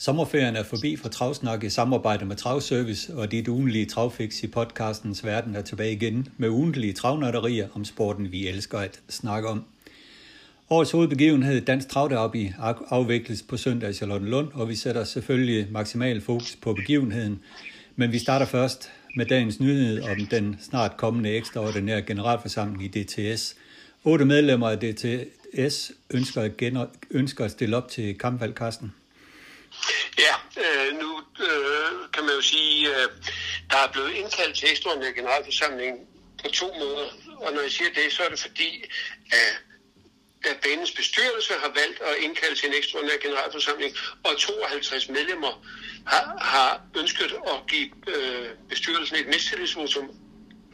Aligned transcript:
Sommerferien 0.00 0.56
er 0.56 0.62
forbi 0.62 0.96
for 0.96 1.08
Travsnak 1.08 1.64
i 1.64 1.68
samarbejde 1.68 2.24
med 2.24 2.36
Travservice, 2.36 3.14
og 3.14 3.30
dit 3.30 3.48
ugenlige 3.48 3.86
travfix 3.86 4.42
i 4.42 4.46
podcastens 4.46 5.24
verden 5.24 5.56
er 5.56 5.62
tilbage 5.62 5.92
igen 5.92 6.28
med 6.36 6.48
ugentlige 6.48 6.92
travnørderier 6.92 7.68
om 7.74 7.84
sporten, 7.84 8.32
vi 8.32 8.48
elsker 8.48 8.78
at 8.78 9.00
snakke 9.08 9.48
om. 9.48 9.64
Årets 10.70 10.90
hovedbegivenhed, 10.90 11.60
Dansk 11.60 11.88
Travderby, 11.88 12.52
afvikles 12.90 13.42
på 13.42 13.56
søndag 13.56 13.90
i 13.90 13.92
Charlottenlund, 13.92 14.48
og 14.54 14.68
vi 14.68 14.74
sætter 14.74 15.04
selvfølgelig 15.04 15.72
maksimal 15.72 16.20
fokus 16.20 16.56
på 16.62 16.74
begivenheden. 16.74 17.40
Men 17.96 18.12
vi 18.12 18.18
starter 18.18 18.46
først 18.46 18.90
med 19.16 19.26
dagens 19.26 19.60
nyhed 19.60 20.02
om 20.02 20.26
den 20.30 20.56
snart 20.60 20.96
kommende 20.96 21.30
ekstraordinære 21.30 22.02
generalforsamling 22.02 22.84
i 22.84 23.02
DTS. 23.02 23.56
Otte 24.04 24.24
medlemmer 24.24 24.68
af 24.68 24.78
DTS 24.78 25.92
ønsker 26.10 26.40
at, 26.40 26.56
gener, 26.56 26.86
ønsker 27.10 27.44
at 27.44 27.50
stille 27.50 27.76
op 27.76 27.88
til 27.88 28.18
kampvalgkasten. 28.18 28.92
Ja, 30.24 30.34
øh, 30.64 30.98
nu 31.00 31.10
øh, 31.48 32.10
kan 32.12 32.24
man 32.24 32.34
jo 32.34 32.40
sige, 32.40 32.88
øh, 32.88 33.08
der 33.70 33.76
er 33.76 33.92
blevet 33.92 34.12
indkaldt 34.12 34.56
til 34.56 34.70
ekstraordinær 34.70 35.12
generalforsamling 35.12 35.98
på 36.42 36.48
to 36.48 36.66
måder. 36.78 37.08
Og 37.36 37.52
når 37.52 37.60
jeg 37.60 37.70
siger 37.70 37.90
det, 37.94 38.12
så 38.12 38.22
er 38.22 38.28
det 38.28 38.40
fordi, 38.40 38.84
at 39.32 39.54
at 40.44 40.56
banens 40.62 40.92
bestyrelse 40.92 41.52
har 41.52 41.72
valgt 41.80 42.00
at 42.00 42.14
indkalde 42.24 42.56
til 42.56 42.68
en 42.68 42.74
ekstraordinær 42.74 43.16
generalforsamling, 43.22 43.96
og 44.24 44.38
52 44.38 45.08
medlemmer 45.08 45.64
har, 46.06 46.38
har 46.40 46.80
ønsket 46.96 47.32
at 47.46 47.58
give 47.68 47.90
øh, 48.08 48.48
bestyrelsen 48.68 49.16
et 49.16 49.26
mistillidsvotum 49.26 50.10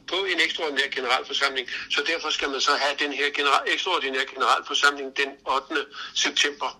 på 0.08 0.16
en 0.16 0.40
ekstraordinær 0.40 0.88
generalforsamling. 0.94 1.68
Så 1.90 2.02
derfor 2.06 2.30
skal 2.30 2.50
man 2.50 2.60
så 2.60 2.70
have 2.82 2.96
den 2.98 3.12
her 3.12 3.30
general, 3.30 3.62
ekstraordinære 3.66 4.26
generalforsamling 4.34 5.16
den 5.16 5.30
8. 5.46 5.86
september. 6.14 6.70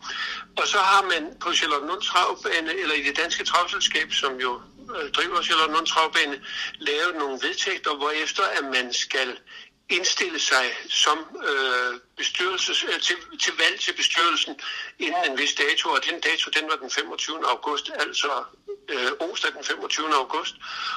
Og 0.56 0.66
så 0.66 0.78
har 0.78 1.02
man 1.02 1.22
på 1.40 1.52
Charlotte 1.52 2.06
Travbane, 2.06 2.72
eller 2.82 2.94
i 2.94 3.02
det 3.02 3.16
danske 3.16 3.44
travselskab, 3.44 4.12
som 4.12 4.40
jo 4.40 4.60
øh, 4.96 5.10
driver 5.10 5.42
Charlotte 5.42 5.90
Travbane, 5.92 6.40
lavet 6.78 7.14
nogle 7.18 7.38
vedtægter, 7.42 7.96
hvor 7.96 8.10
efter 8.10 8.42
at 8.42 8.64
man 8.64 8.92
skal 8.92 9.38
indstille 9.90 10.38
sig 10.38 10.66
som 10.88 11.18
øh, 11.48 12.00
bestyrelses, 12.16 12.84
øh, 12.84 13.00
til, 13.00 13.16
til 13.44 13.52
valg 13.62 13.80
til 13.80 13.92
bestyrelsen 13.92 14.54
inden 14.98 15.30
en 15.30 15.38
vis 15.38 15.54
dato, 15.54 15.88
og 15.90 16.00
den 16.10 16.20
dato 16.20 16.50
den 16.56 16.64
var 16.70 16.76
den 16.76 16.90
25. 16.90 17.48
august, 17.54 17.90
altså 17.98 18.44
øh, 18.88 19.10
onsdag 19.20 19.52
den 19.52 19.64
25. 19.64 20.14
august. 20.14 20.54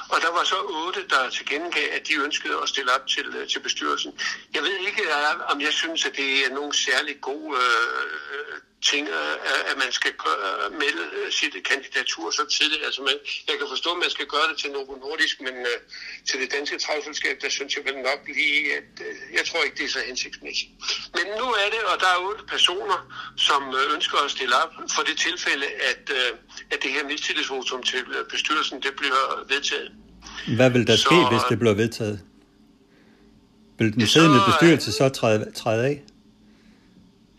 Og 0.08 0.20
der 0.20 0.30
var 0.30 0.44
så 0.44 0.58
otte, 0.84 1.02
der 1.08 1.30
til 1.30 1.46
gengæld, 1.46 1.90
at 1.90 2.08
de 2.08 2.14
ønskede 2.14 2.56
at 2.62 2.68
stille 2.68 2.94
op 2.96 3.06
til, 3.06 3.26
øh, 3.36 3.48
til 3.48 3.60
bestyrelsen. 3.60 4.20
Jeg 4.54 4.62
ved 4.62 4.76
ikke, 4.88 5.02
øh, 5.02 5.52
om 5.52 5.60
jeg 5.60 5.72
synes, 5.72 6.04
at 6.06 6.16
det 6.16 6.46
er 6.46 6.50
nogen 6.54 6.72
særlig 6.72 7.20
god 7.20 7.56
øh, 7.56 8.60
ting, 8.82 9.08
øh, 9.08 9.70
at 9.70 9.76
man 9.76 9.92
skal 9.92 10.12
øh, 10.12 10.72
melde 10.72 11.06
sit 11.30 11.54
kandidatur 11.70 12.30
så 12.30 12.44
tidligt. 12.56 12.84
Altså 12.84 13.02
man, 13.02 13.16
jeg 13.48 13.58
kan 13.58 13.66
forstå, 13.68 13.90
at 13.92 13.98
man 13.98 14.10
skal 14.10 14.26
gøre 14.26 14.48
det 14.50 14.58
til 14.58 14.70
Novo 14.70 14.94
Nordisk, 14.96 15.40
men 15.40 15.54
øh, 15.70 15.78
til 16.28 16.40
det 16.40 16.52
danske 16.52 16.78
travselskab, 16.78 17.36
der 17.42 17.48
synes 17.48 17.76
jeg 17.76 17.84
vel 17.84 17.98
nok 17.98 18.20
lige, 18.26 18.76
at 18.76 18.90
øh, 19.06 19.14
jeg 19.38 19.44
tror 19.46 19.62
ikke, 19.62 19.76
det 19.76 19.84
er 19.84 19.88
så 19.88 20.02
hensigtsmæssigt. 20.06 20.70
Men 21.16 21.26
nu 21.40 21.46
er 21.62 21.68
det, 21.74 21.82
og 21.92 21.96
der 22.02 22.06
er 22.06 22.18
otte 22.28 22.44
personer, 22.54 22.98
som 23.36 23.68
uh, 23.68 23.94
ønsker 23.94 24.18
at 24.24 24.30
stille 24.30 24.54
op 24.62 24.72
for 24.94 25.02
det 25.02 25.16
tilfælde, 25.18 25.66
at, 25.90 26.02
uh, 26.10 26.38
at 26.72 26.78
det 26.82 26.90
her 26.90 27.04
mistillidsvotum 27.04 27.82
til 27.82 28.00
bestyrelsen, 28.30 28.76
det 28.82 28.92
bliver 28.96 29.44
vedtaget. 29.48 29.92
Hvad 30.56 30.70
vil 30.70 30.86
der 30.86 30.96
så, 30.96 31.02
ske, 31.02 31.16
hvis 31.30 31.42
det 31.48 31.58
bliver 31.58 31.74
vedtaget? 31.74 32.20
Vil 33.78 33.94
den 33.94 34.06
siddende 34.06 34.40
bestyrelse 34.46 34.92
så 34.92 35.08
træde, 35.08 35.52
træde 35.52 35.84
af? 35.86 36.02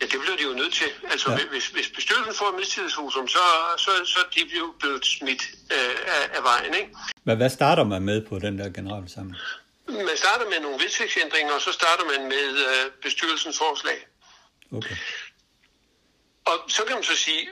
Ja, 0.00 0.06
det 0.06 0.18
bliver 0.22 0.36
de 0.36 0.42
jo 0.42 0.54
nødt 0.62 0.74
til. 0.74 0.86
Altså, 1.10 1.30
ja. 1.30 1.38
hvis, 1.50 1.66
hvis 1.68 1.88
bestyrelsen 1.96 2.34
får 2.34 2.56
mistillidsvotum, 2.58 3.28
så, 3.28 3.38
så, 3.78 3.90
så 4.04 4.18
de 4.34 4.40
bliver 4.48 4.64
jo 4.66 4.72
blevet 4.80 5.06
smidt 5.06 5.42
øh, 5.72 5.94
af, 6.06 6.36
af 6.36 6.42
vejen, 6.42 6.74
ikke? 6.74 6.90
Men 7.24 7.36
hvad 7.36 7.50
starter 7.50 7.84
man 7.84 8.02
med 8.02 8.26
på 8.26 8.38
den 8.38 8.58
der 8.58 8.68
generalforsamling? 8.68 9.36
Man 9.92 10.16
starter 10.16 10.48
med 10.48 10.60
nogle 10.60 10.78
vedtægtsændringer, 10.84 11.52
og 11.54 11.60
så 11.60 11.72
starter 11.72 12.04
man 12.04 12.28
med 12.28 12.48
øh, 12.68 12.90
bestyrelsens 13.02 13.58
forslag. 13.58 14.06
Okay. 14.72 14.96
Og 16.44 16.56
så 16.68 16.84
kan 16.84 16.94
man 16.94 17.04
så 17.04 17.16
sige, 17.16 17.48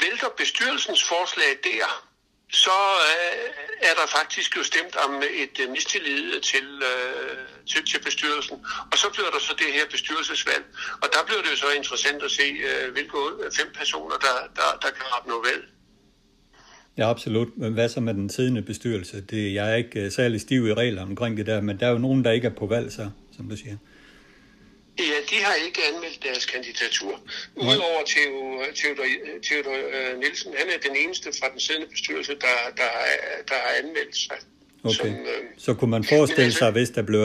vælter 0.00 0.28
bestyrelsens 0.28 1.04
forslag 1.04 1.58
der, 1.64 2.06
så 2.52 2.78
øh, 3.10 3.50
er 3.80 3.94
der 3.94 4.06
faktisk 4.06 4.56
jo 4.56 4.62
stemt 4.62 4.96
om 4.96 5.22
et 5.22 5.60
øh, 5.60 5.70
mistillid 5.70 6.40
til, 6.40 6.82
øh, 6.82 7.38
til, 7.66 7.86
til 7.86 7.98
bestyrelsen. 8.02 8.66
Og 8.92 8.98
så 8.98 9.10
bliver 9.10 9.30
der 9.30 9.38
så 9.38 9.54
det 9.58 9.72
her 9.72 9.86
bestyrelsesvalg. 9.86 10.64
Og 11.02 11.08
der 11.12 11.24
bliver 11.24 11.42
det 11.42 11.50
jo 11.50 11.56
så 11.56 11.70
interessant 11.70 12.22
at 12.22 12.30
se, 12.30 12.42
øh, 12.42 12.92
hvilke 12.92 13.18
fem 13.56 13.72
personer, 13.74 14.16
der, 14.16 14.36
der, 14.56 14.78
der 14.82 14.90
kan 14.90 15.06
opnå 15.12 15.42
valg. 15.42 15.68
Ja, 16.98 17.10
absolut. 17.10 17.48
Men 17.56 17.72
hvad 17.72 17.88
så 17.88 18.00
med 18.00 18.14
den 18.14 18.30
siddende 18.30 18.62
bestyrelse? 18.62 19.20
Det, 19.20 19.54
jeg 19.54 19.70
er 19.72 19.74
ikke 19.74 20.00
øh, 20.00 20.10
særlig 20.10 20.40
stiv 20.40 20.66
i 20.66 20.74
reglerne 20.74 21.10
omkring 21.10 21.36
det 21.36 21.46
der, 21.46 21.60
men 21.60 21.80
der 21.80 21.86
er 21.86 21.90
jo 21.90 21.98
nogen, 21.98 22.24
der 22.24 22.32
ikke 22.32 22.46
er 22.46 22.54
på 22.54 22.66
valg, 22.66 22.92
så, 22.92 23.10
som 23.36 23.48
du 23.48 23.56
siger. 23.56 23.76
Ja, 24.98 25.18
de 25.30 25.36
har 25.44 25.54
ikke 25.66 25.80
anmeldt 25.94 26.22
deres 26.22 26.44
kandidatur. 26.44 27.20
Udover 27.56 28.02
Theodor, 28.06 29.02
Theodor, 29.42 29.72
uh, 29.72 30.20
Nielsen, 30.20 30.52
han 30.58 30.68
er 30.74 30.88
den 30.88 30.96
eneste 31.04 31.28
fra 31.40 31.48
den 31.52 31.60
siddende 31.60 31.88
bestyrelse, 31.90 32.32
der, 32.32 32.56
der, 32.76 32.90
der 33.48 33.54
har 33.54 33.72
anmeldt 33.82 34.16
sig. 34.16 34.36
Okay. 34.84 34.94
Som, 34.94 35.08
uh, 35.08 35.46
så 35.56 35.74
kunne 35.74 35.90
man 35.90 36.04
forestille 36.04 36.44
altså, 36.44 36.58
sig, 36.58 36.70
hvis 36.70 36.90
der 36.90 37.02
blev 37.02 37.20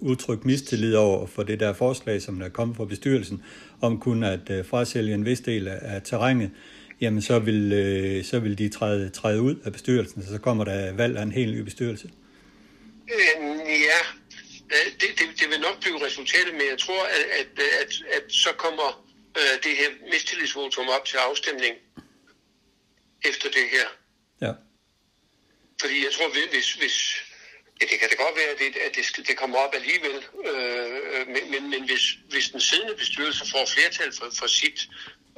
udtrykt 0.00 0.44
mistillid 0.44 0.94
over 0.94 1.26
for 1.26 1.42
det 1.42 1.60
der 1.60 1.72
forslag, 1.72 2.22
som 2.22 2.38
der 2.38 2.48
kom 2.48 2.74
fra 2.74 2.84
bestyrelsen, 2.84 3.42
om 3.80 4.00
kun 4.00 4.22
at 4.22 4.50
uh, 4.50 4.66
frasælge 4.66 5.14
en 5.14 5.24
vis 5.24 5.40
del 5.40 5.68
af, 5.68 6.02
terrænet, 6.04 6.50
jamen 7.00 7.22
så 7.22 7.38
vil, 7.38 7.62
uh, 8.18 8.24
så 8.24 8.38
vil 8.38 8.58
de 8.58 8.68
træde, 8.68 9.10
træde 9.10 9.42
ud 9.42 9.54
af 9.64 9.72
bestyrelsen, 9.72 10.26
så 10.26 10.38
kommer 10.38 10.64
der 10.64 10.92
valg 10.92 11.16
af 11.18 11.22
en 11.22 11.32
helt 11.32 11.54
ny 11.56 11.60
bestyrelse. 11.60 12.10
Øh, 13.14 13.40
ja, 13.90 14.00
det, 15.00 15.10
det, 15.18 15.40
det 15.40 15.48
vil 15.50 15.60
nok 15.60 15.80
blive 15.80 16.06
resultatet, 16.06 16.52
men 16.52 16.66
jeg 16.70 16.78
tror, 16.78 17.02
at, 17.04 17.24
at, 17.40 17.62
at, 17.82 17.92
at 18.16 18.32
så 18.32 18.52
kommer 18.52 19.06
øh, 19.38 19.62
det 19.64 19.76
her 19.80 19.90
mistillidsvotum 20.12 20.88
op 20.88 21.04
til 21.04 21.16
afstemning 21.16 21.74
efter 23.24 23.48
det 23.50 23.66
her. 23.70 23.86
Ja. 24.46 24.52
Fordi 25.80 26.04
jeg 26.04 26.12
tror, 26.12 26.28
hvis, 26.52 26.72
hvis 26.74 26.96
ja, 27.80 27.86
det 27.90 28.00
kan 28.00 28.08
det 28.10 28.18
godt 28.18 28.36
være, 28.40 28.50
at 28.54 28.58
det, 28.58 28.80
at 28.86 28.92
det, 28.96 29.26
det 29.28 29.36
kommer 29.36 29.58
op 29.58 29.74
alligevel, 29.74 30.18
øh, 30.50 31.26
men, 31.34 31.42
men, 31.52 31.70
men 31.70 31.82
hvis, 31.88 32.04
hvis 32.30 32.48
den 32.48 32.60
siddende 32.60 32.94
bestyrelse 32.94 33.50
får 33.50 33.64
flertal 33.74 34.12
for, 34.18 34.30
for 34.38 34.46
sit 34.46 34.88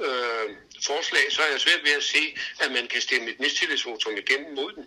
øh, 0.05 0.45
forslag, 0.89 1.23
så 1.35 1.41
er 1.41 1.51
jeg 1.51 1.59
svært 1.65 1.81
ved 1.83 1.93
at 1.97 2.03
se, 2.03 2.23
at 2.63 2.69
man 2.71 2.85
kan 2.91 3.01
stemme 3.01 3.29
et 3.29 3.39
mistillidsvotum 3.39 4.13
igennem 4.23 4.55
mod 4.55 4.71
den. 4.77 4.85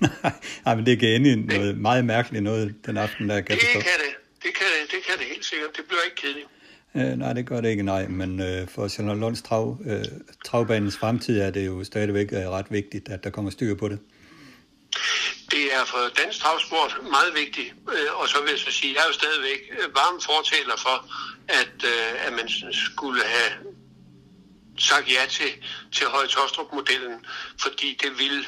Nej, 0.64 0.74
men 0.74 0.86
det 0.86 0.98
kan 1.00 1.08
ende 1.08 1.46
noget 1.46 1.78
meget 1.78 2.04
mærkeligt 2.04 2.44
noget 2.44 2.74
den 2.86 2.96
aften, 2.96 3.28
der 3.28 3.40
kan 3.40 3.56
det 3.56 3.68
kan 3.72 3.98
det. 4.04 4.12
Det 4.44 4.54
kan 4.58 4.66
det, 4.74 4.90
det 4.92 5.00
kan 5.06 5.14
det 5.18 5.26
helt 5.26 5.44
sikkert. 5.44 5.76
Det 5.76 5.84
bliver 5.88 6.02
ikke 6.08 6.16
kedeligt. 6.16 6.48
Øh, 6.94 7.18
nej, 7.18 7.32
det 7.32 7.46
gør 7.46 7.60
det 7.60 7.68
ikke, 7.68 7.82
nej. 7.82 8.08
Men 8.08 8.40
øh, 8.40 8.68
for 8.68 8.88
Sjælland 8.88 9.20
Lunds 9.20 9.42
trav, 9.42 9.78
øh, 9.86 10.04
travbanens 10.44 10.96
fremtid 10.96 11.40
er 11.40 11.50
det 11.50 11.66
jo 11.66 11.84
stadigvæk 11.84 12.32
øh, 12.32 12.48
ret 12.50 12.66
vigtigt, 12.70 13.08
at 13.08 13.24
der 13.24 13.30
kommer 13.30 13.50
styr 13.50 13.74
på 13.74 13.88
det. 13.88 13.98
Det 15.50 15.64
er 15.78 15.84
for 15.86 16.02
dansk 16.22 16.38
travsport 16.40 16.98
meget 17.02 17.34
vigtigt. 17.34 17.74
Øh, 17.94 18.20
og 18.20 18.28
så 18.28 18.36
vil 18.42 18.50
jeg 18.50 18.58
så 18.58 18.70
sige, 18.70 18.90
at 18.90 18.96
jeg 18.96 19.02
er 19.02 19.06
jo 19.06 19.12
stadigvæk 19.12 19.60
varm 19.94 20.20
fortaler 20.20 20.76
for, 20.86 20.96
at, 21.60 21.76
øh, 21.92 22.26
at 22.26 22.32
man 22.32 22.48
skulle 22.72 23.22
have 23.24 23.50
sagt 24.78 25.06
ja 25.08 25.22
til, 25.28 25.50
til 25.92 26.06
Høje 26.06 26.26
Tostrup-modellen, 26.26 27.26
fordi 27.58 27.98
det 28.02 28.18
ville 28.18 28.44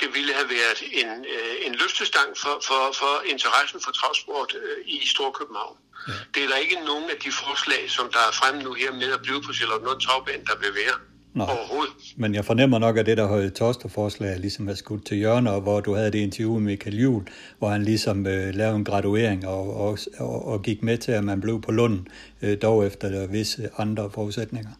det 0.00 0.08
ville 0.16 0.32
have 0.38 0.50
været 0.58 0.80
en, 1.00 1.10
øh, 1.34 1.66
en 1.66 1.74
løftestang 1.82 2.28
for, 2.42 2.54
for, 2.68 2.82
for 3.00 3.14
interessen 3.32 3.78
for 3.84 3.92
travsport 3.98 4.50
øh, 4.62 4.78
i 4.94 4.98
Storkøbenhavn. 5.14 5.76
Ja. 6.08 6.12
Det 6.34 6.40
er 6.44 6.48
der 6.52 6.58
ikke 6.64 6.78
nogen 6.90 7.06
af 7.14 7.18
de 7.24 7.30
forslag, 7.42 7.82
som 7.96 8.06
der 8.14 8.22
er 8.28 8.32
fremme 8.40 8.62
nu 8.66 8.72
her 8.82 8.92
med 8.92 9.10
at 9.16 9.20
blive 9.26 9.40
på 9.46 9.52
Charlotte 9.52 10.06
Travbane, 10.06 10.44
der 10.50 10.56
vil 10.62 10.72
være. 10.82 10.96
Nå. 11.34 11.44
Overhovedet. 11.44 11.94
Men 12.16 12.34
jeg 12.34 12.44
fornemmer 12.44 12.78
nok, 12.78 12.96
at 12.98 13.06
det 13.06 13.16
der 13.16 13.26
høje 13.26 13.50
tosterforslag 13.50 14.38
ligesom 14.40 14.68
er 14.68 14.74
skudt 14.74 15.06
til 15.06 15.16
hjørne, 15.16 15.50
og 15.50 15.60
hvor 15.60 15.80
du 15.80 15.94
havde 15.94 16.10
det 16.12 16.18
interview 16.18 16.52
med 16.52 16.60
Michael 16.60 17.00
Juhl, 17.00 17.24
hvor 17.58 17.68
han 17.68 17.82
ligesom 17.84 18.26
øh, 18.26 18.54
lavede 18.54 18.76
en 18.76 18.84
graduering 18.84 19.46
og, 19.46 19.76
og, 19.76 19.98
og, 20.18 20.46
og 20.46 20.62
gik 20.62 20.82
med 20.82 20.98
til, 20.98 21.12
at 21.12 21.24
man 21.24 21.40
blev 21.40 21.60
på 21.60 21.72
Lunden, 21.72 22.08
øh, 22.42 22.62
dog 22.62 22.86
efter 22.86 23.26
visse 23.26 23.70
andre 23.78 24.10
forudsætninger. 24.10 24.70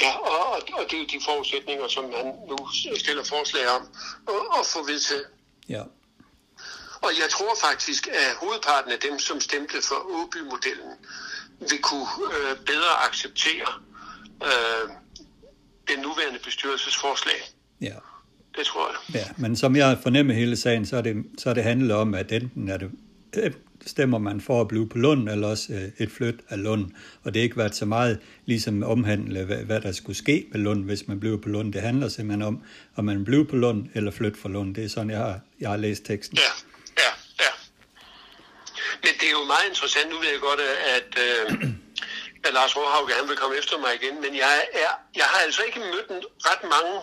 Ja, 0.00 0.12
og, 0.16 0.52
og 0.52 0.84
det 0.88 0.94
er 0.94 0.98
jo 0.98 1.04
de 1.04 1.20
forudsætninger, 1.24 1.88
som 1.88 2.04
han 2.16 2.26
nu 2.50 2.56
stiller 2.98 3.24
forslag 3.24 3.68
om 3.76 3.82
at, 4.28 4.60
at 4.60 4.66
få 4.66 4.86
vedtaget. 4.86 5.26
Ja. 5.68 5.82
Og 7.02 7.10
jeg 7.22 7.28
tror 7.30 7.54
faktisk, 7.66 8.08
at 8.08 8.34
hovedparten 8.40 8.92
af 8.92 8.98
dem, 8.98 9.18
som 9.18 9.40
stemte 9.40 9.76
for 9.88 9.98
Åby-modellen, 10.18 10.92
vil 11.60 11.82
kunne 11.82 12.08
øh, 12.34 12.56
bedre 12.66 12.92
acceptere 13.08 13.70
øh, 14.42 14.90
den 15.88 15.98
nuværende 15.98 16.38
bestyrelsesforslag. 16.44 17.40
Ja. 17.80 17.94
Det 18.56 18.66
tror 18.66 18.88
jeg. 18.90 19.20
Ja, 19.20 19.26
men 19.36 19.56
som 19.56 19.76
jeg 19.76 19.98
fornemmer 20.02 20.34
hele 20.34 20.56
sagen, 20.56 20.86
så 20.86 20.96
er 20.96 21.02
det, 21.02 21.24
så 21.38 21.50
er 21.50 21.54
det 21.54 21.62
handlet 21.62 21.92
om, 21.96 22.14
at 22.14 22.32
enten 22.32 22.68
er 22.68 22.76
det, 22.76 22.90
stemmer 23.86 24.18
man 24.18 24.40
for 24.40 24.60
at 24.60 24.68
blive 24.68 24.88
på 24.88 24.98
Lund, 24.98 25.28
eller 25.28 25.48
også 25.48 25.72
øh, 25.72 25.88
et 25.98 26.10
flyt 26.10 26.40
af 26.48 26.62
Lund. 26.62 26.90
Og 27.22 27.34
det 27.34 27.40
har 27.40 27.44
ikke 27.44 27.56
været 27.56 27.74
så 27.74 27.84
meget 27.84 28.20
ligesom 28.46 28.82
omhandle, 28.82 29.44
hvad, 29.44 29.56
hvad 29.56 29.80
der 29.80 29.92
skulle 29.92 30.16
ske 30.16 30.46
med 30.52 30.60
Lund, 30.60 30.84
hvis 30.84 31.08
man 31.08 31.20
blev 31.20 31.42
på 31.42 31.48
Lund. 31.48 31.72
Det 31.72 31.82
handler 31.82 32.08
simpelthen 32.08 32.42
om, 32.42 32.62
om 32.96 33.04
man 33.04 33.24
blev 33.24 33.46
på 33.46 33.56
Lund 33.56 33.88
eller 33.94 34.10
flyt 34.10 34.36
fra 34.36 34.48
Lund. 34.48 34.74
Det 34.74 34.84
er 34.84 34.88
sådan, 34.88 35.10
jeg 35.10 35.18
har, 35.18 35.40
jeg 35.60 35.70
har 35.70 35.76
læst 35.76 36.04
teksten. 36.04 36.38
Ja, 36.38 36.52
ja, 37.04 37.12
ja. 37.44 37.52
Men 39.02 39.12
det 39.20 39.26
er 39.26 39.36
jo 39.40 39.44
meget 39.44 39.66
interessant. 39.68 40.10
Nu 40.10 40.18
ved 40.18 40.28
jeg 40.28 40.40
godt, 40.40 40.60
at, 40.96 41.10
øh, 41.26 41.68
at 42.44 42.52
Lars 42.54 42.76
Råhauke, 42.76 43.12
han 43.20 43.28
vil 43.28 43.36
komme 43.36 43.56
efter 43.58 43.78
mig 43.78 43.90
igen. 44.00 44.14
Men 44.24 44.32
jeg, 44.36 44.56
er, 44.72 44.92
jeg 45.16 45.24
har 45.24 45.38
altså 45.46 45.62
ikke 45.68 45.80
mødt 45.80 46.24
ret 46.48 46.62
mange, 46.76 46.94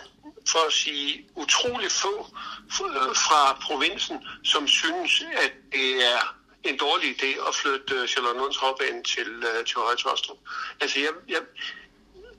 for 0.48 0.68
at 0.68 0.74
sige 0.74 1.26
utrolig 1.36 1.92
få 1.92 2.28
øh, 2.86 3.16
fra 3.26 3.60
provinsen, 3.62 4.18
som 4.44 4.68
synes, 4.68 5.24
at 5.44 5.52
det 5.72 5.90
er 6.14 6.22
en 6.72 6.78
dårlig 6.86 7.08
idé 7.16 7.32
at 7.48 7.54
flytte 7.62 7.94
øh, 7.98 8.08
Charlottenlunds 8.12 8.58
Hovbane 8.64 9.02
til, 9.14 9.30
uh, 9.50 9.62
til 9.70 9.78
Højtostrup. 9.86 10.40
Altså, 10.82 10.98
jeg, 11.06 11.14
jeg, 11.34 11.42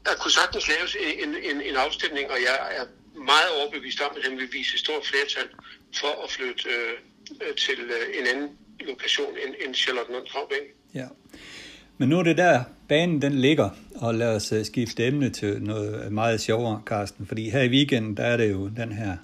der 0.07 0.15
kunne 0.21 0.37
sagtens 0.41 0.65
laves 0.75 0.93
en, 1.25 1.31
en, 1.51 1.59
en 1.69 1.77
afstemning, 1.87 2.27
og 2.35 2.39
jeg 2.49 2.57
er 2.79 2.87
meget 3.33 3.49
overbevist 3.59 4.01
om, 4.07 4.13
at 4.17 4.23
den 4.27 4.39
vil 4.41 4.49
vise 4.53 4.79
stort 4.79 5.05
flertal 5.11 5.49
for 6.01 6.13
at 6.25 6.29
flytte 6.37 6.63
øh, 6.77 6.93
øh 7.43 7.55
til 7.65 7.81
øh, 7.97 8.19
en 8.19 8.27
anden 8.33 8.49
lokation 8.81 9.33
end, 9.47 9.55
end 9.63 9.75
Charlottenlunds 9.75 10.31
Hovbane. 10.31 10.69
Ja. 10.95 11.07
Men 11.99 12.09
nu 12.09 12.19
er 12.19 12.23
det 12.23 12.37
der, 12.37 12.65
banen 12.89 13.23
den 13.23 13.41
ligger, 13.41 13.71
og 13.97 14.15
lad 14.15 14.37
os 14.37 14.53
øh, 14.53 14.65
skifte 14.65 15.07
emne 15.07 15.31
til 15.31 15.63
noget 15.63 16.13
meget 16.13 16.41
sjovere, 16.41 16.83
Carsten. 16.87 17.27
Fordi 17.27 17.51
her 17.51 17.63
i 17.63 17.69
weekenden, 17.69 18.17
der 18.17 18.25
er 18.25 18.37
det 18.37 18.53
jo 18.53 18.69
den 18.69 18.93
her 18.93 19.17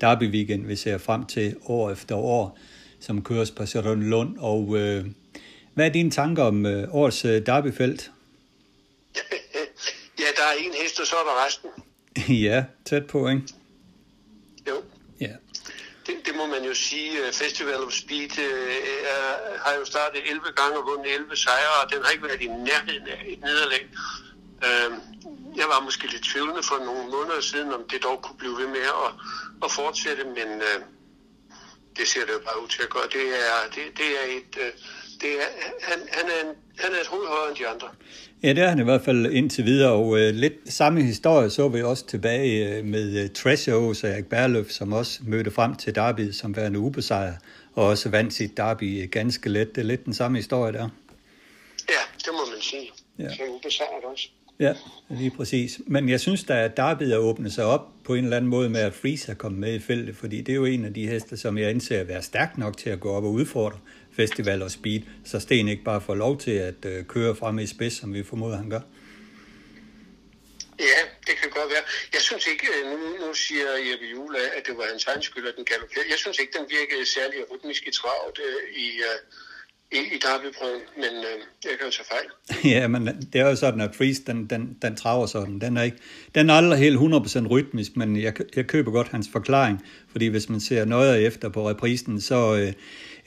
derby 0.00 0.30
weekend, 0.30 0.66
vi 0.66 0.76
ser 0.76 0.98
frem 0.98 1.26
til 1.26 1.56
år 1.66 1.90
efter 1.90 2.14
år 2.14 2.58
som 3.06 3.22
køres 3.22 3.50
på 3.50 3.64
Lund. 3.94 4.38
Og 4.38 4.76
øh, 4.76 5.04
hvad 5.74 5.86
er 5.86 5.92
dine 5.92 6.10
tanker 6.10 6.42
om 6.42 6.66
øh, 6.66 6.94
årets 6.94 7.24
øh, 7.24 7.46
derbyfelt? 7.46 8.10
ja, 10.22 10.28
der 10.38 10.44
er 10.50 10.56
en 10.58 10.74
hest, 10.82 11.00
og 11.00 11.06
så 11.06 11.16
er 11.16 11.24
der 11.28 11.46
resten. 11.46 11.70
ja, 12.46 12.64
tæt 12.84 13.06
på, 13.06 13.28
ikke? 13.28 13.42
Jo. 14.68 14.82
Ja. 15.20 15.34
Det, 16.06 16.14
det 16.26 16.34
må 16.36 16.46
man 16.46 16.64
jo 16.64 16.74
sige. 16.74 17.10
Festival 17.32 17.80
of 17.86 17.92
Speed 17.92 18.38
øh, 18.38 18.76
er, 19.14 19.58
har 19.64 19.74
jo 19.78 19.84
startet 19.84 20.20
11 20.30 20.40
gange 20.56 20.78
og 20.78 20.84
vundet 20.86 21.14
11 21.14 21.36
sejre, 21.36 21.74
og 21.82 21.92
den 21.92 21.98
har 22.04 22.10
ikke 22.10 22.24
været 22.24 22.40
i 22.40 22.46
nærheden 22.46 23.06
af 23.08 23.24
et 23.26 23.40
nederlag. 23.40 23.82
Øh, 24.66 24.90
jeg 25.56 25.66
var 25.72 25.80
måske 25.84 26.10
lidt 26.12 26.24
tvivlende 26.32 26.62
for 26.62 26.78
nogle 26.88 27.04
måneder 27.16 27.40
siden, 27.40 27.72
om 27.72 27.82
det 27.90 28.02
dog 28.02 28.22
kunne 28.22 28.38
blive 28.38 28.56
ved 28.60 28.66
med 28.66 28.86
at, 29.04 29.10
at 29.64 29.70
fortsætte, 29.70 30.24
men 30.24 30.48
øh, 30.68 30.78
det 31.96 32.08
ser 32.08 32.20
det 32.20 32.32
jo 32.38 32.42
bare 32.48 32.62
ud 32.62 32.68
til 32.68 32.82
at 32.82 32.90
gøre. 32.90 33.08
Det 33.16 33.26
er, 33.44 33.56
det, 33.74 33.84
det 33.98 34.08
er 34.20 34.26
et... 34.38 34.52
Øh, 34.66 34.72
det 35.20 35.32
er, 35.32 35.48
han, 35.80 35.98
han, 36.12 36.24
er 36.24 36.48
en, 36.48 36.56
han 36.78 36.92
er 36.92 37.00
et 37.00 37.06
hoved 37.06 37.26
højere 37.26 37.48
end 37.48 37.56
de 37.56 37.68
andre. 37.68 37.88
Ja, 38.42 38.48
det 38.48 38.58
er 38.58 38.68
han 38.68 38.78
i 38.78 38.82
hvert 38.82 39.02
fald 39.04 39.26
indtil 39.26 39.64
videre, 39.64 39.92
og 39.92 40.06
uh, 40.06 40.18
lidt 40.18 40.52
samme 40.68 41.02
historie 41.02 41.50
så 41.50 41.68
vi 41.68 41.82
også 41.82 42.06
tilbage 42.06 42.80
uh, 42.80 42.86
med 42.86 43.24
uh, 43.24 43.30
Treasure 43.30 43.76
og 43.76 43.96
Erik 44.10 44.26
Berløf, 44.26 44.70
som 44.70 44.92
også 44.92 45.20
mødte 45.26 45.50
frem 45.50 45.74
til 45.74 45.94
Derby 45.94 46.30
som 46.30 46.56
værende 46.56 46.78
ubesejret, 46.78 47.36
og 47.74 47.86
også 47.86 48.08
vandt 48.08 48.34
sit 48.34 48.56
Derby 48.56 49.10
ganske 49.10 49.48
let. 49.48 49.74
Det 49.74 49.80
er 49.80 49.86
lidt 49.86 50.04
den 50.04 50.14
samme 50.14 50.38
historie 50.38 50.72
der. 50.72 50.88
Ja, 51.88 52.02
det 52.18 52.32
må 52.32 52.50
man 52.52 52.60
sige. 52.60 52.90
Ja. 53.18 53.36
Som 53.36 53.46
ubesejret 53.48 54.04
også. 54.04 54.28
Ja, 54.58 54.74
lige 55.10 55.30
præcis. 55.30 55.80
Men 55.86 56.08
jeg 56.08 56.20
synes 56.20 56.44
der 56.44 56.54
at 56.54 56.76
Derby 56.76 57.02
er 57.02 57.16
åbne 57.16 57.50
sig 57.50 57.64
op 57.64 57.88
på 58.04 58.14
en 58.14 58.24
eller 58.24 58.36
anden 58.36 58.50
måde 58.50 58.70
med, 58.70 58.80
at 58.80 58.94
Freeze 58.94 59.30
er 59.30 59.34
kommet 59.34 59.60
med 59.60 59.74
i 59.74 59.78
feltet, 59.78 60.16
fordi 60.16 60.40
det 60.40 60.52
er 60.52 60.56
jo 60.56 60.64
en 60.64 60.84
af 60.84 60.94
de 60.94 61.08
heste, 61.08 61.36
som 61.36 61.58
jeg 61.58 61.68
anser 61.68 62.00
at 62.00 62.08
være 62.08 62.22
stærk 62.22 62.58
nok 62.58 62.76
til 62.76 62.90
at 62.90 63.00
gå 63.00 63.10
op 63.10 63.24
og 63.24 63.30
udfordre 63.30 63.78
festival 64.16 64.62
og 64.62 64.70
speed, 64.70 65.00
så 65.24 65.40
Sten 65.40 65.68
ikke 65.68 65.84
bare 65.84 66.00
får 66.00 66.14
lov 66.14 66.38
til 66.38 66.50
at 66.50 66.84
øh, 66.86 67.04
køre 67.04 67.36
frem 67.36 67.58
i 67.58 67.66
spids, 67.66 67.92
som 68.00 68.14
vi 68.14 68.22
formoder, 68.22 68.56
han 68.56 68.70
gør. 68.70 68.80
Ja, 70.78 71.00
det 71.26 71.34
kan 71.40 71.50
godt 71.50 71.70
være. 71.74 71.84
Jeg 72.12 72.20
synes 72.20 72.46
ikke, 72.46 72.66
øh, 72.74 72.90
nu, 72.90 73.26
nu 73.26 73.34
siger 73.34 73.68
Jeppe 73.90 74.06
Jule, 74.12 74.38
at 74.56 74.66
det 74.66 74.76
var 74.76 74.84
hans 74.90 75.04
egen 75.04 75.22
skyld, 75.22 75.46
at 75.48 75.54
den 75.56 75.64
galopperede. 75.64 76.08
Jeg 76.10 76.18
synes 76.18 76.38
ikke, 76.38 76.52
den 76.58 76.66
virkede 76.78 77.06
særlig 77.06 77.38
rytmisk 77.50 77.82
i 77.90 77.92
travet 78.00 78.38
øh, 78.48 78.60
i, 78.84 78.86
øh, 79.08 79.18
i, 79.92 79.96
i 79.96 80.18
derbyprøven, 80.22 80.80
men 80.96 81.04
øh, 81.04 81.40
jeg 81.64 81.72
kan 81.78 81.86
jo 81.86 81.90
tage 81.90 82.06
fejl. 82.08 82.28
ja, 82.74 82.88
men 82.88 83.06
det 83.06 83.40
er 83.40 83.48
jo 83.48 83.56
sådan, 83.56 83.80
at 83.80 83.94
Freeze, 83.94 84.22
den, 84.26 84.46
den, 84.46 84.76
den 84.82 84.96
traver 84.96 85.26
sådan. 85.26 85.58
Den 85.58 85.76
er, 85.76 85.82
ikke, 85.82 85.96
den 86.34 86.50
er 86.50 86.54
aldrig 86.54 86.78
helt 86.78 86.98
100% 86.98 87.48
rytmisk, 87.48 87.96
men 87.96 88.16
jeg, 88.16 88.34
jeg 88.56 88.66
køber 88.66 88.90
godt 88.90 89.08
hans 89.08 89.28
forklaring, 89.32 89.86
fordi 90.10 90.26
hvis 90.26 90.48
man 90.48 90.60
ser 90.60 90.84
noget 90.84 91.26
efter 91.26 91.48
på 91.48 91.68
reprisen, 91.68 92.20
så 92.20 92.56
øh, 92.56 92.72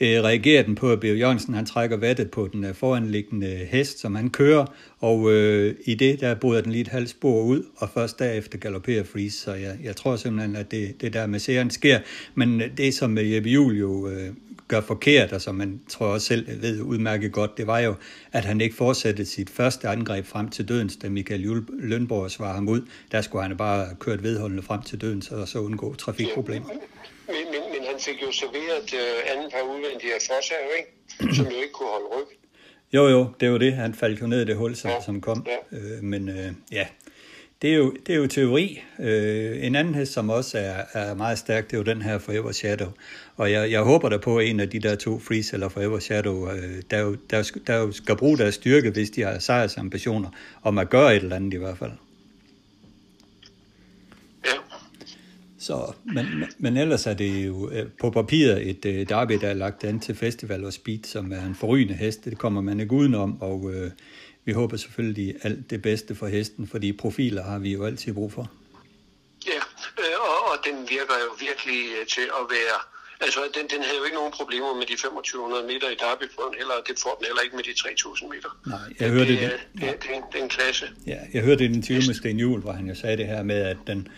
øh, 0.00 0.22
reagerer 0.22 0.62
den 0.62 0.74
på, 0.74 0.92
at 0.92 1.00
Bjørn 1.00 1.16
Jørgensen 1.16 1.54
han 1.54 1.66
trækker 1.66 1.96
vattet 1.96 2.30
på 2.30 2.48
den 2.52 2.64
øh, 2.64 2.74
foranliggende 2.74 3.68
hest, 3.70 4.00
som 4.00 4.14
han 4.14 4.30
kører, 4.30 4.66
og 5.00 5.32
øh, 5.32 5.74
i 5.84 5.94
det, 5.94 6.20
der 6.20 6.34
bryder 6.34 6.60
den 6.60 6.72
lige 6.72 6.82
et 6.82 6.88
halvt 6.88 7.10
spor 7.10 7.42
ud, 7.42 7.62
og 7.76 7.90
først 7.94 8.18
derefter 8.18 8.58
galopperer 8.58 9.04
Freeze, 9.04 9.38
så 9.38 9.54
jeg, 9.54 9.76
jeg 9.82 9.96
tror 9.96 10.16
simpelthen, 10.16 10.56
at 10.56 10.70
det, 10.70 11.00
det 11.00 11.12
der 11.12 11.26
med 11.26 11.38
serien 11.38 11.70
sker, 11.70 12.00
men 12.34 12.60
øh, 12.60 12.76
det 12.76 12.94
som 12.94 13.18
øh, 13.18 13.32
Jeppe 13.32 13.48
Juhl 13.48 13.78
jo 13.78 14.08
øh, 14.08 14.32
gør 14.68 14.80
forkert, 14.80 15.32
og 15.32 15.40
som 15.40 15.54
man 15.54 15.80
tror 15.88 16.06
også 16.06 16.26
selv 16.26 16.62
ved 16.62 16.80
udmærket 16.80 17.32
godt, 17.32 17.56
det 17.56 17.66
var 17.66 17.78
jo, 17.78 17.94
at 18.32 18.44
han 18.44 18.60
ikke 18.60 18.76
fortsatte 18.76 19.24
sit 19.24 19.50
første 19.50 19.88
angreb 19.88 20.26
frem 20.26 20.48
til 20.48 20.68
dødens, 20.68 20.96
da 20.96 21.08
Michael 21.08 21.64
Lønborg 21.68 22.30
svarede 22.30 22.54
ham 22.54 22.68
ud. 22.68 22.82
Der 23.12 23.20
skulle 23.20 23.42
han 23.42 23.56
bare 23.56 23.86
kørt 24.00 24.22
vedholdende 24.22 24.62
frem 24.62 24.82
til 24.82 25.00
dødens, 25.00 25.30
og 25.30 25.48
så 25.48 25.58
undgå 25.58 25.94
trafikproblemer. 25.94 26.66
Men, 26.66 26.76
men, 27.26 27.62
men 27.72 27.86
han 27.90 28.00
fik 28.00 28.22
jo 28.22 28.32
serveret 28.32 28.92
uh, 28.92 29.32
anden 29.32 29.50
par 29.50 29.62
udvendige 29.62 30.14
af 30.14 30.20
Fossa, 30.20 30.54
ikke? 30.78 31.36
som 31.36 31.44
jo 31.44 31.56
ikke 31.62 31.72
kunne 31.72 31.88
holde 31.88 32.06
ryg. 32.16 32.38
Jo, 32.92 33.08
jo, 33.08 33.26
det 33.40 33.52
var 33.52 33.58
det. 33.58 33.72
Han 33.72 33.94
faldt 33.94 34.20
jo 34.20 34.26
ned 34.26 34.42
i 34.42 34.44
det 34.44 34.56
hul, 34.56 34.76
som, 34.76 34.90
ja. 34.90 35.00
som 35.00 35.20
kom. 35.20 35.46
Ja. 35.72 35.78
Øh, 35.78 36.02
men 36.02 36.28
øh, 36.28 36.52
ja, 36.72 36.86
det 37.62 37.70
er 37.70 37.74
jo, 37.74 37.96
det 38.06 38.14
er 38.14 38.18
jo 38.18 38.26
teori. 38.26 38.82
Øh, 38.98 39.66
en 39.66 39.74
anden 39.74 39.94
hest, 39.94 40.12
som 40.12 40.30
også 40.30 40.58
er, 40.58 40.84
er 40.92 41.14
meget 41.14 41.38
stærk, 41.38 41.66
det 41.66 41.72
er 41.72 41.78
jo 41.78 41.84
den 41.84 42.02
her 42.02 42.18
Forever 42.18 42.52
Shadow. 42.52 42.88
Og 43.38 43.52
jeg, 43.52 43.70
jeg 43.70 43.82
håber 43.82 44.08
da 44.08 44.16
på, 44.16 44.38
at 44.38 44.46
en 44.46 44.60
af 44.60 44.70
de 44.70 44.78
der 44.78 44.94
to 44.94 45.18
Freeze 45.18 45.54
eller 45.54 45.68
Forever 45.68 45.98
Shadow, 45.98 46.50
øh, 46.50 46.82
der, 46.90 47.00
jo, 47.00 47.14
der, 47.30 47.50
der 47.66 47.76
jo 47.76 47.92
skal 47.92 48.16
bruge 48.16 48.38
deres 48.38 48.54
styrke, 48.54 48.90
hvis 48.90 49.10
de 49.10 49.22
har 49.22 49.38
sejrsambitioner, 49.38 50.30
om 50.62 50.78
at 50.78 50.90
gøre 50.90 51.16
et 51.16 51.22
eller 51.22 51.36
andet 51.36 51.54
i 51.54 51.56
hvert 51.56 51.78
fald. 51.78 51.90
Ja. 54.44 54.50
Så, 55.58 55.92
men, 56.04 56.26
men 56.58 56.76
ellers 56.76 57.06
er 57.06 57.14
det 57.14 57.46
jo 57.46 57.70
øh, 57.70 57.86
på 58.00 58.10
papiret 58.10 58.70
et 58.70 58.84
øh, 58.84 59.08
derby, 59.08 59.32
der 59.32 59.48
er 59.48 59.54
lagt 59.54 59.84
an 59.84 60.00
til 60.00 60.14
Festival 60.14 60.64
og 60.64 60.72
Speed, 60.72 61.04
som 61.04 61.32
er 61.32 61.46
en 61.46 61.54
forrygende 61.54 61.94
hest. 61.94 62.24
Det 62.24 62.38
kommer 62.38 62.60
man 62.60 62.80
ikke 62.80 62.92
udenom, 62.92 63.42
og 63.42 63.70
øh, 63.74 63.90
vi 64.44 64.52
håber 64.52 64.76
selvfølgelig 64.76 65.34
alt 65.42 65.70
det 65.70 65.82
bedste 65.82 66.14
for 66.14 66.26
hesten, 66.26 66.66
fordi 66.66 66.92
profiler 66.92 67.42
har 67.42 67.58
vi 67.58 67.72
jo 67.72 67.84
altid 67.84 68.12
brug 68.12 68.32
for. 68.32 68.50
Ja, 69.46 69.60
øh, 69.98 70.20
og, 70.20 70.52
og 70.52 70.58
den 70.64 70.80
virker 70.80 71.14
jo 71.24 71.30
virkelig 71.40 71.84
øh, 72.00 72.06
til 72.06 72.22
at 72.22 72.46
være... 72.50 72.97
Altså, 73.20 73.40
den, 73.56 73.64
den 73.74 73.80
havde 73.86 73.98
jo 74.00 74.04
ikke 74.08 74.18
nogen 74.20 74.32
problemer 74.40 74.70
med 74.80 74.86
de 74.90 74.96
2500 74.96 75.66
meter 75.72 75.88
i 75.94 75.96
Derbyprøven, 76.02 76.54
eller 76.62 76.74
det 76.88 76.94
får 77.04 77.14
den 77.18 77.24
heller 77.28 77.42
ikke 77.46 77.56
med 77.58 77.64
de 77.68 77.74
3000 77.74 78.30
meter. 78.34 78.50
Nej, 78.74 78.86
jeg 79.00 79.08
hørte 79.16 79.32
det. 79.32 79.40
Det, 79.40 79.50
det, 79.50 79.80
det, 79.80 79.88
det, 80.02 80.10
det 80.32 80.38
er 80.40 80.44
en 80.48 80.54
klasse. 80.58 80.86
Ja, 81.06 81.20
jeg 81.34 81.42
hørte 81.46 81.58
det 81.58 81.64
i 81.64 81.70
en 81.72 81.78
interview 81.80 82.06
med 82.10 82.14
Sten 82.20 82.38
Juhl, 82.38 82.60
hvor 82.64 82.72
han 82.72 82.86
jo 82.90 82.94
sagde 82.94 83.16
det 83.16 83.26
her 83.26 83.42
med, 83.42 83.60
at 83.72 83.76
den 83.86 84.08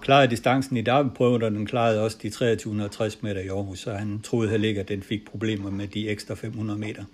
klarede 0.00 0.30
distancen 0.30 0.76
i 0.76 0.82
Derbyprøven, 0.82 1.42
og 1.42 1.50
den 1.50 1.66
klarede 1.66 2.02
også 2.02 2.16
de 2.22 2.30
2360 2.30 3.22
meter 3.22 3.40
i 3.40 3.48
Aarhus, 3.48 3.78
så 3.78 3.92
han 3.92 4.20
troede 4.22 4.50
heller 4.50 4.68
ikke, 4.68 4.80
at 4.80 4.88
den 4.88 5.02
fik 5.02 5.30
problemer 5.30 5.70
med 5.70 5.88
de 5.88 6.08
ekstra 6.08 6.34
500 6.34 6.78
meter. 6.78 7.04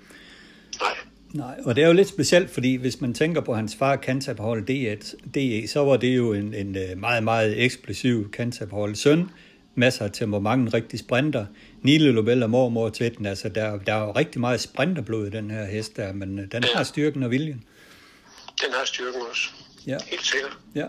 Nej. 0.80 0.96
Nej, 1.32 1.54
og 1.64 1.76
det 1.76 1.84
er 1.84 1.88
jo 1.88 1.92
lidt 1.92 2.08
specielt, 2.08 2.50
fordi 2.50 2.74
hvis 2.74 3.00
man 3.00 3.14
tænker 3.14 3.40
på 3.40 3.54
hans 3.54 3.76
far 3.76 3.96
Kantabhold 3.96 4.66
DE, 5.34 5.68
så 5.68 5.84
var 5.84 5.96
det 5.96 6.16
jo 6.16 6.32
en, 6.32 6.54
en 6.54 6.76
øh, 6.76 6.98
meget, 6.98 7.24
meget 7.24 7.64
eksplosiv 7.64 8.30
Kantabhold 8.30 8.94
søn. 8.94 9.30
Masser 9.74 10.04
af 10.04 10.10
temperament, 10.12 10.62
en 10.62 10.74
rigtig 10.74 10.98
sprinter. 10.98 11.46
Nile 11.82 12.12
Lobel 12.12 12.42
og 12.42 12.50
mormor 12.50 12.88
til 12.88 13.16
den. 13.16 13.26
Altså, 13.26 13.48
der, 13.48 13.78
der 13.78 13.94
er 13.94 14.04
jo 14.04 14.12
rigtig 14.12 14.40
meget 14.40 14.60
sprinterblod 14.60 15.26
i 15.26 15.30
den 15.30 15.50
her 15.50 15.64
hest 15.64 15.96
der, 15.96 16.12
men 16.12 16.38
øh, 16.38 16.52
den 16.52 16.64
ja. 16.64 16.76
har 16.76 16.84
styrken 16.84 17.22
og 17.22 17.30
viljen. 17.30 17.64
Den 18.60 18.72
har 18.72 18.84
styrken 18.84 19.20
også. 19.30 19.48
Ja. 19.86 19.98
Helt 20.10 20.26
sikkert. 20.26 20.58
Ja. 20.74 20.86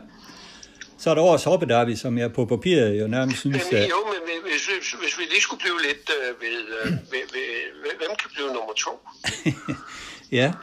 Så 0.97 1.09
er 1.09 1.15
der 1.15 1.21
årets 1.21 1.43
hoppedarby, 1.43 1.95
som 1.95 2.17
jeg 2.17 2.33
på 2.33 2.45
papiret 2.45 2.99
jo 2.99 3.07
nærmest 3.07 3.39
synes... 3.39 3.63
Men, 3.71 3.81
jo, 3.81 3.95
men 4.27 4.41
hvis, 4.43 4.65
hvis, 4.65 4.91
hvis 4.91 5.17
vi 5.19 5.23
lige 5.23 5.41
skulle 5.41 5.59
blive 5.59 5.79
lidt 5.87 6.11
øh, 6.17 6.41
ved, 6.41 6.59
øh, 6.85 6.91
ved, 6.91 7.23
ved, 7.33 7.97
hvem 7.97 8.15
kan 8.19 8.29
blive 8.33 8.47
nummer 8.47 8.73
to? 8.77 8.91
Ja, 10.31 10.53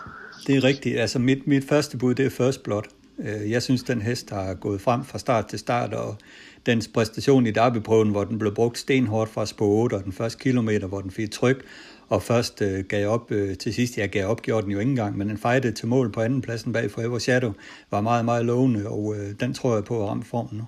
det 0.46 0.56
er 0.56 0.64
rigtigt. 0.64 1.00
Altså 1.00 1.18
mit, 1.18 1.46
mit 1.46 1.68
første 1.68 1.98
bud, 1.98 2.14
det 2.14 2.26
er 2.26 2.30
First 2.30 2.62
Blood. 2.62 2.82
Øh, 3.18 3.50
jeg 3.50 3.62
synes, 3.62 3.82
den 3.82 4.02
hest 4.02 4.30
har 4.30 4.54
gået 4.54 4.80
frem 4.80 5.04
fra 5.04 5.18
start 5.18 5.46
til 5.46 5.58
start, 5.58 5.94
og 5.94 6.16
dens 6.66 6.88
præstation 6.94 7.46
i 7.46 7.50
derbyprøven, 7.50 8.10
hvor 8.10 8.24
den 8.24 8.38
blev 8.38 8.54
brugt 8.54 8.78
stenhårdt 8.78 9.30
fra 9.30 9.46
spå 9.46 9.64
8, 9.64 9.94
og 9.94 10.04
den 10.04 10.12
første 10.12 10.38
kilometer, 10.38 10.86
hvor 10.86 11.00
den 11.00 11.10
fik 11.10 11.30
tryk, 11.30 11.64
og 12.08 12.22
først 12.22 12.62
øh, 12.62 12.84
gav 12.84 13.08
op 13.08 13.30
øh, 13.30 13.58
til 13.58 13.74
sidst. 13.74 13.96
Jeg 13.96 14.10
gav 14.10 14.26
op, 14.28 14.42
gjorde 14.42 14.62
den 14.62 14.72
jo 14.72 14.78
ikke 14.78 14.90
engang, 14.90 15.18
men 15.18 15.28
den 15.28 15.38
fejede 15.38 15.72
til 15.72 15.88
mål 15.88 16.12
på 16.12 16.20
anden 16.20 16.42
pladsen 16.42 16.72
bag 16.72 16.90
Forever 16.90 17.18
Shadow, 17.18 17.52
var 17.90 18.00
meget, 18.00 18.24
meget 18.24 18.44
lovende, 18.44 18.88
og 18.88 19.14
øh, 19.16 19.40
den 19.40 19.54
tror 19.54 19.74
jeg 19.74 19.84
på 19.84 20.02
at 20.02 20.08
ramme 20.08 20.24
formen 20.24 20.58
nu. 20.58 20.66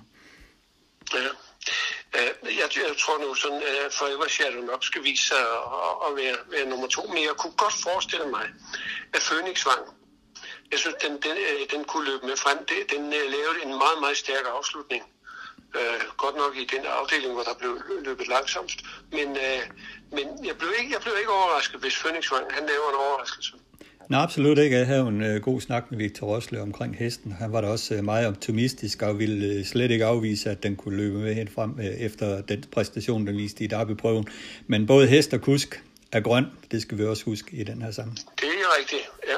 Ja. 1.13 1.29
Øh, 2.17 2.31
jeg, 2.61 2.67
jeg 2.75 2.95
tror 3.03 3.17
nu 3.25 3.35
sådan, 3.35 3.61
at 3.85 3.93
Forever 3.99 4.27
Shadow 4.27 4.61
nok 4.71 4.83
skal 4.83 5.03
vise 5.03 5.23
sig 5.27 5.37
at, 5.37 5.95
at 6.07 6.11
være, 6.21 6.35
være 6.51 6.69
nummer 6.69 6.87
to, 6.87 7.01
men 7.13 7.21
jeg 7.29 7.35
kunne 7.41 7.57
godt 7.63 7.75
forestille 7.87 8.27
mig, 8.37 8.45
at 9.15 9.21
Phoenix 9.27 9.57
Vang, 9.65 9.85
jeg 10.71 10.79
synes, 10.79 10.95
den, 11.05 11.11
den, 11.25 11.35
øh, 11.49 11.61
den 11.73 11.81
kunne 11.91 12.05
løbe 12.11 12.25
med 12.29 12.37
frem. 12.43 12.57
Den 12.93 13.03
lavede 13.09 13.57
en 13.65 13.73
meget, 13.83 13.97
meget 14.03 14.17
stærk 14.17 14.45
afslutning. 14.57 15.03
Uh, 15.81 16.17
godt 16.17 16.35
nok 16.35 16.53
i 16.63 16.65
den 16.75 16.83
afdeling, 16.99 17.33
hvor 17.33 17.43
der 17.43 17.55
blev 17.59 17.71
løbet 18.05 18.27
langsomst. 18.27 18.79
Men, 19.11 19.27
uh, 19.27 19.61
men 20.15 20.25
jeg, 20.45 20.55
blev 20.59 20.69
ikke, 20.79 20.91
jeg 20.93 21.01
blev 21.01 21.13
ikke 21.19 21.31
overrasket, 21.31 21.79
hvis 21.81 21.95
Phoenix 22.01 22.31
Vang, 22.31 22.45
han 22.57 22.63
laver 22.71 22.89
en 22.89 22.97
overraskelse. 23.05 23.53
Nej, 24.09 24.21
absolut 24.21 24.57
ikke. 24.57 24.77
Jeg 24.77 24.87
havde 24.87 25.01
en 25.01 25.35
uh, 25.35 25.41
god 25.41 25.61
snak 25.61 25.83
med 25.89 25.97
Victor 25.97 26.27
Rosle 26.27 26.61
omkring 26.61 26.97
hesten. 26.97 27.31
Han 27.31 27.53
var 27.53 27.61
da 27.61 27.67
også 27.67 27.95
uh, 27.95 28.03
meget 28.03 28.27
optimistisk 28.27 29.01
og 29.01 29.19
ville 29.19 29.59
uh, 29.59 29.65
slet 29.65 29.91
ikke 29.91 30.05
afvise, 30.05 30.49
at 30.49 30.63
den 30.63 30.75
kunne 30.75 30.97
løbe 30.97 31.17
med 31.17 31.33
helt 31.33 31.53
frem 31.53 31.71
uh, 31.71 31.85
efter 31.85 32.41
den 32.41 32.63
præstation, 32.71 33.27
den 33.27 33.37
viste 33.37 33.63
i 33.63 33.67
derbyprøven. 33.67 34.27
Men 34.67 34.87
både 34.87 35.07
hest 35.07 35.33
og 35.33 35.41
kusk 35.41 35.83
er 36.11 36.19
grøn. 36.19 36.45
Det 36.71 36.81
skal 36.81 36.97
vi 36.97 37.05
også 37.05 37.23
huske 37.25 37.55
i 37.55 37.63
den 37.63 37.81
her 37.81 37.91
sammenhæng. 37.91 38.29
Det 38.41 38.47
er 38.47 38.79
rigtigt, 38.79 39.09
ja. 39.27 39.37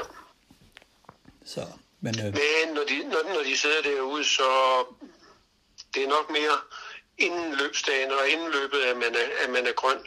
Så, 1.44 1.60
men, 2.00 2.14
uh... 2.18 2.24
men 2.24 2.74
når, 2.74 2.82
de, 2.88 3.08
når, 3.08 3.34
når 3.34 3.42
de 3.50 3.56
sidder 3.56 3.82
derude, 3.84 4.24
så 4.24 4.42
det 5.94 6.00
er 6.04 6.08
nok 6.08 6.26
mere 6.38 6.56
inden 7.18 7.48
løbsdagen 7.60 8.10
og 8.10 8.28
inden 8.32 8.50
løbet, 8.58 8.80
at 8.90 8.96
man 8.96 9.12
er, 9.22 9.26
at 9.44 9.50
man 9.50 9.66
er 9.66 9.72
grøn 9.72 10.00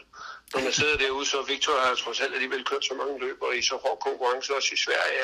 når 0.53 0.61
man 0.67 0.73
sidder 0.79 0.97
derude, 1.03 1.25
så 1.25 1.37
Victor 1.51 1.75
har 1.85 1.95
trods 1.95 2.19
alt 2.23 2.33
alligevel 2.37 2.63
kørt 2.69 2.85
så 2.85 2.93
mange 3.01 3.15
løb, 3.25 3.37
og 3.47 3.51
i 3.59 3.61
så 3.61 3.75
hård 3.83 3.99
konkurrence 4.07 4.49
også 4.57 4.69
i 4.77 4.79
Sverige, 4.85 5.19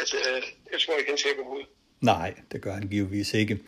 at 0.00 0.10
øh, 0.20 0.42
jeg 0.72 0.78
tror 0.80 0.94
ikke, 0.98 1.10
han 1.10 1.18
ser 1.18 1.32
ud. 1.56 1.64
Nej, 2.00 2.34
det 2.52 2.62
gør 2.62 2.72
han 2.72 2.88
givetvis 2.88 3.34
ikke. 3.34 3.58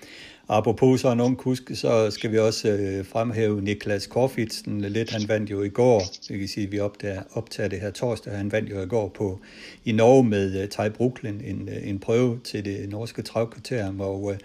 Apropos 0.48 1.00
så 1.00 1.08
en 1.12 1.20
ung 1.20 1.38
kusk, 1.38 1.62
så 1.74 2.10
skal 2.10 2.32
vi 2.32 2.38
også 2.38 2.68
øh, 2.68 3.06
fremhæve 3.06 3.60
Niklas 3.60 4.06
Korfitsen 4.06 4.80
lidt. 4.80 5.10
Han 5.10 5.28
vandt 5.28 5.50
jo 5.50 5.62
i 5.62 5.68
går, 5.68 6.02
det 6.28 6.38
kan 6.38 6.48
sige, 6.48 6.66
at 6.66 6.72
vi 6.72 6.80
opdager, 6.80 7.22
optager 7.32 7.68
det 7.68 7.80
her 7.80 7.90
torsdag, 7.90 8.32
han 8.32 8.52
vandt 8.52 8.70
jo 8.70 8.80
i 8.80 8.86
går 8.86 9.08
på, 9.08 9.40
i 9.84 9.92
Norge 9.92 10.24
med 10.24 10.62
øh, 10.62 10.68
Thai 10.68 10.88
Brooklyn, 10.88 11.40
en, 11.40 11.68
øh, 11.68 11.88
en 11.88 12.00
prøve 12.00 12.40
til 12.44 12.64
det 12.64 12.88
norske 12.88 13.22
travkvarter, 13.22 13.94
og 14.00 14.32
øh, 14.32 14.38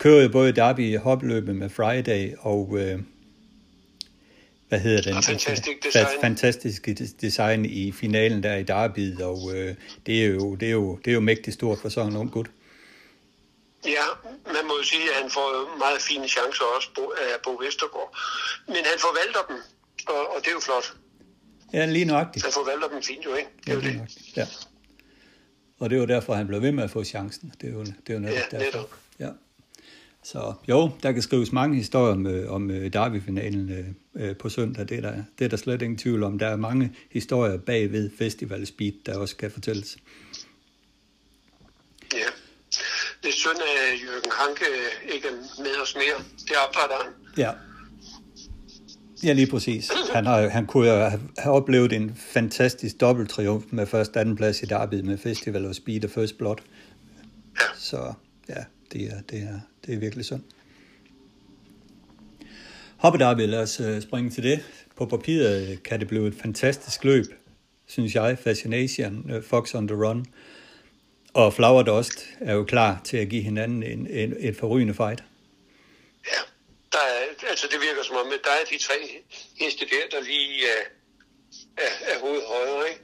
kører 0.00 0.28
både 0.28 0.52
derby 0.52 0.98
hopløbet 0.98 1.56
med 1.56 1.70
Friday, 1.70 2.34
og 2.38 2.68
uh, 2.68 3.00
hvad 4.68 4.80
hedder 4.80 5.02
den? 5.02 5.22
Fantastisk 5.22 5.84
design. 5.84 6.06
Fantastisk 6.20 6.88
design 7.20 7.64
i 7.64 7.92
finalen 7.92 8.42
der 8.42 8.56
i 8.56 8.62
Derby, 8.62 9.20
og 9.20 9.38
øh, 9.54 9.74
det, 10.06 10.24
er 10.24 10.26
jo, 10.26 10.54
det, 10.54 10.68
er 10.68 10.72
jo, 10.72 10.96
det 10.96 11.10
er 11.10 11.14
jo 11.14 11.20
mægtigt 11.20 11.54
stort 11.54 11.78
for 11.78 11.88
sådan 11.88 12.10
en 12.10 12.16
ung 12.16 12.30
gut. 12.30 12.50
Ja, 13.84 14.06
man 14.46 14.66
må 14.68 14.74
jo 14.78 14.84
sige, 14.84 15.02
at 15.02 15.22
han 15.22 15.30
får 15.30 15.78
meget 15.78 16.00
fine 16.00 16.28
chancer 16.28 16.64
også 16.76 16.88
af 17.20 17.40
Bo 17.44 17.50
Vestergaard. 17.50 18.16
Men 18.66 18.76
han 18.76 18.98
forvalter 18.98 19.40
dem, 19.48 19.56
og, 20.06 20.34
og 20.34 20.36
det 20.40 20.46
er 20.46 20.52
jo 20.52 20.60
flot. 20.60 20.94
Ja, 21.72 21.86
lige 21.86 22.04
nøjagtigt. 22.04 22.44
Han 22.44 22.52
forvalter 22.52 22.88
dem 22.88 23.02
fint 23.02 23.24
jo, 23.24 23.34
ikke? 23.34 23.50
Det 23.66 23.72
er 23.72 23.78
ja, 23.78 23.88
jo 23.88 24.00
det. 24.04 24.36
Ja. 24.36 24.46
Og 25.78 25.90
det 25.90 25.96
er 25.96 26.00
jo 26.00 26.06
derfor, 26.06 26.34
han 26.34 26.46
blev 26.46 26.62
ved 26.62 26.72
med 26.72 26.84
at 26.84 26.90
få 26.90 27.04
chancen. 27.04 27.52
Det 27.60 27.68
er 27.68 27.72
jo, 27.72 27.80
det 27.84 28.08
er 28.08 28.14
jo 28.14 28.20
netop 28.20 28.36
ja, 28.52 28.58
derfor. 28.58 28.78
Netop. 28.78 28.94
Ja. 29.18 29.28
Så 30.24 30.54
jo, 30.68 30.90
der 31.02 31.12
kan 31.12 31.22
skrives 31.22 31.52
mange 31.52 31.76
historier 31.76 32.12
om, 32.12 32.26
øh, 32.26 32.52
om 32.52 32.70
øh, 32.70 32.92
Derby-finalen 32.92 33.94
øh, 34.14 34.36
på 34.36 34.48
søndag. 34.48 34.88
Det 34.88 34.96
er, 34.96 35.00
der, 35.00 35.14
det 35.38 35.44
er 35.44 35.48
der 35.48 35.56
slet 35.56 35.82
ingen 35.82 35.98
tvivl 35.98 36.22
om. 36.22 36.38
Der 36.38 36.46
er 36.46 36.56
mange 36.56 36.96
historier 37.10 37.56
bagved 37.56 38.10
Festival 38.18 38.66
Speed, 38.66 38.92
der 39.06 39.18
også 39.18 39.36
kan 39.36 39.50
fortælles. 39.50 39.96
Ja. 42.12 42.18
Det 43.22 43.28
er 43.28 43.32
synd, 43.32 43.52
at 43.52 44.02
Jørgen 44.02 44.30
Hanke 44.38 44.64
ikke 45.14 45.28
er 45.28 45.62
med 45.62 45.82
os 45.82 45.94
mere. 45.94 46.24
Det 46.38 46.50
er 46.50 47.02
han. 47.04 47.12
Ja. 47.36 47.52
Ja, 49.22 49.32
lige 49.32 49.46
præcis. 49.46 49.90
Han, 50.12 50.26
har, 50.26 50.48
han 50.48 50.66
kunne 50.66 50.90
jo 50.90 51.10
have 51.38 51.54
oplevet 51.54 51.92
en 51.92 52.16
fantastisk 52.16 53.00
dobbelttriumf 53.00 53.64
med 53.70 53.86
først 53.86 54.16
anden 54.16 54.36
plads 54.36 54.62
i 54.62 54.66
Derby 54.66 55.00
med 55.00 55.18
Festival 55.18 55.66
og 55.66 55.74
Speed 55.74 56.04
og 56.04 56.10
First 56.10 56.38
Blood. 56.38 56.56
Ja. 57.60 57.66
Så 57.76 58.12
ja, 58.48 58.64
det 58.92 59.02
er, 59.02 59.20
det 59.30 59.38
er, 59.38 59.60
det 59.86 59.94
er 59.94 59.98
virkelig 59.98 60.24
synd. 60.24 60.42
Hoppederby, 62.96 63.40
lad 63.40 63.62
os 63.62 63.80
øh, 63.80 64.02
springe 64.02 64.30
til 64.30 64.42
det. 64.42 64.86
På 64.96 65.06
papiret 65.06 65.70
øh, 65.70 65.82
kan 65.82 66.00
det 66.00 66.08
blive 66.08 66.28
et 66.28 66.34
fantastisk 66.42 67.04
løb, 67.04 67.24
synes 67.86 68.14
jeg. 68.14 68.38
Fascination, 68.38 69.30
øh, 69.30 69.42
Fox 69.42 69.74
on 69.74 69.88
the 69.88 69.96
Run. 69.96 70.26
Og 71.34 71.54
Flower 71.54 71.82
Dust 71.82 72.28
er 72.40 72.54
jo 72.54 72.64
klar 72.64 73.00
til 73.04 73.16
at 73.16 73.28
give 73.28 73.42
hinanden 73.42 73.82
en, 73.82 74.06
en, 74.06 74.36
et 74.38 74.56
forrygende 74.56 74.94
fight. 74.94 75.24
Ja, 76.26 76.40
der 76.92 76.98
er, 76.98 77.48
altså 77.48 77.66
det 77.70 77.80
virker 77.80 78.02
som 78.02 78.16
om, 78.16 78.26
at 78.26 78.40
der 78.44 78.50
er 78.50 78.64
de 78.70 78.78
tre 78.78 79.24
heste 79.60 79.84
der, 79.84 80.18
der 80.18 80.24
lige 80.24 80.66
er, 80.76 80.82
er, 81.76 82.14
er 82.14 82.20
hovedet 82.20 82.42
højere, 82.48 82.88
ikke? 82.88 83.02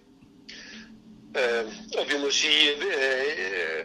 Øh, 1.38 1.64
og 1.98 2.04
vi 2.08 2.14
må 2.24 2.30
sige, 2.30 2.70
øh, 2.70 3.84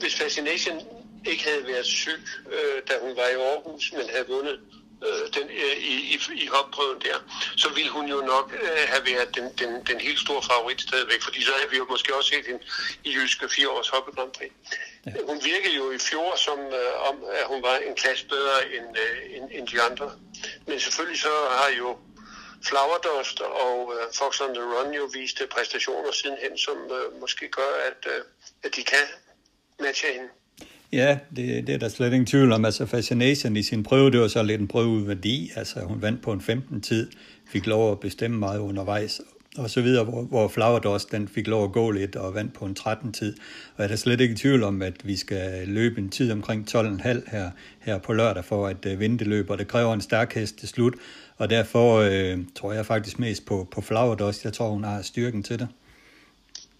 hvis 0.00 0.14
Fascination 0.14 0.78
ikke 1.26 1.44
havde 1.44 1.66
været 1.66 1.86
syg, 1.86 2.20
øh, 2.52 2.82
da 2.88 2.94
hun 3.00 3.16
var 3.16 3.28
i 3.28 3.34
Aarhus, 3.34 3.92
men 3.92 4.08
havde 4.10 4.26
vundet 4.28 4.60
øh, 5.06 5.34
den, 5.34 5.48
øh, 5.50 5.76
i, 5.76 5.94
i, 6.14 6.18
i 6.34 6.46
hopprøven 6.46 7.00
der, 7.00 7.16
så 7.56 7.68
ville 7.68 7.90
hun 7.90 8.06
jo 8.08 8.20
nok 8.20 8.54
øh, 8.62 8.82
have 8.92 9.02
været 9.06 9.34
den, 9.36 9.46
den, 9.58 9.86
den 9.86 10.00
helt 10.00 10.20
store 10.20 10.42
favorit 10.42 10.80
stadigvæk, 10.80 11.22
fordi 11.22 11.42
så 11.42 11.52
havde 11.56 11.70
vi 11.70 11.76
jo 11.76 11.86
måske 11.90 12.16
også 12.16 12.30
set 12.30 12.46
hende 12.46 12.62
i 13.04 13.10
Jyske 13.14 13.48
fire 13.48 13.68
års 13.70 13.88
hoppe 13.88 14.12
Grand 14.12 14.32
Prix. 14.32 14.52
Ja. 15.06 15.10
Hun 15.26 15.38
virkede 15.44 15.74
jo 15.76 15.90
i 15.90 15.98
fjor 15.98 16.36
som 16.36 16.58
øh, 16.58 17.08
om, 17.08 17.16
at 17.40 17.44
hun 17.46 17.62
var 17.62 17.76
en 17.76 17.94
klasse 17.94 18.26
bedre 18.26 18.56
end, 18.76 18.88
øh, 19.04 19.36
end, 19.36 19.50
end 19.52 19.66
de 19.68 19.82
andre. 19.82 20.10
Men 20.66 20.80
selvfølgelig 20.80 21.20
så 21.20 21.34
har 21.50 21.70
jo 21.78 21.98
Flowerdust 22.62 23.40
og 23.40 23.94
øh, 23.96 24.14
Fox 24.14 24.40
on 24.40 24.54
the 24.54 24.64
Run 24.64 24.94
jo 24.94 25.04
vist 25.12 25.42
præstationer 25.50 26.12
sidenhen, 26.12 26.58
som 26.58 26.78
øh, 26.92 27.20
måske 27.20 27.48
gør, 27.48 27.72
at, 27.88 28.06
øh, 28.06 28.22
at 28.62 28.76
de 28.76 28.84
kan 28.84 29.06
matche 29.80 30.06
hende. 30.14 30.28
Ja, 30.92 31.18
det, 31.36 31.66
det 31.66 31.74
er 31.74 31.78
der 31.78 31.88
slet 31.88 32.12
ingen 32.12 32.26
tvivl 32.26 32.52
om. 32.52 32.64
Altså 32.64 32.86
Fascination 32.86 33.56
i 33.56 33.62
sin 33.62 33.82
prøve, 33.82 34.10
det 34.10 34.20
var 34.20 34.28
så 34.28 34.42
lidt 34.42 34.60
en 34.60 34.68
prøve 34.68 35.08
værdi. 35.08 35.50
Altså 35.56 35.80
hun 35.80 36.02
vandt 36.02 36.22
på 36.22 36.32
en 36.32 36.40
15 36.40 36.80
tid, 36.80 37.10
fik 37.48 37.66
lov 37.66 37.92
at 37.92 38.00
bestemme 38.00 38.38
meget 38.38 38.58
undervejs 38.58 39.20
og 39.56 39.70
så 39.70 39.80
videre, 39.80 40.04
hvor, 40.04 40.22
hvor 40.22 40.48
Flowerdust 40.48 41.12
den 41.12 41.28
fik 41.28 41.46
lov 41.46 41.64
at 41.64 41.72
gå 41.72 41.90
lidt 41.90 42.16
og 42.16 42.34
vandt 42.34 42.54
på 42.54 42.64
en 42.64 42.74
13 42.74 43.12
tid. 43.12 43.36
Og 43.76 43.78
jeg 43.78 43.84
er 43.84 43.88
der 43.88 43.96
slet 43.96 44.20
ikke 44.20 44.32
i 44.32 44.36
tvivl 44.36 44.62
om, 44.62 44.82
at 44.82 45.06
vi 45.06 45.16
skal 45.16 45.68
løbe 45.68 46.00
en 46.00 46.08
tid 46.08 46.32
omkring 46.32 46.68
12,5 46.70 47.30
her, 47.30 47.50
her 47.80 47.98
på 47.98 48.12
lørdag 48.12 48.44
for 48.44 48.66
at 48.66 48.86
uh, 48.86 49.00
vinde 49.00 49.18
det 49.18 49.26
løb, 49.26 49.50
og 49.50 49.58
det 49.58 49.68
kræver 49.68 49.94
en 49.94 50.00
stærk 50.00 50.34
hest 50.34 50.58
til 50.58 50.68
slut. 50.68 50.94
Og 51.36 51.50
derfor 51.50 51.98
øh, 51.98 52.38
tror 52.54 52.72
jeg 52.72 52.86
faktisk 52.86 53.18
mest 53.18 53.46
på, 53.46 53.68
på 53.70 53.80
Flowerdust. 53.80 54.44
Jeg 54.44 54.52
tror, 54.52 54.68
hun 54.68 54.84
har 54.84 55.02
styrken 55.02 55.42
til 55.42 55.58
det. 55.58 55.68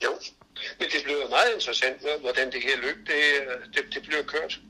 Jo, 0.04 0.09
men 0.80 0.88
det 0.94 1.00
bliver 1.04 1.28
meget 1.28 1.50
interessant, 1.54 1.96
hvordan 2.20 2.46
det 2.52 2.60
her 2.62 2.76
løb 2.87 2.96
det, 3.06 3.22
det, 3.75 3.94
det 3.94 4.02
bliver 4.02 4.22
kørt. 4.22 4.60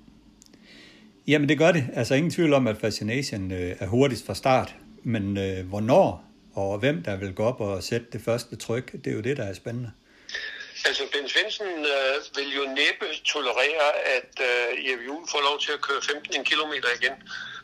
Jamen 1.27 1.49
det 1.49 1.59
gør 1.59 1.73
det. 1.73 1.85
Altså 1.95 2.15
ingen 2.15 2.31
tvivl 2.31 2.53
om, 2.53 2.67
at 2.67 2.77
Fascination 2.81 3.53
øh, 3.53 3.77
er 3.81 3.87
hurtigst 3.87 4.27
fra 4.27 4.35
start. 4.35 4.75
Men 5.03 5.37
øh, 5.37 5.69
hvornår 5.69 6.31
og 6.55 6.79
hvem 6.79 7.03
der 7.03 7.17
vil 7.17 7.35
gå 7.35 7.45
op 7.45 7.61
og 7.61 7.83
sætte 7.83 8.07
det 8.13 8.21
første 8.25 8.57
tryk, 8.57 8.93
det 8.93 9.07
er 9.07 9.15
jo 9.15 9.21
det, 9.21 9.37
der 9.37 9.45
er 9.45 9.55
spændende. 9.55 9.91
Altså, 10.85 11.03
Ben 11.13 11.29
Svendsen 11.29 11.67
øh, 11.67 12.15
vil 12.37 12.49
jo 12.59 12.65
næppe 12.81 13.07
tolerere, 13.25 13.91
at 14.17 14.33
øh, 14.49 14.91
Jeppe 14.91 15.05
Juhl 15.05 15.25
får 15.33 15.43
lov 15.49 15.57
til 15.65 15.73
at 15.77 15.81
køre 15.81 16.01
15 16.03 16.45
km 16.45 16.73
igen. 16.99 17.15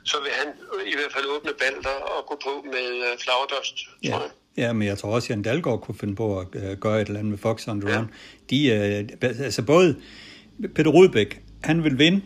Så 0.04 0.16
vil 0.24 0.32
han 0.40 0.48
i 0.92 0.94
hvert 0.98 1.12
fald 1.12 1.26
åbne 1.26 1.52
balder 1.62 1.96
og 2.14 2.26
gå 2.30 2.34
på 2.46 2.52
med 2.74 2.88
øh, 3.06 3.12
flagdust, 3.22 3.76
ja. 4.04 4.10
tror 4.10 4.20
jeg. 4.20 4.30
Ja, 4.56 4.72
men 4.72 4.88
jeg 4.88 4.98
tror 4.98 5.14
også, 5.14 5.26
at 5.26 5.30
Jan 5.30 5.42
Dalgaard 5.42 5.80
kunne 5.80 5.98
finde 5.98 6.16
på 6.16 6.40
at 6.40 6.46
uh, 6.54 6.72
gøre 6.84 7.00
et 7.00 7.06
eller 7.06 7.18
andet 7.18 7.30
med 7.30 7.38
Fox 7.38 7.68
on 7.68 7.80
the 7.80 7.98
Run. 7.98 8.10
De, 8.50 8.66
øh, 8.66 9.08
altså 9.22 9.62
både 9.62 9.96
Peter 10.74 10.90
Rudbæk, 10.90 11.42
han 11.60 11.84
vil 11.84 11.98
vinde 11.98 12.20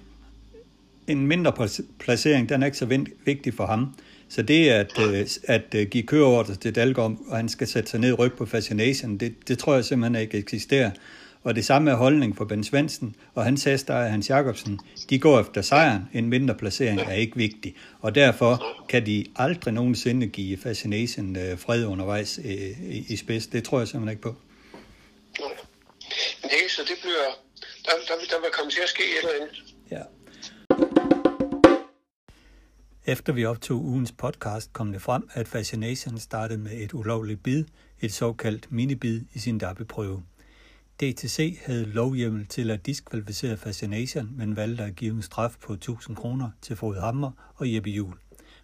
en 1.07 1.27
mindre 1.27 1.53
placering, 1.99 2.49
den 2.49 2.63
er 2.63 2.67
ikke 2.67 2.79
så 2.79 3.05
vigtig 3.25 3.55
for 3.55 3.67
ham. 3.67 3.95
Så 4.29 4.43
det 4.43 4.69
at, 4.69 4.93
øh, 5.09 5.27
at 5.45 5.75
øh, 5.75 5.87
give 5.87 6.03
køreordre 6.03 6.55
til 6.55 6.75
Dalgaard, 6.75 7.17
og 7.27 7.37
han 7.37 7.49
skal 7.49 7.67
sætte 7.67 7.91
sig 7.91 8.01
ned 8.01 8.19
ryg 8.19 8.33
på 8.33 8.47
Fascination, 8.47 9.17
det, 9.17 9.49
det 9.49 9.59
tror 9.59 9.75
jeg 9.75 9.85
simpelthen 9.85 10.23
ikke 10.23 10.39
eksisterer. 10.39 10.91
Og 11.43 11.55
det 11.55 11.65
samme 11.65 11.91
er 11.91 11.95
holdning 11.95 12.37
for 12.37 12.45
Ben 12.45 12.65
Svendsen 12.65 13.15
og 13.35 13.45
hans 13.45 13.67
er 13.67 14.09
Hans 14.09 14.31
Jacobsen. 14.31 14.81
De 15.11 15.19
går 15.19 15.41
efter 15.41 15.63
sejren. 15.63 16.03
En 16.13 16.29
mindre 16.29 16.55
placering 16.55 17.01
er 17.01 17.13
ikke 17.13 17.37
vigtig. 17.37 17.75
Og 18.01 18.15
derfor 18.15 18.65
kan 18.89 19.07
de 19.07 19.25
aldrig 19.37 19.75
nogensinde 19.75 20.27
give 20.27 20.57
Fascination 20.57 21.37
fred 21.57 21.85
undervejs 21.85 22.41
i 23.09 23.17
spids. 23.17 23.47
Det 23.47 23.65
tror 23.65 23.79
jeg 23.79 23.89
simpelthen 23.89 24.13
ikke 24.13 24.23
på. 24.23 24.35
Nej, 26.43 26.69
så 26.69 26.83
det 26.83 26.99
bliver, 27.03 27.29
der, 27.85 27.93
der, 28.09 28.15
der 28.31 28.41
vil 28.41 28.51
komme 28.53 28.71
til 28.71 28.81
at 28.81 28.89
ske 28.89 29.03
et 29.03 29.19
eller 29.19 29.35
andet. 29.41 29.57
Ja. 29.91 30.03
Efter 33.13 33.33
vi 33.33 33.45
optog 33.45 33.85
ugens 33.85 34.13
podcast, 34.13 34.73
kom 34.73 34.93
det 34.93 35.03
frem, 35.03 35.31
at 35.33 35.49
Fascination 35.49 36.19
startede 36.19 36.59
med 36.59 36.73
et 36.73 36.95
ulovligt 36.95 37.43
bid, 37.43 37.65
et 38.01 38.13
såkaldt 38.13 38.73
minibid 38.73 39.21
i 39.33 39.39
sin 39.39 39.59
DAB-prøve. 39.59 40.23
DTC 41.01 41.59
havde 41.65 41.85
lovhjemmel 41.85 42.47
til 42.47 42.71
at 42.71 42.87
diskvalificere 42.87 43.57
Fascination, 43.57 44.31
men 44.37 44.57
valgte 44.57 44.85
at 44.85 44.97
give 44.97 45.15
en 45.15 45.23
straf 45.23 45.53
på 45.63 45.73
1000 45.73 46.17
kroner 46.17 46.51
til 46.63 46.77
Frode 46.77 47.01
Hammer 47.01 47.53
og 47.57 47.75
Jeppe 47.75 47.91
Juhl. 47.91 48.17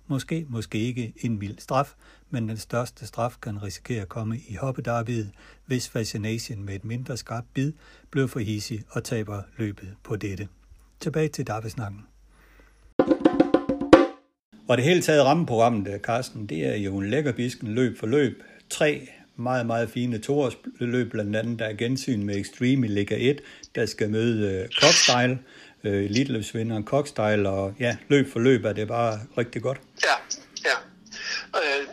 Måske, 0.09 0.47
måske 0.49 0.79
ikke 0.79 1.13
en 1.21 1.39
mild 1.39 1.59
straf, 1.59 1.95
men 2.31 2.49
den 2.49 2.57
største 2.57 3.07
straf 3.07 3.37
kan 3.43 3.63
risikere 3.63 4.03
at 4.03 4.09
komme 4.09 4.39
i 4.49 4.55
hoppedarbedet, 4.55 5.31
hvis 5.67 5.89
Fascination 5.89 6.65
med 6.65 6.75
et 6.75 6.85
mindre 6.85 7.17
skarpt 7.17 7.47
bid 7.55 7.73
blev 8.11 8.29
for 8.29 8.41
hissig 8.41 8.83
og 8.91 9.05
taber 9.05 9.43
løbet 9.57 9.89
på 10.05 10.17
dette. 10.17 10.49
Tilbage 11.01 11.29
til 11.29 11.47
Darvesnakken. 11.47 12.01
Og 14.69 14.77
det 14.77 14.85
hele 14.85 15.03
taget 15.03 15.25
rammeprogrammet, 15.25 16.01
Carsten, 16.03 16.47
det 16.47 16.67
er 16.67 16.77
jo 16.77 16.99
en 16.99 17.11
lækker 17.11 17.33
bisken 17.33 17.75
løb 17.75 17.99
for 17.99 18.07
løb. 18.07 18.43
Tre 18.71 19.09
meget, 19.37 19.67
meget 19.67 19.91
fine 19.91 20.19
toårsløb, 20.19 21.11
blandt 21.11 21.37
andet 21.37 21.59
der 21.59 21.65
er 21.65 21.75
gensyn 21.75 22.23
med 22.23 22.37
Extreme 22.37 22.87
i 22.87 22.91
Liga 22.91 23.17
1, 23.31 23.41
der 23.75 23.87
skal 23.87 24.11
møde 24.11 24.61
uh, 24.63 24.69
Cockstyle, 25.87 25.99
uh, 25.99 26.11
eliteløbsvinderen 26.11 26.85
Cockstyle, 26.85 27.49
og 27.49 27.75
ja, 27.81 27.97
løb 28.09 28.33
for 28.33 28.41
løb 28.41 28.65
er 28.65 28.73
det 28.73 28.89
bare 28.89 29.21
rigtig 29.39 29.63
godt. 29.63 29.81
Ja, 30.05 30.17
ja. 30.65 30.77
Uh, 31.55 31.89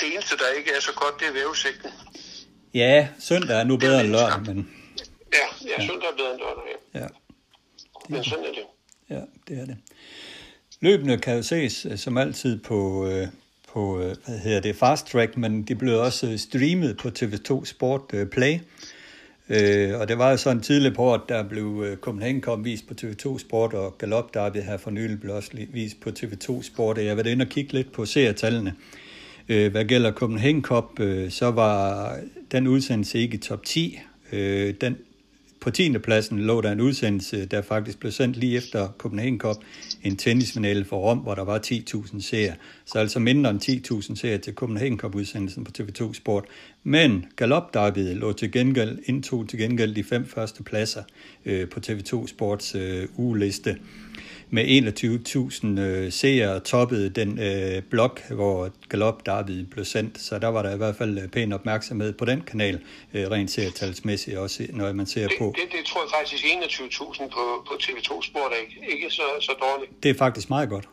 det 0.00 0.12
eneste, 0.12 0.36
der 0.36 0.58
ikke 0.58 0.70
er 0.76 0.80
så 0.80 0.92
godt, 0.94 1.20
det 1.20 1.28
er 1.28 1.32
vævesigten. 1.32 1.90
Ja, 2.74 3.08
søndag 3.18 3.60
er 3.60 3.64
nu 3.64 3.76
bedre 3.76 4.00
end 4.00 4.08
lørdag, 4.08 4.40
men... 4.46 4.70
Ja, 5.32 5.68
ja, 5.68 5.86
søndag 5.86 6.08
er 6.08 6.16
bedre 6.16 6.30
end 6.30 6.40
lørdag, 6.40 6.64
ja. 6.94 7.00
ja. 7.00 7.06
Men 8.08 8.24
sådan 8.24 8.44
er 8.44 8.48
det. 8.48 8.66
Ja, 9.10 9.20
det 9.48 9.62
er 9.62 9.66
det. 9.66 9.76
Løbende 10.80 11.18
kan 11.18 11.36
jo 11.36 11.42
ses 11.42 11.86
som 11.96 12.18
altid 12.18 12.58
på, 12.58 13.10
på 13.68 13.96
hvad 13.96 14.38
hedder 14.38 14.60
det, 14.60 14.76
Fast 14.76 15.06
Track, 15.06 15.36
men 15.36 15.62
de 15.62 15.74
blev 15.74 16.00
også 16.00 16.38
streamet 16.38 16.96
på 16.96 17.08
TV2 17.08 17.64
Sport 17.64 18.14
Play. 18.32 18.58
Øh, 19.48 20.00
og 20.00 20.08
det 20.08 20.18
var 20.18 20.30
jo 20.30 20.36
sådan 20.36 20.62
tidlig 20.62 20.94
på, 20.94 21.14
at 21.14 21.20
der 21.28 21.42
blev 21.42 21.84
øh, 21.86 21.96
Copenhagen 21.96 22.40
kom 22.40 22.64
vist 22.64 22.88
på 22.88 22.94
TV2 23.02 23.38
Sport, 23.38 23.72
og 23.74 23.98
Galop 23.98 24.34
Derby 24.34 24.56
her 24.56 24.76
for 24.76 24.90
nylig 24.90 25.20
blev 25.20 25.34
også 25.34 25.50
vist 25.72 26.00
på 26.00 26.10
TV2 26.10 26.62
Sport. 26.62 26.98
Jeg 26.98 27.16
var 27.16 27.22
inde 27.22 27.42
og 27.42 27.48
kigge 27.48 27.72
lidt 27.72 27.92
på 27.92 28.04
seertallene. 28.04 28.74
Øh, 29.48 29.70
hvad 29.70 29.84
gælder 29.84 30.12
Copenhagen 30.12 30.62
Cup, 30.62 31.00
øh, 31.00 31.30
så 31.30 31.50
var 31.50 32.16
den 32.52 32.66
udsendelse 32.66 33.18
ikke 33.18 33.34
i 33.34 33.38
top 33.38 33.64
10. 33.64 33.98
Den 34.80 34.96
på 35.62 35.70
10. 35.70 35.98
pladsen 35.98 36.38
lå 36.38 36.60
der 36.60 36.72
en 36.72 36.80
udsendelse, 36.80 37.46
der 37.46 37.62
faktisk 37.62 37.98
blev 37.98 38.12
sendt 38.12 38.36
lige 38.36 38.56
efter 38.56 38.88
Copenhagen 38.98 39.38
Cup, 39.38 39.56
en 40.02 40.16
tennisfinale 40.16 40.84
for 40.84 40.98
Rom, 40.98 41.18
hvor 41.18 41.34
der 41.34 41.44
var 41.44 41.58
10.000 41.58 42.20
seere. 42.20 42.54
Så 42.84 42.98
altså 42.98 43.18
mindre 43.18 43.50
end 43.50 43.60
10.000 43.92 44.14
seere 44.14 44.38
til 44.38 44.54
Copenhagen 44.54 44.98
Cup 44.98 45.14
udsendelsen 45.14 45.64
på 45.64 45.72
TV2 45.78 46.12
Sport. 46.12 46.44
Men 46.82 47.26
Galop 47.36 47.74
David 47.74 48.14
lå 48.14 48.32
til 48.32 48.52
gengæld, 48.52 48.98
indtog 49.04 49.48
til 49.48 49.58
gengæld 49.58 49.94
de 49.94 50.04
fem 50.04 50.26
første 50.26 50.62
pladser 50.62 51.02
øh, 51.44 51.68
på 51.68 51.80
TV2 51.86 52.26
Sports 52.26 52.74
øh, 52.74 53.08
ugeliste 53.16 53.76
med 54.54 54.64
21.000 54.64 55.80
øh, 55.80 56.12
seere 56.12 56.60
toppede 56.60 57.08
den 57.10 57.38
øh, 57.38 57.82
blok, 57.82 58.20
hvor 58.30 58.70
Galop 58.88 59.26
Derby 59.26 59.64
blev 59.70 59.84
sendt. 59.84 60.20
Så 60.20 60.38
der 60.38 60.48
var 60.48 60.62
der 60.62 60.74
i 60.74 60.76
hvert 60.76 60.96
fald 60.96 61.18
øh, 61.18 61.28
pæn 61.28 61.52
opmærksomhed 61.52 62.12
på 62.12 62.24
den 62.24 62.40
kanal, 62.40 62.80
øh, 63.14 63.30
rent 63.30 63.50
serietalsmæssigt 63.50 64.36
også, 64.36 64.66
når 64.72 64.92
man 64.92 65.06
ser 65.06 65.28
det, 65.28 65.36
på. 65.38 65.54
Det, 65.56 65.72
det 65.72 65.86
tror 65.86 66.00
jeg 66.00 66.10
faktisk 66.18 66.44
21.000 66.44 67.28
på, 67.28 67.64
på 67.68 67.74
TV2 67.82 68.22
Sport 68.22 68.52
er 68.52 68.60
ikke, 68.60 68.92
ikke 68.94 69.10
så, 69.10 69.22
så 69.40 69.52
dårligt. 69.60 70.02
Det 70.02 70.10
er 70.10 70.14
faktisk 70.14 70.50
meget 70.50 70.68
godt. 70.68 70.88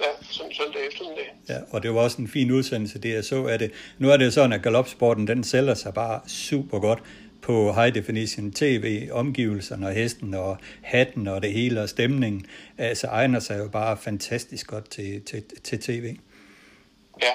Ja, 0.00 0.24
sådan 0.30 0.52
søndag 0.52 0.80
eftermiddag. 0.88 1.34
Ja, 1.48 1.58
og 1.70 1.82
det 1.82 1.94
var 1.94 2.00
også 2.00 2.22
en 2.22 2.28
fin 2.28 2.50
udsendelse, 2.50 2.98
det 2.98 3.14
jeg 3.14 3.24
så 3.24 3.46
af 3.46 3.58
det. 3.58 3.70
Nu 3.98 4.10
er 4.10 4.16
det 4.16 4.32
sådan, 4.32 4.52
at 4.52 4.62
galopsporten, 4.62 5.26
den 5.26 5.44
sælger 5.44 5.74
sig 5.74 5.94
bare 5.94 6.20
super 6.28 6.78
godt 6.78 7.02
på 7.42 7.72
high 7.72 7.94
definition 7.94 8.52
tv, 8.52 9.08
omgivelserne 9.12 9.86
og 9.86 9.92
hesten 9.92 10.34
og 10.34 10.58
hatten 10.82 11.26
og 11.26 11.42
det 11.42 11.52
hele 11.52 11.82
og 11.82 11.88
stemningen, 11.88 12.46
altså 12.78 13.06
egner 13.06 13.40
sig 13.40 13.58
jo 13.58 13.68
bare 13.68 13.96
fantastisk 13.96 14.66
godt 14.66 14.90
til, 14.90 15.22
til, 15.22 15.42
til 15.64 15.80
tv. 15.80 16.16
Ja. 17.22 17.32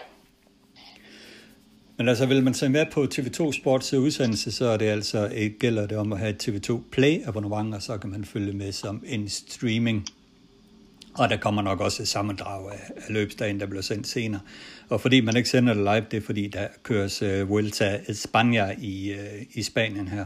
Men 1.97 2.09
altså, 2.09 2.25
vil 2.25 2.43
man 2.43 2.53
se 2.53 2.69
med 2.69 2.85
på 2.91 3.07
TV2 3.15 3.51
Sports 3.51 3.93
udsendelse, 3.93 4.51
så 4.51 4.65
er 4.65 4.77
det 4.77 4.85
altså, 4.85 5.29
et, 5.33 5.59
gælder 5.59 5.87
det 5.87 5.97
om 5.97 6.13
at 6.13 6.19
have 6.19 6.29
et 6.29 6.49
TV2 6.49 6.81
Play 6.91 7.25
abonnement, 7.25 7.75
og 7.75 7.81
så 7.81 7.97
kan 7.97 8.09
man 8.09 8.25
følge 8.25 8.53
med 8.53 8.71
som 8.71 9.03
en 9.05 9.29
streaming. 9.29 10.05
Og 11.13 11.29
der 11.29 11.37
kommer 11.37 11.61
nok 11.61 11.79
også 11.79 12.01
et 12.01 12.07
sammendrag 12.07 12.71
af, 12.71 12.91
af 12.95 13.13
løbsdagen, 13.13 13.59
der 13.59 13.65
bliver 13.65 13.81
sendt 13.81 14.07
senere. 14.07 14.41
Og 14.93 15.01
fordi 15.01 15.21
man 15.21 15.37
ikke 15.37 15.49
sender 15.49 15.73
det 15.73 15.83
live, 15.83 16.05
det 16.11 16.17
er 16.17 16.25
fordi, 16.25 16.47
der 16.47 16.67
køres 16.83 17.21
uh, 17.21 17.49
Vuelta 17.49 17.97
España 17.97 18.81
i, 18.81 19.13
uh, 19.13 19.57
i 19.57 19.63
Spanien 19.63 20.07
her 20.07 20.25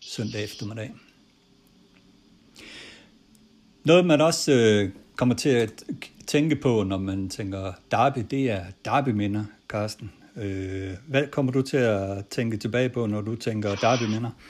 søndag 0.00 0.44
eftermiddag. 0.44 0.94
Noget 3.84 4.06
man 4.06 4.20
også 4.20 4.52
uh, 4.52 5.00
kommer 5.16 5.34
til 5.34 5.48
at 5.48 5.84
tænke 6.26 6.56
på, 6.56 6.82
når 6.82 6.98
man 6.98 7.28
tænker 7.28 7.72
derby, 7.90 8.18
det 8.30 8.50
er 8.50 8.64
derby-minder, 8.84 9.44
Carsten. 9.68 10.12
Uh, 10.36 10.42
hvad 11.08 11.30
kommer 11.30 11.52
du 11.52 11.62
til 11.62 11.76
at 11.76 12.26
tænke 12.26 12.56
tilbage 12.56 12.88
på, 12.88 13.06
når 13.06 13.20
du 13.20 13.36
tænker 13.36 13.74
derby-minder? 13.74 14.30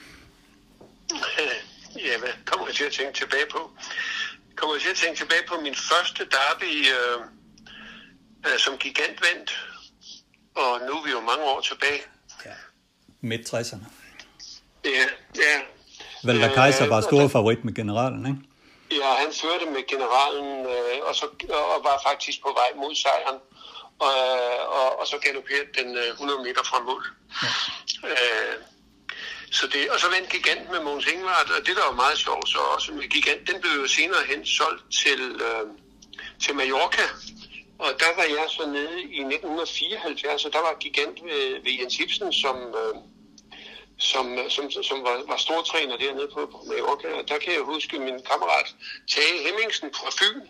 Ja, 1.96 2.18
hvad 2.18 2.31
kommer 2.44 2.66
jeg 2.66 2.75
til 2.75 2.85
at 2.85 2.92
tænke 2.92 3.12
tilbage 3.12 3.46
på? 3.53 3.70
kommer 4.57 4.75
jeg 4.75 4.83
til 4.83 4.90
at 4.90 4.96
tænke 4.96 5.18
tilbage 5.22 5.44
på 5.49 5.57
min 5.66 5.75
første 5.75 6.22
derby, 6.37 6.72
øh, 6.96 7.18
øh, 8.46 8.59
som 8.59 8.79
gigant 8.79 9.22
vandt. 9.27 9.51
Og 10.55 10.81
nu 10.87 10.92
er 10.99 11.05
vi 11.05 11.11
jo 11.11 11.20
mange 11.20 11.44
år 11.44 11.61
tilbage. 11.61 12.01
Ja, 12.44 12.57
midt 13.20 13.55
60'erne. 13.55 13.87
Ja, 14.85 15.07
ja. 15.37 15.55
Valder 16.25 16.55
Kaiser 16.55 16.87
var 16.88 17.01
stor 17.01 17.29
favorit 17.29 17.64
med 17.64 17.75
generalen, 17.75 18.27
ikke? 18.27 18.40
Ja, 19.01 19.14
han 19.22 19.33
førte 19.42 19.66
med 19.66 19.83
generalen, 19.88 20.66
øh, 20.66 21.09
og, 21.09 21.14
så, 21.14 21.27
og 21.75 21.85
var 21.88 22.01
faktisk 22.09 22.42
på 22.42 22.51
vej 22.61 22.70
mod 22.77 22.94
sejren. 22.94 23.38
Og, 23.99 24.14
og, 24.79 25.01
og 25.01 25.07
så 25.07 25.18
galopperede 25.18 25.68
den 25.79 25.96
øh, 25.96 26.09
100 26.09 26.42
meter 26.42 26.62
fra 26.64 26.79
mål. 26.83 27.03
Ja. 28.03 28.09
Øh, 28.11 28.55
så 29.51 29.66
det, 29.66 29.90
og 29.90 30.01
så 30.01 30.07
vandt 30.11 30.29
Gigant 30.29 30.70
med 30.70 30.81
Måns 30.81 31.07
Ingvart, 31.07 31.51
og 31.51 31.66
det 31.66 31.77
der 31.77 31.85
var 31.85 31.94
meget 32.05 32.18
sjovt 32.18 32.49
så 32.49 32.59
også 32.59 32.92
med 32.92 33.09
Gigant, 33.09 33.49
den 33.51 33.61
blev 33.61 33.72
jo 33.72 33.87
senere 33.87 34.25
hen 34.31 34.46
solgt 34.46 34.83
til, 35.03 35.20
øh, 35.46 35.66
til 36.42 36.55
Mallorca. 36.55 37.03
Og 37.78 37.90
der 38.00 38.12
var 38.16 38.26
jeg 38.38 38.46
så 38.48 38.66
nede 38.66 39.00
i 39.02 39.20
1974, 39.20 40.44
og 40.44 40.52
der 40.52 40.58
var 40.58 40.74
Gigant 40.80 41.24
ved, 41.24 41.62
ved 41.64 41.72
Jens 41.80 41.98
Ibsen, 41.98 42.32
som, 42.32 42.56
øh, 42.82 42.94
som, 43.98 44.38
øh, 44.38 44.50
som, 44.50 44.70
som 44.70 44.98
var, 45.06 45.22
var 45.26 45.36
stortræner 45.36 45.96
dernede 45.96 46.28
på, 46.34 46.40
på 46.52 46.58
Mallorca. 46.68 47.08
Og 47.18 47.28
der 47.28 47.38
kan 47.38 47.52
jeg 47.52 47.62
huske 47.62 47.98
min 47.98 48.18
kammerat 48.30 48.68
Tage 49.12 49.38
Hemmingsen 49.44 49.90
fra 49.94 50.10
Fyn. 50.18 50.40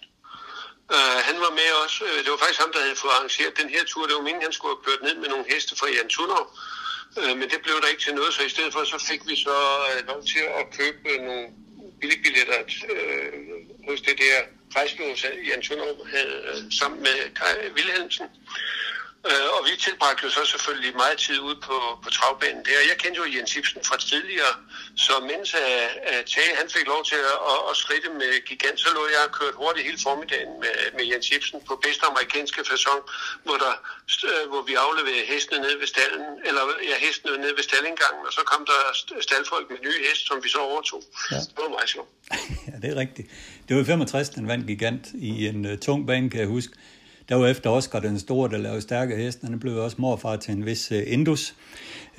Uh, 0.94 1.18
han 1.28 1.36
var 1.44 1.52
med 1.60 1.70
også. 1.84 2.04
Øh, 2.04 2.18
det 2.24 2.30
var 2.30 2.40
faktisk 2.42 2.60
ham, 2.60 2.72
der 2.72 2.80
havde 2.86 3.02
fået 3.02 3.16
arrangeret 3.18 3.58
den 3.60 3.68
her 3.74 3.84
tur. 3.84 4.06
Det 4.06 4.14
var 4.14 4.26
meningen, 4.26 4.48
han 4.48 4.56
skulle 4.56 4.74
have 4.74 4.84
kørt 4.86 5.02
ned 5.06 5.14
med 5.22 5.28
nogle 5.28 5.46
heste 5.52 5.72
fra 5.76 5.88
Jan 5.96 6.08
Tunov. 6.08 6.46
Uh, 7.18 7.34
men 7.38 7.46
det 7.52 7.60
blev 7.64 7.76
der 7.82 7.88
ikke 7.92 8.02
til 8.02 8.14
noget, 8.14 8.34
så 8.34 8.42
i 8.42 8.54
stedet 8.54 8.72
for 8.72 8.84
så 8.84 8.98
fik 9.10 9.22
vi 9.28 9.36
så 9.46 9.56
uh, 9.88 10.06
lov 10.10 10.20
til 10.32 10.44
at 10.60 10.64
købe 10.78 10.98
nogle 11.26 11.46
billigbilletter 12.00 12.60
uh, 12.92 13.88
hos 13.88 14.00
det 14.06 14.16
der 14.24 14.38
rejsbyrå, 14.76 15.14
Jens 15.50 15.68
Tønderup 15.68 16.08
havde 16.10 16.36
øh, 16.48 16.72
sammen 16.72 17.00
med 17.02 17.34
Kai 17.34 17.70
Wilhelmsen. 17.76 18.26
Øh, 19.30 19.48
og 19.56 19.60
vi 19.68 19.72
tilbragte 19.86 20.22
jo 20.26 20.30
så 20.38 20.42
selvfølgelig 20.52 20.92
meget 21.04 21.18
tid 21.26 21.38
ude 21.48 21.58
på, 21.68 21.76
på 22.04 22.08
travbanen 22.16 22.62
der. 22.68 22.88
Jeg 22.90 22.96
kendte 23.02 23.18
jo 23.22 23.26
Jens 23.34 23.52
Ibsen 23.58 23.82
fra 23.88 23.96
tidligere, 24.12 24.54
så 25.06 25.14
mens 25.30 25.48
at, 25.54 25.88
at 26.12 26.20
Tage 26.32 26.52
han 26.60 26.68
fik 26.76 26.86
lov 26.94 27.02
til 27.10 27.20
at, 27.32 27.38
at, 27.52 27.60
at 27.70 27.74
skritte 27.82 28.08
med 28.20 28.30
gigant, 28.48 28.78
så 28.84 28.88
lå 28.96 29.02
jeg 29.14 29.22
og 29.28 29.32
kørt 29.38 29.54
hurtigt 29.62 29.84
hele 29.88 30.00
formiddagen 30.06 30.52
med, 30.62 30.74
med 30.96 31.04
Jens 31.10 31.28
Ibsen 31.36 31.58
på 31.68 31.72
bedste 31.84 32.04
amerikanske 32.10 32.60
fasong, 32.70 33.00
hvor, 33.46 33.58
der, 33.64 33.74
øh, 34.30 34.44
hvor 34.50 34.62
vi 34.68 34.74
afleverede 34.86 35.26
hestene 35.32 35.58
ned 35.66 35.74
ved 35.82 35.88
stallen, 35.94 36.24
eller 36.48 36.62
ja, 36.90 36.96
hestene 37.06 37.32
ned 37.44 37.52
ved 37.58 37.64
stallinggangen, 37.70 38.22
og 38.28 38.32
så 38.38 38.42
kom 38.50 38.62
der 38.70 38.80
staldfolk 39.26 39.66
med 39.72 39.78
nye 39.86 40.00
heste, 40.06 40.24
som 40.30 40.38
vi 40.44 40.48
så 40.56 40.60
overtog. 40.70 41.02
Ja. 41.32 41.40
Det 41.54 41.60
var 41.64 41.70
meget 41.78 41.90
sjovt. 41.94 42.10
ja, 42.70 42.74
det 42.82 42.88
er 42.92 42.98
rigtigt. 43.04 43.26
Det 43.66 43.72
var 43.76 43.84
65, 43.84 44.28
den 44.36 44.44
vandt 44.52 44.64
gigant 44.70 45.06
i 45.30 45.30
en 45.50 45.60
uh, 45.70 45.74
tung 45.86 46.00
bane, 46.08 46.30
kan 46.32 46.40
jeg 46.44 46.50
huske. 46.58 46.74
Der 47.28 47.34
var 47.34 47.46
efter 47.46 47.70
Oscar 47.70 48.00
den 48.00 48.18
store, 48.18 48.50
der 48.50 48.58
lavede 48.58 48.80
stærke 48.80 49.16
heste. 49.16 49.46
Han 49.46 49.60
blev 49.60 49.76
også 49.76 49.96
morfar 49.98 50.36
til 50.36 50.54
en 50.54 50.66
vis 50.66 50.92
uh, 50.92 50.98
Indus. 51.06 51.54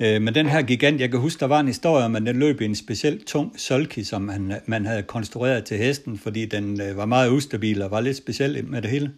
Uh, 0.00 0.06
men 0.06 0.34
den 0.34 0.48
her 0.48 0.62
gigant, 0.62 1.00
jeg 1.00 1.10
kan 1.10 1.20
huske, 1.20 1.40
der 1.40 1.46
var 1.46 1.60
en 1.60 1.66
historie 1.66 2.04
om, 2.04 2.16
at 2.16 2.22
den 2.22 2.38
løb 2.38 2.60
i 2.60 2.64
en 2.64 2.74
specielt 2.74 3.26
tung 3.26 3.60
solki, 3.60 4.04
som 4.04 4.22
man, 4.22 4.54
man 4.66 4.86
havde 4.86 5.02
konstrueret 5.02 5.64
til 5.64 5.78
hesten, 5.78 6.18
fordi 6.18 6.44
den 6.44 6.80
uh, 6.90 6.96
var 6.96 7.06
meget 7.06 7.30
ustabil 7.30 7.82
og 7.82 7.90
var 7.90 8.00
lidt 8.00 8.16
speciel 8.16 8.64
med 8.64 8.82
det 8.82 8.90
hele. 8.90 9.12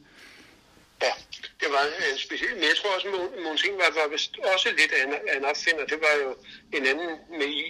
Det 1.61 1.69
var 1.71 1.83
en 2.13 2.19
speciel. 2.19 2.55
Men 2.55 2.63
jeg 2.63 2.77
tror 2.81 2.91
også, 2.97 3.09
at 3.09 3.43
Måns 3.45 3.63
Ingvar 3.65 3.91
var 4.01 4.09
vist 4.13 4.33
også 4.55 4.69
lidt 4.79 4.93
af 4.93 5.01
en, 5.37 5.45
opfinder. 5.45 5.85
Det 5.93 5.99
var 6.07 6.15
jo 6.25 6.31
en 6.77 6.87
anden 6.87 7.11
med 7.39 7.47
i, 7.63 7.65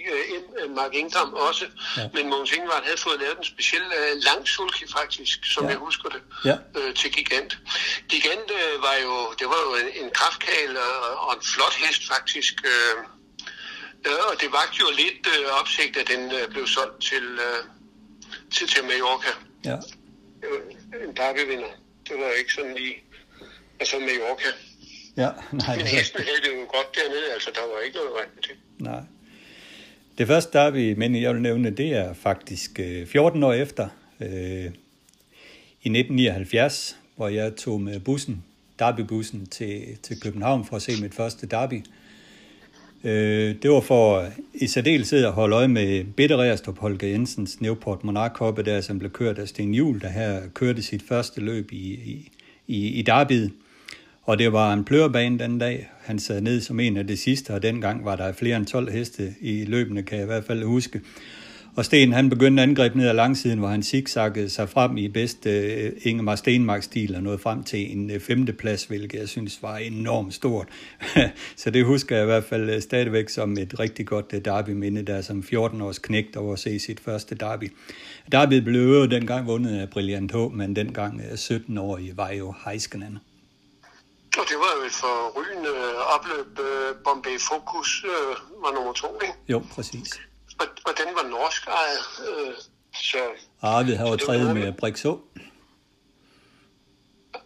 uh, 0.65 0.75
Mark 0.75 0.93
Ingdam 0.93 1.33
også. 1.33 1.65
Ja. 1.97 2.09
Men 2.13 2.29
Måns 2.29 2.51
Ingvar 2.51 2.81
havde 2.87 2.97
fået 2.97 3.19
lavet 3.19 3.37
en 3.37 3.43
speciel 3.53 3.85
uh, 3.99 4.13
lang 4.27 4.47
sulky 4.47 4.85
faktisk, 4.97 5.37
som 5.53 5.63
ja. 5.63 5.69
jeg 5.69 5.77
husker 5.77 6.09
det, 6.09 6.21
Ja. 6.45 6.55
øh, 6.77 6.95
til 6.95 7.09
Gigant. 7.15 7.57
Gigant 8.09 8.51
øh, 8.59 8.81
var 8.87 8.95
jo, 9.05 9.13
det 9.39 9.47
var 9.47 9.59
jo 9.67 9.71
en, 9.81 10.03
en 10.03 10.09
kraftkagel 10.17 10.77
og, 10.77 11.27
og 11.27 11.35
en 11.35 11.43
flot 11.53 11.75
hest 11.83 12.01
faktisk. 12.13 12.53
Øh, 12.71 12.95
øh, 14.07 14.19
og 14.29 14.41
det 14.41 14.51
vagte 14.51 14.77
jo 14.79 14.89
lidt 15.01 15.23
øh, 15.35 15.45
opsigt, 15.59 15.97
at 15.97 16.07
den 16.07 16.23
øh, 16.37 16.47
blev 16.53 16.67
solgt 16.67 17.03
til, 17.09 17.23
øh, 17.47 17.63
til, 18.53 18.67
til 18.67 18.83
Mallorca. 18.83 19.31
Ja. 19.65 19.77
Det 20.41 20.47
var 20.51 20.59
en 21.07 21.15
derbyvinder. 21.17 21.71
Det 22.07 22.15
var 22.19 22.25
jo 22.25 22.33
ikke 22.41 22.53
sådan 22.53 22.75
lige... 22.75 22.95
Altså 23.81 23.95
Mallorca. 23.99 24.49
Ja, 25.17 25.29
nej, 25.51 25.75
Men 25.75 25.85
det, 25.85 25.93
hesten 25.95 26.19
havde 26.19 26.41
det 26.43 26.51
jo 26.59 26.65
godt 26.75 26.95
dernede, 26.95 27.33
altså 27.33 27.49
der 27.53 27.61
var 27.73 27.79
ikke 27.85 27.97
noget 27.97 28.11
med 28.35 28.43
det. 28.43 28.55
nej. 28.79 29.01
Det 30.17 30.27
første 30.27 30.57
derby, 30.57 30.93
men 30.97 31.21
jeg 31.21 31.33
vil 31.33 31.41
nævne, 31.41 31.69
det 31.69 31.93
er 31.93 32.13
faktisk 32.13 32.79
øh, 32.79 33.07
14 33.07 33.43
år 33.43 33.53
efter, 33.53 33.87
øh, 34.19 34.65
i 35.83 35.89
1979, 35.89 36.97
hvor 37.15 37.27
jeg 37.27 37.55
tog 37.55 37.81
med 37.81 37.99
bussen, 37.99 38.43
derbybussen, 38.79 39.45
til, 39.45 39.97
til 40.03 40.21
København 40.21 40.65
for 40.65 40.75
at 40.75 40.81
se 40.81 41.01
mit 41.01 41.13
første 41.13 41.47
derby. 41.47 41.83
Øh, 43.03 43.55
det 43.61 43.71
var 43.71 43.81
for 43.81 44.27
i 44.53 44.67
særdeleshed 44.67 45.25
at 45.25 45.31
holde 45.31 45.55
øje 45.55 45.67
med 45.67 46.03
Bitte 46.03 46.37
Reerstrup 46.37 46.77
Holger 46.77 47.07
Jensens 47.07 47.61
Newport 47.61 48.03
Monarch 48.03 48.35
Hoppe, 48.39 48.63
der 48.63 48.81
som 48.81 48.99
blev 48.99 49.11
kørt 49.11 49.37
af 49.37 49.47
Sten 49.47 49.73
Juhl, 49.73 50.01
der 50.01 50.09
her 50.09 50.41
kørte 50.53 50.81
sit 50.81 51.03
første 51.07 51.41
løb 51.41 51.71
i, 51.71 51.93
i, 51.93 52.31
i, 52.67 52.87
i 52.87 53.01
derbyet. 53.01 53.51
Og 54.31 54.39
det 54.39 54.53
var 54.53 54.73
en 54.73 54.83
plørebane 54.83 55.39
den 55.39 55.59
dag. 55.59 55.89
Han 56.01 56.19
sad 56.19 56.41
ned 56.41 56.61
som 56.61 56.79
en 56.79 56.97
af 56.97 57.07
de 57.07 57.17
sidste, 57.17 57.53
og 57.53 57.63
dengang 57.63 58.05
var 58.05 58.15
der 58.15 58.33
flere 58.33 58.57
end 58.57 58.65
12 58.65 58.91
heste 58.91 59.33
i 59.41 59.65
løbende, 59.65 60.03
kan 60.03 60.17
jeg 60.17 60.23
i 60.23 60.25
hvert 60.25 60.43
fald 60.43 60.63
huske. 60.63 61.01
Og 61.75 61.85
Sten, 61.85 62.13
han 62.13 62.29
begyndte 62.29 62.63
angreb 62.63 62.95
ned 62.95 63.07
ad 63.07 63.13
langsiden, 63.13 63.59
hvor 63.59 63.67
han 63.67 63.83
zigzaggede 63.83 64.49
sig 64.49 64.69
frem 64.69 64.97
i 64.97 65.07
bedste 65.07 65.49
uh, 65.49 66.07
Ingemar 66.07 66.35
Stenmark-stil 66.35 67.15
og 67.15 67.23
nåede 67.23 67.37
frem 67.37 67.63
til 67.63 67.97
en 67.97 68.11
uh, 68.11 68.19
femteplads, 68.19 68.83
hvilket 68.83 69.19
jeg 69.19 69.29
synes 69.29 69.63
var 69.63 69.77
enormt 69.77 70.33
stort. 70.33 70.67
Så 71.61 71.69
det 71.69 71.85
husker 71.85 72.15
jeg 72.15 72.23
i 72.23 72.25
hvert 72.25 72.43
fald 72.43 72.75
uh, 72.75 72.81
stadigvæk 72.81 73.29
som 73.29 73.57
et 73.57 73.79
rigtig 73.79 74.05
godt 74.05 74.33
uh, 74.33 74.39
derby-minde, 74.39 75.01
der 75.01 75.21
som 75.21 75.43
14-års 75.53 75.99
knægt 75.99 76.35
over 76.35 76.53
at 76.53 76.59
se 76.59 76.79
sit 76.79 76.99
første 76.99 77.35
derby. 77.35 77.71
Derby 78.31 78.59
blev 78.63 78.81
jo 78.81 79.05
dengang 79.05 79.47
vundet 79.47 79.79
af 79.79 79.89
Brilliant 79.89 80.31
H, 80.31 80.37
men 80.53 80.75
dengang 80.75 81.15
uh, 81.15 81.31
17-årige 81.31 82.17
var 82.17 82.31
jo 82.31 82.53
Heiskanen. 82.65 83.17
Og 84.39 84.45
det 84.49 84.57
var 84.63 84.71
jo 84.77 84.81
et 84.85 84.91
forrygende 84.91 85.73
opløb. 86.15 86.59
Øh, 86.59 86.95
Bombay 87.03 87.37
Focus 87.49 88.05
øh, 88.05 88.35
var 88.63 88.71
nummer 88.75 88.93
to, 88.93 89.07
ikke? 89.21 89.35
Jo, 89.49 89.63
præcis. 89.75 90.09
Og, 90.59 90.65
og 90.85 90.93
den 90.99 91.15
var 91.15 91.29
norsk 91.29 91.67
ejet. 91.67 92.03
Øh, 92.29 92.53
så 92.93 93.17
Arvid 93.61 93.95
har 93.95 94.07
jo 94.07 94.15
træet 94.15 94.55
med 94.55 94.73
Brixå. 94.73 95.19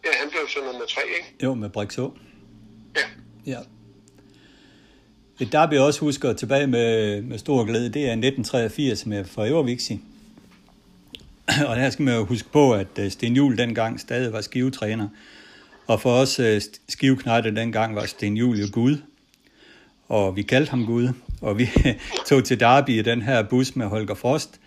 ja, 0.06 0.10
han 0.20 0.30
blev 0.30 0.42
så 0.50 0.60
nummer 0.66 0.86
tre, 0.86 1.02
ikke? 1.18 1.36
Jo, 1.44 1.54
med 1.54 1.70
Brixå. 1.70 2.14
Ja. 2.96 3.02
Ja. 3.46 3.60
Et 5.40 5.52
derby, 5.52 5.74
jeg 5.74 5.82
også 5.82 6.00
husker 6.00 6.34
tilbage 6.34 6.68
med, 6.68 7.22
med 7.22 7.38
stor 7.38 7.66
glæde, 7.66 7.90
det 7.90 8.02
er 8.02 8.12
1983 8.12 9.06
med 9.06 9.26
Forevervixi. 9.26 10.02
Og 11.68 11.76
her 11.76 11.90
skal 11.90 12.06
man 12.06 12.16
jo 12.16 12.26
huske 12.26 12.50
på, 12.50 12.74
at 12.74 13.00
øh, 13.00 13.12
Sten 13.12 13.36
Juhl 13.36 13.58
dengang 13.58 14.00
stadig 14.00 14.34
var 14.34 14.42
skivetræner. 14.42 15.10
Og 15.88 16.02
for 16.02 16.12
os 16.12 16.40
øh, 16.40 16.62
skiveknejte 16.90 17.56
dengang 17.56 17.96
var 17.96 18.06
Sten 18.06 18.38
Juhl 18.38 18.72
Gud. 18.72 18.98
Og 20.08 20.36
vi 20.36 20.42
kaldte 20.42 20.70
ham 20.70 20.86
Gud. 20.86 21.10
Og 21.42 21.58
vi 21.58 21.70
tog 22.30 22.44
til 22.44 22.60
Derby 22.60 22.90
i 22.90 23.02
den 23.02 23.22
her 23.22 23.44
bus 23.44 23.76
med 23.76 23.86
Holger 23.86 24.16
Frost. 24.16 24.60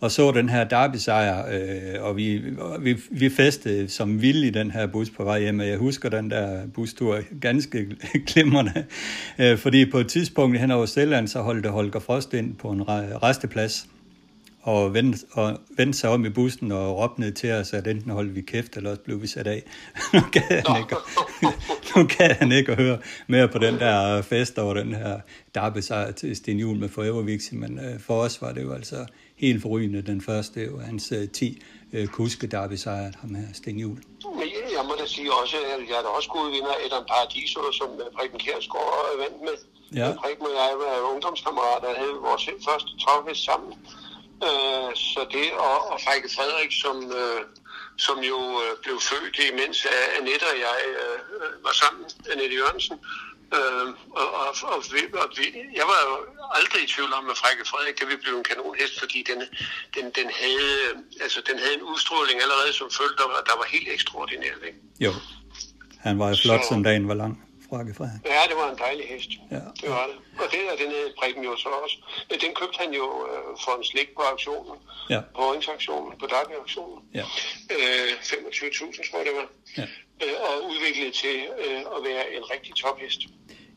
Og 0.00 0.10
så 0.10 0.30
den 0.30 0.48
her 0.48 0.64
Derby-sejr, 0.64 1.46
øh, 1.52 2.04
og 2.04 2.16
vi, 2.16 2.42
vi, 2.80 2.96
vi 3.10 3.30
festede 3.30 3.88
som 3.88 4.22
vilde 4.22 4.46
i 4.46 4.50
den 4.50 4.70
her 4.70 4.86
bus 4.86 5.10
på 5.10 5.24
vej 5.24 5.40
hjem, 5.40 5.60
og 5.60 5.68
jeg 5.68 5.78
husker 5.78 6.08
den 6.08 6.30
der 6.30 6.66
bustur 6.66 7.20
ganske 7.40 7.86
glimrende, 8.28 8.84
øh, 9.38 9.58
fordi 9.58 9.90
på 9.90 9.98
et 9.98 10.08
tidspunkt 10.08 10.58
hen 10.58 10.70
over 10.70 10.86
Sjælland, 10.86 11.28
så 11.28 11.40
holdte 11.40 11.68
Holger 11.68 12.00
Frost 12.00 12.34
ind 12.34 12.54
på 12.54 12.70
en 12.70 12.82
resteplads, 13.22 13.86
og 14.68 14.94
vendte, 14.94 15.18
og 15.32 15.58
vendte 15.76 15.98
sig 15.98 16.10
om 16.10 16.24
i 16.24 16.28
bussen 16.28 16.72
og 16.72 16.96
råbte 16.98 17.20
ned 17.20 17.32
til 17.32 17.52
os, 17.52 17.72
at 17.72 17.86
enten 17.86 18.10
holdt 18.10 18.34
vi 18.34 18.40
kæft, 18.40 18.76
eller 18.76 18.90
også 18.90 19.02
blev 19.02 19.22
vi 19.22 19.26
sat 19.26 19.46
af. 19.46 19.62
nu, 20.14 20.20
gad 20.32 20.62
han 20.66 20.76
ikke, 20.82 20.96
nu 21.96 22.06
gad 22.18 22.34
han 22.34 22.52
ikke 22.52 22.72
at 22.72 22.78
høre 22.78 22.98
mere 23.26 23.48
på 23.48 23.58
den 23.58 23.74
der 23.74 24.22
fest 24.22 24.58
over 24.58 24.74
den 24.74 24.94
her 24.94 25.20
derby-sejr 25.54 26.10
til 26.10 26.36
Sten 26.36 26.58
Juhl 26.58 26.78
med 26.78 26.88
Forever 26.88 27.22
Vixi, 27.22 27.54
men 27.54 27.78
øh, 27.78 28.00
for 28.00 28.14
os 28.22 28.42
var 28.42 28.52
det 28.52 28.62
jo 28.62 28.72
altså 28.72 29.06
helt 29.36 29.62
forrygende 29.62 30.02
den 30.02 30.20
første, 30.20 30.64
jo 30.64 30.80
hans 30.80 31.12
øh, 31.12 31.28
10 31.28 31.62
øh, 31.92 32.06
kuske 32.06 32.46
derby-sejr, 32.46 33.12
ham 33.20 33.34
her 33.34 33.48
Sten 33.54 33.78
Juhl. 33.78 34.02
Jeg- 34.40 34.84
må 34.88 34.94
da 35.02 35.06
sige 35.16 35.30
også, 35.42 35.56
at 35.74 35.80
jeg 35.90 35.96
er 36.00 36.04
da 36.06 36.10
også 36.18 36.28
gode 36.36 36.48
vinder 36.54 36.74
Adam 36.86 37.04
Paradiso, 37.12 37.60
som 37.80 37.88
øh, 38.02 38.06
Preben 38.16 38.38
Kjærsgaard 38.44 39.18
vandt 39.22 39.38
med. 39.48 39.56
Ja. 40.00 40.08
Preben 40.22 40.44
og 40.50 40.54
jeg 40.62 40.72
var 40.82 40.92
ungdomskammerater 41.12 41.88
havde 42.02 42.16
vores 42.28 42.44
første 42.68 42.90
travhest 43.04 43.42
sammen. 43.50 43.72
Øh, 44.46 44.90
så 45.12 45.20
det, 45.34 45.46
og, 45.52 45.76
og 45.92 45.96
Frække 46.04 46.28
Frederik, 46.36 46.72
som, 46.82 46.96
øh, 47.20 47.40
som 48.06 48.16
jo 48.32 48.38
øh, 48.62 48.72
blev 48.84 48.96
født, 49.10 49.36
imens 49.52 49.78
øh, 49.94 50.16
Annette 50.18 50.46
og 50.52 50.58
jeg 50.66 50.76
øh, 50.92 51.64
var 51.66 51.74
sammen, 51.82 52.04
Annette 52.32 52.56
Jørgensen. 52.56 52.96
Øh, 53.56 53.86
og, 54.20 54.28
og, 54.42 54.50
og, 54.72 54.78
vi, 54.92 55.00
og 55.22 55.28
vi, 55.38 55.44
jeg 55.80 55.86
var 55.92 56.00
jo 56.08 56.12
aldrig 56.58 56.80
i 56.84 56.86
tvivl 56.94 57.12
om, 57.18 57.30
at 57.32 57.36
Frække 57.42 57.64
Frederik, 57.70 57.98
det 58.00 58.06
ville 58.08 58.22
blive 58.24 58.38
en 58.38 58.44
kanonhest, 58.50 58.94
fordi 59.02 59.18
den, 59.30 59.38
den, 59.96 60.04
den, 60.18 60.28
havde, 60.42 60.72
øh, 60.88 60.94
altså, 61.24 61.38
den 61.48 61.58
havde 61.62 61.74
en 61.74 61.82
udstråling 61.92 62.36
allerede, 62.44 62.72
som 62.72 62.88
følte, 63.00 63.16
der 63.22 63.28
var, 63.32 63.40
der 63.50 63.56
var 63.60 63.66
helt 63.74 63.88
ekstraordinært. 63.96 64.60
Ikke? 64.68 64.78
Jo, 65.06 65.12
han 66.06 66.18
var 66.18 66.28
jo 66.28 66.36
flot, 66.44 66.60
Så- 66.62 66.68
som 66.68 66.82
dagen 66.82 67.08
var 67.08 67.14
lang. 67.14 67.34
Frakke 67.70 67.92
fra. 67.98 68.04
Ja, 68.34 68.40
det 68.50 68.56
var 68.60 68.66
en 68.72 68.78
dejlig 68.86 69.04
hest. 69.12 69.30
Ja. 69.50 69.62
Det 69.80 69.88
var 69.96 70.04
det. 70.10 70.16
Og 70.42 70.46
det 70.52 70.60
er 70.70 70.74
den 70.82 70.90
havde 70.96 71.12
Preben 71.20 71.42
jo 71.44 71.56
så 71.64 71.68
også. 71.84 71.96
Den 72.44 72.52
købte 72.60 72.76
han 72.82 72.90
jo 73.00 73.06
øh, 73.30 73.42
for 73.64 73.72
en 73.78 73.84
slik 73.90 74.08
på 74.16 74.22
auktionen. 74.32 74.76
Ja. 75.14 75.20
På 75.36 75.40
åringsauktionen, 75.48 76.10
på 76.20 76.26
Derby-auktionen. 76.32 76.98
Ja. 77.14 77.24
Øh, 77.74 78.10
25.000, 78.22 79.10
tror 79.10 79.18
jeg 79.20 79.26
det 79.28 79.34
var. 79.40 79.48
Ja. 79.78 79.86
Øh, 80.24 80.34
og 80.46 80.52
udviklet 80.70 81.14
til 81.22 81.36
øh, 81.64 81.80
at 81.96 82.00
være 82.08 82.24
en 82.36 82.42
rigtig 82.52 82.72
tophest. 82.82 83.20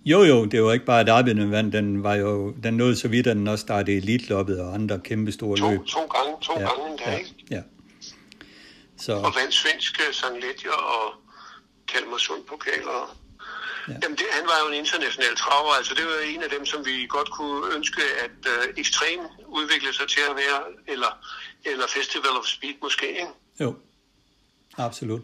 Jo, 0.06 0.24
jo, 0.24 0.46
det 0.46 0.64
var 0.64 0.74
ikke 0.74 0.86
bare 0.86 1.06
Derby, 1.06 1.30
den 1.30 1.52
vandt. 1.52 1.74
Den, 1.74 2.04
var 2.04 2.16
jo, 2.16 2.52
den 2.64 2.74
nåede 2.74 2.96
så 2.96 3.08
vidt, 3.08 3.28
at 3.28 3.36
den 3.36 3.48
også 3.48 3.62
startede 3.62 3.98
elitloppet 3.98 4.62
og 4.62 4.74
andre 4.74 5.00
kæmpe 5.00 5.32
store 5.32 5.58
To, 5.58 5.70
løb. 5.70 5.86
to 5.88 6.00
gange, 6.06 6.38
to 6.42 6.54
Ja, 6.60 6.66
gange 6.68 6.90
endda, 6.90 7.12
ja, 7.12 7.18
ikke? 7.18 7.36
ja. 7.52 7.62
Så, 8.98 9.14
Og 9.14 9.34
vandt 9.40 9.54
svenske 9.54 10.02
Sangletjer 10.12 10.72
og 10.72 11.14
Kalmarsund 11.88 12.44
pokaler. 12.44 13.18
Ja. 13.88 13.94
Ja. 13.94 13.98
Jamen, 14.04 14.18
det, 14.20 14.28
han 14.38 14.46
var 14.52 14.58
jo 14.64 14.68
en 14.72 14.78
international 14.84 15.34
traver, 15.44 15.74
altså 15.80 15.94
det 15.98 16.06
var 16.12 16.18
en 16.34 16.42
af 16.44 16.50
dem, 16.56 16.66
som 16.72 16.80
vi 16.86 16.96
godt 17.18 17.30
kunne 17.38 17.76
ønske, 17.76 18.02
at 18.26 18.38
øh, 18.54 18.64
ekstrem 18.82 19.20
udviklede 19.48 19.96
sig 20.00 20.08
til 20.08 20.24
at 20.30 20.36
være, 20.42 20.60
eller, 20.94 21.12
eller 21.66 21.86
Festival 21.98 22.34
of 22.40 22.46
Speed 22.46 22.76
måske, 22.82 23.08
ikke? 23.08 23.34
jo, 23.60 23.70
absolut. 24.78 25.22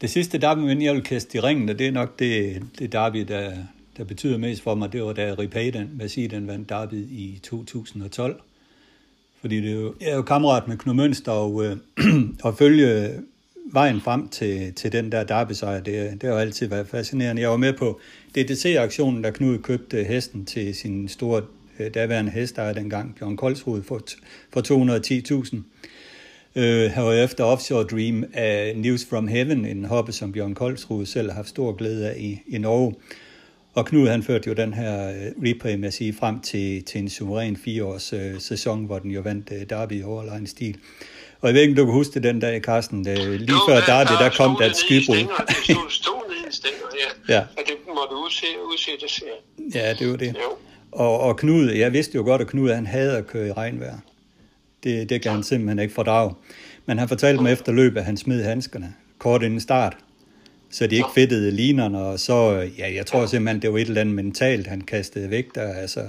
Det 0.00 0.10
sidste 0.10 0.38
derby, 0.38 0.82
jeg 0.82 0.94
vil 0.94 1.02
kaste 1.02 1.38
i 1.38 1.40
ringen, 1.40 1.68
og 1.68 1.78
det 1.78 1.86
er 1.86 1.92
nok 1.92 2.18
det, 2.18 2.62
det 2.78 2.92
derby, 2.92 3.18
der, 3.18 3.56
der 3.96 4.04
betyder 4.04 4.38
mest 4.38 4.62
for 4.62 4.74
mig, 4.74 4.92
det 4.92 5.02
var 5.02 5.12
da 5.12 5.34
Ripaden, 5.38 5.90
Massi, 5.98 6.26
den 6.26 6.46
vandt 6.46 6.68
derby 6.68 7.06
i 7.10 7.40
2012. 7.42 8.40
Fordi 9.40 9.56
det 9.60 9.70
er 9.70 9.74
jo, 9.74 9.94
jeg 10.00 10.08
er 10.08 10.16
jo 10.16 10.22
kammerat 10.22 10.68
med 10.68 10.78
Knud 10.78 10.94
Mønster, 10.94 11.32
og, 11.32 11.64
øh, 11.64 11.76
og 12.44 12.58
følge 12.58 13.20
vejen 13.72 14.00
frem 14.00 14.28
til, 14.28 14.72
til 14.74 14.92
den 14.92 15.12
der 15.12 15.24
derbysejr, 15.24 15.80
det, 15.80 16.12
det 16.12 16.22
har 16.22 16.30
jo 16.30 16.36
altid 16.36 16.66
været 16.66 16.88
fascinerende. 16.88 17.42
Jeg 17.42 17.50
var 17.50 17.56
med 17.56 17.72
på 17.72 18.00
DDC-aktionen, 18.36 19.22
da 19.22 19.30
Knud 19.30 19.58
købte 19.58 20.04
hesten 20.04 20.44
til 20.44 20.74
sin 20.74 21.08
store 21.08 21.42
øh, 21.78 21.94
daværende 21.94 22.30
hestejer 22.30 22.72
dengang, 22.72 23.14
Bjørn 23.14 23.36
Koldshoved, 23.36 23.82
for, 23.82 24.00
for 24.52 24.60
210.000. 24.60 25.56
Øh, 26.56 26.90
herefter 26.90 27.44
Offshore 27.44 27.84
Dream 27.84 28.24
af 28.32 28.72
News 28.76 29.06
from 29.06 29.28
Heaven, 29.28 29.64
en 29.64 29.84
hoppe, 29.84 30.12
som 30.12 30.32
Bjørn 30.32 30.54
Koldsrud 30.54 31.06
selv 31.06 31.28
har 31.28 31.36
haft 31.36 31.48
stor 31.48 31.72
glæde 31.72 32.10
af 32.10 32.16
i, 32.18 32.40
i 32.46 32.58
Norge. 32.58 32.94
Og 33.74 33.86
Knud 33.86 34.08
han 34.08 34.22
førte 34.22 34.48
jo 34.48 34.54
den 34.54 34.74
her 34.74 35.08
øh, 35.08 35.48
replay 35.48 35.74
med 35.74 35.88
at 35.88 35.94
sige 35.94 36.12
frem 36.12 36.40
til, 36.40 36.84
til 36.84 37.00
en 37.00 37.08
suveræn 37.08 37.56
fireårs 37.56 38.12
øh, 38.12 38.40
sæson, 38.40 38.84
hvor 38.84 38.98
den 38.98 39.10
jo 39.10 39.20
vandt 39.20 39.52
øh, 39.52 39.70
Derby 39.70 39.92
i 39.92 40.02
overlegen 40.02 40.46
stil. 40.46 40.76
Og 41.44 41.48
jeg 41.48 41.54
ved 41.54 41.62
ikke, 41.62 41.74
du 41.74 41.84
kan 41.84 41.94
huske 41.94 42.14
det 42.14 42.22
den 42.22 42.40
dag, 42.40 42.60
Carsten, 42.60 43.04
da, 43.04 43.14
lige 43.14 43.52
Jo, 43.52 43.56
før 43.68 43.74
der- 43.74 43.86
Derby, 43.86 44.24
der 44.24 44.30
kom 44.36 44.50
det 44.50 44.58
der 44.64 44.70
et 44.70 44.76
skybrud. 44.76 45.16
Det 45.16 45.76
stod, 45.90 46.28
nede 46.28 46.48
i 46.48 46.52
stænger, 46.52 46.78
ja. 47.28 47.34
Ja. 47.34 47.40
Og 47.40 47.62
det 47.66 47.74
måtte 47.88 48.14
udse, 48.24 48.46
udsættes, 48.72 49.22
ja. 49.74 49.80
Ja, 49.80 49.94
det 49.94 50.10
var 50.10 50.16
det. 50.16 50.28
Jo. 50.28 50.56
Og, 50.92 51.20
og 51.20 51.36
Knud, 51.36 51.70
jeg 51.70 51.92
vidste 51.92 52.14
jo 52.14 52.22
godt, 52.22 52.40
at 52.40 52.46
Knud 52.46 52.70
han 52.70 52.86
havde 52.86 53.16
at 53.16 53.26
køre 53.26 53.48
i 53.48 53.52
regnvejr. 53.52 53.98
Det, 54.84 55.08
det 55.10 55.22
kan 55.22 55.32
han 55.32 55.42
simpelthen 55.42 55.78
ikke 55.78 55.94
fordrage. 55.94 56.34
Men 56.86 56.98
han 56.98 57.08
fortalte 57.08 57.42
mig 57.42 57.52
efter 57.52 57.72
løbet, 57.72 57.98
at 57.98 58.04
han 58.04 58.16
smed 58.16 58.44
handskerne 58.44 58.94
kort 59.18 59.42
inden 59.42 59.60
start. 59.60 59.96
så 60.70 60.86
de 60.86 60.96
ikke 60.96 61.08
fedtede 61.14 61.50
linerne, 61.50 61.98
og 61.98 62.20
så, 62.20 62.68
ja, 62.78 62.94
jeg 62.94 63.06
tror 63.06 63.26
simpelthen, 63.26 63.62
det 63.62 63.72
var 63.72 63.78
et 63.78 63.88
eller 63.88 64.00
andet 64.00 64.14
mentalt, 64.14 64.66
han 64.66 64.80
kastede 64.80 65.30
væk 65.30 65.54
der, 65.54 65.74
altså, 65.74 66.00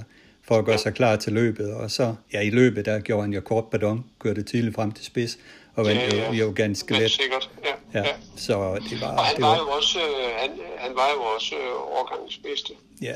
for 0.48 0.58
at 0.58 0.66
gøre 0.66 0.78
sig 0.78 0.94
klar 0.94 1.16
til 1.16 1.34
løbet, 1.34 1.74
og 1.74 1.92
så, 1.92 2.16
ja, 2.34 2.42
i 2.42 2.50
løbet, 2.50 2.86
der 2.86 3.00
gjorde 3.00 3.22
han 3.22 3.34
jo 3.34 3.42
kort 3.42 3.66
badon, 3.66 4.06
kørte 4.20 4.44
tidligt 4.44 4.76
frem 4.76 4.92
til 4.92 5.06
spids, 5.06 5.38
og 5.76 5.86
vandt 5.86 6.02
ja, 6.02 6.16
ja. 6.16 6.34
Jo, 6.34 6.34
jo 6.34 6.54
ganske 6.56 6.94
let. 6.94 7.12
sikkert, 7.12 7.50
ja. 7.94 8.00
ja. 8.00 8.06
Så 8.36 8.80
det 8.90 9.02
var... 9.02 9.08
Og 9.08 9.26
han 9.26 9.36
det 9.36 9.44
var, 9.44 9.50
var 9.50 9.58
jo 9.58 9.68
også, 9.68 10.00
øh, 10.00 10.30
han, 10.38 10.50
han 10.78 10.92
var 10.96 11.08
jo 11.16 11.22
også 11.36 11.56
øh, 11.56 12.00
årgangens 12.00 12.38
bedste. 12.38 12.74
Ja, 13.02 13.16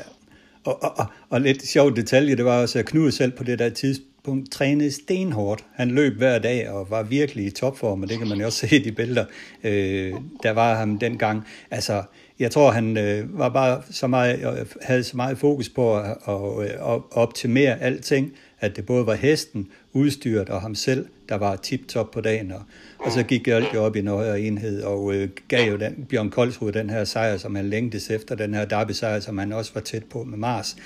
og, 0.64 0.82
og, 0.82 0.92
og, 0.96 1.06
og 1.30 1.40
lidt 1.40 1.68
sjov 1.68 1.96
detalje, 1.96 2.36
det 2.36 2.44
var 2.44 2.60
også, 2.62 2.78
at 2.78 2.86
Knud 2.86 3.10
selv 3.10 3.32
på 3.32 3.44
det 3.44 3.58
der 3.58 3.68
tidspunkt 3.68 4.52
trænede 4.52 4.92
stenhårdt. 4.92 5.64
Han 5.74 5.90
løb 5.90 6.16
hver 6.16 6.38
dag 6.38 6.70
og 6.70 6.90
var 6.90 7.02
virkelig 7.02 7.46
i 7.46 7.50
topform, 7.50 8.02
og 8.02 8.08
det 8.08 8.18
kan 8.18 8.28
man 8.28 8.38
jo 8.38 8.46
også 8.46 8.66
se 8.66 8.76
i 8.76 8.82
de 8.82 8.92
billeder, 8.92 9.24
øh, 9.64 10.14
der 10.42 10.50
var 10.50 10.74
ham 10.74 10.98
dengang. 10.98 11.46
Altså, 11.70 12.02
jeg 12.40 12.50
tror, 12.50 12.70
han 12.70 12.96
øh, 12.96 13.38
var 13.38 13.48
bare 13.48 13.82
så 13.90 14.06
meget, 14.06 14.38
øh, 14.38 14.66
havde 14.82 15.04
så 15.04 15.16
meget 15.16 15.38
fokus 15.38 15.68
på 15.68 15.96
at, 15.96 16.16
at, 16.28 16.62
øh, 16.62 16.94
at 16.94 17.02
optimere 17.10 17.80
alting, 17.80 18.32
at 18.60 18.76
det 18.76 18.86
både 18.86 19.06
var 19.06 19.14
hesten, 19.14 19.68
udstyret 19.92 20.48
og 20.48 20.60
ham 20.60 20.74
selv, 20.74 21.06
der 21.28 21.34
var 21.34 21.56
tip-top 21.56 22.10
på 22.10 22.20
dagen. 22.20 22.52
Og, 22.52 22.62
og 22.98 23.12
så 23.12 23.22
gik 23.22 23.48
alt 23.48 23.74
jo 23.74 23.84
op 23.84 23.96
i 23.96 23.98
en 23.98 24.06
højere 24.06 24.40
enhed, 24.40 24.82
og 24.82 25.14
øh, 25.14 25.28
gav 25.48 25.70
jo 25.70 25.76
den, 25.76 26.06
Bjørn 26.10 26.30
Koldsrud 26.30 26.72
den 26.72 26.90
her 26.90 27.04
sejr, 27.04 27.36
som 27.36 27.54
han 27.54 27.70
længtes 27.70 28.10
efter, 28.10 28.34
den 28.34 28.54
her 28.54 28.64
derby-sejr, 28.64 29.20
som 29.20 29.38
han 29.38 29.52
også 29.52 29.70
var 29.74 29.80
tæt 29.80 30.04
på 30.04 30.24
med 30.24 30.38
Mars. 30.38 30.76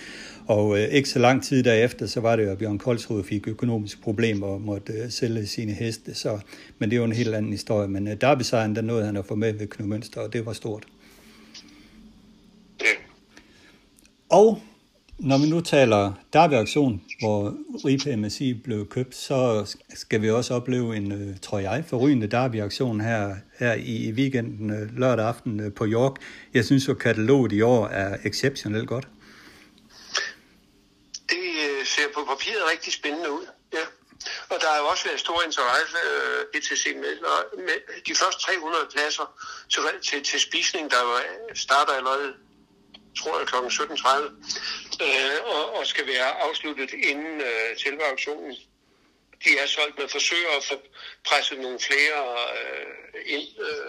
Og 0.47 0.79
øh, 0.79 0.89
ikke 0.89 1.09
så 1.09 1.19
lang 1.19 1.43
tid 1.43 1.63
derefter, 1.63 2.07
så 2.07 2.21
var 2.21 2.37
det 2.37 2.45
jo, 2.45 2.51
at 2.51 2.59
Bjørn 2.59 2.79
Koldsrud 2.79 3.25
fik 3.25 3.49
økonomiske 3.49 4.03
problemer 4.03 4.47
og 4.47 4.61
måtte 4.61 4.93
øh, 4.93 5.11
sælge 5.11 5.47
sine 5.47 5.73
heste. 5.73 6.15
Så, 6.15 6.39
men 6.79 6.91
det 6.91 6.97
er 6.97 6.99
jo 6.99 7.05
en 7.05 7.13
helt 7.13 7.35
anden 7.35 7.53
historie. 7.53 7.89
Men 7.89 8.09
øh, 8.09 8.21
derby-sejren, 8.21 8.77
den 8.77 8.85
nåede 8.85 9.05
han 9.07 9.17
at 9.17 9.27
få 9.27 9.35
med 9.35 9.53
ved 9.53 9.67
Knud 9.67 9.89
Mønster, 9.89 10.21
og 10.21 10.33
det 10.33 10.47
var 10.47 10.53
stort. 10.53 10.85
Og 14.41 14.63
når 15.19 15.39
vi 15.39 15.47
nu 15.47 15.61
taler 15.61 16.13
derby-aktion, 16.33 17.03
hvor 17.21 17.55
Ripe 17.85 18.17
MSI 18.17 18.55
blev 18.55 18.89
købt, 18.89 19.15
så 19.15 19.41
skal 19.95 20.23
vi 20.23 20.31
også 20.31 20.55
opleve 20.55 20.97
en, 20.97 21.13
øh, 21.13 21.41
tror 21.43 21.59
jeg, 21.59 21.85
forrygende 21.89 22.27
derby-aktion 22.27 23.01
her, 23.01 23.37
her 23.59 23.75
i 23.75 24.13
weekenden 24.13 24.71
øh, 24.71 24.99
lørdag 24.99 25.27
aften 25.27 25.61
øh, 25.61 25.75
på 25.75 25.85
York. 25.87 26.15
Jeg 26.55 26.65
synes 26.65 26.89
jo, 26.89 26.95
kataloget 26.95 27.53
i 27.53 27.61
år 27.61 27.87
er 27.87 28.17
exceptionelt 28.25 28.89
godt. 28.89 29.09
Det 31.29 31.45
ser 31.85 32.09
på 32.15 32.21
papiret 32.33 32.63
rigtig 32.73 32.93
spændende 32.93 33.31
ud, 33.33 33.47
ja. 33.73 33.85
Og 34.51 34.57
der 34.61 34.69
har 34.73 34.79
jo 34.83 34.87
også 34.93 35.05
været 35.09 35.21
stor 35.21 35.39
interesse 35.49 35.97
øh, 36.09 36.59
ETC 36.59 36.85
med, 37.03 37.13
med 37.69 37.79
de 38.09 38.15
første 38.15 38.41
300 38.43 38.85
pladser 38.95 39.27
til, 39.73 39.81
til, 40.09 40.25
til 40.31 40.41
spisning, 40.41 40.91
der 40.91 41.03
starter 41.55 41.93
allerede 41.93 42.33
tror 43.19 43.39
jeg, 43.39 43.47
kl. 43.47 43.57
17.30, 43.57 45.05
øh, 45.07 45.39
og, 45.55 45.63
og 45.77 45.87
skal 45.87 46.07
være 46.07 46.31
afsluttet 46.47 46.91
inden 47.11 47.41
øh, 47.41 47.69
selve 47.85 48.03
auktionen. 48.11 48.53
De 49.45 49.51
er 49.63 49.67
solgt, 49.67 49.99
med 49.99 50.09
forsøger 50.09 50.51
at 50.59 50.65
få 50.71 50.75
presset 51.29 51.59
nogle 51.65 51.79
flere 51.89 52.19
øh, 52.59 53.35
ind, 53.35 53.49
øh, 53.67 53.89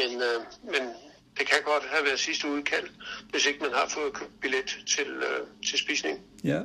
men, 0.00 0.10
øh, 0.28 0.38
men 0.72 0.82
det 1.38 1.46
kan 1.50 1.58
godt 1.64 1.84
have 1.92 2.04
været 2.04 2.20
sidste 2.20 2.48
udkald, 2.48 2.88
hvis 3.30 3.46
ikke 3.46 3.60
man 3.60 3.72
har 3.72 3.88
fået 3.88 4.12
købt 4.12 4.40
billet 4.40 4.78
til, 4.86 5.08
øh, 5.28 5.40
til 5.68 5.78
spisning. 5.78 6.20
Ja. 6.44 6.60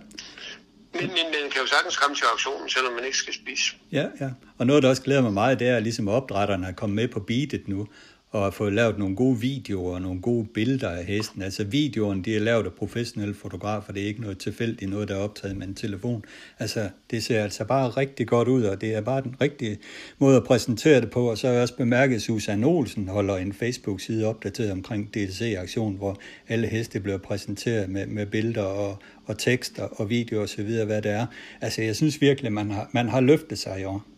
Men, 0.93 1.07
men 1.07 1.25
man 1.41 1.51
kan 1.51 1.61
jo 1.61 1.67
sagtens 1.67 1.97
komme 1.97 2.15
til 2.15 2.25
auktionen, 2.31 2.69
selvom 2.69 2.93
man 2.93 3.05
ikke 3.05 3.17
skal 3.17 3.33
spise. 3.33 3.75
Ja, 3.91 4.05
ja. 4.19 4.29
Og 4.57 4.67
noget, 4.67 4.83
der 4.83 4.89
også 4.89 5.01
glæder 5.01 5.21
mig 5.21 5.33
meget, 5.33 5.59
det 5.59 5.67
er, 5.67 5.77
at 5.77 5.83
ligesom 5.83 6.07
opdrætterne 6.07 6.67
er 6.67 6.71
kommet 6.71 6.95
med 6.95 7.07
på 7.07 7.19
beatet 7.19 7.67
nu, 7.67 7.87
og 8.31 8.43
har 8.43 8.49
fået 8.49 8.73
lavet 8.73 8.97
nogle 8.97 9.15
gode 9.15 9.39
videoer 9.39 9.93
og 9.93 10.01
nogle 10.01 10.21
gode 10.21 10.47
billeder 10.53 10.89
af 10.89 11.05
hesten. 11.05 11.41
Altså 11.41 11.63
videoerne, 11.63 12.23
de 12.23 12.35
er 12.35 12.39
lavet 12.39 12.65
af 12.65 12.73
professionelle 12.73 13.35
fotografer, 13.35 13.93
det 13.93 14.03
er 14.03 14.07
ikke 14.07 14.21
noget 14.21 14.37
tilfældigt, 14.37 14.91
noget 14.91 15.07
der 15.07 15.15
er 15.15 15.19
optaget 15.19 15.57
med 15.57 15.67
en 15.67 15.75
telefon. 15.75 16.23
Altså, 16.59 16.89
det 17.11 17.23
ser 17.23 17.43
altså 17.43 17.65
bare 17.65 17.89
rigtig 17.89 18.27
godt 18.27 18.47
ud, 18.47 18.63
og 18.63 18.81
det 18.81 18.95
er 18.95 19.01
bare 19.01 19.21
den 19.21 19.35
rigtige 19.41 19.77
måde 20.19 20.37
at 20.37 20.43
præsentere 20.43 21.01
det 21.01 21.09
på. 21.09 21.29
Og 21.29 21.37
så 21.37 21.47
har 21.47 21.53
jeg 21.53 21.61
også 21.61 21.75
bemærket, 21.77 22.15
at 22.15 22.21
Susanne 22.21 22.67
Olsen 22.67 23.07
holder 23.07 23.37
en 23.37 23.53
Facebook-side 23.53 24.25
opdateret 24.25 24.71
omkring 24.71 25.13
DTC-aktionen, 25.13 25.97
hvor 25.97 26.19
alle 26.47 26.67
heste 26.67 26.99
bliver 26.99 27.17
præsenteret 27.17 27.89
med, 27.89 28.05
med 28.05 28.25
billeder 28.25 28.63
og, 28.63 28.97
og 29.25 29.37
tekster 29.37 29.83
og 29.83 30.09
videoer 30.09 30.43
osv., 30.43 30.85
hvad 30.85 31.01
det 31.01 31.11
er. 31.11 31.25
Altså, 31.61 31.81
jeg 31.81 31.95
synes 31.95 32.21
virkelig, 32.21 32.53
man 32.53 32.71
har, 32.71 32.89
man 32.91 33.09
har 33.09 33.21
løftet 33.21 33.59
sig 33.59 33.81
i 33.81 33.83
år. 33.83 34.16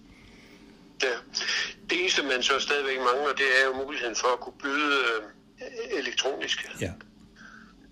Ja. 1.04 1.16
Det 1.90 2.00
eneste, 2.00 2.24
man 2.24 2.44
så 2.44 2.60
stadigvæk 2.60 2.98
mangler, 2.98 3.34
det 3.34 3.62
er 3.62 3.66
jo 3.66 3.74
muligheden 3.74 4.16
for 4.16 4.28
at 4.28 4.40
kunne 4.40 4.60
byde 4.64 4.98
øh, 5.62 6.00
elektronisk. 6.00 6.66
Ja. 6.82 6.92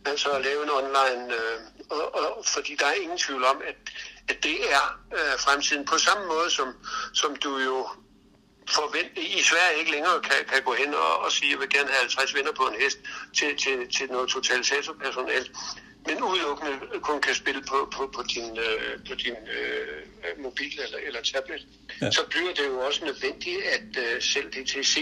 Altså 0.06 0.30
at 0.30 0.43
lave 0.43 0.63
en 0.63 0.70
online, 0.70 1.34
øh, 1.34 1.60
og, 1.89 2.15
og, 2.15 2.46
fordi 2.46 2.76
der 2.80 2.86
er 2.86 2.93
ingen 2.93 3.17
tvivl 3.17 3.43
om, 3.43 3.62
at, 3.67 3.76
at 4.28 4.43
det 4.43 4.58
er 4.74 5.00
øh, 5.13 5.39
fremtiden. 5.39 5.86
På 5.86 5.98
samme 5.98 6.28
måde 6.28 6.50
som, 6.50 6.67
som 7.13 7.36
du 7.36 7.58
jo 7.58 7.88
forvent, 8.70 9.17
i 9.17 9.41
Sverige 9.43 9.80
ikke 9.80 9.91
længere 9.91 10.22
kan, 10.22 10.46
kan 10.52 10.63
gå 10.63 10.74
hen 10.74 10.93
og, 10.93 11.20
og 11.20 11.32
sige, 11.32 11.48
at 11.48 11.52
jeg 11.52 11.60
vil 11.60 11.70
gerne 11.70 11.89
have 11.89 12.00
50 12.00 12.36
vinder 12.36 12.52
på 12.52 12.63
en 12.63 12.76
hest 12.82 13.00
til, 13.38 13.58
til, 13.58 13.91
til 13.98 14.08
noget 14.12 14.30
totalisatorpersonale 14.30 15.48
men 16.08 16.24
udelukkende 16.24 16.74
kun 17.02 17.22
kan 17.22 17.36
spille 17.36 17.62
på, 17.72 17.78
på, 17.96 18.02
på 18.15 18.22
din, 18.34 18.50
øh, 18.67 18.91
på 19.10 19.15
din 19.24 19.38
øh, 19.58 20.43
mobil 20.43 20.74
eller, 20.86 21.00
eller 21.08 21.22
tablet, 21.22 21.67
ja. 22.02 22.12
så 22.12 22.22
bliver 22.30 22.54
det 22.58 22.65
jo 22.72 22.80
også 22.88 23.06
nødvendigt, 23.06 23.60
at 23.76 23.89
øh, 24.04 24.22
selv 24.22 24.48
DTC 24.52 24.96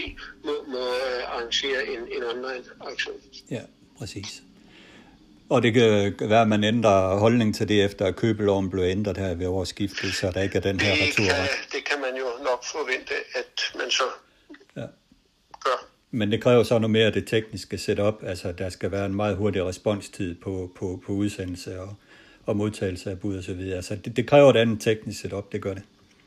må, 0.44 0.52
må 0.68 0.78
øh, 0.78 1.32
arrangere 1.32 1.80
en, 1.86 2.00
en 2.16 2.22
online 2.32 2.64
aktion. 2.80 3.16
Ja, 3.50 3.62
præcis. 3.98 4.42
Og 5.50 5.62
det 5.62 5.74
kan 5.74 6.14
være, 6.20 6.42
at 6.42 6.48
man 6.48 6.64
ændrer 6.64 7.18
holdning 7.18 7.54
til 7.54 7.68
det, 7.68 7.84
efter 7.84 8.06
at 8.06 8.16
købeloven 8.16 8.70
blev 8.70 8.82
ændret 8.82 9.16
her 9.16 9.34
ved 9.34 9.46
årsskiftet, 9.46 10.14
så 10.14 10.30
der 10.30 10.42
ikke 10.42 10.56
er 10.56 10.62
den 10.62 10.80
her 10.80 10.94
det 10.94 11.02
retur. 11.02 11.24
Kan, 11.24 11.48
det 11.72 11.84
kan 11.84 12.00
man 12.00 12.16
jo 12.18 12.44
nok 12.44 12.64
forvente, 12.64 13.14
at 13.34 13.78
man 13.78 13.90
så 13.90 14.04
ja. 14.76 14.86
gør. 15.64 15.78
Men 16.10 16.32
det 16.32 16.42
kræver 16.42 16.62
så 16.62 16.78
noget 16.78 16.90
mere 16.90 17.06
af 17.06 17.12
det 17.12 17.26
tekniske 17.26 17.78
setup, 17.78 18.14
altså 18.22 18.52
der 18.52 18.68
skal 18.68 18.90
være 18.90 19.06
en 19.06 19.14
meget 19.14 19.36
hurtig 19.36 19.64
responstid 19.64 20.34
på, 20.34 20.72
på, 20.76 21.02
på 21.06 21.12
udsendelse 21.12 21.80
og, 21.80 21.94
og 22.46 22.56
modtagelse 22.56 23.10
af 23.10 23.20
bud 23.20 23.36
og 23.36 23.44
så 23.44 23.52
videre. 23.54 23.76
Altså 23.76 23.96
det, 23.96 24.16
det 24.16 24.28
kræver 24.28 24.50
et 24.50 24.56
andet 24.56 24.80
teknisk 24.80 25.20
setup, 25.20 25.52
det 25.52 25.62
gør 25.62 25.74
det. 25.74 25.82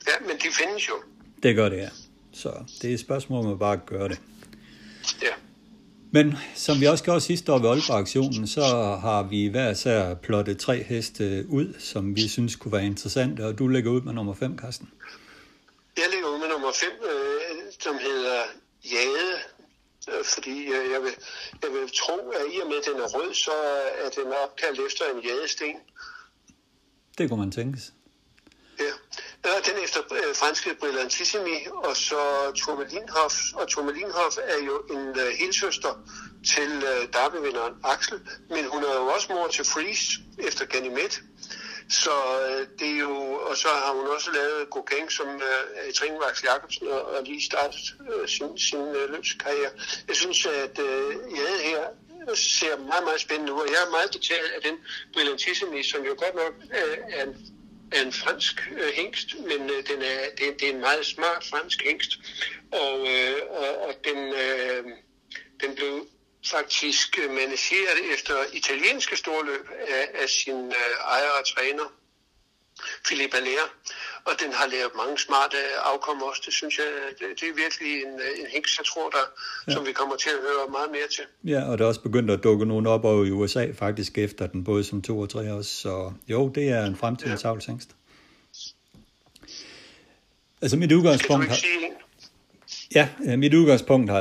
Ja, 0.07 0.27
men 0.27 0.37
de 0.37 0.47
findes 0.59 0.89
jo. 0.89 0.93
Det 1.43 1.55
gør 1.55 1.69
det, 1.69 1.77
ja. 1.77 1.89
Så 2.31 2.53
det 2.81 2.89
er 2.89 2.93
et 2.93 2.99
spørgsmål 2.99 3.45
om 3.45 3.51
at 3.51 3.59
bare 3.59 3.77
gøre 3.85 4.07
det. 4.07 4.21
Ja. 5.21 5.33
Men 6.11 6.37
som 6.55 6.81
vi 6.81 6.85
også 6.85 7.03
gjorde 7.03 7.21
sidste 7.21 7.53
år 7.53 7.59
ved 7.59 7.69
Aalborg-aktionen, 7.69 8.47
så 8.47 8.61
har 9.01 9.23
vi 9.23 9.47
hver 9.47 9.73
sær 9.73 10.13
plottet 10.13 10.57
tre 10.57 10.83
heste 10.83 11.45
ud, 11.49 11.73
som 11.79 12.15
vi 12.15 12.27
synes 12.27 12.55
kunne 12.55 12.71
være 12.71 12.85
interessante, 12.85 13.45
og 13.45 13.59
du 13.59 13.67
lægger 13.67 13.91
ud 13.91 14.01
med 14.01 14.13
nummer 14.13 14.33
5, 14.33 14.57
Carsten. 14.57 14.89
Jeg 15.97 16.05
lægger 16.11 16.27
ud 16.27 16.39
med 16.39 16.47
nummer 16.47 16.71
5, 16.73 16.89
øh, 17.03 17.73
som 17.79 17.93
hedder 17.93 18.41
Jade 18.85 19.58
fordi 20.23 20.57
øh, 20.75 20.91
jeg 20.93 21.01
vil, 21.03 21.13
jeg 21.63 21.71
vil 21.71 21.89
tro, 22.01 22.29
at 22.29 22.45
i 22.53 22.59
og 22.63 22.67
med, 22.67 22.77
at 22.77 22.85
den 22.85 23.01
er 23.01 23.07
rød, 23.07 23.33
så 23.33 23.51
er 24.03 24.09
den 24.09 24.33
opkaldt 24.43 24.79
efter 24.87 25.05
en 25.13 25.19
jadesten. 25.19 25.75
Det 27.17 27.29
kunne 27.29 27.39
man 27.39 27.51
tænke 27.51 27.77
Ja, 29.45 29.49
den 29.65 29.75
er 29.79 29.83
efter 29.83 30.01
øh, 30.11 30.35
franske 30.35 30.69
Brillantissimi, 30.79 31.57
og 31.73 31.97
så 31.97 32.21
Tourmalinhof. 32.55 33.35
Og 33.53 33.67
Tourmalinhof 33.67 34.37
er 34.43 34.65
jo 34.65 34.75
en 34.95 35.09
uh, 35.09 35.27
helsøster 35.39 35.93
til 36.53 36.71
uh, 36.77 37.13
derbyvinderen 37.13 37.73
Axel, 37.83 38.19
men 38.49 38.65
hun 38.65 38.83
er 38.83 38.93
jo 39.01 39.05
også 39.15 39.27
mor 39.33 39.47
til 39.47 39.65
Freeze 39.65 40.07
efter 40.37 40.65
Ganymed. 40.65 41.13
Så 41.89 42.11
øh, 42.45 42.67
det 42.79 42.89
er 42.95 42.99
jo, 42.99 43.33
og 43.33 43.57
så 43.57 43.67
har 43.67 43.93
hun 43.93 44.07
også 44.07 44.31
lavet 44.31 44.69
Gokeng, 44.69 45.11
som 45.11 45.27
øh, 45.27 45.93
Trine 45.93 46.15
i 46.15 46.45
Jacobsen, 46.45 46.87
og, 46.87 47.01
og 47.05 47.23
lige 47.23 47.41
startet 47.41 47.95
øh, 48.13 48.27
sin, 48.27 48.57
sin 48.57 48.79
øh, 48.79 49.09
løbskarriere. 49.13 49.71
Jeg 50.07 50.15
synes, 50.15 50.45
at 50.45 50.79
øh, 50.79 51.11
jeg 51.39 51.53
her 51.63 51.81
øh, 52.29 52.37
ser 52.37 52.77
meget, 52.77 53.03
meget 53.03 53.21
spændende 53.21 53.53
ud, 53.53 53.59
og 53.59 53.67
jeg 53.67 53.81
er 53.87 53.91
meget 53.91 54.11
betaget 54.11 54.49
af 54.55 54.61
den 54.61 54.75
brillantisme, 55.13 55.83
som 55.83 56.03
jo 56.03 56.15
godt 56.17 56.35
nok 56.35 56.53
øh, 56.79 56.97
er 57.09 57.23
en 57.23 57.35
er 57.91 58.01
en 58.01 58.13
fransk 58.13 58.69
øh, 58.71 58.91
hængst, 58.93 59.35
men 59.39 59.69
øh, 59.69 59.87
den 59.87 60.01
er, 60.01 60.19
det, 60.37 60.59
det 60.59 60.69
er 60.69 60.73
en 60.73 60.81
meget 60.81 61.05
smart 61.05 61.43
fransk 61.49 61.83
hængst, 61.83 62.19
og, 62.71 63.07
øh, 63.07 63.35
og, 63.49 63.77
og 63.87 63.93
den, 64.03 64.17
øh, 64.17 64.83
den 65.61 65.75
blev 65.75 66.07
faktisk 66.47 67.19
øh, 67.23 67.29
manageret 67.29 67.99
efter 68.13 68.35
italienske 68.53 69.15
storløb 69.15 69.65
af, 69.97 70.21
af 70.21 70.29
sin 70.29 70.65
øh, 70.65 70.95
ejer 71.15 71.31
og 71.39 71.45
træner, 71.47 71.87
Philippe 73.05 73.37
Allaire. 73.37 73.67
Og 74.25 74.33
den 74.41 74.51
har 74.53 74.67
lavet 74.67 74.91
mange 75.01 75.17
smarte 75.19 75.57
afkom 75.91 76.21
også. 76.21 76.41
Det 76.45 76.53
synes 76.53 76.77
jeg, 76.77 76.85
det, 77.19 77.27
det 77.39 77.49
er 77.49 77.55
virkelig 77.63 77.91
en, 78.05 78.13
en 78.41 78.47
hængst, 78.53 78.77
jeg 78.77 78.85
tror, 78.85 79.09
der, 79.09 79.25
ja. 79.67 79.73
som 79.73 79.85
vi 79.85 79.91
kommer 79.91 80.15
til 80.15 80.29
at 80.29 80.39
høre 80.47 80.71
meget 80.71 80.91
mere 80.91 81.07
til. 81.15 81.25
Ja, 81.53 81.61
og 81.69 81.77
der 81.77 81.83
er 81.83 81.87
også 81.87 82.01
begyndt 82.01 82.31
at 82.31 82.43
dukke 82.43 82.65
nogen 82.65 82.87
op 82.87 83.05
over 83.05 83.25
i 83.25 83.31
USA 83.31 83.71
faktisk 83.79 84.17
efter 84.17 84.47
den, 84.47 84.63
både 84.63 84.83
som 84.83 85.01
to 85.01 85.19
og 85.19 85.29
tre 85.29 85.53
også. 85.53 85.71
Så 85.71 86.13
jo, 86.27 86.49
det 86.55 86.69
er 86.69 86.85
en 86.85 86.95
fremtidens 86.95 87.43
ja. 87.43 87.53
Altså 90.61 90.77
mit 90.77 90.91
udgangspunkt... 90.91 91.43
Skal 91.43 91.69
du 91.69 91.75
ikke 91.75 91.89
sige 91.89 92.08
Ja, 92.95 93.07
øh, 93.25 93.39
mit 93.39 93.53
udgangspunkt 93.53 94.11
har, 94.11 94.19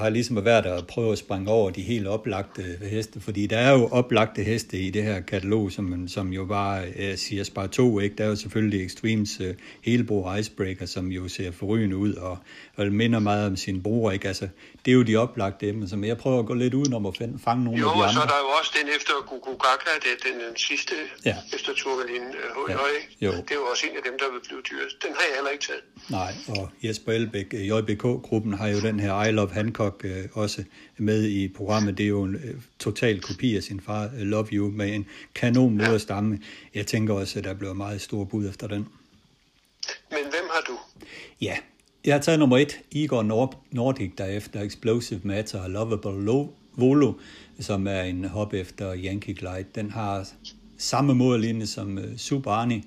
har 0.00 0.08
ligesom 0.08 0.44
været 0.44 0.66
at 0.66 0.86
prøve 0.86 1.12
at 1.12 1.18
springe 1.18 1.50
over 1.50 1.70
de 1.70 1.82
helt 1.82 2.06
oplagte 2.06 2.62
heste, 2.90 3.20
fordi 3.20 3.46
der 3.46 3.58
er 3.58 3.72
jo 3.72 3.88
oplagte 3.92 4.42
heste 4.42 4.78
i 4.78 4.90
det 4.90 5.02
her 5.02 5.20
katalog, 5.20 5.72
som, 5.72 6.08
som 6.08 6.32
jo 6.32 6.44
bare 6.44 6.82
uh, 6.88 7.16
siger 7.16 7.44
spar 7.44 7.66
to, 7.66 8.00
ikke? 8.00 8.16
Der 8.16 8.24
er 8.24 8.28
jo 8.28 8.36
selvfølgelig 8.36 8.86
Extremes 8.86 9.40
uh, 9.40 9.46
Helbro 9.82 10.34
Icebreaker, 10.34 10.86
som 10.86 11.06
jo 11.06 11.28
ser 11.28 11.52
forrygende 11.52 11.96
ud, 11.96 12.14
og, 12.14 12.38
og 12.76 12.86
minder 12.86 13.18
meget 13.18 13.46
om 13.46 13.56
sin 13.56 13.82
bror, 13.82 14.10
ikke? 14.10 14.28
Altså, 14.28 14.48
det 14.84 14.90
er 14.90 14.94
jo 14.94 15.02
de 15.02 15.16
oplagte 15.16 15.68
emner, 15.68 15.86
som 15.86 16.04
jeg 16.04 16.18
prøver 16.18 16.38
at 16.38 16.46
gå 16.46 16.54
lidt 16.54 16.74
udenom 16.74 17.06
og 17.06 17.14
fange 17.44 17.64
nogle 17.64 17.80
jo, 17.80 17.88
af 17.88 17.94
de 17.94 18.02
andre. 18.02 18.04
Jo, 18.06 18.12
så 18.12 18.20
er 18.20 18.26
der 18.26 18.38
jo 18.44 18.48
også 18.60 18.72
den 18.80 18.88
efter 18.96 19.12
Gugugaka, 19.28 19.90
det 20.04 20.10
er 20.16 20.20
den, 20.28 20.40
den 20.48 20.56
sidste 20.56 20.94
ja. 21.24 21.36
efter 21.54 21.72
Turvalin 21.76 22.22
uh, 22.22 22.70
ja. 22.70 22.76
Jo. 23.26 23.30
Det 23.32 23.50
er 23.50 23.54
jo 23.54 23.66
også 23.72 23.86
en 23.90 23.96
af 23.96 24.02
dem, 24.08 24.16
der 24.18 24.28
vil 24.32 24.40
blive 24.48 24.60
dyrest. 24.70 24.96
Den 25.04 25.10
har 25.16 25.24
jeg 25.28 25.34
heller 25.38 25.50
ikke 25.50 25.64
taget. 25.68 25.84
Nej, 26.18 26.32
og 26.48 26.64
Jesper 26.84 27.12
Elbæk, 27.12 27.54
JBK-gruppen, 28.04 28.52
har 28.54 28.68
jo 28.68 28.80
den 28.80 29.00
her 29.00 29.24
I 29.24 29.32
Love 29.32 29.50
Hancock 29.52 30.00
øh, 30.04 30.24
også 30.32 30.64
med 30.98 31.24
i 31.28 31.48
programmet. 31.48 31.98
Det 31.98 32.04
er 32.04 32.08
jo 32.08 32.22
en 32.22 32.34
øh, 32.34 32.54
total 32.78 33.20
kopi 33.20 33.56
af 33.56 33.62
sin 33.62 33.80
far, 33.80 34.04
øh, 34.04 34.20
Love 34.20 34.46
You, 34.52 34.70
med 34.70 34.94
en 34.94 35.06
kanon 35.34 35.76
måde 35.76 35.94
at 35.94 36.00
stamme. 36.00 36.38
Jeg 36.74 36.86
tænker 36.86 37.14
også, 37.14 37.38
at 37.38 37.44
der 37.44 37.54
bliver 37.54 37.72
meget 37.74 38.00
stor 38.00 38.24
bud 38.24 38.48
efter 38.48 38.66
den. 38.66 38.78
Men 40.10 40.18
hvem 40.22 40.48
har 40.50 40.64
du? 40.68 40.78
Ja, 41.40 41.56
jeg 42.04 42.14
har 42.14 42.20
taget 42.20 42.38
nummer 42.38 42.58
et, 42.58 42.80
Igor 42.90 43.22
Nord- 43.22 43.58
Nordic, 43.70 44.12
der 44.18 44.26
efter 44.26 44.60
Explosive 44.60 45.20
Matter 45.22 45.60
og 45.60 45.70
Lovable 45.70 46.24
Lo- 46.24 46.54
Volo, 46.76 47.12
som 47.60 47.86
er 47.86 48.00
en 48.02 48.24
hop 48.24 48.54
efter 48.54 48.94
Yankee 48.96 49.34
Glide. 49.34 49.64
Den 49.74 49.90
har 49.90 50.28
samme 50.78 51.14
mållinje 51.14 51.66
som 51.66 51.98
Super 52.16 52.50
Arnie, 52.50 52.82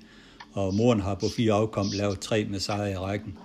og 0.52 0.74
moren 0.74 1.00
har 1.00 1.14
på 1.14 1.26
fire 1.36 1.52
afkom 1.52 1.86
lavet 1.94 2.20
tre 2.20 2.44
med 2.50 2.60
sejre 2.60 2.92
i 2.92 2.96
rækken. 2.96 3.38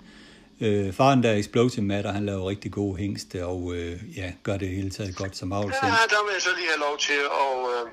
Øh, 0.60 0.92
faren 0.92 1.22
der 1.22 1.32
Explosive 1.32 1.84
Matter, 1.84 2.12
han 2.12 2.26
laver 2.26 2.48
rigtig 2.48 2.72
gode 2.72 2.96
hængste, 2.96 3.46
og 3.46 3.74
øh, 3.74 4.16
ja, 4.16 4.32
gør 4.42 4.56
det 4.56 4.68
hele 4.68 4.90
taget 4.90 5.16
godt 5.16 5.36
som 5.36 5.52
avl. 5.52 5.72
Ja, 5.82 5.88
der 5.88 6.24
vil 6.24 6.32
jeg 6.32 6.42
så 6.42 6.48
lige 6.56 6.68
have 6.68 6.80
lov 6.80 6.98
til, 6.98 7.20
og 7.28 7.70
øh, 7.72 7.92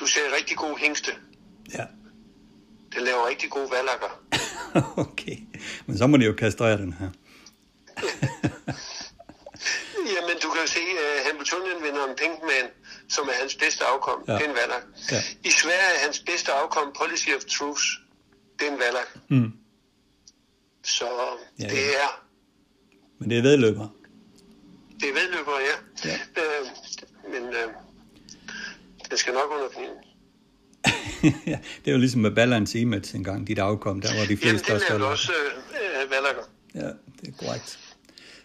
du 0.00 0.06
ser 0.06 0.20
rigtig 0.36 0.56
gode 0.56 0.76
hængste. 0.78 1.10
Ja. 1.74 1.84
Den 2.94 3.04
laver 3.04 3.28
rigtig 3.28 3.50
gode 3.50 3.68
valakker. 3.70 4.22
okay, 5.08 5.36
men 5.86 5.98
så 5.98 6.06
må 6.06 6.16
de 6.16 6.24
jo 6.24 6.32
kastrere 6.32 6.78
den 6.78 6.92
her. 6.92 7.10
Jamen, 10.14 10.36
du 10.42 10.48
kan 10.50 10.60
jo 10.64 10.68
se 10.76 10.80
uh, 10.80 11.26
Hamiltonian-vinderen 11.26 12.14
Pinkman, 12.16 12.66
som 13.08 13.28
er 13.28 13.36
hans 13.40 13.54
bedste 13.54 13.84
afkom. 13.84 14.24
Ja. 14.28 14.32
Det 14.32 14.42
er 14.42 14.48
en 14.48 14.56
valak. 14.62 14.84
Ja. 15.12 15.20
I 15.44 15.50
Sverige 15.50 15.92
er 15.96 16.00
hans 16.04 16.18
bedste 16.18 16.52
afkom 16.52 16.92
Policy 17.00 17.28
of 17.36 17.44
Truth. 17.44 17.84
Det 18.58 18.68
er 18.68 18.72
en 18.72 18.78
valak. 18.78 19.08
Mm. 19.28 19.52
Så 20.86 21.04
ja, 21.58 21.64
ja. 21.64 21.70
det 21.70 21.78
er... 21.78 22.22
Men 23.18 23.30
det 23.30 23.38
er 23.38 23.42
vedløber. 23.42 23.88
Det 25.00 25.08
er 25.08 25.14
vedløber, 25.14 25.52
ja. 25.60 26.08
ja. 26.08 26.18
Øh, 26.42 26.66
men 27.32 27.48
øh, 27.48 27.68
det 29.10 29.18
skal 29.18 29.34
nok 29.34 29.50
under 29.50 29.68
kniven. 29.68 29.96
ja, 31.52 31.58
det 31.84 31.90
jo 31.92 31.98
ligesom 31.98 32.20
med 32.20 32.30
Balance 32.30 32.80
Image 32.80 33.16
engang, 33.16 33.46
dit 33.46 33.58
afkom, 33.58 34.00
der 34.00 34.18
var 34.18 34.26
de 34.26 34.36
fleste 34.36 34.72
Jamen, 34.72 34.82
den 34.92 35.02
er 35.02 35.06
også 35.06 35.32
øh, 35.32 36.10
øh. 36.10 36.44
Ja, 36.74 36.88
det 37.20 37.28
er 37.28 37.46
korrekt. 37.46 37.78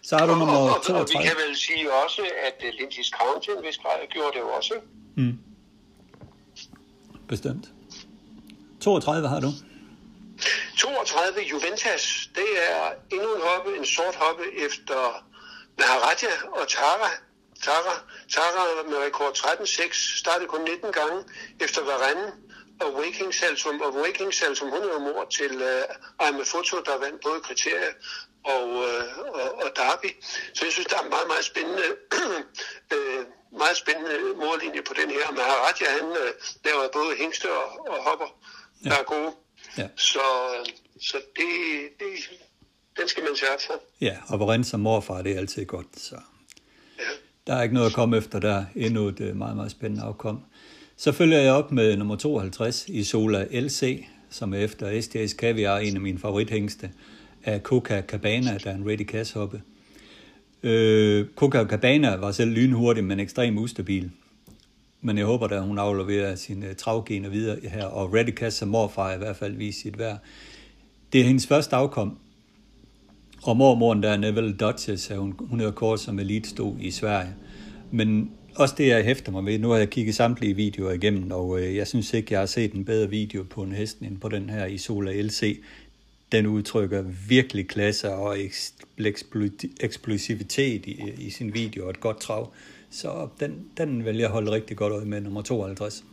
Så 0.02 0.18
har 0.18 0.26
du 0.26 0.34
nummer 0.34 0.54
32. 0.54 0.94
Og, 0.94 1.00
og, 1.00 1.08
vi 1.08 1.28
kan 1.28 1.36
vel 1.46 1.56
sige 1.56 1.92
også, 2.04 2.22
at 2.46 2.64
uh, 2.64 2.68
Lindsay's 2.68 3.10
County, 3.20 3.50
hvis 3.64 3.78
gjorde 4.10 4.32
det 4.34 4.40
jo 4.40 4.48
også. 4.48 4.74
Mm. 5.16 5.38
Bestemt. 7.28 7.72
32 8.80 9.28
har 9.28 9.40
du. 9.40 9.48
32 10.78 11.40
Juventus, 11.42 12.28
det 12.34 12.70
er 12.70 12.92
endnu 13.10 13.34
en 13.34 13.42
hoppe, 13.42 13.76
en 13.76 13.86
sort 13.86 14.14
hoppe 14.14 14.44
efter 14.56 15.24
Maharaja 15.78 16.32
og 16.52 16.68
Tara. 16.68 17.10
Tara, 17.62 17.94
Tara 18.34 18.82
med 18.82 18.96
rekord 18.96 19.36
13-6, 19.36 20.18
startede 20.18 20.48
kun 20.48 20.64
19 20.64 20.92
gange 20.92 21.24
efter 21.60 21.84
Varane 21.84 22.32
og 22.80 22.94
Waking 22.94 23.34
Salsum. 23.34 23.80
Og 23.80 23.94
Waking 23.94 24.34
Salsum, 24.34 24.70
hun 24.70 24.82
er 24.82 24.98
mor 24.98 25.24
til 25.24 25.62
uh, 25.62 26.26
Aime 26.26 26.44
Foto, 26.44 26.80
der 26.80 26.98
vandt 26.98 27.20
både 27.22 27.40
kriterier 27.40 27.92
og, 28.44 28.68
uh, 28.68 29.18
og, 29.40 29.54
og 29.54 29.70
Derby. 29.76 30.10
Så 30.54 30.64
jeg 30.64 30.72
synes, 30.72 30.86
der 30.86 30.98
er 30.98 31.08
meget, 31.08 31.26
meget 31.26 31.44
spændende, 31.44 31.86
uh, 32.96 33.24
meget 33.62 33.76
spændende 33.76 34.34
mållinje 34.36 34.82
på 34.82 34.94
den 34.94 35.10
her. 35.10 35.30
Maharaja, 35.30 35.90
han 35.98 36.08
uh, 36.10 36.30
laver 36.64 36.88
både 36.92 37.16
hængste 37.16 37.52
og, 37.52 37.88
og 37.88 38.02
hopper, 38.02 38.28
ja. 38.84 38.90
der 38.90 38.96
er 38.96 39.02
gode. 39.02 39.32
Ja. 39.78 39.86
Så, 39.96 40.18
så 41.00 41.16
det, 41.36 41.44
det, 41.98 42.06
den 43.00 43.08
skal 43.08 43.22
man 43.22 43.36
sørge 43.36 43.58
for. 43.66 43.74
Ja, 44.00 44.16
og 44.28 44.36
hvor 44.36 44.62
som 44.62 44.80
morfar, 44.80 45.22
det 45.22 45.32
er 45.32 45.38
altid 45.38 45.64
godt. 45.64 45.86
Så. 45.96 46.16
Ja. 46.98 47.02
Der 47.46 47.54
er 47.54 47.62
ikke 47.62 47.74
noget 47.74 47.86
at 47.86 47.94
komme 47.94 48.16
efter 48.16 48.38
der. 48.38 48.64
Endnu 48.76 49.08
et 49.08 49.20
øh, 49.20 49.36
meget, 49.36 49.56
meget 49.56 49.70
spændende 49.70 50.04
afkom. 50.04 50.44
Så 50.96 51.12
følger 51.12 51.38
jeg 51.38 51.52
op 51.52 51.72
med 51.72 51.96
nummer 51.96 52.16
52 52.16 52.88
i 52.88 53.04
Sola 53.04 53.46
LC, 53.50 54.04
som 54.30 54.54
er 54.54 54.58
efter 54.58 55.00
STS 55.00 55.32
Caviar, 55.32 55.78
en 55.78 55.94
af 55.94 56.00
mine 56.00 56.18
favorithængste, 56.18 56.90
af 57.44 57.60
Coca 57.60 58.02
Cabana, 58.02 58.58
der 58.64 58.70
er 58.70 58.74
en 58.74 58.88
ready 58.90 59.34
hoppe. 59.34 59.62
Øh, 60.62 61.26
Coca 61.36 61.64
Cabana 61.64 62.16
var 62.16 62.32
selv 62.32 62.50
lynhurtig, 62.50 63.04
men 63.04 63.20
ekstremt 63.20 63.58
ustabil 63.58 64.10
men 65.02 65.18
jeg 65.18 65.26
håber 65.26 65.46
da, 65.46 65.54
at 65.54 65.62
hun 65.62 65.78
afleverer 65.78 66.34
sine 66.34 66.74
travgener 66.74 67.28
videre 67.28 67.58
her, 67.62 67.84
og 67.84 68.14
Reddy 68.14 68.50
som 68.50 68.68
morfar 68.68 69.14
i 69.14 69.18
hvert 69.18 69.36
fald 69.36 69.56
viser 69.56 69.82
sit 69.82 69.98
værd. 69.98 70.18
Det 71.12 71.20
er 71.20 71.24
hendes 71.24 71.46
første 71.46 71.76
afkom, 71.76 72.18
og 73.42 73.56
mormoren 73.56 74.02
der 74.02 74.10
er 74.10 74.16
Neville 74.16 74.52
Duchess, 74.52 75.12
hun, 75.16 75.34
hun 75.40 75.60
er 75.60 75.70
kort 75.70 76.00
som 76.00 76.18
elite 76.18 76.48
stod 76.48 76.74
i 76.80 76.90
Sverige. 76.90 77.34
Men 77.90 78.30
også 78.56 78.74
det, 78.78 78.86
jeg 78.86 79.04
hæfter 79.04 79.32
mig 79.32 79.46
ved, 79.46 79.58
nu 79.58 79.70
har 79.70 79.76
jeg 79.76 79.90
kigget 79.90 80.14
samtlige 80.14 80.56
videoer 80.56 80.92
igennem, 80.92 81.30
og 81.30 81.60
øh, 81.60 81.76
jeg 81.76 81.86
synes 81.86 82.14
ikke, 82.14 82.32
jeg 82.32 82.40
har 82.40 82.46
set 82.46 82.72
en 82.72 82.84
bedre 82.84 83.10
video 83.10 83.42
på 83.50 83.62
en 83.62 83.72
hest 83.72 83.98
end 84.00 84.18
på 84.18 84.28
den 84.28 84.50
her 84.50 84.66
Isola 84.66 85.22
LC. 85.22 85.62
Den 86.32 86.46
udtrykker 86.46 87.02
virkelig 87.28 87.68
klasse 87.68 88.12
og 88.12 88.36
eksplosivitet 89.80 90.86
i, 90.86 91.12
i 91.18 91.30
sin 91.30 91.54
video 91.54 91.84
og 91.84 91.90
et 91.90 92.00
godt 92.00 92.20
trav. 92.20 92.52
Så 92.92 93.28
den, 93.40 93.72
den 93.76 94.04
vil 94.04 94.16
jeg 94.16 94.28
holde 94.28 94.50
rigtig 94.50 94.76
godt 94.76 94.92
øje 94.92 95.04
med, 95.04 95.20
nummer 95.20 95.42
52. 95.42 96.04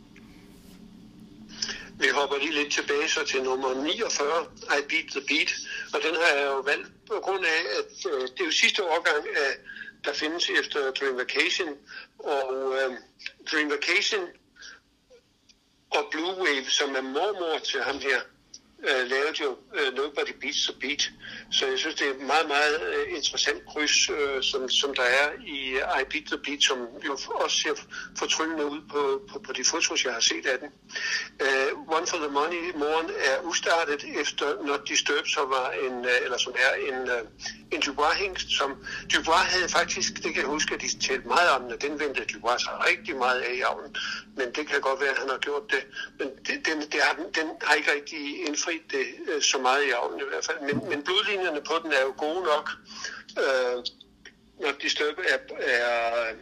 Vi 2.00 2.06
hopper 2.14 2.36
lige 2.38 2.54
lidt 2.54 2.72
tilbage 2.72 3.08
så 3.08 3.24
til 3.24 3.42
nummer 3.42 3.74
49, 3.74 4.26
I 4.78 4.82
Beat 4.88 5.06
the 5.10 5.22
Beat. 5.28 5.50
Og 5.94 6.00
den 6.06 6.14
har 6.22 6.32
jeg 6.38 6.46
jo 6.46 6.60
valgt 6.60 6.88
på 7.06 7.14
grund 7.24 7.44
af, 7.44 7.60
at 7.78 8.12
øh, 8.12 8.20
det 8.22 8.40
er 8.40 8.44
jo 8.44 8.50
sidste 8.50 8.84
årgang, 8.84 9.26
af, 9.44 9.52
der 10.04 10.12
findes 10.12 10.50
efter 10.60 10.80
Dream 10.90 11.16
Vacation. 11.16 11.68
Og 12.18 12.74
øh, 12.78 12.90
Dream 13.50 13.70
Vacation 13.70 14.24
og 15.90 16.02
Blue 16.10 16.34
Wave, 16.42 16.68
som 16.78 16.88
er 16.96 17.02
mormor 17.02 17.58
til 17.58 17.80
ham 17.82 17.98
her, 17.98 18.20
øh, 18.88 19.10
lavede 19.10 19.34
jo 19.44 19.50
øh, 19.78 19.94
Nobody 19.96 20.34
Beats 20.40 20.62
the 20.66 20.74
Beat. 20.80 21.10
Så 21.52 21.66
jeg 21.66 21.78
synes, 21.78 21.94
det 21.94 22.06
er 22.06 22.10
et 22.10 22.20
meget, 22.20 22.48
meget 22.48 22.76
øh, 22.94 23.16
interessant 23.16 23.66
kryds, 23.66 24.10
øh, 24.10 24.42
som, 24.42 24.68
som 24.68 24.94
der 24.94 25.02
er 25.02 25.28
i 25.46 25.58
øh, 25.68 26.00
I 26.02 26.04
Beat 26.10 26.26
the 26.32 26.38
Beat, 26.44 26.62
som 26.62 26.78
jo 27.06 27.18
også 27.44 27.56
ser 27.62 27.74
fortryllende 28.18 28.64
ud 28.66 28.80
på, 28.92 29.22
på, 29.30 29.38
på 29.38 29.52
de 29.52 29.64
fotos, 29.64 30.04
jeg 30.04 30.12
har 30.12 30.20
set 30.20 30.46
af 30.46 30.58
den. 30.58 30.70
Øh, 31.44 31.96
One 31.96 32.06
for 32.06 32.16
the 32.16 32.28
Money, 32.38 32.62
morgen 32.74 33.10
er 33.30 33.36
ustartet 33.50 34.04
efter 34.22 34.46
Not 34.66 34.88
Disturbed, 34.88 35.30
som 35.34 35.50
var 35.50 35.70
en, 35.70 36.04
øh, 36.04 36.24
eller 36.24 36.38
som 36.38 36.54
er 36.66 36.72
en, 36.88 37.08
øh, 37.14 37.22
en 37.72 37.80
Dubois-hængst, 37.80 38.48
som 38.58 38.70
Dubois 39.12 39.46
havde 39.54 39.68
faktisk, 39.68 40.14
det 40.14 40.30
kan 40.34 40.42
jeg 40.42 40.50
huske, 40.56 40.74
at 40.74 40.80
de 40.80 40.98
talte 41.08 41.28
meget 41.28 41.50
om, 41.50 41.62
og 41.64 41.82
den 41.82 42.00
vendte 42.00 42.24
Dubois 42.32 42.62
sig 42.62 42.74
rigtig 42.90 43.16
meget 43.16 43.40
af 43.40 43.54
i 43.54 43.60
avlen, 43.60 43.96
men 44.36 44.46
det 44.56 44.66
kan 44.68 44.80
godt 44.80 45.00
være, 45.00 45.10
at 45.10 45.18
han 45.18 45.28
har 45.28 45.38
gjort 45.38 45.70
det. 45.70 45.82
Men 46.18 46.28
det, 46.46 46.66
den, 46.66 46.78
det 46.92 47.00
har, 47.06 47.14
den 47.38 47.46
har 47.62 47.74
ikke 47.74 47.92
rigtig 47.96 48.22
indfriet 48.70 48.92
det 49.26 49.34
uh, 49.36 49.42
så 49.42 49.58
meget 49.58 49.84
i 49.84 49.90
avlen 49.90 50.20
i 50.20 50.28
hvert 50.30 50.44
fald. 50.44 50.60
Men, 50.60 50.88
men 50.88 51.02
blodlinjerne 51.02 51.60
på 51.60 51.74
den 51.82 51.92
er 51.92 52.02
jo 52.02 52.14
gode 52.16 52.44
nok. 52.44 52.70
Uh, 53.36 53.84
Not 54.60 54.82
Disturbed 54.82 55.24
er, 55.28 55.38
er, 55.60 56.34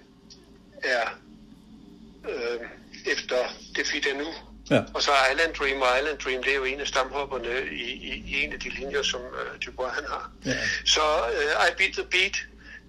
er 0.82 1.08
uh, 2.28 2.66
efter 3.06 3.36
det 3.84 4.16
nu 4.16 4.26
Ja. 4.70 4.82
Og 4.94 5.02
så 5.02 5.10
Island 5.32 5.54
Dream, 5.54 5.82
og 5.82 5.88
Island 5.98 6.18
Dream, 6.18 6.42
det 6.42 6.52
er 6.52 6.56
jo 6.56 6.64
en 6.64 6.80
af 6.80 6.86
stamhopperne 6.86 7.48
i, 7.72 7.86
i, 8.10 8.12
i 8.26 8.44
en 8.44 8.52
af 8.52 8.60
de 8.60 8.68
linjer, 8.68 9.02
som 9.02 9.20
uh, 9.20 9.66
Dubois 9.66 9.92
han 9.94 10.04
har. 10.04 10.30
Ja. 10.44 10.56
Så 10.84 11.00
uh, 11.38 11.68
I 11.68 11.72
Beat 11.78 11.92
the 11.92 12.04
Beat, 12.04 12.36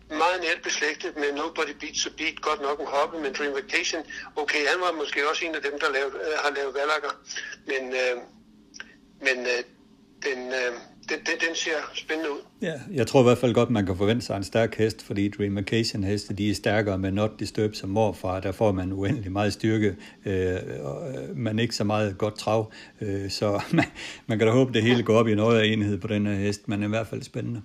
meget 0.10 0.42
nært 0.42 0.62
beslægtet 0.64 1.18
med 1.18 1.32
Nobody 1.34 1.76
Beats 1.80 2.02
the 2.02 2.10
Beat, 2.18 2.42
godt 2.42 2.62
nok 2.62 2.80
en 2.80 2.88
hoppe, 2.88 3.20
men 3.20 3.34
Dream 3.34 3.54
Vacation, 3.54 4.02
okay, 4.36 4.68
han 4.68 4.80
var 4.82 4.92
måske 4.92 5.30
også 5.30 5.46
en 5.46 5.56
af 5.56 5.62
dem, 5.62 5.80
der 5.80 5.90
lavede, 5.92 6.16
uh, 6.16 6.38
har 6.44 6.52
lavet 6.56 6.74
valakker, 6.74 7.14
men, 7.68 7.84
uh, 7.94 8.24
men 9.22 9.38
uh, 9.40 9.64
den, 10.24 10.48
uh, 10.48 10.76
den, 11.10 11.20
den, 11.20 11.48
den 11.48 11.56
ser 11.56 11.78
spændende 11.94 12.32
ud. 12.32 12.40
Ja, 12.62 12.74
jeg 12.94 13.08
tror 13.08 13.20
i 13.20 13.24
hvert 13.24 13.38
fald 13.38 13.54
godt, 13.54 13.70
man 13.70 13.86
kan 13.86 13.98
forvente 13.98 14.26
sig 14.26 14.38
en 14.38 14.44
stærk 14.44 14.76
hest, 14.76 15.04
fordi 15.04 15.30
Dream 15.30 15.58
Occasion 15.58 16.04
heste, 16.04 16.34
de 16.34 16.50
er 16.50 16.56
stærkere 16.56 16.98
med 16.98 17.12
Not 17.12 17.40
Disturbed 17.40 17.76
som 17.76 17.90
morfar. 17.90 18.40
Der 18.40 18.52
får 18.52 18.72
man 18.72 18.94
uendelig 18.94 19.32
meget 19.32 19.54
styrke, 19.54 19.96
øh, 20.26 20.58
men 21.36 21.60
ikke 21.60 21.76
så 21.76 21.84
meget 21.84 22.18
godt 22.18 22.38
trav. 22.38 22.72
Øh, 23.02 23.30
så 23.30 23.62
man, 23.72 23.86
man 24.28 24.38
kan 24.38 24.48
da 24.48 24.54
håbe, 24.54 24.74
det 24.74 24.84
hele 24.84 25.04
går 25.04 25.18
op 25.18 25.28
i 25.28 25.36
noget 25.36 25.60
af 25.60 25.66
enhed 25.66 25.98
på 25.98 26.08
den 26.08 26.26
her 26.26 26.34
hest, 26.34 26.68
men 26.68 26.84
i 26.84 26.88
hvert 26.88 27.08
fald 27.08 27.24
spændende. 27.24 27.62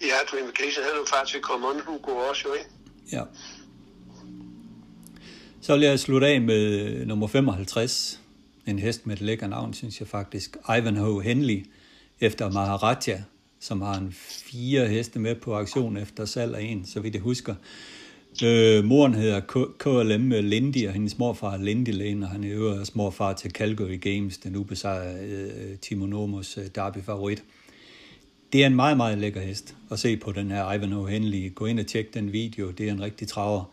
Ja, 0.00 0.16
Dream 0.30 0.46
Vacation 0.46 0.84
havde 0.84 0.96
jo 1.00 1.04
faktisk 1.16 1.42
kommet 1.42 1.68
Hugo 1.86 2.10
også 2.10 2.42
jo, 2.48 2.54
ikke? 2.54 2.70
Ja. 3.12 3.22
Så 5.60 5.76
vil 5.76 5.82
jeg 5.82 5.98
slutte 5.98 6.26
af 6.26 6.40
med 6.40 7.06
nummer 7.06 7.26
55. 7.26 8.21
En 8.66 8.78
hest 8.78 9.06
med 9.06 9.14
et 9.14 9.20
lækker 9.20 9.46
navn, 9.46 9.74
synes 9.74 10.00
jeg 10.00 10.08
faktisk. 10.08 10.56
Ivanhoe 10.78 11.22
Henley, 11.22 11.66
efter 12.20 12.50
Maharaja, 12.50 13.22
som 13.60 13.82
har 13.82 13.94
en 13.94 14.12
fire 14.12 14.88
heste 14.88 15.18
med 15.18 15.34
på 15.34 15.54
aktion 15.54 15.96
efter 15.96 16.24
salg 16.24 16.54
af 16.54 16.62
en, 16.62 16.86
så 16.86 17.00
vidt 17.00 17.14
jeg 17.14 17.22
husker. 17.22 17.54
Øh, 18.44 18.84
moren 18.84 19.14
hedder 19.14 19.40
KLM 19.78 20.30
Lindy, 20.30 20.86
og 20.86 20.92
hendes 20.92 21.18
morfar 21.18 21.52
er 21.52 21.58
Lindy 21.58 21.88
Lane, 21.88 22.26
og 22.26 22.30
han 22.30 22.44
er 22.44 22.48
jo 22.48 22.78
også 22.80 22.92
morfar 22.94 23.32
til 23.32 23.50
Calgary 23.50 24.00
Games, 24.00 24.38
den 24.38 24.56
ubesejrede 24.56 25.26
øh, 25.26 25.78
Timo 25.78 26.06
Nomos 26.06 26.58
øh, 26.58 26.64
derby-favorit. 26.74 27.44
Det 28.52 28.62
er 28.62 28.66
en 28.66 28.76
meget, 28.76 28.96
meget 28.96 29.18
lækker 29.18 29.40
hest 29.40 29.74
at 29.90 29.98
se 29.98 30.16
på 30.16 30.32
den 30.32 30.50
her 30.50 30.72
Ivanhoe 30.72 31.10
Henley. 31.10 31.54
Gå 31.54 31.66
ind 31.66 31.80
og 31.80 31.86
tjek 31.86 32.14
den 32.14 32.32
video, 32.32 32.70
det 32.70 32.88
er 32.88 32.92
en 32.92 33.02
rigtig 33.02 33.28
traver. 33.28 33.64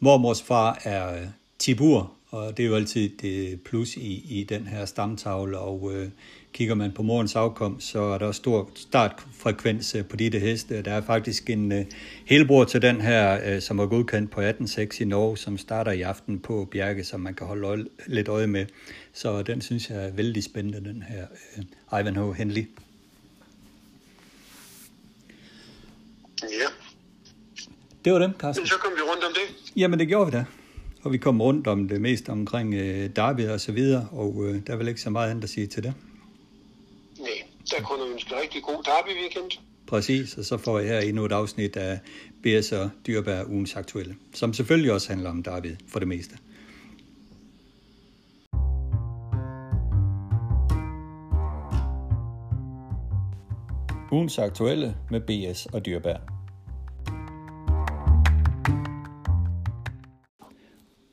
Mormors 0.00 0.42
far 0.42 0.80
er 0.84 1.20
øh, 1.20 1.26
Tibur, 1.58 2.12
og 2.30 2.56
det 2.56 2.62
er 2.62 2.66
jo 2.66 2.74
altid 2.74 3.08
det 3.08 3.60
plus 3.62 3.96
i, 3.96 4.38
i 4.40 4.44
den 4.44 4.66
her 4.66 4.84
stamtavle, 4.84 5.58
og 5.58 5.92
øh, 5.94 6.08
kigger 6.52 6.74
man 6.74 6.92
på 6.92 7.02
morens 7.02 7.36
afkomst, 7.36 7.86
så 7.86 8.00
er 8.00 8.18
der 8.18 8.32
stor 8.32 8.70
startfrekvens 8.74 9.94
øh, 9.94 10.04
på 10.04 10.16
de 10.16 10.30
der 10.30 10.38
heste. 10.38 10.82
Der 10.82 10.92
er 10.92 11.02
faktisk 11.02 11.50
en 11.50 11.72
uh, 11.72 11.78
helbror 12.24 12.64
til 12.64 12.82
den 12.82 13.00
her, 13.00 13.54
uh, 13.54 13.62
som 13.62 13.78
er 13.78 13.86
godkendt 13.86 14.30
på 14.30 14.40
18.6 14.40 15.02
i 15.02 15.04
Norge, 15.04 15.36
som 15.36 15.58
starter 15.58 15.92
i 15.92 16.02
aften 16.02 16.38
på 16.38 16.68
Bjerke, 16.70 17.04
som 17.04 17.20
man 17.20 17.34
kan 17.34 17.46
holde 17.46 17.66
øje, 17.66 17.84
lidt 18.06 18.28
øje 18.28 18.46
med. 18.46 18.66
Så 19.12 19.42
den 19.42 19.60
synes 19.60 19.90
jeg 19.90 20.06
er 20.06 20.10
vældig 20.10 20.44
spændende, 20.44 20.88
den 20.88 21.02
her 21.02 21.26
uh, 21.92 22.00
Ivanhoe 22.00 22.34
Henley. 22.34 22.70
Ja. 26.42 26.68
Det 28.04 28.12
var 28.12 28.18
dem, 28.18 28.32
Carsten. 28.38 28.66
Så 28.66 28.74
kom 28.78 28.92
vi 28.96 29.02
rundt 29.10 29.24
om 29.24 29.32
det. 29.34 29.72
Jamen, 29.76 29.98
det 29.98 30.08
gjorde 30.08 30.32
vi 30.32 30.38
da. 30.38 30.44
Og 31.02 31.12
vi 31.12 31.18
kom 31.18 31.42
rundt 31.42 31.66
om 31.66 31.88
det 31.88 32.00
mest 32.00 32.28
omkring 32.28 32.74
uh, 32.74 32.80
Derby 33.16 33.48
og 33.48 33.60
så 33.60 33.72
videre, 33.72 34.08
og 34.12 34.36
uh, 34.36 34.54
der 34.66 34.72
er 34.72 34.76
vel 34.76 34.88
ikke 34.88 35.00
så 35.00 35.10
meget 35.10 35.30
andet 35.30 35.44
at 35.44 35.50
sige 35.50 35.66
til 35.66 35.82
det. 35.82 35.94
Nej, 37.18 37.28
der 37.70 37.82
kunne 37.82 38.04
jeg 38.04 38.12
ønske 38.12 38.40
rigtig 38.42 38.62
god 38.62 38.82
derby 38.84 39.20
weekend. 39.20 39.50
Præcis, 39.86 40.38
og 40.38 40.44
så 40.44 40.58
får 40.58 40.78
jeg 40.78 40.88
her 40.88 41.00
endnu 41.00 41.24
et 41.24 41.32
afsnit 41.32 41.76
af 41.76 41.98
BS 42.42 42.72
og 42.72 42.90
Dyrbær 43.06 43.44
ugens 43.44 43.76
aktuelle, 43.76 44.16
som 44.34 44.52
selvfølgelig 44.52 44.92
også 44.92 45.08
handler 45.08 45.30
om 45.30 45.42
David 45.42 45.76
for 45.88 45.98
det 45.98 46.08
meste. 46.08 46.36
Ugens 54.12 54.38
aktuelle 54.38 54.96
med 55.10 55.20
BS 55.20 55.66
og 55.66 55.86
Dyrbær. 55.86 56.35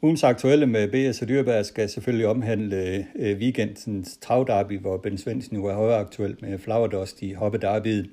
Ugens 0.05 0.23
aktuelle 0.23 0.65
med 0.65 0.83
BS 0.93 1.21
og 1.21 1.27
Dyrbær 1.27 1.63
skal 1.63 1.89
selvfølgelig 1.89 2.27
omhandle 2.27 3.07
øh, 3.23 3.37
weekendens 3.43 4.09
travdarby, 4.25 4.75
hvor 4.81 4.97
Ben 4.97 5.17
Svendsen 5.17 5.57
nu 5.57 5.65
er 5.65 5.73
højaktuel 5.73 6.31
aktuel 6.31 6.33
med 6.41 6.59
Flowerdust 6.63 7.17
i 7.21 7.33
hoppedarbyet. 7.33 8.05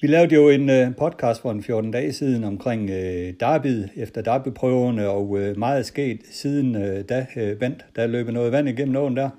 Vi 0.00 0.06
lavede 0.14 0.34
jo 0.34 0.48
en 0.48 0.70
øh, 0.70 0.86
podcast 1.02 1.38
for 1.42 1.50
en 1.50 1.64
14 1.64 1.90
dage 1.90 2.12
siden 2.20 2.44
omkring 2.52 2.82
øh, 2.90 3.26
derbyet 3.44 3.86
efter 4.04 4.20
derbyprøverne, 4.28 5.04
og 5.18 5.26
øh, 5.38 5.50
meget 5.64 5.78
er 5.78 5.88
sket 5.94 6.20
siden 6.40 6.68
øh, 6.84 6.98
da, 7.10 7.18
øh, 7.40 7.58
Bent, 7.60 7.80
der 7.96 8.06
løb 8.06 8.26
noget 8.28 8.52
vand 8.52 8.68
igennem 8.68 8.96
åen 9.02 9.16
der. 9.20 9.30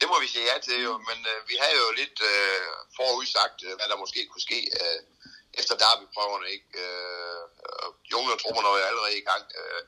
Det 0.00 0.06
må 0.12 0.16
vi 0.24 0.28
sige 0.34 0.46
ja 0.50 0.56
til 0.66 0.78
jo, 0.88 0.94
men 1.08 1.18
øh, 1.32 1.38
vi 1.50 1.56
havde 1.62 1.78
jo 1.84 1.88
lidt 2.00 2.18
øh, 2.32 2.62
forudsagt, 2.98 3.58
hvad 3.78 3.88
der 3.90 4.02
måske 4.04 4.20
kunne 4.30 4.46
ske 4.48 4.60
øh, 4.80 4.98
efter 5.60 5.74
derbyprøverne. 5.84 6.46
Ikke? 6.56 6.70
Øh, 6.84 7.40
junglertrupperne 8.12 8.68
var 8.72 8.78
jo 8.82 8.86
allerede 8.90 9.14
i 9.22 9.24
gang. 9.30 9.44
Øh, 9.60 9.82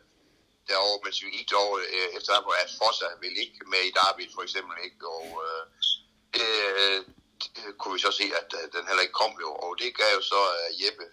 derovre, 0.69 1.03
mens 1.05 1.23
vi 1.25 1.31
gik 1.37 1.49
derovre 1.51 1.83
øh, 1.97 2.09
efter 2.17 2.33
at 2.65 2.71
Fossa 2.79 3.09
ville 3.23 3.39
ikke 3.45 3.59
med 3.73 3.83
i 3.87 3.95
Derby 3.99 4.25
for 4.35 4.43
eksempel 4.47 4.75
ikke, 4.87 5.03
og 5.19 5.29
øh, 5.47 5.65
det, 6.35 6.47
det 7.57 7.65
kunne 7.79 7.95
vi 7.97 8.01
så 8.07 8.13
se, 8.21 8.27
at 8.41 8.51
øh, 8.59 8.65
den 8.75 8.87
heller 8.89 9.05
ikke 9.07 9.21
kom 9.23 9.35
jo, 9.45 9.51
og 9.65 9.71
det 9.81 9.97
gav 10.01 10.11
jo 10.19 10.23
så 10.33 10.41
øh, 10.59 10.69
Jeppe 10.81 11.07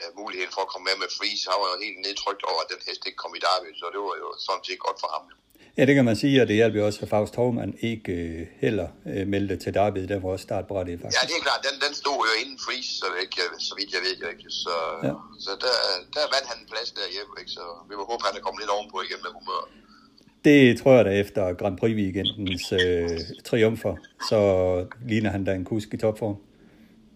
øh, 0.00 0.10
muligheden 0.20 0.54
for 0.54 0.62
at 0.64 0.70
komme 0.72 0.84
med 0.88 0.96
med 1.02 1.10
Fries. 1.16 1.42
Han 1.50 1.60
var 1.62 1.68
jo 1.72 1.84
helt 1.84 2.00
nedtrykt 2.06 2.44
over, 2.50 2.60
at 2.62 2.72
den 2.72 2.82
hest 2.86 3.02
ikke 3.06 3.22
kom 3.22 3.34
i 3.38 3.44
Derby, 3.46 3.70
så 3.80 3.86
det 3.94 4.00
var 4.08 4.16
jo 4.24 4.28
sådan 4.46 4.64
set 4.64 4.84
godt 4.86 5.00
for 5.02 5.10
ham. 5.14 5.24
Ja, 5.78 5.82
det 5.88 5.94
kan 5.94 6.04
man 6.04 6.16
sige, 6.16 6.42
og 6.42 6.46
det 6.48 6.56
hjalp 6.56 6.74
jo 6.76 6.86
også, 6.86 6.98
at 7.02 7.08
Faust 7.08 7.36
Hovmann 7.36 7.74
ikke 7.80 8.12
øh, 8.12 8.46
heller 8.64 8.88
øh, 9.12 9.26
meldte 9.26 9.56
til 9.56 9.74
Derby, 9.74 10.00
der 10.10 10.18
var 10.20 10.28
også 10.28 10.42
startbrættet 10.42 11.00
faktisk. 11.00 11.22
Ja, 11.22 11.26
det 11.28 11.36
er 11.38 11.42
klart, 11.48 11.60
den, 11.68 11.76
den 11.86 11.94
stod 12.02 12.18
jo 12.28 12.32
inden 12.40 12.58
Fries, 12.64 12.88
så, 13.00 13.06
ikke, 13.22 13.40
så 13.68 13.72
vidt 13.78 13.90
jeg 13.96 14.02
ved, 14.06 14.28
ikke? 14.32 14.50
så, 14.64 14.76
ja. 15.08 15.14
så 15.44 15.50
der, 15.64 15.76
der 16.14 16.20
vandt 16.34 16.46
han 16.50 16.58
en 16.62 16.68
plads 16.72 16.90
derhjemme, 16.98 17.32
ikke? 17.40 17.52
så 17.58 17.64
vi 17.88 17.94
må 17.98 18.02
håbe, 18.10 18.20
at 18.22 18.26
han 18.28 18.36
er 18.38 18.42
kommet 18.46 18.60
lidt 18.62 18.72
ovenpå 18.76 18.96
igen 19.06 19.20
med 19.24 19.32
humør. 19.38 19.62
Det 20.44 20.58
tror 20.80 20.92
jeg 20.98 21.04
da 21.04 21.12
efter 21.24 21.42
Grand 21.60 21.76
Prix 21.80 21.94
weekendens 22.00 22.72
øh, 22.72 23.08
triumfer, 23.48 23.94
så 24.30 24.38
ligner 25.10 25.30
han 25.30 25.44
da 25.44 25.52
en 25.54 25.64
kusk 25.64 25.88
i 25.94 25.96
topform. 25.96 26.36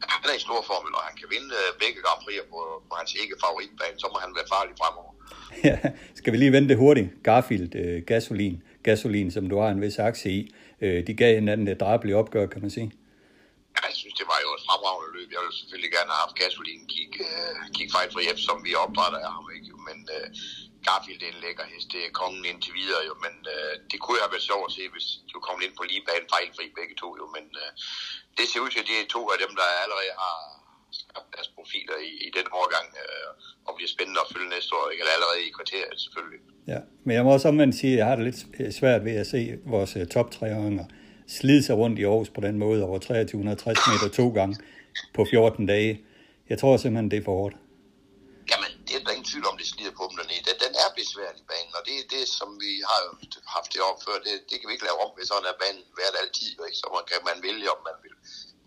Han 0.03 0.31
er 0.31 0.37
i 0.41 0.43
stor 0.47 0.61
form, 0.71 0.85
og 0.99 1.03
han 1.09 1.17
kan 1.21 1.29
vinde 1.35 1.51
øh, 1.61 1.69
begge 1.83 1.99
Grand 2.07 2.21
Prix 2.25 2.37
på, 2.53 2.61
på 2.89 2.93
hans 2.99 3.13
ikke 3.23 3.35
favoritbane, 3.45 3.97
så 4.03 4.07
må 4.13 4.17
han 4.25 4.33
være 4.39 4.49
farlig 4.55 4.75
fremover. 4.81 5.13
Ja, 5.69 5.77
skal 6.19 6.33
vi 6.33 6.39
lige 6.39 6.53
vente 6.57 6.69
det 6.69 6.79
hurtigt? 6.85 7.09
Garfield, 7.29 7.75
øh, 7.83 8.03
gasolin, 8.13 8.57
gasolin, 8.89 9.31
som 9.37 9.45
du 9.51 9.57
har 9.63 9.69
en 9.71 9.81
vis 9.85 9.99
aktie 9.99 10.31
i, 10.39 10.41
øh, 10.85 11.07
de 11.07 11.13
gav 11.21 11.35
hinanden 11.41 11.69
et 11.69 11.81
drabeligt 11.81 12.17
opgør, 12.21 12.47
kan 12.47 12.61
man 12.65 12.71
sige. 12.71 12.91
Ja, 13.77 13.81
jeg 13.91 13.97
synes, 14.03 14.15
det 14.21 14.27
var 14.33 14.39
jo 14.45 14.51
et 14.59 14.63
fremragende 14.69 15.11
løb. 15.17 15.29
Jeg 15.35 15.41
ville 15.45 15.59
selvfølgelig 15.61 15.93
gerne 15.97 16.11
have 16.15 16.23
haft 16.25 16.37
gasolin 16.43 16.83
kig, 16.93 17.13
øh, 17.29 17.91
fejlfri 17.97 18.23
F, 18.37 18.39
som 18.49 18.57
vi 18.67 18.71
opdrætter 18.85 19.21
af 19.27 19.31
ham, 19.37 19.47
ikke? 19.57 19.71
Men 19.89 19.99
øh, 20.17 20.27
Garfield 20.87 21.23
er 21.23 21.31
en 21.35 21.43
lækker 21.45 21.67
hest, 21.73 21.89
det 21.95 22.01
er 22.07 22.19
kongen 22.21 22.45
indtil 22.51 22.73
videre 22.81 23.03
jo, 23.09 23.15
men 23.25 23.35
øh, 23.55 23.73
det 23.91 23.99
kunne 24.01 24.21
have 24.25 24.35
været 24.35 24.49
sjovt 24.51 24.67
at 24.69 24.75
se, 24.79 24.85
hvis 24.95 25.09
du 25.33 25.39
kom 25.47 25.59
ind 25.65 25.75
på 25.77 25.83
lige 25.91 26.07
bane 26.09 26.27
fejlfri 26.35 26.67
begge 26.79 26.95
to 27.03 27.09
jo, 27.21 27.27
men 27.37 27.47
øh, 27.63 27.71
det 28.39 28.47
ser 28.51 28.61
ud 28.65 28.71
til, 28.73 28.81
at 28.83 28.89
de 28.91 28.95
er 29.03 29.07
to 29.17 29.23
af 29.33 29.39
dem, 29.45 29.53
der 29.59 29.67
allerede 29.85 30.13
har 30.25 30.37
skabt 31.03 31.29
deres 31.35 31.49
profiler 31.57 31.97
i, 32.09 32.13
i 32.29 32.31
den 32.39 32.47
årgang, 32.61 32.87
øh, 33.03 33.29
og 33.67 33.73
bliver 33.77 33.91
spændende 33.95 34.21
at 34.25 34.29
følge 34.35 34.49
næste 34.57 34.71
år, 34.79 34.85
ikke? 34.93 35.01
eller 35.03 35.15
allerede 35.17 35.41
i 35.47 35.51
kvarteret 35.59 35.95
selvfølgelig. 36.05 36.41
Ja, 36.73 36.81
men 37.05 37.13
jeg 37.17 37.23
må 37.25 37.31
også 37.37 37.49
omvendt 37.53 37.75
sige, 37.81 37.93
at 37.93 37.99
jeg 37.99 38.07
har 38.11 38.17
det 38.17 38.25
lidt 38.29 38.41
svært 38.81 39.01
ved 39.09 39.17
at 39.23 39.27
se 39.35 39.41
vores 39.75 39.93
øh, 39.97 40.03
uh, 40.03 40.09
top 40.15 40.29
slide 41.39 41.63
sig 41.63 41.77
rundt 41.77 41.99
i 41.99 42.05
Aarhus 42.05 42.31
på 42.37 42.41
den 42.41 42.59
måde 42.65 42.81
over 42.89 42.99
2360 42.99 43.79
meter 43.93 44.09
to 44.21 44.27
gange 44.39 44.55
på 45.15 45.27
14 45.31 45.67
dage. 45.67 45.93
Jeg 46.51 46.59
tror 46.59 46.77
simpelthen, 46.77 47.11
det 47.11 47.19
er 47.19 47.25
for 47.25 47.37
hårdt. 47.41 47.57
Jamen, 48.51 48.71
det 48.87 48.95
er 48.97 49.03
der 49.05 49.13
ingen 49.17 49.29
tvivl 49.33 49.47
om, 49.51 49.57
det 49.61 49.67
slider 49.73 49.95
på 49.99 50.05
dem 50.09 50.15
dernede. 50.21 50.43
Den, 50.65 50.73
den 51.19 51.27
er 51.27 51.33
besværlig, 51.33 51.47
banen, 51.53 51.73
og 51.79 51.83
det 51.89 51.95
er 52.01 52.07
det, 52.17 52.25
som 52.39 52.49
vi 52.65 52.73
har 52.91 52.99
jo 53.07 53.11
haft 53.57 53.71
det 53.75 53.81
op 53.91 53.99
før. 54.07 54.17
Det, 54.27 54.35
det 54.49 54.57
kan 54.57 54.69
vi 54.69 54.75
ikke 54.75 54.89
lave 54.89 55.01
om, 55.05 55.11
hvis 55.17 55.29
sådan 55.31 55.51
er 55.53 55.61
banen 55.65 55.85
hvert 55.97 56.17
altid. 56.23 56.55
Ikke? 56.67 56.79
Så 56.81 56.87
man 56.97 57.05
kan 57.11 57.21
man 57.31 57.39
vælge, 57.49 57.73
om 57.75 57.81
man 57.89 57.99
vil 58.05 58.15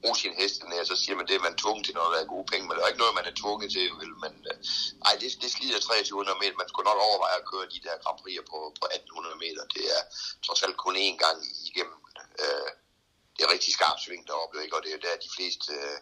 bruge 0.02 0.18
sin 0.24 0.36
heste 0.42 0.62
så 0.92 0.96
siger 1.02 1.16
man, 1.18 1.28
det 1.28 1.36
er 1.36 1.48
man 1.48 1.62
tvunget 1.64 1.84
til, 1.86 1.96
når 1.96 2.12
der 2.14 2.20
er 2.22 2.34
gode 2.36 2.48
penge, 2.52 2.66
men 2.66 2.74
der 2.76 2.84
er 2.84 2.92
ikke 2.92 3.04
noget, 3.04 3.20
man 3.20 3.30
er 3.32 3.40
tvunget 3.42 3.70
til, 3.76 3.86
vel, 4.02 4.14
men 4.24 4.34
øh, 4.50 4.58
ej, 5.08 5.14
det, 5.22 5.30
det 5.42 5.50
slider 5.56 5.80
2300 5.80 6.40
meter, 6.42 6.62
man 6.62 6.70
skulle 6.72 6.90
nok 6.90 7.02
overveje 7.08 7.38
at 7.42 7.50
køre 7.52 7.72
de 7.74 7.80
der 7.86 8.02
Grand 8.04 8.20
Prix'er 8.22 8.46
på, 8.52 8.58
på 8.80 8.86
1800 8.86 9.44
meter, 9.44 9.64
det 9.76 9.84
er 9.98 10.02
trods 10.46 10.62
alt 10.66 10.78
kun 10.84 10.96
én 11.06 11.18
gang 11.24 11.38
igennem, 11.70 12.00
øh, 12.44 12.70
det 13.36 13.42
er 13.44 13.54
rigtig 13.56 13.72
skarpt 13.78 14.02
sving 14.04 14.24
deroppe, 14.30 14.56
ikke? 14.64 14.76
og 14.78 14.82
det 14.86 14.92
er 14.94 15.02
der 15.06 15.24
de 15.26 15.32
fleste, 15.36 15.70
øh, 15.82 15.98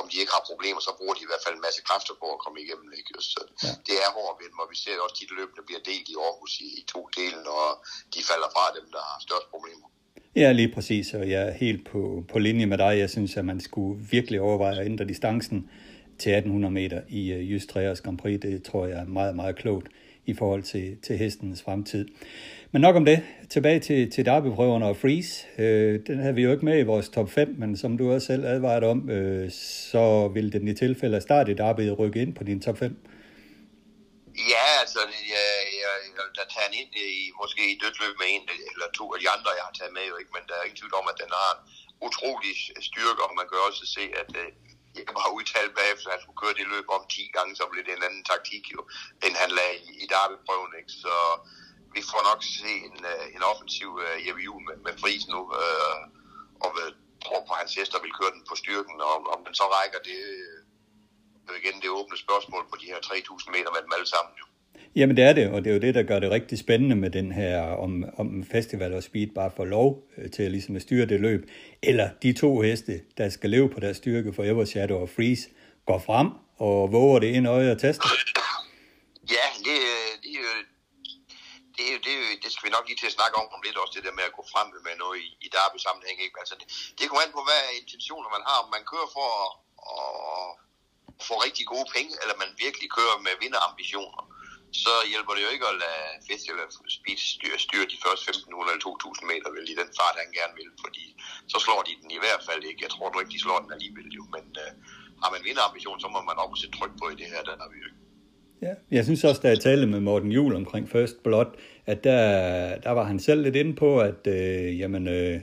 om 0.00 0.04
de 0.10 0.16
ikke 0.22 0.34
har 0.36 0.44
problemer, 0.50 0.80
så 0.86 0.92
bruger 0.98 1.14
de 1.16 1.24
i 1.26 1.30
hvert 1.30 1.44
fald 1.44 1.54
en 1.58 1.66
masse 1.68 1.80
kræfter 1.88 2.14
på 2.22 2.26
at 2.34 2.42
komme 2.44 2.58
igennem. 2.64 2.88
Ikke? 2.98 3.10
Så 3.32 3.40
ja. 3.64 3.72
det 3.88 3.96
er 4.04 4.10
hårdt 4.16 4.36
ved 4.40 4.48
dem, 4.52 4.58
og 4.64 4.68
vi 4.72 4.76
ser 4.82 4.94
også 5.04 5.16
tit 5.18 5.32
løbende 5.38 5.62
bliver 5.68 5.82
delt 5.90 6.06
i 6.12 6.16
Aarhus 6.24 6.52
i, 6.66 6.68
i 6.80 6.82
to 6.94 7.00
dele, 7.18 7.40
og 7.60 7.70
de 8.14 8.20
falder 8.30 8.48
fra 8.54 8.64
dem, 8.76 8.86
der 8.94 9.02
har 9.08 9.18
størst 9.26 9.48
problemer. 9.54 9.86
Ja, 10.42 10.48
lige 10.60 10.72
præcis, 10.74 11.06
og 11.14 11.24
jeg 11.34 11.42
er 11.48 11.54
helt 11.64 11.82
på, 11.92 12.00
på 12.32 12.36
linje 12.46 12.66
med 12.66 12.78
dig. 12.78 12.92
Jeg 13.02 13.10
synes, 13.10 13.36
at 13.36 13.44
man 13.44 13.60
skulle 13.60 13.94
virkelig 14.16 14.40
overveje 14.40 14.80
at 14.80 14.86
ændre 14.86 15.04
distancen 15.12 15.58
til 16.18 16.32
1800 16.32 16.74
meter 16.74 17.00
i 17.08 17.54
uh, 17.54 17.62
3 17.68 17.96
Grand 18.04 18.18
Prix. 18.18 18.40
Det 18.40 18.64
tror 18.64 18.86
jeg 18.86 18.98
er 18.98 19.04
meget, 19.04 19.36
meget 19.36 19.56
klogt 19.56 19.88
i 20.26 20.34
forhold 20.34 20.62
til, 20.62 20.96
til 21.02 21.18
hestens 21.18 21.62
fremtid. 21.62 22.08
Men 22.74 22.80
nok 22.86 22.96
om 22.96 23.04
det. 23.04 23.18
Tilbage 23.54 23.80
til, 23.80 24.00
til 24.14 24.22
derbyprøverne 24.30 24.86
og 24.90 24.96
Freeze. 25.02 25.34
Øh, 25.62 25.94
den 26.06 26.16
havde 26.22 26.36
vi 26.38 26.42
jo 26.46 26.50
ikke 26.54 26.68
med 26.70 26.76
i 26.80 26.90
vores 26.92 27.08
top 27.16 27.30
5, 27.30 27.54
men 27.62 27.70
som 27.82 27.90
du 27.98 28.04
også 28.12 28.26
selv 28.26 28.44
advarede 28.54 28.86
om, 28.94 29.00
øh, 29.16 29.46
så 29.94 30.04
vil 30.34 30.46
den 30.56 30.64
i 30.68 30.74
tilfælde 30.84 31.16
af 31.20 31.24
start 31.28 31.46
i 31.48 31.54
derbyet 31.62 31.98
rykke 31.98 32.22
ind 32.22 32.32
på 32.38 32.42
din 32.48 32.60
top 32.66 32.78
5. 32.78 32.92
Ja, 34.54 34.66
altså, 34.82 35.00
jeg, 35.34 35.48
jeg, 35.82 35.94
jeg 36.16 36.26
der 36.38 36.46
tager 36.54 36.68
en 36.70 36.76
ind 36.82 36.92
i, 37.06 37.08
måske 37.42 37.62
i 37.72 37.78
dødløb 37.82 38.14
med 38.22 38.28
en 38.34 38.44
eller 38.74 38.88
to 38.98 39.04
af 39.14 39.18
de 39.22 39.28
andre, 39.34 39.50
jeg 39.58 39.64
har 39.68 39.74
taget 39.78 39.94
med 39.98 40.04
jo 40.10 40.16
ikke, 40.20 40.32
men 40.36 40.44
der 40.48 40.54
er 40.56 40.64
ingen 40.66 40.80
tvivl 40.80 40.94
om, 41.00 41.06
at 41.12 41.20
den 41.22 41.30
har 41.40 41.50
en 41.54 41.60
utrolig 42.06 42.54
styrke, 42.88 43.20
og 43.26 43.30
man 43.40 43.46
kan 43.48 43.58
også 43.68 43.84
se, 43.96 44.04
at 44.22 44.30
øh, 44.42 44.48
jeg 44.96 45.04
kan 45.06 45.16
bare 45.20 45.36
udtale 45.38 45.70
bagefter, 45.78 46.06
at 46.08 46.14
han 46.14 46.22
skulle 46.24 46.40
køre 46.42 46.58
det 46.58 46.66
løb 46.74 46.86
om 46.96 47.02
10 47.14 47.36
gange, 47.36 47.52
så 47.58 47.64
blev 47.70 47.82
det 47.86 47.94
en 47.94 48.06
anden 48.08 48.24
taktik 48.32 48.64
jo, 48.74 48.80
end 49.24 49.34
han 49.42 49.50
lagde 49.58 49.76
i, 49.88 49.90
i 50.02 50.04
derbyprøven, 50.12 50.72
ikke? 50.80 50.92
Så 51.04 51.14
vi 51.96 52.02
får 52.10 52.22
nok 52.30 52.40
se 52.58 52.72
en, 52.88 52.98
øh, 53.12 53.24
en 53.36 53.42
offensiv 53.50 53.90
uh, 54.04 54.16
Jeppe 54.24 54.42
Juhl 54.46 54.62
med, 54.68 54.76
med 54.86 54.94
Friis 55.00 55.24
nu, 55.34 55.40
uh, 55.62 56.00
og 56.64 56.70
ved, 56.76 56.88
tror 57.24 57.40
på 57.48 57.54
hans 57.60 57.72
hester 57.78 57.98
vil 58.04 58.16
køre 58.18 58.32
den 58.36 58.42
på 58.50 58.54
styrken, 58.62 58.96
og 59.08 59.14
om 59.34 59.40
den 59.46 59.54
så 59.60 59.66
rækker, 59.76 60.00
det, 60.08 60.20
igen 61.60 61.76
det 61.82 61.90
åbne 61.98 62.16
spørgsmål 62.26 62.62
på 62.70 62.76
de 62.80 62.86
her 62.92 63.00
3.000 63.06 63.50
meter 63.54 63.70
med 63.74 63.82
dem 63.84 63.92
alle 63.96 64.08
sammen. 64.14 64.32
Jo. 64.40 64.44
Jamen 64.96 65.16
det 65.16 65.24
er 65.24 65.32
det, 65.32 65.50
og 65.50 65.64
det 65.64 65.70
er 65.70 65.74
jo 65.74 65.80
det, 65.80 65.94
der 65.94 66.02
gør 66.02 66.18
det 66.18 66.30
rigtig 66.30 66.58
spændende 66.58 66.96
med 66.96 67.10
den 67.10 67.32
her, 67.32 67.62
om, 67.84 68.04
om 68.16 68.44
festival 68.44 68.94
og 68.94 69.02
speed 69.02 69.26
bare 69.34 69.50
får 69.56 69.64
lov 69.64 70.02
til 70.34 70.42
at, 70.42 70.50
ligesom 70.50 70.76
at 70.76 70.82
styre 70.82 71.06
det 71.06 71.20
løb, 71.20 71.50
eller 71.82 72.10
de 72.22 72.32
to 72.32 72.60
heste, 72.60 73.00
der 73.18 73.28
skal 73.28 73.50
leve 73.50 73.68
på 73.68 73.80
deres 73.80 73.96
styrke 73.96 74.32
for 74.32 74.44
Ever 74.44 74.64
Shadow 74.64 74.98
og 74.98 75.08
Freeze, 75.08 75.48
går 75.86 75.98
frem 75.98 76.28
og 76.58 76.92
våger 76.92 77.18
det 77.18 77.26
ind 77.26 77.48
øje 77.48 77.72
og 77.72 77.80
tester. 77.80 78.08
Ja, 79.30 79.46
det, 79.58 79.78
det, 80.22 80.38
det, 81.88 81.96
det, 82.06 82.14
det 82.42 82.50
skal 82.50 82.66
vi 82.66 82.74
nok 82.76 82.86
lige 82.86 83.00
til 83.00 83.10
at 83.10 83.18
snakke 83.18 83.36
om, 83.40 83.46
om 83.54 83.64
lidt 83.64 83.80
også, 83.82 83.94
det 83.96 84.06
der 84.06 84.18
med 84.18 84.28
at 84.28 84.36
gå 84.38 84.42
frem 84.52 84.66
med 84.86 84.94
noget 85.02 85.16
i, 85.26 85.28
i 85.46 85.48
derby 85.56 85.78
sammenhæng. 85.86 86.18
Ikke? 86.26 86.40
Altså, 86.42 86.54
det, 86.60 86.66
det 86.96 87.04
kommer 87.06 87.24
an 87.24 87.36
på, 87.36 87.42
hvad 87.48 87.62
intentioner 87.80 88.28
man 88.36 88.44
har. 88.48 88.58
Om 88.64 88.70
man 88.76 88.84
kører 88.92 89.08
for 89.16 89.28
at, 89.44 89.50
at 89.96 90.48
få 91.28 91.34
rigtig 91.46 91.64
gode 91.72 91.88
penge, 91.94 92.12
eller 92.22 92.42
man 92.42 92.50
virkelig 92.64 92.88
kører 92.96 93.16
med 93.26 93.34
vinderambitioner 93.42 94.22
så 94.84 94.94
hjælper 95.12 95.32
det 95.34 95.42
jo 95.46 95.50
ikke 95.54 95.66
at 95.72 95.76
lade 95.84 96.06
Festival 96.30 96.68
Speed 96.96 97.20
styre, 97.34 97.58
styre 97.66 97.86
de 97.92 97.98
første 98.04 98.24
1500 98.30 98.72
eller 98.72 98.84
2000 98.84 99.24
meter 99.32 99.48
vel, 99.56 99.66
i 99.72 99.76
den 99.80 99.90
fart, 99.98 100.16
han 100.22 100.30
gerne 100.38 100.54
vil, 100.60 100.70
fordi 100.84 101.04
så 101.52 101.56
slår 101.64 101.80
de 101.88 101.92
den 102.02 102.10
i 102.18 102.20
hvert 102.24 102.42
fald 102.48 102.62
ikke. 102.68 102.80
Jeg 102.86 102.92
tror 102.94 103.08
du 103.08 103.16
ikke, 103.20 103.34
de 103.36 103.44
slår 103.44 103.58
den 103.64 103.70
alligevel 103.76 104.08
jo, 104.18 104.24
men 104.36 104.44
uh, 104.64 104.70
har 105.22 105.30
man 105.34 105.40
vinderambition, 105.46 105.98
så 106.04 106.08
må 106.14 106.20
man 106.28 106.36
også 106.42 106.56
sætte 106.60 106.74
tryk 106.78 106.94
på 107.00 107.06
i 107.14 107.16
det 107.20 107.28
her, 107.32 107.42
der 107.48 107.54
har 107.62 107.68
vi 107.72 107.76
jo 107.82 107.86
ikke. 107.90 108.00
Ja, 108.66 108.74
jeg 108.96 109.02
synes 109.08 109.20
også, 109.28 109.40
da 109.44 109.48
jeg 109.54 109.60
talte 109.60 109.86
med 109.94 110.00
Morten 110.08 110.32
Jul 110.36 110.52
omkring 110.62 110.84
First 110.94 111.16
Blood, 111.26 111.50
at 111.86 112.04
der, 112.04 112.78
der 112.78 112.90
var 112.90 113.04
han 113.04 113.20
selv 113.20 113.42
lidt 113.42 113.56
inde 113.56 113.74
på, 113.74 114.00
at 114.00 114.26
øh, 114.26 114.78
jamen, 114.80 115.08
øh, 115.08 115.40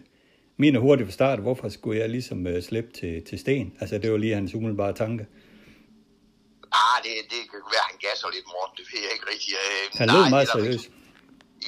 min 0.58 0.76
er 0.76 0.80
hurtigt 0.80 1.08
fra 1.08 1.12
start, 1.12 1.40
hvorfor 1.40 1.70
skulle 1.70 2.00
jeg 2.00 2.10
ligesom 2.10 2.48
øh, 2.48 2.64
slippe 2.64 2.92
til, 2.92 3.26
til 3.26 3.40
sten? 3.40 3.74
Altså, 3.80 3.98
det 3.98 4.12
var 4.12 4.18
lige 4.18 4.36
hans 4.36 4.54
umiddelbare 4.56 4.94
tanke. 4.94 5.26
Ah, 6.72 6.98
det, 7.04 7.12
det 7.30 7.42
kan 7.52 7.60
være, 7.76 7.86
han 7.92 7.98
gasser 8.08 8.28
lidt, 8.34 8.46
Morten. 8.54 8.76
Det 8.78 8.86
ved 8.92 9.02
jeg 9.06 9.12
ikke 9.16 9.28
rigtig. 9.34 9.54
Øh, 9.64 10.00
han 10.00 10.08
lød 10.16 10.30
meget 10.30 10.48
seriøs. 10.48 10.90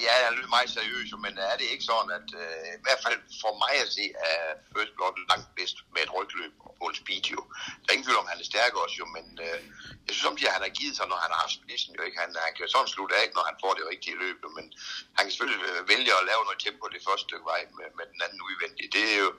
Ja, 0.06 0.14
han 0.26 0.34
lød 0.38 0.48
meget 0.58 0.70
seriøs, 0.78 1.10
men 1.26 1.34
er 1.52 1.56
det 1.60 1.68
ikke 1.74 1.86
sådan, 1.92 2.12
at 2.20 2.30
uh, 2.44 2.68
i 2.80 2.82
hvert 2.86 3.02
fald 3.06 3.18
for 3.44 3.54
mig 3.64 3.74
at 3.86 3.90
se, 3.98 4.06
er 4.28 4.38
First 4.74 4.94
Blood 4.96 5.16
langt 5.32 5.50
bedst 5.58 5.78
med 5.94 6.02
et 6.06 6.12
rygløb 6.18 6.54
på 6.80 6.86
en 6.90 6.98
speed 7.02 7.26
jo. 7.36 7.42
Der 7.82 7.88
er 7.90 7.96
ingen 7.96 8.08
tvivl 8.08 8.22
om, 8.24 8.32
han 8.34 8.42
er 8.44 8.48
stærk 8.52 8.74
også 8.84 8.96
jo, 9.02 9.06
men 9.16 9.26
uh, 9.48 9.58
jeg 10.08 10.14
synes 10.14 10.46
at 10.48 10.56
han 10.58 10.66
har 10.68 10.74
givet 10.80 10.96
sig, 10.98 11.06
når 11.12 11.20
han 11.24 11.32
har 11.34 11.40
haft 11.44 11.56
spidsen 11.60 11.92
jo 11.98 12.02
ikke. 12.08 12.18
Han, 12.24 12.30
han 12.46 12.54
kan 12.58 12.68
sådan 12.74 12.94
slutte 12.96 13.16
af, 13.22 13.26
når 13.38 13.44
han 13.50 13.58
får 13.64 13.74
det 13.78 13.86
rigtige 13.92 14.20
løb, 14.24 14.38
jo, 14.44 14.50
men 14.58 14.66
han 15.16 15.24
kan 15.24 15.32
selvfølgelig 15.34 15.64
vælge 15.94 16.12
at 16.20 16.28
lave 16.32 16.42
noget 16.48 16.60
tempo 16.66 16.84
det 16.96 17.02
første 17.08 17.26
stykke 17.28 17.48
vej 17.52 17.62
med, 17.78 17.88
med 17.98 18.06
den 18.12 18.20
anden 18.26 18.42
udvendige. 18.48 18.90
Det 18.96 19.04
er 19.14 19.18
jo, 19.24 19.30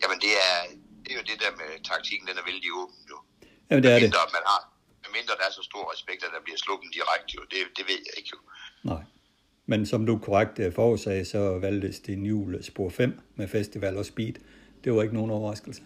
jamen 0.00 0.18
det 0.24 0.32
er, 0.48 0.56
det 1.02 1.10
er 1.12 1.18
jo 1.20 1.24
det 1.30 1.38
der 1.44 1.52
med 1.60 1.70
taktikken, 1.90 2.24
den 2.30 2.36
er 2.40 2.44
vældig 2.50 2.70
åben 2.80 3.02
jo. 3.12 3.18
Jamen 3.68 3.82
det 3.84 3.90
er 3.94 3.98
det. 4.04 4.10
Man 4.38 4.46
har, 4.52 4.60
mindre 5.16 5.34
der 5.40 5.46
er 5.48 5.54
så 5.60 5.64
stor 5.70 5.84
respekt, 5.94 6.20
at 6.26 6.32
der 6.34 6.42
bliver 6.46 6.60
sluppet 6.64 6.88
direkte, 6.98 7.30
jo. 7.38 7.42
Det, 7.52 7.60
det 7.76 7.84
ved 7.90 8.00
jeg 8.08 8.14
ikke 8.20 8.30
jo. 8.34 8.40
Nej. 8.90 9.02
Men 9.70 9.80
som 9.92 10.00
du 10.08 10.14
korrekt 10.26 10.56
øh, 10.64 10.68
forudsagde, 10.80 11.24
så 11.34 11.40
valgtes 11.66 11.96
det 12.06 12.14
jul 12.30 12.50
spor 12.70 12.88
5 12.88 13.20
med 13.38 13.46
festival 13.56 13.94
og 14.02 14.06
speed. 14.12 14.36
Det 14.82 14.88
var 14.94 15.00
ikke 15.04 15.18
nogen 15.18 15.30
overraskelse. 15.36 15.82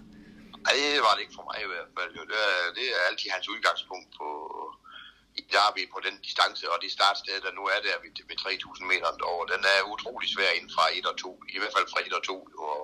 Nej, 0.65 0.75
det 0.95 1.03
var 1.07 1.13
det 1.15 1.23
ikke 1.25 1.37
for 1.39 1.47
mig 1.51 1.59
i 1.67 1.71
hvert 1.73 1.91
fald. 1.97 2.11
Jo. 2.19 2.23
Det, 2.31 2.39
er, 2.51 2.61
det 2.79 2.87
er 2.95 3.01
altid 3.09 3.29
hans 3.37 3.47
udgangspunkt 3.55 4.09
på, 4.19 4.29
i 5.41 5.43
Derby 5.55 5.83
på 5.95 5.99
den 6.07 6.17
distance, 6.27 6.65
og 6.73 6.77
det 6.83 6.91
startsted, 6.99 7.37
der 7.47 7.53
nu 7.59 7.63
er 7.75 7.81
der 7.87 7.95
ved, 8.03 8.13
ved 8.29 8.39
3.000 8.45 8.91
meter 8.91 9.09
over, 9.33 9.45
den 9.55 9.63
er 9.75 9.89
utrolig 9.93 10.29
svær 10.35 10.51
inden 10.57 10.73
fra 10.77 10.85
1 10.99 11.07
og 11.11 11.17
2, 11.17 11.43
i 11.57 11.59
hvert 11.61 11.75
fald 11.77 11.89
fra 11.93 12.01
1 12.07 12.19
og 12.19 12.25
2, 12.31 12.37
og, 12.67 12.81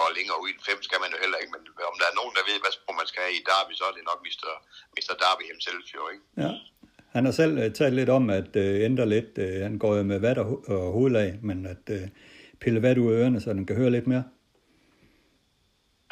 og 0.00 0.06
længere 0.16 0.38
ud 0.42 0.48
i 0.52 0.56
5 0.70 0.82
skal 0.88 1.00
man 1.02 1.10
jo 1.14 1.18
heller 1.24 1.38
ikke, 1.40 1.52
men 1.54 1.62
om 1.90 1.96
der 2.00 2.06
er 2.08 2.18
nogen, 2.20 2.34
der 2.36 2.48
ved, 2.50 2.58
hvad 2.62 2.72
man 3.00 3.08
skal 3.10 3.22
have 3.26 3.36
i 3.40 3.46
Derby, 3.50 3.72
så 3.78 3.84
er 3.88 3.94
det 3.96 4.04
nok 4.10 4.20
Mr. 4.26 4.50
Mr. 4.96 5.14
Derby 5.22 5.44
himself 5.52 5.86
jo, 5.96 6.02
ikke? 6.12 6.24
Ja. 6.44 6.50
Han 7.14 7.24
har 7.24 7.32
selv 7.32 7.58
uh, 7.58 7.72
talt 7.72 7.94
lidt 7.94 8.10
om 8.18 8.30
at 8.30 8.50
uh, 8.56 8.80
ændre 8.88 9.06
lidt. 9.08 9.38
Uh, 9.38 9.62
han 9.66 9.78
går 9.78 9.96
jo 9.96 10.02
med 10.02 10.18
vat 10.18 10.38
og, 10.38 10.46
ho- 10.50 10.72
og 10.72 10.92
hovedlag, 10.92 11.38
men 11.42 11.66
at 11.66 11.84
pille 12.60 12.82
vat 12.82 12.98
ud 12.98 13.12
af 13.12 13.16
ørerne, 13.18 13.40
så 13.40 13.50
den 13.52 13.66
kan 13.66 13.76
høre 13.76 13.90
lidt 13.90 14.06
mere. 14.06 14.24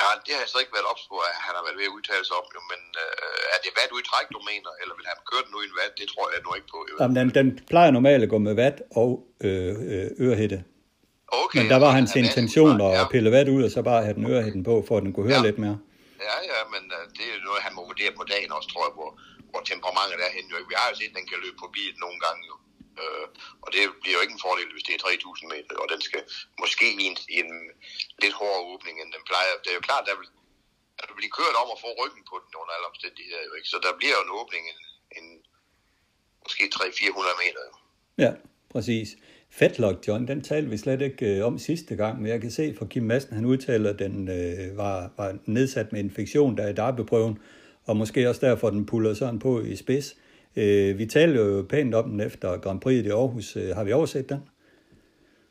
Ja, 0.02 0.08
det 0.24 0.32
har 0.36 0.42
jeg 0.44 0.52
så 0.54 0.58
ikke 0.62 0.74
været 0.76 0.88
ops 0.92 1.04
på, 1.10 1.16
at 1.28 1.34
han 1.46 1.52
har 1.58 1.62
været 1.66 1.78
ved 1.80 1.86
at 1.90 1.94
udtale 1.96 2.24
sig 2.28 2.36
om, 2.40 2.46
jo, 2.56 2.60
men 2.72 2.80
øh, 3.04 3.54
er 3.54 3.58
det 3.64 3.70
vat 3.78 3.90
ud 3.94 4.00
i 4.04 4.06
træk, 4.10 4.26
du 4.36 4.40
mener, 4.50 4.70
eller 4.82 4.94
vil 4.98 5.06
han 5.12 5.18
køre 5.30 5.42
den 5.46 5.54
en 5.68 5.74
vat? 5.80 5.92
Det 6.00 6.06
tror 6.12 6.24
jeg 6.32 6.40
nu 6.46 6.50
ikke 6.58 6.70
på. 6.74 6.78
Jamen, 7.00 7.16
den, 7.18 7.26
den 7.38 7.48
plejer 7.72 7.90
normalt 7.98 8.22
at 8.26 8.30
gå 8.34 8.38
med 8.48 8.54
vat 8.62 8.76
og 9.02 9.10
øh, 9.46 9.74
øh, 9.92 10.08
ørehætte. 10.26 10.58
Okay, 11.42 11.58
men 11.58 11.66
der 11.72 11.78
var 11.84 11.90
hans 11.98 12.10
han 12.12 12.20
intention 12.24 12.76
ja. 12.80 13.00
at 13.00 13.06
pille 13.14 13.30
vat 13.36 13.48
ud, 13.56 13.62
og 13.66 13.70
så 13.76 13.80
bare 13.90 14.00
have 14.06 14.16
den 14.18 14.26
ørehætten 14.32 14.62
på, 14.70 14.74
for 14.88 14.94
at 14.98 15.02
den 15.04 15.12
kunne 15.12 15.28
høre 15.30 15.42
ja. 15.42 15.48
lidt 15.48 15.58
mere. 15.64 15.78
Ja, 16.28 16.36
ja, 16.52 16.60
men 16.74 16.82
det 17.16 17.26
er 17.32 17.38
noget, 17.48 17.60
han 17.66 17.72
må 17.76 17.80
vurdere 17.90 18.12
på 18.18 18.24
dagen 18.32 18.50
også, 18.56 18.68
tror 18.72 18.84
jeg, 18.88 18.94
hvor, 18.98 19.10
hvor 19.52 19.62
temperamentet 19.70 20.18
er 20.26 20.30
henne. 20.36 20.68
Vi 20.72 20.76
har 20.80 20.88
jo 20.90 20.96
set, 20.98 21.12
at 21.12 21.18
den 21.18 21.28
kan 21.30 21.42
løbe 21.44 21.58
på 21.62 21.68
bilen 21.76 22.00
nogle 22.04 22.20
gange 22.26 22.42
jo. 22.50 22.56
Øh, 23.00 23.26
og 23.64 23.68
det 23.74 23.82
bliver 24.02 24.16
jo 24.16 24.22
ikke 24.24 24.36
en 24.38 24.46
fordel, 24.46 24.68
hvis 24.72 24.86
det 24.86 24.94
er 24.94 25.02
3.000 25.06 25.52
meter, 25.54 25.74
og 25.82 25.88
den 25.92 26.00
skal 26.08 26.22
måske 26.62 26.86
i 27.02 27.04
en, 27.10 27.16
i 27.34 27.36
en 27.44 27.52
lidt 28.22 28.34
hårdere 28.40 28.66
åbning, 28.72 28.94
end 28.98 29.10
den 29.16 29.24
plejer. 29.30 29.52
Det 29.62 29.70
er 29.70 29.78
jo 29.78 29.88
klart, 29.88 30.04
der 30.08 30.16
vil, 30.20 30.28
at 31.00 31.06
du 31.08 31.14
bliver 31.18 31.36
kørt 31.38 31.56
om 31.62 31.68
at 31.74 31.82
få 31.84 31.90
ryggen 32.02 32.24
på 32.30 32.36
den 32.44 32.52
under 32.60 32.72
alle 32.76 32.88
omstændigheder. 32.92 33.42
Jo, 33.46 33.52
ikke? 33.58 33.68
Så 33.72 33.78
der 33.86 33.92
bliver 34.00 34.14
jo 34.16 34.22
en 34.26 34.36
åbning, 34.40 34.64
en, 34.72 34.80
en 35.18 35.26
måske 36.44 36.64
300-400 36.74 37.42
meter. 37.44 37.62
Jo. 37.68 37.74
Ja, 38.24 38.32
præcis. 38.74 39.08
Fetlock 39.58 40.08
John, 40.08 40.28
den 40.28 40.40
talte 40.42 40.70
vi 40.70 40.76
slet 40.76 41.02
ikke 41.02 41.26
øh, 41.26 41.46
om 41.46 41.58
sidste 41.58 41.96
gang, 41.96 42.14
men 42.20 42.28
jeg 42.32 42.40
kan 42.40 42.50
se 42.50 42.74
fra 42.78 42.86
Kim 42.86 43.02
Madsen, 43.02 43.34
han 43.34 43.44
udtaler, 43.44 43.90
at 43.90 43.98
den 43.98 44.28
øh, 44.28 44.76
var, 44.76 45.10
var 45.16 45.38
nedsat 45.44 45.92
med 45.92 46.00
infektion, 46.00 46.56
der 46.56 46.64
er 46.64 46.68
i 46.68 46.74
darbeprøven, 46.74 47.38
og 47.86 47.96
måske 47.96 48.28
også 48.28 48.46
derfor, 48.46 48.70
den 48.70 48.86
puller 48.86 49.14
sådan 49.14 49.38
på 49.38 49.60
i 49.60 49.76
spids. 49.76 50.06
Øh, 50.56 50.98
vi 50.98 51.06
talte 51.06 51.38
jo 51.40 51.66
pænt 51.72 51.94
om 51.94 52.06
den 52.10 52.20
efter 52.20 52.48
Grand 52.64 52.80
Prix 52.80 53.04
i 53.04 53.10
Aarhus. 53.10 53.56
Øh, 53.56 53.70
har 53.76 53.84
vi 53.84 53.92
overset 53.92 54.28
den? 54.28 54.40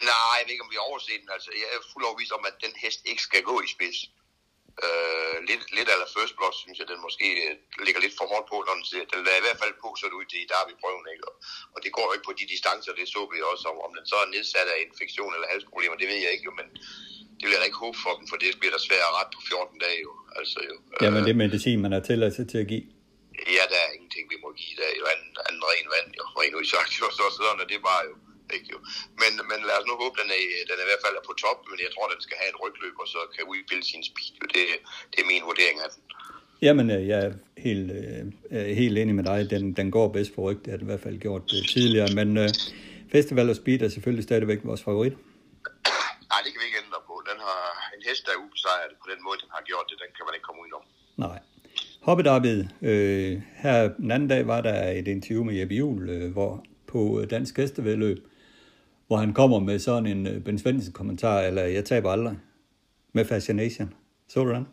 Nej, 0.10 0.34
jeg 0.38 0.44
ved 0.46 0.54
ikke, 0.56 0.66
om 0.68 0.74
vi 0.74 0.80
har 0.80 0.88
overset 0.92 1.20
den. 1.22 1.30
Altså, 1.36 1.50
jeg 1.62 1.68
er 1.76 1.82
fuldt 1.92 2.08
overvist 2.10 2.34
om, 2.38 2.44
at 2.50 2.56
den 2.66 2.74
hest 2.84 3.00
ikke 3.12 3.24
skal 3.30 3.42
gå 3.52 3.56
i 3.66 3.70
spids. 3.76 4.00
Øh, 4.86 5.38
lidt, 5.50 5.64
lidt 5.78 5.90
eller 5.94 6.08
first 6.18 6.34
blood, 6.38 6.56
synes 6.64 6.78
jeg, 6.80 6.88
den 6.92 7.06
måske 7.08 7.28
øh, 7.46 7.54
ligger 7.86 8.02
lidt 8.02 8.16
for 8.20 8.26
hårdt 8.32 8.48
på, 8.52 8.58
når 8.68 8.76
den 8.78 8.86
siger, 8.90 9.04
den 9.12 9.20
er 9.34 9.40
i 9.42 9.46
hvert 9.46 9.62
fald 9.64 9.76
på, 9.84 9.88
så 9.98 10.04
det 10.10 10.20
ud 10.22 10.28
til 10.30 10.44
i 10.44 10.52
derby-prøven, 10.52 11.08
ikke? 11.14 11.26
Og, 11.30 11.36
og, 11.74 11.80
det 11.84 11.92
går 11.96 12.06
jo 12.08 12.14
ikke 12.16 12.28
på 12.30 12.36
de 12.40 12.52
distancer, 12.54 12.92
det 13.00 13.08
så 13.16 13.22
vi 13.34 13.38
også, 13.52 13.66
om, 13.72 13.78
om 13.86 13.92
den 13.98 14.06
så 14.12 14.18
er 14.24 14.34
nedsat 14.36 14.68
af 14.74 14.78
infektion 14.88 15.34
eller 15.36 15.52
halsproblemer, 15.54 15.98
det 16.00 16.08
ved 16.12 16.20
jeg 16.26 16.32
ikke 16.34 16.48
jo, 16.50 16.54
men 16.60 16.68
det 17.42 17.46
vil 17.48 17.56
jeg 17.56 17.62
da 17.64 17.68
ikke 17.72 17.84
håbe 17.86 17.98
for 18.06 18.14
dem, 18.18 18.26
for 18.32 18.38
det 18.42 18.50
bliver 18.60 18.74
da 18.76 18.80
svært 18.88 19.06
at 19.10 19.14
rette 19.18 19.32
på 19.38 19.42
14 19.50 19.86
dage 19.86 20.00
jo. 20.08 20.12
Altså, 20.40 20.60
jo. 20.70 20.76
Jamen 21.04 21.22
det 21.26 21.32
er 21.36 21.40
medicin, 21.46 21.78
man 21.86 21.92
har 21.96 22.04
tilladelse 22.10 22.44
til 22.52 22.60
at 22.64 22.68
give. 22.74 22.86
Ja, 23.58 23.64
der 23.72 23.80
er 23.86 23.90
ingenting, 23.96 24.26
vi 24.34 24.38
må 24.44 24.50
give 24.62 24.76
der. 24.82 24.90
Jo 25.00 25.04
anden, 25.14 25.32
anden 25.48 25.64
ren 25.72 25.88
vand, 25.96 26.10
jo. 26.20 26.24
Ren 26.40 26.54
ud 26.60 26.66
sagt, 26.76 26.92
jo. 27.00 27.06
Så 27.18 27.24
sådan 27.38 27.60
er 27.64 27.68
det 27.74 27.80
bare 27.90 28.04
jo. 28.10 28.16
Ikke, 28.56 28.68
jo. 28.74 28.80
Men, 29.22 29.32
men 29.50 29.60
lad 29.70 29.76
os 29.80 29.88
nu 29.90 29.94
håbe, 30.02 30.16
den 30.22 30.30
er, 30.38 30.42
den 30.70 30.76
er 30.80 30.86
i 30.88 30.90
hvert 30.92 31.04
fald 31.06 31.16
er 31.20 31.26
på 31.30 31.36
top, 31.44 31.60
men 31.70 31.78
jeg 31.86 31.92
tror, 31.94 32.06
den 32.14 32.22
skal 32.26 32.38
have 32.42 32.50
et 32.54 32.60
rygløb, 32.64 32.96
og 33.04 33.08
så 33.14 33.20
kan 33.34 33.44
udbilde 33.54 33.86
sin 33.92 34.04
speed. 34.10 34.34
Jo. 34.40 34.46
Det, 34.56 34.64
det 35.12 35.20
er 35.24 35.28
min 35.34 35.44
vurdering 35.50 35.78
af 35.86 35.90
den. 35.94 36.02
Jamen, 36.66 36.88
øh, 36.96 37.02
jeg 37.12 37.20
er 37.28 37.32
helt, 37.68 37.88
øh, 38.52 38.66
helt 38.82 38.98
enig 39.02 39.16
med 39.20 39.26
dig. 39.32 39.40
Den, 39.54 39.64
den 39.80 39.88
går 39.96 40.08
bedst 40.18 40.32
på 40.36 40.42
ryg. 40.48 40.60
Det 40.64 40.70
har 40.72 40.78
den 40.78 40.88
i 40.88 40.92
hvert 40.92 41.06
fald 41.08 41.18
gjort 41.26 41.46
øh, 41.56 41.62
tidligere. 41.76 42.10
Men 42.20 42.30
øh, 42.44 42.50
Festival 43.16 43.50
og 43.50 43.56
Speed 43.62 43.82
er 43.82 43.90
selvfølgelig 43.90 44.24
stadigvæk 44.30 44.60
vores 44.64 44.84
favorit. 44.88 45.16
Nej, 46.32 46.40
det 46.44 46.50
kan 46.52 46.60
vi 46.62 46.66
ikke 46.70 46.82
ændre 46.86 47.00
på. 47.10 47.14
Den 47.30 47.40
har 47.48 47.62
en 47.96 48.01
hest, 48.12 48.26
der 48.26 48.32
er 48.36 48.44
ubesejret 48.46 48.94
på 49.04 49.08
den 49.12 49.20
måde, 49.26 49.38
den 49.44 49.52
har 49.56 49.64
gjort 49.70 49.86
det. 49.90 49.98
Den 50.04 50.12
kan 50.16 50.24
man 50.28 50.34
ikke 50.36 50.48
komme 50.48 50.62
udenom. 50.64 50.86
Nej. 51.26 51.40
Hoppedarbid. 52.08 52.60
Øh, 52.90 53.34
her 53.64 53.76
den 54.04 54.12
anden 54.12 54.30
dag 54.34 54.48
var 54.48 54.62
der 54.62 54.80
et 55.00 55.08
interview 55.16 55.44
med 55.44 55.56
Jeppe 55.60 55.76
Juhl, 55.76 56.10
øh, 56.10 56.32
hvor 56.36 56.52
på 56.92 57.00
Dansk 57.34 57.54
Hestevedløb, 57.58 58.20
hvor 59.08 59.18
han 59.24 59.32
kommer 59.40 59.60
med 59.70 59.78
sådan 59.88 60.08
en 60.14 60.22
øh, 60.32 60.38
Ben 60.46 60.60
Svendsen 60.60 60.94
kommentar, 61.00 61.38
eller 61.50 61.64
jeg 61.78 61.86
taber 61.92 62.10
aldrig, 62.16 62.36
med 63.16 63.24
Fascination. 63.32 63.90
Så 64.32 64.40
du 64.44 64.52
den? 64.58 64.68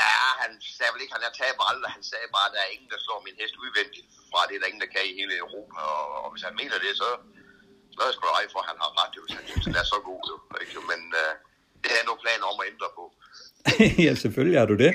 Ja, 0.00 0.16
han 0.42 0.52
sagde 0.76 0.90
vel 0.94 1.02
ikke, 1.02 1.14
han 1.16 1.36
taber 1.42 1.64
aldrig. 1.72 1.90
Han 1.96 2.04
sagde 2.12 2.28
bare, 2.36 2.46
at 2.48 2.54
der 2.54 2.62
er 2.66 2.70
ingen, 2.74 2.90
der 2.94 3.00
slår 3.04 3.18
min 3.26 3.36
hest 3.40 3.56
udvendigt 3.64 4.06
fra 4.30 4.40
det, 4.48 4.54
er 4.54 4.60
der 4.60 4.70
ingen, 4.70 4.84
der 4.84 4.94
kan 4.94 5.04
i 5.10 5.14
hele 5.20 5.34
Europa. 5.44 5.76
Og, 5.94 6.04
og 6.22 6.28
hvis 6.32 6.44
han 6.48 6.54
mener 6.60 6.76
det, 6.84 6.92
så, 7.02 7.08
så 7.92 7.98
er 8.02 8.08
jeg 8.08 8.14
sgu 8.16 8.26
for, 8.54 8.60
at 8.64 8.70
han 8.72 8.78
har 8.82 8.90
ret, 9.00 9.12
jo, 9.16 9.20
hvis 9.24 9.36
han 9.38 9.44
synes, 9.50 9.64
den 9.68 9.76
er 9.82 9.86
så 9.94 9.98
god. 10.08 10.22
Jo, 10.30 10.36
ikke? 10.62 10.80
Men 10.92 11.00
uh, 11.22 11.32
det 11.90 11.96
er 12.00 12.06
nogle 12.08 12.20
planer 12.24 12.46
om 12.52 12.60
at 12.62 12.66
ændre 12.72 12.88
på. 12.98 13.04
ja, 14.06 14.14
selvfølgelig 14.14 14.58
har 14.58 14.66
du 14.66 14.76
det. 14.84 14.92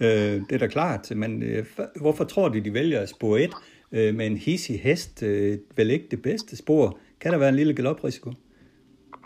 Øh, 0.00 0.34
det 0.46 0.52
er 0.52 0.58
da 0.58 0.68
klart, 0.78 1.10
men 1.22 1.42
øh, 1.42 1.66
hvorfor 2.04 2.24
tror 2.24 2.48
de, 2.48 2.64
de 2.64 2.72
vælger 2.74 3.00
at 3.00 3.08
spore 3.08 3.40
et 3.40 3.54
øh, 3.92 4.14
med 4.14 4.26
en 4.26 4.36
hissig 4.36 4.76
hest? 4.82 5.22
Øh, 5.22 5.58
vel 5.76 5.90
ikke 5.90 6.08
det 6.10 6.22
bedste 6.22 6.56
spor? 6.56 6.98
Kan 7.20 7.32
der 7.32 7.38
være 7.38 7.52
en 7.54 7.60
lille 7.60 7.74
galoprisiko? 7.74 8.30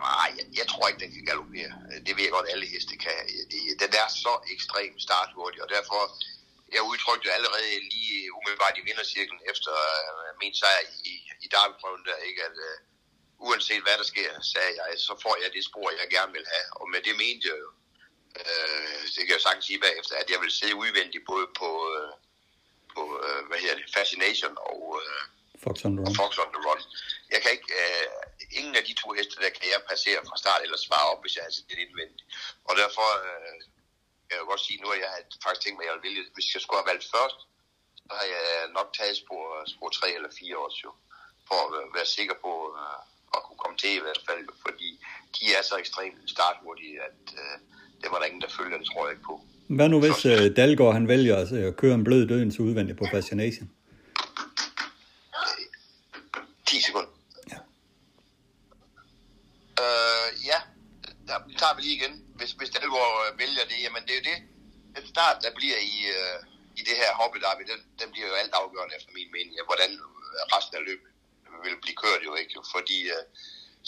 Nej, 0.09 0.28
jeg, 0.38 0.46
jeg 0.61 0.66
tror 0.72 0.84
ikke, 0.88 1.01
den 1.05 1.12
kan 1.16 1.24
galopere. 1.32 1.72
Det 2.07 2.12
ved 2.16 2.24
jeg 2.26 2.34
godt, 2.38 2.48
alle 2.53 2.66
heste 2.74 2.94
kan. 3.07 3.18
Den 3.82 3.90
er 4.03 4.09
så 4.24 4.34
ekstremt 4.55 5.01
starthurtig, 5.09 5.59
og 5.64 5.68
derfor, 5.76 6.01
jeg 6.76 6.82
udtrykte 6.90 7.28
allerede 7.36 7.74
lige 7.94 8.16
umiddelbart 8.36 8.76
i 8.80 8.86
vindercirklen 8.88 9.40
efter 9.53 9.74
uh, 9.98 10.30
min 10.42 10.55
sejr 10.61 10.80
i, 11.11 11.14
i 11.44 11.46
derbyprøven 11.55 12.03
der, 12.09 12.16
ikke, 12.28 12.40
at 12.48 12.57
uh, 12.68 12.76
uanset 13.47 13.82
hvad 13.84 13.97
der 14.01 14.07
sker, 14.12 14.30
sagde 14.55 14.72
jeg, 14.80 14.88
så 15.09 15.12
får 15.24 15.34
jeg 15.43 15.51
det 15.57 15.62
spor, 15.70 15.86
jeg 16.01 16.09
gerne 16.16 16.32
vil 16.36 16.47
have. 16.55 16.66
Og 16.80 16.84
med 16.93 17.01
det 17.09 17.14
mente 17.22 17.45
jeg 17.51 17.59
jo, 17.64 17.70
uh, 18.41 19.01
det 19.14 19.22
kan 19.26 19.34
jeg 19.36 19.45
sagtens 19.47 19.66
sige 19.68 19.80
bagefter, 19.86 20.14
at 20.22 20.28
jeg 20.32 20.41
vil 20.43 20.51
sidde 20.59 20.74
udvendigt 20.82 21.24
både 21.32 21.47
på, 21.61 21.70
uh, 21.97 22.12
på 22.95 23.03
øh, 23.26 23.41
hvad 23.49 23.59
hedder 23.62 23.76
det, 23.80 23.88
Fascination 23.99 24.55
og, 24.70 24.80
øh, 25.03 25.22
Fox 25.64 25.76
on 25.86 25.93
the 25.97 26.03
og 26.07 26.09
Run. 26.09 26.16
Fox 26.20 26.32
on 26.43 26.51
the 26.55 26.62
Run. 26.68 26.80
Jeg 27.34 27.38
kan 27.43 27.51
ikke, 27.57 27.68
øh, 27.82 28.07
ingen 28.59 28.74
af 28.80 28.84
de 28.88 28.95
to 29.03 29.07
heste, 29.18 29.34
der 29.45 29.51
kan 29.59 29.66
jeg 29.74 29.80
passere 29.93 30.20
fra 30.28 30.36
start 30.43 30.61
eller 30.64 30.78
svare 30.86 31.07
op, 31.12 31.20
hvis 31.22 31.34
jeg 31.36 31.45
har 31.47 31.53
det 31.70 31.78
indvendigt. 31.86 32.22
Og 32.68 32.72
derfor, 32.82 33.09
øh, 33.28 33.57
jeg 34.30 34.36
vil 34.38 34.51
godt 34.53 34.64
sige, 34.66 34.78
nu 34.82 34.88
at 34.95 35.01
jeg 35.05 35.11
har 35.14 35.20
faktisk 35.45 35.62
tænkt 35.62 35.76
mig, 35.76 35.84
at 35.84 35.88
jeg 35.91 35.97
vil 35.97 36.07
vælge, 36.09 36.22
hvis 36.36 36.49
jeg 36.55 36.62
skulle 36.62 36.80
have 36.80 36.91
valgt 36.93 37.07
først, 37.14 37.38
så 38.07 38.12
har 38.20 38.26
jeg 38.36 38.45
nok 38.78 38.88
taget 38.99 39.16
spor, 39.22 39.45
spor 39.74 39.88
3 39.88 40.09
eller 40.18 40.30
4 40.41 40.59
år, 40.62 40.70
jo, 40.84 40.91
for 41.49 41.59
at 41.64 41.68
være- 41.74 41.91
være 41.99 42.09
sikker 42.16 42.36
på 42.45 42.53
øh, 42.80 43.01
at 43.37 43.41
kunne 43.47 43.61
komme 43.64 43.76
til 43.83 43.93
i 44.01 44.03
hvert 44.07 44.22
fald, 44.28 44.43
fordi 44.66 44.89
de 45.37 45.45
er 45.57 45.62
så 45.70 45.74
ekstremt 45.83 46.18
starthurtige, 46.35 46.95
at 47.09 47.20
øh, 47.41 47.55
det 48.03 48.09
var 48.11 48.18
der 48.18 48.26
ingen, 48.31 48.43
der 48.47 48.51
følger, 48.59 48.78
det 48.78 48.87
tror 48.87 49.07
jeg 49.07 49.12
ikke 49.14 49.26
på. 49.31 49.37
Hvad 49.76 49.89
nu 49.89 49.99
hvis 50.05 50.20
øh, 50.33 50.57
Dalgaard 50.57 50.95
han 50.99 51.09
vælger 51.09 51.37
at 51.43 51.53
øh, 51.53 51.74
køre 51.81 51.95
en 51.95 52.05
blød 52.05 52.22
dødens 52.28 52.61
udvendig 52.61 52.97
på 52.97 53.05
Fascination? 53.14 53.70
10 56.66 56.81
sekunder. 56.87 57.12
Ja. 57.53 57.59
Øh, 59.83 60.28
ja, 60.51 60.59
der 61.28 61.37
tager 61.61 61.74
vi 61.76 61.81
lige 61.83 61.97
igen. 62.01 62.14
Hvis, 62.39 62.51
hvis 62.59 62.70
Dalgaard 62.74 63.16
øh, 63.24 63.39
vælger 63.43 63.64
det, 63.70 63.78
jamen 63.85 64.03
det 64.07 64.12
er 64.14 64.20
jo 64.20 64.26
det. 64.33 64.39
Den 64.97 65.07
start, 65.14 65.37
der 65.45 65.51
bliver 65.59 65.78
i, 65.93 65.95
øh, 66.16 66.37
i 66.81 66.83
det 66.89 66.97
her 67.01 67.11
hobby, 67.20 67.39
der 67.43 67.49
den, 67.72 67.81
den 68.01 68.09
bliver 68.12 68.28
jo 68.33 68.35
alt 68.43 68.53
afgørende 68.61 68.95
efter 68.99 69.11
min 69.18 69.31
mening. 69.37 69.55
Hvordan 69.70 69.91
øh, 69.93 70.43
resten 70.55 70.74
af 70.78 70.85
løbet 70.89 71.10
vil 71.65 71.81
blive 71.85 72.01
kørt 72.05 72.23
jo 72.29 72.33
ikke. 72.41 72.55
Fordi 72.75 72.99
øh, 73.15 73.25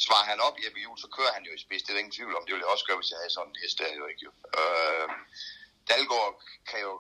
svarer 0.05 0.27
han 0.31 0.41
op 0.47 0.57
i 0.59 0.63
Jeppe 0.65 0.81
Juhl, 0.85 0.99
så 1.05 1.09
kører 1.17 1.33
han 1.37 1.45
jo 1.49 1.53
i 1.55 1.63
spids. 1.65 1.83
Det 1.83 1.91
er 1.91 1.95
der 1.97 2.05
ingen 2.05 2.19
tvivl 2.19 2.37
om. 2.37 2.45
Det 2.45 2.53
ville 2.53 2.65
jeg 2.67 2.75
også 2.75 2.87
gøre, 2.89 3.01
hvis 3.01 3.11
jeg 3.13 3.21
havde 3.23 3.35
sådan 3.37 3.51
en 3.53 3.61
hest 3.63 3.79
der 3.79 3.91
jo 4.01 4.07
ikke. 4.11 4.23
Jo. 4.27 4.33
Øh, 4.59 5.09
Dalgaard 5.89 6.35
kan 6.71 6.81
jo 6.89 6.93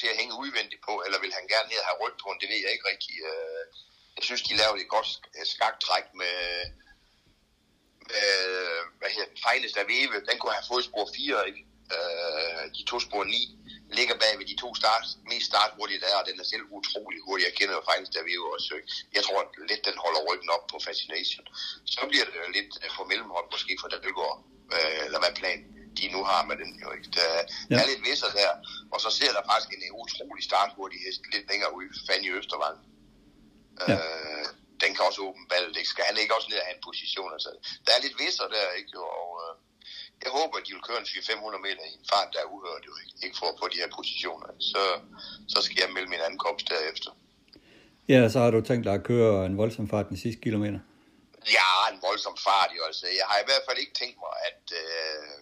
til 0.00 0.12
at 0.12 0.18
hænge 0.20 0.34
udvendigt 0.42 0.82
på, 0.88 0.94
eller 1.04 1.18
vil 1.24 1.36
han 1.38 1.46
gerne 1.54 1.68
ned 1.68 1.78
og 1.82 1.86
have 1.88 2.00
rødt 2.02 2.18
på 2.22 2.28
det 2.40 2.48
ved 2.52 2.60
jeg 2.64 2.72
ikke 2.74 2.88
rigtig. 2.92 3.14
Øh, 3.30 3.62
jeg 4.16 4.24
synes, 4.28 4.42
de 4.48 4.56
lavede 4.60 4.82
et 4.82 4.88
godt 4.96 5.06
sk- 5.14 5.44
skaktræk 5.54 6.06
med, 6.22 6.38
med 8.10 8.30
hvad 8.98 9.10
hedder 9.14 9.28
den, 9.28 9.38
Fejnes 9.46 9.72
der 9.72 9.84
Veve. 9.92 10.26
Den 10.30 10.38
kunne 10.38 10.52
have 10.58 10.70
fået 10.72 10.84
spor 10.84 11.06
4, 11.16 11.48
ikke? 11.48 11.62
Øh, 11.96 12.62
de 12.76 12.82
to 12.90 12.96
spor 13.06 13.24
9 13.24 13.56
ligger 13.98 14.16
bag 14.22 14.32
ved 14.38 14.46
de 14.50 14.56
to 14.64 14.68
start, 14.80 15.04
mest 15.30 15.46
starthurtige 15.52 16.00
der, 16.02 16.10
er, 16.14 16.18
og 16.22 16.26
den 16.28 16.40
er 16.42 16.46
selv 16.52 16.64
utrolig 16.78 17.20
hurtig. 17.26 17.44
Jeg 17.48 17.54
kender 17.58 17.74
jo 17.78 17.82
Fejnes 17.88 18.10
der 18.14 18.22
Veve 18.28 18.46
også. 18.54 18.70
Ikke? 18.78 18.88
Jeg 19.16 19.22
tror 19.26 19.38
at 19.44 19.50
lidt, 19.70 19.82
den 19.88 19.96
holder 20.04 20.20
ryggen 20.28 20.50
op 20.56 20.64
på 20.72 20.76
Fascination. 20.86 21.44
Så 21.94 22.00
bliver 22.10 22.24
det 22.26 22.34
jo 22.44 22.50
lidt 22.58 22.70
for 22.96 23.04
mellemhånd 23.10 23.46
måske 23.54 23.72
for 23.80 23.88
Dalgaard, 23.88 24.38
øh, 24.76 25.00
eller 25.06 25.20
hvad 25.22 25.34
plan 25.40 25.60
de 25.98 26.04
nu 26.14 26.20
har 26.30 26.42
med 26.50 26.56
den. 26.62 26.70
Jo, 26.82 26.88
ikke? 26.96 27.08
Der, 27.18 27.28
ja. 27.70 27.76
er 27.80 27.86
lidt 27.90 28.02
visser 28.08 28.30
der, 28.40 28.50
og 28.92 28.98
så 29.04 29.10
ser 29.18 29.32
der 29.36 29.42
faktisk 29.50 29.70
en 29.72 29.82
utrolig 30.02 30.42
starthurtig 30.50 30.98
hest 31.06 31.20
lidt 31.34 31.46
længere 31.50 31.72
ud, 31.78 31.86
Fanny 32.06 32.28
Østervang. 32.38 32.76
Ja. 33.88 33.94
Øh, 33.94 34.46
den 34.82 34.90
kan 34.94 35.04
også 35.08 35.20
åbne 35.28 35.46
ballet, 35.52 35.76
ikke? 35.76 35.92
Skal 35.94 36.04
han 36.08 36.16
ikke 36.22 36.34
også 36.36 36.48
ned 36.50 36.58
og 36.62 36.66
have 36.66 36.76
en 36.76 36.86
position? 36.88 37.30
Altså, 37.36 37.50
der 37.84 37.92
er 37.94 38.00
lidt 38.04 38.16
visser 38.24 38.46
der, 38.56 38.66
ikke? 38.78 38.90
Jo, 38.96 39.02
Og, 39.22 39.30
øh, 39.42 39.52
jeg 40.24 40.30
håber, 40.38 40.54
at 40.58 40.64
de 40.66 40.72
vil 40.76 40.86
køre 40.88 41.00
en 41.02 41.10
400-500 41.12 41.66
meter 41.66 41.82
i 41.90 41.92
en 41.98 42.06
fart, 42.12 42.28
der 42.34 42.40
er 42.44 42.48
uhørt, 42.54 42.82
jo 42.88 42.92
ikke, 43.02 43.14
ikke 43.24 43.36
for 43.40 43.48
at 43.52 43.56
få 43.60 43.66
de 43.72 43.80
her 43.82 43.90
positioner. 43.98 44.48
Så, 44.70 44.82
så 45.52 45.58
skal 45.64 45.78
jeg 45.82 45.90
melde 45.94 46.10
min 46.14 46.24
ankomst 46.30 46.64
derefter. 46.72 47.10
Ja, 48.12 48.20
så 48.32 48.38
har 48.42 48.50
du 48.50 48.60
tænkt 48.60 48.84
dig 48.86 48.94
at 48.98 49.04
køre 49.12 49.46
en 49.46 49.56
voldsom 49.62 49.88
fart 49.92 50.08
den 50.12 50.18
sidste 50.24 50.40
kilometer. 50.46 50.80
Ja, 51.56 51.70
en 51.92 51.98
voldsom 52.08 52.36
fart, 52.46 52.70
jo. 52.76 52.82
Altså, 52.90 53.06
jeg 53.20 53.26
har 53.30 53.38
i 53.40 53.46
hvert 53.48 53.64
fald 53.66 53.78
ikke 53.82 53.96
tænkt 54.02 54.18
mig, 54.24 54.34
at 54.48 54.62
øh, 54.82 55.34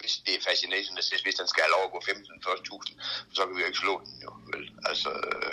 hvis 0.00 0.14
det 0.26 0.32
er 0.38 0.42
Fascination, 0.48 0.94
hvis, 0.98 1.08
hvis 1.26 1.38
den 1.40 1.48
skal 1.50 1.62
have 1.64 1.74
lov 1.76 1.82
at 1.86 1.92
gå 1.94 2.00
15 2.04 2.46
første 2.46 2.64
1000, 2.64 3.00
så 3.36 3.40
kan 3.44 3.54
vi 3.56 3.60
jo 3.62 3.68
ikke 3.70 3.82
slå 3.84 3.94
den, 4.04 4.12
jo. 4.24 4.30
Vel? 4.52 4.64
Altså, 4.90 5.10
øh, 5.26 5.52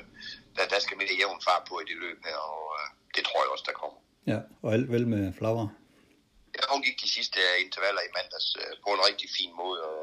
der, 0.56 0.64
der 0.74 0.80
skal 0.86 0.96
mere 1.02 1.18
jævn 1.22 1.42
fart 1.48 1.64
på 1.70 1.74
i 1.84 1.86
det 1.90 1.98
løb 2.06 2.20
her, 2.30 2.40
og 2.56 2.66
øh, 2.78 2.86
det 3.16 3.22
tror 3.28 3.40
jeg 3.44 3.50
også, 3.54 3.68
der 3.70 3.76
kommer. 3.82 4.00
Ja, 4.32 4.40
og 4.64 4.70
alt 4.76 4.90
vel 4.96 5.06
med 5.14 5.24
flagre. 5.40 5.68
Ja, 6.56 6.62
hun 6.74 6.82
gik 6.88 6.98
de 7.04 7.10
sidste 7.18 7.40
intervaller 7.66 8.02
i 8.06 8.14
mandags 8.18 8.48
øh, 8.62 8.74
på 8.84 8.90
en 8.96 9.06
rigtig 9.10 9.30
fin 9.38 9.52
måde, 9.64 9.80
og 9.92 10.02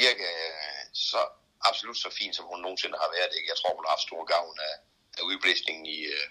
virke 0.00 0.26
øh, 0.44 0.82
så 1.10 1.20
absolut 1.68 1.98
så 2.04 2.10
fin, 2.18 2.32
som 2.36 2.44
hun 2.52 2.60
nogensinde 2.66 2.96
har 3.02 3.10
været. 3.16 3.32
Ikke? 3.36 3.50
Jeg 3.52 3.58
tror, 3.58 3.76
hun 3.76 3.84
har 3.84 3.94
haft 3.96 4.08
stor 4.08 4.22
gavn 4.34 4.56
af, 4.68 4.74
af 5.18 5.22
udblæsningen 5.30 5.86
i, 5.96 5.98
øh, 6.14 6.26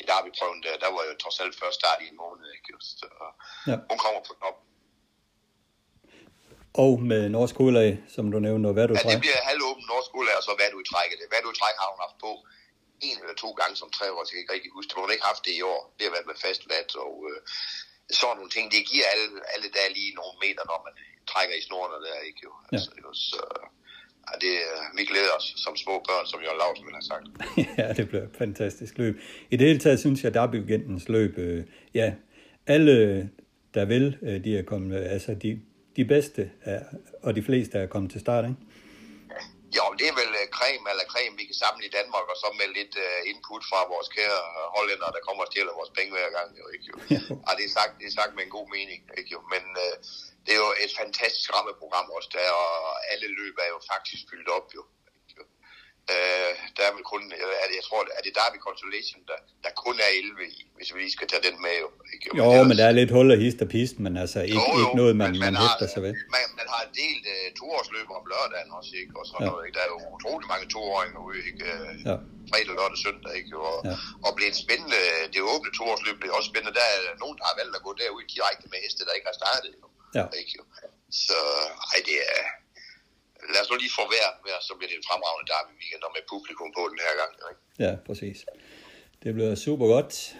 i 0.00 0.02
derbyprøven. 0.08 0.62
Der, 0.64 0.72
der 0.84 0.90
var 0.96 1.02
jo 1.08 1.12
trods 1.22 1.38
alt 1.42 1.54
først 1.62 1.78
start 1.80 1.98
i 2.04 2.06
en 2.12 2.18
måned. 2.24 2.46
Ikke? 2.56 2.68
Så, 2.80 3.06
Ja. 3.70 3.76
Hun 3.90 3.98
kommer 4.04 4.20
på 4.28 4.32
top. 4.42 4.56
Og 6.84 6.92
med 7.10 7.22
norsk 7.36 7.54
hovedlag, 7.60 7.90
som 8.14 8.24
du 8.32 8.38
nævnte, 8.46 8.66
og 8.70 8.74
hvad 8.76 8.86
du 8.88 8.94
Ja, 8.94 9.02
det 9.14 9.24
bliver 9.24 9.40
halvåben 9.50 9.84
norsk 9.92 10.08
skole, 10.10 10.28
og 10.38 10.42
så 10.46 10.52
hvad 10.58 10.70
du 10.74 10.78
i 10.84 10.86
trækket. 10.92 11.18
Hvad 11.32 11.40
du 11.44 11.50
i 11.54 11.58
træk 11.60 11.76
har 11.82 11.88
hun 11.92 12.00
haft 12.04 12.18
på 12.24 12.30
en 13.08 13.16
eller 13.22 13.36
to 13.44 13.50
gange 13.60 13.74
som 13.80 13.90
tre 13.98 14.06
år, 14.14 14.22
så 14.24 14.30
jeg 14.30 14.36
kan 14.36 14.42
ikke 14.44 14.54
rigtig 14.56 14.72
huske 14.76 14.88
det. 14.88 14.96
Hun 14.96 15.08
har 15.08 15.16
ikke 15.16 15.30
haft 15.32 15.44
det 15.46 15.54
i 15.60 15.62
år. 15.72 15.80
Det 15.96 16.02
har 16.06 16.12
været 16.16 16.30
med 16.30 16.38
fast 16.46 16.62
vat, 16.72 16.90
og 17.04 17.14
øh, 17.30 17.38
sådan 18.10 18.36
nogle 18.38 18.52
ting. 18.56 18.64
Det 18.76 18.82
giver 18.90 19.06
alle, 19.12 19.28
alle 19.52 19.68
der 19.76 19.86
lige 19.98 20.12
nogle 20.20 20.34
meter, 20.44 20.62
når 20.70 20.78
man 20.86 20.94
trækker 21.30 21.54
i 21.60 21.62
snorene 21.68 21.98
der, 22.06 22.18
ikke 22.28 22.40
jo? 22.46 22.52
Altså, 22.72 22.90
jo 23.02 23.10
så, 23.30 23.42
ja, 24.26 24.32
det, 24.44 24.54
vi 24.96 25.04
glæder 25.10 25.32
os 25.38 25.46
som 25.64 25.76
små 25.76 25.94
børn, 26.08 26.26
som 26.26 26.38
Jørgen 26.44 26.60
Lausen 26.62 26.84
ville 26.86 26.98
have 27.00 27.10
sagt. 27.12 27.26
ja, 27.80 27.86
det 27.98 28.04
bliver 28.08 28.24
et 28.28 28.36
fantastisk 28.38 28.98
løb. 28.98 29.14
I 29.50 29.56
det 29.56 29.66
hele 29.66 29.80
taget 29.84 30.00
synes 30.00 30.18
jeg, 30.22 30.30
at 30.30 30.36
Derby-weekendens 30.38 31.04
løb, 31.08 31.38
øh, 31.38 31.64
ja, 31.94 32.08
alle 32.66 32.96
der 33.74 33.84
vil, 33.84 34.18
øh, 34.22 34.44
de 34.44 34.58
er 34.58 34.62
kommet, 34.62 35.00
øh, 35.00 35.12
altså 35.12 35.34
de, 35.34 35.60
de 35.96 36.04
bedste 36.04 36.50
er, 36.62 36.82
og 37.22 37.36
de 37.36 37.42
fleste 37.42 37.78
er 37.78 37.86
kommet 37.86 38.10
til 38.12 38.20
start, 38.20 38.44
ikke? 38.44 38.60
Jo, 39.76 39.82
men 39.90 39.98
det 39.98 40.06
er 40.10 40.16
vel 40.22 40.25
creme 40.58 40.86
eller 40.92 41.06
creme, 41.12 41.34
vi 41.40 41.44
kan 41.50 41.58
samle 41.64 41.82
i 41.86 41.94
Danmark, 41.98 42.26
og 42.32 42.36
så 42.42 42.48
med 42.60 42.68
lidt 42.78 42.94
uh, 43.06 43.20
input 43.30 43.62
fra 43.70 43.80
vores 43.94 44.08
kære 44.16 44.40
hollænder, 44.76 45.08
der 45.16 45.26
kommer 45.26 45.42
og 45.44 45.48
stjæler 45.50 45.78
vores 45.80 45.92
penge 45.96 46.12
hver 46.16 46.30
gang. 46.36 46.48
Jo, 46.60 46.64
ikke, 46.74 46.86
jo. 46.90 46.96
Ja, 47.46 47.52
det, 47.58 47.64
er 47.68 47.72
sagt, 47.78 47.92
det 48.00 48.06
er 48.08 48.16
sagt 48.20 48.32
med 48.34 48.44
en 48.44 48.56
god 48.58 48.68
mening. 48.76 49.00
Ikke, 49.18 49.30
jo. 49.36 49.40
Men 49.54 49.64
uh, 49.84 49.94
det 50.44 50.52
er 50.56 50.60
jo 50.66 50.70
et 50.84 50.92
fantastisk 51.02 51.48
rammeprogram 51.54 52.08
også, 52.16 52.30
der, 52.38 52.48
og 52.64 52.76
alle 53.12 53.28
løb 53.40 53.54
er 53.64 53.70
jo 53.74 53.78
faktisk 53.92 54.22
fyldt 54.30 54.48
op. 54.58 54.66
Jo. 54.76 54.82
Uh, 56.14 56.52
der 56.76 56.82
er 56.88 56.92
vel 56.96 57.04
kun, 57.12 57.22
er 57.62 57.66
det, 57.70 57.76
jeg 57.80 57.86
tror, 57.88 58.00
er 58.18 58.22
det 58.26 58.32
Derby 58.40 58.58
Consolation, 58.68 59.20
der, 59.30 59.38
der 59.64 59.72
kun 59.84 59.96
er 60.06 60.10
11 60.22 60.56
i, 60.56 60.58
hvis 60.76 60.88
vi 60.94 60.98
lige 61.04 61.14
skal 61.18 61.26
tage 61.32 61.42
den 61.48 61.56
med. 61.64 61.74
Jo, 61.84 61.88
ikke, 62.14 62.26
Jo, 62.40 62.46
men 62.68 62.74
der 62.80 62.86
er 62.90 62.94
lidt 63.00 63.10
hul 63.16 63.28
og 63.34 63.38
hist 63.44 63.58
og 63.64 63.68
pist, 63.76 63.96
men 64.04 64.12
altså 64.24 64.38
ikke, 64.48 64.58
Jo, 64.60 64.64
jo, 64.80 64.82
ikke 64.84 64.96
noget, 65.02 65.14
man, 65.22 65.30
men 65.32 65.40
man 65.46 65.54
har, 65.60 65.64
hæfter 65.66 65.86
sig 65.94 66.00
ved. 66.06 66.12
Man, 66.36 66.44
man 66.60 66.68
har 66.74 66.82
delt 67.02 67.24
uh, 67.34 67.46
toårsløb 67.60 68.08
om 68.18 68.24
lørdagen 68.32 68.70
også, 68.78 68.92
ikke? 69.02 69.12
Og 69.20 69.24
sådan 69.28 69.42
Ja. 69.44 69.48
noget, 69.50 69.62
ikke? 69.66 69.74
Der 69.78 69.82
er 69.86 69.90
jo 69.94 69.98
utrolig 70.16 70.46
mange 70.52 70.66
toåringer 70.74 71.20
ude, 71.28 71.38
ikke? 71.50 71.60
Uh, 71.72 71.90
Ja. 72.08 72.14
Fredag, 72.50 72.74
lørdag, 72.80 72.98
søndag, 73.06 73.32
ikke? 73.40 73.52
Og, 73.68 73.76
Ja. 73.88 73.94
og 74.26 74.30
blev 74.36 74.46
et 74.54 74.58
spændende, 74.64 75.00
det 75.34 75.40
åbne 75.52 75.70
toårsløb 75.78 76.16
blev 76.22 76.30
også 76.38 76.48
spændende. 76.52 76.74
Der 76.80 76.86
er 76.94 77.00
nogen, 77.22 77.36
der 77.38 77.44
har 77.48 77.54
valgt 77.60 77.74
at 77.78 77.82
gå 77.86 77.90
derud 78.02 78.22
direkte 78.34 78.64
med 78.72 78.78
heste, 78.84 79.00
der 79.08 79.12
ikke 79.18 79.28
har 79.32 79.38
startet, 79.42 79.70
jo. 79.82 79.86
Ja. 80.18 80.24
Ikke. 80.40 80.52
Så, 81.26 81.38
ej, 81.92 81.98
det 82.08 82.18
er... 82.34 82.42
Lad 83.54 83.60
os 83.62 83.70
nu 83.70 83.76
lige 83.84 83.94
få 83.98 84.04
vejr 84.14 84.30
med, 84.44 84.52
så 84.68 84.72
bliver 84.76 84.90
det 84.90 84.98
en 85.02 85.08
fremragende 85.08 85.46
derby 85.52 85.72
weekend, 85.80 86.02
og 86.06 86.12
med 86.16 86.22
publikum 86.32 86.68
på 86.76 86.82
den 86.92 86.98
her 87.06 87.14
gang, 87.20 87.32
ikke? 87.50 87.62
Ja, 87.84 87.92
præcis. 88.08 88.38
Det 89.22 89.30
bliver 89.34 89.54
super 89.66 89.86
godt. 89.94 90.36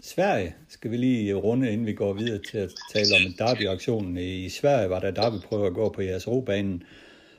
Sverige 0.00 0.56
skal 0.68 0.90
vi 0.90 0.96
lige 0.96 1.34
runde, 1.34 1.72
inden 1.72 1.86
vi 1.86 1.94
går 1.94 2.12
videre 2.12 2.42
til 2.50 2.58
at 2.58 2.70
tale 2.94 3.10
om 3.16 3.22
derby-aktionen. 3.38 4.16
I 4.18 4.50
Sverige 4.50 4.90
var 4.90 5.00
der 5.00 5.10
derby-prøver 5.10 5.66
at 5.66 5.74
gå 5.74 5.88
på 5.88 6.02
jeres 6.02 6.28
robanen, 6.28 6.82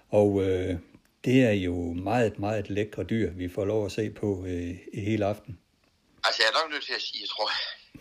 og 0.09 0.43
øh, 0.43 0.75
det 1.25 1.43
er 1.43 1.51
jo 1.51 1.75
meget, 1.93 2.39
meget 2.39 2.69
lækre 2.69 3.03
dyr, 3.03 3.31
vi 3.31 3.49
får 3.49 3.65
lov 3.65 3.85
at 3.85 3.91
se 3.91 4.09
på 4.09 4.45
øh, 4.45 4.75
i 4.93 5.01
hele 5.01 5.25
aften. 5.25 5.59
Altså, 6.23 6.41
jeg 6.43 6.49
er 6.51 6.63
nok 6.63 6.71
nødt 6.71 6.85
til 6.85 6.93
at 6.93 7.01
sige, 7.01 7.21
jeg 7.21 7.29
tror, 7.29 7.49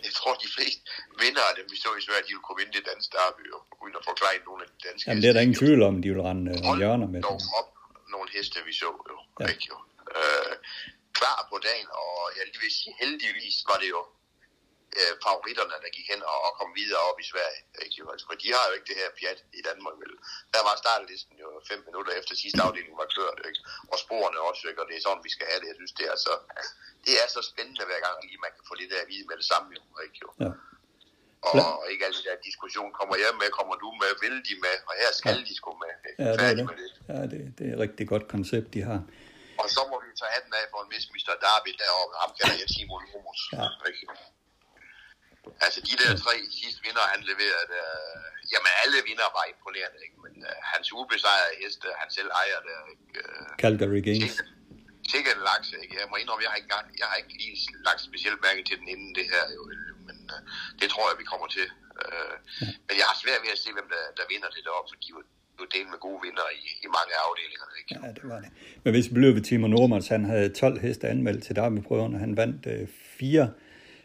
jeg 0.06 0.12
tror 0.18 0.32
de 0.44 0.48
fleste 0.56 0.80
vinder 1.22 1.44
af 1.50 1.54
dem, 1.58 1.66
vi 1.72 1.76
så 1.84 1.90
i 2.00 2.02
Sverige, 2.06 2.24
de 2.28 2.32
vil 2.36 2.44
kunne 2.46 2.58
vinde 2.62 2.74
det 2.78 2.84
danske 2.90 3.12
derby, 3.18 3.44
uden 3.82 3.94
at 4.00 4.04
forklare 4.10 4.34
nogle 4.48 4.60
af 4.64 4.68
de 4.74 4.78
danske 4.88 5.04
Jamen, 5.08 5.20
det 5.22 5.28
er 5.30 5.34
der 5.36 5.42
ingen 5.46 5.58
tvivl 5.62 5.80
om, 5.88 5.94
de 6.04 6.08
vil 6.14 6.22
rende 6.28 6.44
øh, 6.54 6.78
hjørner 6.80 7.08
med. 7.14 7.20
dog 7.28 7.40
op 7.60 7.68
nogle 8.14 8.28
heste, 8.34 8.58
vi 8.68 8.72
så 8.82 8.90
jo. 9.10 9.16
Ja. 9.40 9.46
Ikke, 9.52 9.64
jo. 9.72 9.76
Øh, 10.18 10.54
klar 11.18 11.38
på 11.50 11.56
dagen, 11.68 11.88
og 12.02 12.12
jeg 12.36 12.42
lige 12.48 12.60
vil 12.64 12.72
sige, 12.80 12.92
heldigvis 13.02 13.56
var 13.70 13.78
det 13.82 13.88
jo 13.96 14.00
øh, 14.98 15.12
favoritterne, 15.24 15.76
der 15.84 15.90
gik 15.96 16.06
hen 16.12 16.20
og, 16.32 16.38
og 16.46 16.52
kom 16.58 16.70
videre 16.80 17.02
op 17.10 17.18
i 17.24 17.26
Sverige. 17.32 17.60
Ikke. 17.84 17.98
Altså, 18.12 18.24
for 18.28 18.36
de 18.42 18.48
har 18.56 18.64
jo 18.68 18.72
ikke 18.76 18.88
det 18.90 18.98
her 19.02 19.10
pjat 19.18 19.40
i 19.58 19.62
Danmark. 19.68 19.96
Vel. 20.02 20.12
Der 20.54 20.62
var 20.68 20.74
startlisten 20.82 21.34
jo 21.44 21.48
fem 21.70 21.80
minutter 21.88 22.12
efter 22.20 22.34
sidste 22.42 22.60
afdeling 22.66 22.94
var 23.02 23.10
kørt. 23.18 23.38
Ikke? 23.48 23.60
Og 23.92 23.96
sporene 24.04 24.38
også, 24.48 24.62
ikke? 24.70 24.80
og 24.82 24.86
det 24.88 24.96
er 24.96 25.02
sådan, 25.06 25.26
vi 25.28 25.32
skal 25.36 25.46
have 25.50 25.60
det. 25.62 25.68
Jeg 25.72 25.78
synes, 25.80 25.94
det 26.00 26.06
er 26.12 26.18
så, 26.26 26.34
det 27.06 27.14
er 27.22 27.28
så 27.36 27.40
spændende 27.50 27.84
hver 27.88 28.00
gang, 28.06 28.16
lige 28.28 28.40
man 28.46 28.52
kan 28.56 28.64
få 28.70 28.74
det 28.80 28.88
der 28.92 29.00
at 29.04 29.08
vide 29.12 29.26
med 29.30 29.36
det 29.40 29.46
samme. 29.52 29.68
Jo. 29.76 29.82
Ikke, 30.06 30.18
jo. 30.24 30.30
Ja. 30.44 30.52
Og 31.46 31.84
ikke 31.92 32.02
alt 32.06 32.16
det 32.18 32.24
der 32.28 32.36
diskussion, 32.48 32.90
kommer 32.98 33.16
jeg 33.24 33.32
med, 33.40 33.48
kommer 33.58 33.74
du 33.82 33.88
med, 34.02 34.10
vil 34.22 34.36
de 34.48 34.54
med, 34.66 34.76
og 34.88 34.94
her 35.02 35.10
skal 35.20 35.38
de 35.48 35.54
sgu 35.58 35.70
med. 35.84 35.92
Ja, 36.24 36.32
det 36.40 36.46
er 36.50 36.54
det. 36.58 36.64
med 36.70 36.76
det. 36.82 36.90
Ja, 37.12 37.20
det, 37.32 37.40
det 37.56 37.64
er 37.68 37.72
et 37.76 37.80
rigtig 37.84 38.06
godt 38.12 38.24
koncept, 38.34 38.68
de 38.74 38.80
har. 38.90 39.00
Og 39.62 39.66
så 39.74 39.80
må 39.90 39.96
vi 40.04 40.08
tage 40.20 40.32
hatten 40.36 40.52
af 40.60 40.64
for 40.72 40.80
en 40.84 40.90
Mr. 41.14 41.34
Darby 41.44 41.70
deroppe. 41.82 42.14
Ham 42.22 42.30
kalder 42.38 42.56
jeg 42.62 42.68
Simon 42.74 43.04
Humus. 43.10 43.40
Ja. 43.56 43.66
Ikke? 43.88 44.04
Altså 45.66 45.78
de 45.88 45.94
der 46.02 46.10
tre 46.24 46.34
sidste 46.60 46.80
vinder, 46.86 47.04
han 47.14 47.20
leverede, 47.30 47.72
øh, 47.80 48.18
jamen 48.52 48.72
alle 48.82 48.98
vinder 49.08 49.28
var 49.38 49.44
imponerende, 49.52 49.98
ikke? 50.06 50.18
men 50.24 50.34
øh, 50.48 50.56
hans 50.72 50.86
ubesejrede 50.98 51.54
heste, 51.62 51.86
han 52.02 52.08
selv 52.18 52.30
ejer 52.42 52.60
der, 52.68 52.78
ikke? 52.94 53.06
Øh, 53.22 53.46
Calgary 53.62 54.02
Games. 54.08 54.34
sikkert 55.12 55.36
en 55.38 55.44
laks, 55.50 55.68
ikke? 55.82 55.94
Jeg 56.02 56.08
må 56.10 56.16
indrømme, 56.22 56.42
jeg 56.46 56.52
har 56.52 56.58
ikke, 56.62 56.70
jeg 57.02 57.08
har 57.10 57.18
ikke 57.22 57.34
lige 57.42 57.56
lagt 57.88 58.00
specielt 58.08 58.38
mærke 58.46 58.62
til 58.68 58.76
den 58.80 58.88
inden 58.94 59.12
det 59.18 59.26
her, 59.32 59.44
jo. 59.56 59.62
men 60.06 60.18
uh, 60.34 60.40
det 60.80 60.86
tror 60.92 61.04
jeg, 61.10 61.16
vi 61.22 61.26
kommer 61.32 61.48
til. 61.56 61.66
Uh, 62.02 62.34
men 62.86 62.94
jeg 63.00 63.06
har 63.10 63.16
svært 63.24 63.40
ved 63.44 63.52
at 63.56 63.60
se, 63.64 63.68
hvem 63.78 63.88
der, 63.94 64.04
der 64.18 64.24
vinder 64.32 64.50
det 64.54 64.62
deroppe, 64.66 64.88
fordi 64.94 65.08
jo 65.60 65.66
del 65.76 65.86
med 65.92 65.98
gode 66.06 66.20
vinder 66.26 66.46
i, 66.60 66.64
i 66.86 66.88
mange 66.96 67.12
af 67.16 67.20
afdelingerne. 67.28 67.74
Ikke? 67.80 67.90
Ja, 67.94 68.08
det 68.18 68.24
var 68.32 68.40
det. 68.44 68.50
Men 68.82 68.90
hvis 68.94 69.06
vi 69.08 69.14
blev 69.14 69.34
ved 69.34 69.42
Timo 69.48 69.66
Normans, 69.66 70.08
han 70.08 70.24
havde 70.24 70.48
12 70.48 70.80
heste 70.80 71.08
anmeldt 71.08 71.44
til 71.44 71.56
Derby-prøverne. 71.56 72.18
Han 72.18 72.36
vandt 72.36 72.66
øh, 72.66 72.88
fire 73.18 73.46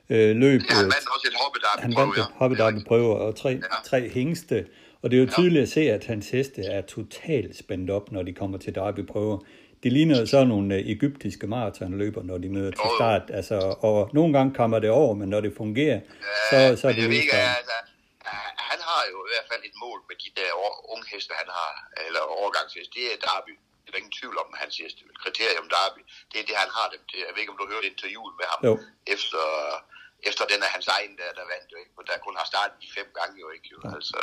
øh, 0.09 0.35
løb. 0.35 0.61
Ja, 0.69 0.75
han 0.75 0.83
vandt 0.83 1.07
også 1.15 1.27
et 1.31 1.37
hoppedarby 1.41 1.81
Han 1.81 1.95
vandt 1.95 2.17
et 2.17 2.27
hoppedarby-prøve 2.35 3.15
og 3.15 3.35
tre, 3.35 3.49
ja. 3.49 3.59
tre 3.83 4.09
hængste. 4.09 4.65
Og 5.01 5.11
det 5.11 5.17
er 5.17 5.23
jo 5.23 5.29
tydeligt 5.37 5.61
at 5.61 5.69
se, 5.69 5.81
at 5.91 6.05
hans 6.05 6.29
heste 6.29 6.61
er 6.63 6.81
totalt 6.81 7.57
spændt 7.57 7.89
op, 7.89 8.11
når 8.11 8.23
de 8.23 8.33
kommer 8.33 8.57
til 8.57 8.75
derby-prøver. 8.75 9.37
De 9.83 9.89
ligner 9.89 10.25
så 10.25 10.43
nogle 10.43 10.75
øh, 10.75 10.81
egyptiske 10.95 11.47
maratonløber, 11.47 12.23
når 12.23 12.37
de 12.37 12.49
møder 12.49 12.71
til 12.71 12.89
start. 12.97 13.21
Altså, 13.33 13.75
og 13.89 14.09
nogle 14.13 14.33
gange 14.37 14.53
kommer 14.53 14.79
det 14.79 14.89
over, 14.89 15.13
men 15.15 15.29
når 15.29 15.41
det 15.41 15.53
fungerer, 15.57 15.99
ja, 16.51 16.75
så, 16.75 16.81
så 16.81 16.87
er 16.87 16.93
det 16.93 17.03
jo 17.05 17.09
ikke. 17.09 17.35
Altså, 17.35 17.77
han 18.69 18.79
har 18.89 19.01
jo 19.11 19.17
i 19.27 19.29
hvert 19.33 19.47
fald 19.51 19.61
et 19.69 19.77
mål 19.85 19.99
med 20.09 20.15
de 20.23 20.29
der 20.39 20.51
unge 20.93 21.05
heste, 21.13 21.33
han 21.41 21.49
har, 21.59 21.71
eller 22.07 22.21
overgangsheste. 22.39 22.91
Det 22.97 23.05
er 23.13 23.17
Derby. 23.27 23.53
Det 23.93 23.99
er 23.99 24.01
der 24.01 24.05
ingen 24.09 24.19
tvivl 24.19 24.37
om, 24.43 24.49
hans. 24.61 24.75
Kriterium 25.23 25.67
Derby, 25.75 26.01
det 26.31 26.37
er 26.41 26.45
det, 26.49 26.55
han 26.63 26.71
har 26.77 26.87
dem 26.93 27.01
til. 27.09 27.19
Jeg 27.27 27.33
ved 27.33 27.41
ikke, 27.43 27.53
om 27.55 27.59
du 27.61 27.67
hørte 27.73 27.87
interviewet 27.93 28.33
med 28.39 28.47
ham 28.51 28.59
jo. 28.67 28.73
efter 29.15 29.43
efter 30.29 30.43
den 30.51 30.59
er 30.65 30.69
hans 30.75 30.87
egen, 30.97 31.13
der, 31.19 31.29
der 31.39 31.45
vandt 31.53 31.67
jo 31.73 31.77
ikke, 31.81 31.91
der 32.09 32.25
kun 32.25 32.35
har 32.41 32.47
startet 32.53 32.75
de 32.83 32.89
fem 32.97 33.07
gange 33.19 33.35
jo 33.43 33.47
ikke. 33.55 33.67
Jo. 33.73 33.77
Ja. 33.83 33.89
Altså, 33.95 34.19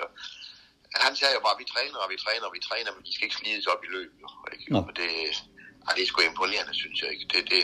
han 1.04 1.12
sagde 1.20 1.34
jo 1.36 1.42
bare, 1.46 1.60
vi 1.62 1.66
træner, 1.74 1.98
og 2.04 2.08
vi 2.12 2.18
træner, 2.24 2.44
og 2.48 2.54
vi 2.56 2.62
træner, 2.68 2.90
men 2.94 3.02
de 3.06 3.12
skal 3.14 3.26
ikke 3.28 3.40
slides 3.42 3.66
op 3.72 3.82
i 3.86 3.90
løbet. 3.96 4.16
Jo, 4.24 4.28
ikke? 4.54 4.66
Ja. 4.70 4.78
Og 4.88 4.92
det, 5.00 5.10
ej, 5.86 5.92
det 5.96 6.02
er 6.02 6.08
sgu 6.10 6.18
imponerende, 6.20 6.74
synes 6.82 6.98
jeg 7.02 7.08
ikke. 7.14 7.26
Det, 7.32 7.40
det, 7.52 7.62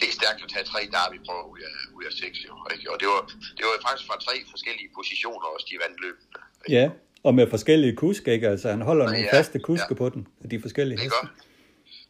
det 0.00 0.06
er 0.08 0.16
stærkt 0.20 0.40
at 0.44 0.50
tage 0.54 0.66
tre 0.72 0.80
derby 0.96 1.16
prøver 1.26 1.46
ud 1.54 1.60
af, 1.68 1.74
ud 1.96 2.04
af 2.08 2.12
seks, 2.22 2.38
jo. 2.48 2.54
Ikke? 2.74 2.86
Og 2.92 2.96
det 3.00 3.08
var, 3.12 3.22
det 3.56 3.62
var 3.66 3.74
faktisk 3.86 4.06
fra 4.10 4.16
tre 4.26 4.34
forskellige 4.52 4.90
positioner 4.98 5.46
også, 5.54 5.66
de 5.70 5.82
vandt 5.84 5.98
løbet. 6.06 6.24
Ikke? 6.64 6.76
Ja, 6.78 6.86
og 7.24 7.34
med 7.34 7.50
forskellige 7.50 7.96
kuske, 7.96 8.32
ikke? 8.32 8.48
Altså, 8.48 8.70
han 8.70 8.82
holder 8.82 9.04
nogle 9.04 9.18
ja, 9.18 9.36
faste 9.36 9.58
kuske 9.58 9.86
ja. 9.90 9.94
på 9.94 10.08
den, 10.08 10.26
de 10.50 10.60
forskellige 10.60 10.96
det 10.96 11.04
heste. 11.04 11.28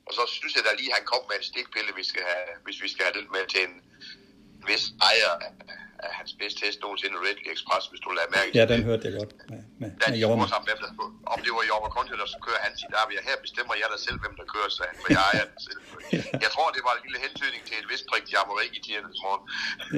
Og 0.07 0.13
så 0.19 0.23
synes 0.27 0.55
jeg 0.57 0.63
da 0.67 0.71
lige, 0.79 0.91
at 0.93 0.97
han 0.99 1.07
kom 1.13 1.23
med 1.31 1.37
en 1.41 1.45
stikpille, 1.51 1.91
vi 1.97 2.05
skal 2.05 2.23
have, 2.31 2.47
hvis 2.65 2.83
vi 2.83 2.89
skal 2.93 3.03
have 3.07 3.15
det 3.19 3.25
med 3.37 3.45
til 3.53 3.61
en, 3.69 3.75
vis 4.69 4.85
ejer 5.11 5.33
af, 6.07 6.11
hans 6.19 6.33
bedste 6.41 6.61
hest 6.67 6.79
nogensinde, 6.85 7.17
Redley 7.27 7.49
Express, 7.55 7.85
hvis 7.91 8.01
du 8.05 8.09
lader 8.19 8.31
mærke 8.37 8.49
til 8.51 8.59
Ja, 8.61 8.65
den 8.73 8.81
hørte 8.89 9.03
jeg 9.09 9.15
godt 9.21 9.33
med, 9.53 9.63
med, 9.81 9.89
da 10.01 10.07
med 10.11 10.19
Jorma. 10.23 10.45
Sammen, 10.53 10.67
hvem 10.69 10.79
der, 10.85 10.91
om 11.35 11.39
det 11.45 11.53
var 11.57 11.65
Jorma 11.71 11.89
Conte, 11.97 12.13
der 12.21 12.27
så 12.35 12.39
kører 12.47 12.61
han 12.67 12.73
sit 12.81 12.91
derby. 12.95 13.13
Her 13.29 13.37
bestemmer 13.47 13.75
jeg 13.81 13.89
da 13.95 13.99
selv, 14.07 14.19
hvem 14.25 14.35
der 14.41 14.47
kører, 14.55 14.69
så 14.77 14.83
for 15.03 15.09
jeg 15.17 15.23
ejer 15.31 15.47
den 15.51 15.61
selv. 15.69 15.81
Jeg 16.45 16.51
tror, 16.55 16.67
det 16.77 16.83
var 16.87 16.93
en 16.99 17.03
lille 17.07 17.19
hentydning 17.27 17.63
til 17.69 17.75
et 17.83 17.87
vist 17.93 18.05
prik 18.11 18.25
jammeri 18.35 18.67
i 18.77 18.81
tidernes 18.85 19.21
morgen. 19.25 19.43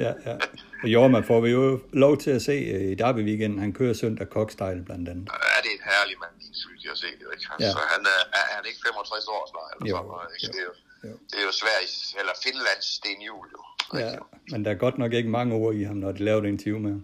ja, 0.05 0.11
ja. 0.27 0.35
Og 0.83 0.87
Jorma 0.93 1.19
får 1.29 1.39
vi 1.45 1.49
jo 1.59 1.65
lov 2.05 2.13
til 2.23 2.31
at 2.37 2.41
se 2.49 2.55
øh, 2.75 2.91
i 2.93 2.95
derby 3.01 3.21
weekenden. 3.29 3.59
Han 3.65 3.73
kører 3.79 3.93
søndag 4.03 4.27
Kokstyle 4.35 4.81
blandt 4.87 5.05
andet. 5.11 5.25
Ja, 5.53 5.57
det 5.63 5.69
er 5.73 5.77
en 5.79 5.85
herlig 5.91 6.15
mand, 6.23 6.35
synes 6.63 6.81
jeg 6.85 6.91
at 6.97 7.01
se 7.05 7.09
det. 7.19 7.27
Ikke? 7.33 7.45
Ja. 7.63 7.71
han, 7.93 8.01
er, 8.15 8.21
er, 8.39 8.45
han 8.55 8.63
ikke 8.69 8.81
65 8.87 9.27
år 9.35 9.43
snart, 9.51 9.69
eller 9.73 9.87
jo, 9.91 9.95
sådan 9.97 10.29
Ikke? 10.35 10.47
Jo. 10.47 10.51
Det, 10.53 10.61
er 10.63 10.67
jo, 10.69 10.73
jo. 11.09 11.15
det 11.29 11.37
er 11.41 11.45
jo 11.49 11.53
Sveriges, 11.61 11.95
eller 12.19 12.33
Finlands 12.43 12.87
Sten 12.97 13.21
Juhl, 13.27 13.47
jo. 13.55 13.61
Ja, 13.93 14.11
men 14.51 14.65
der 14.65 14.71
er 14.71 14.75
godt 14.75 14.97
nok 14.97 15.13
ikke 15.13 15.29
mange 15.29 15.55
ord 15.55 15.75
i 15.75 15.83
ham, 15.83 15.95
når 15.95 16.11
de 16.11 16.23
laver 16.23 16.41
det 16.41 16.47
interview 16.47 16.79
med 16.79 16.91
ham. 16.91 17.03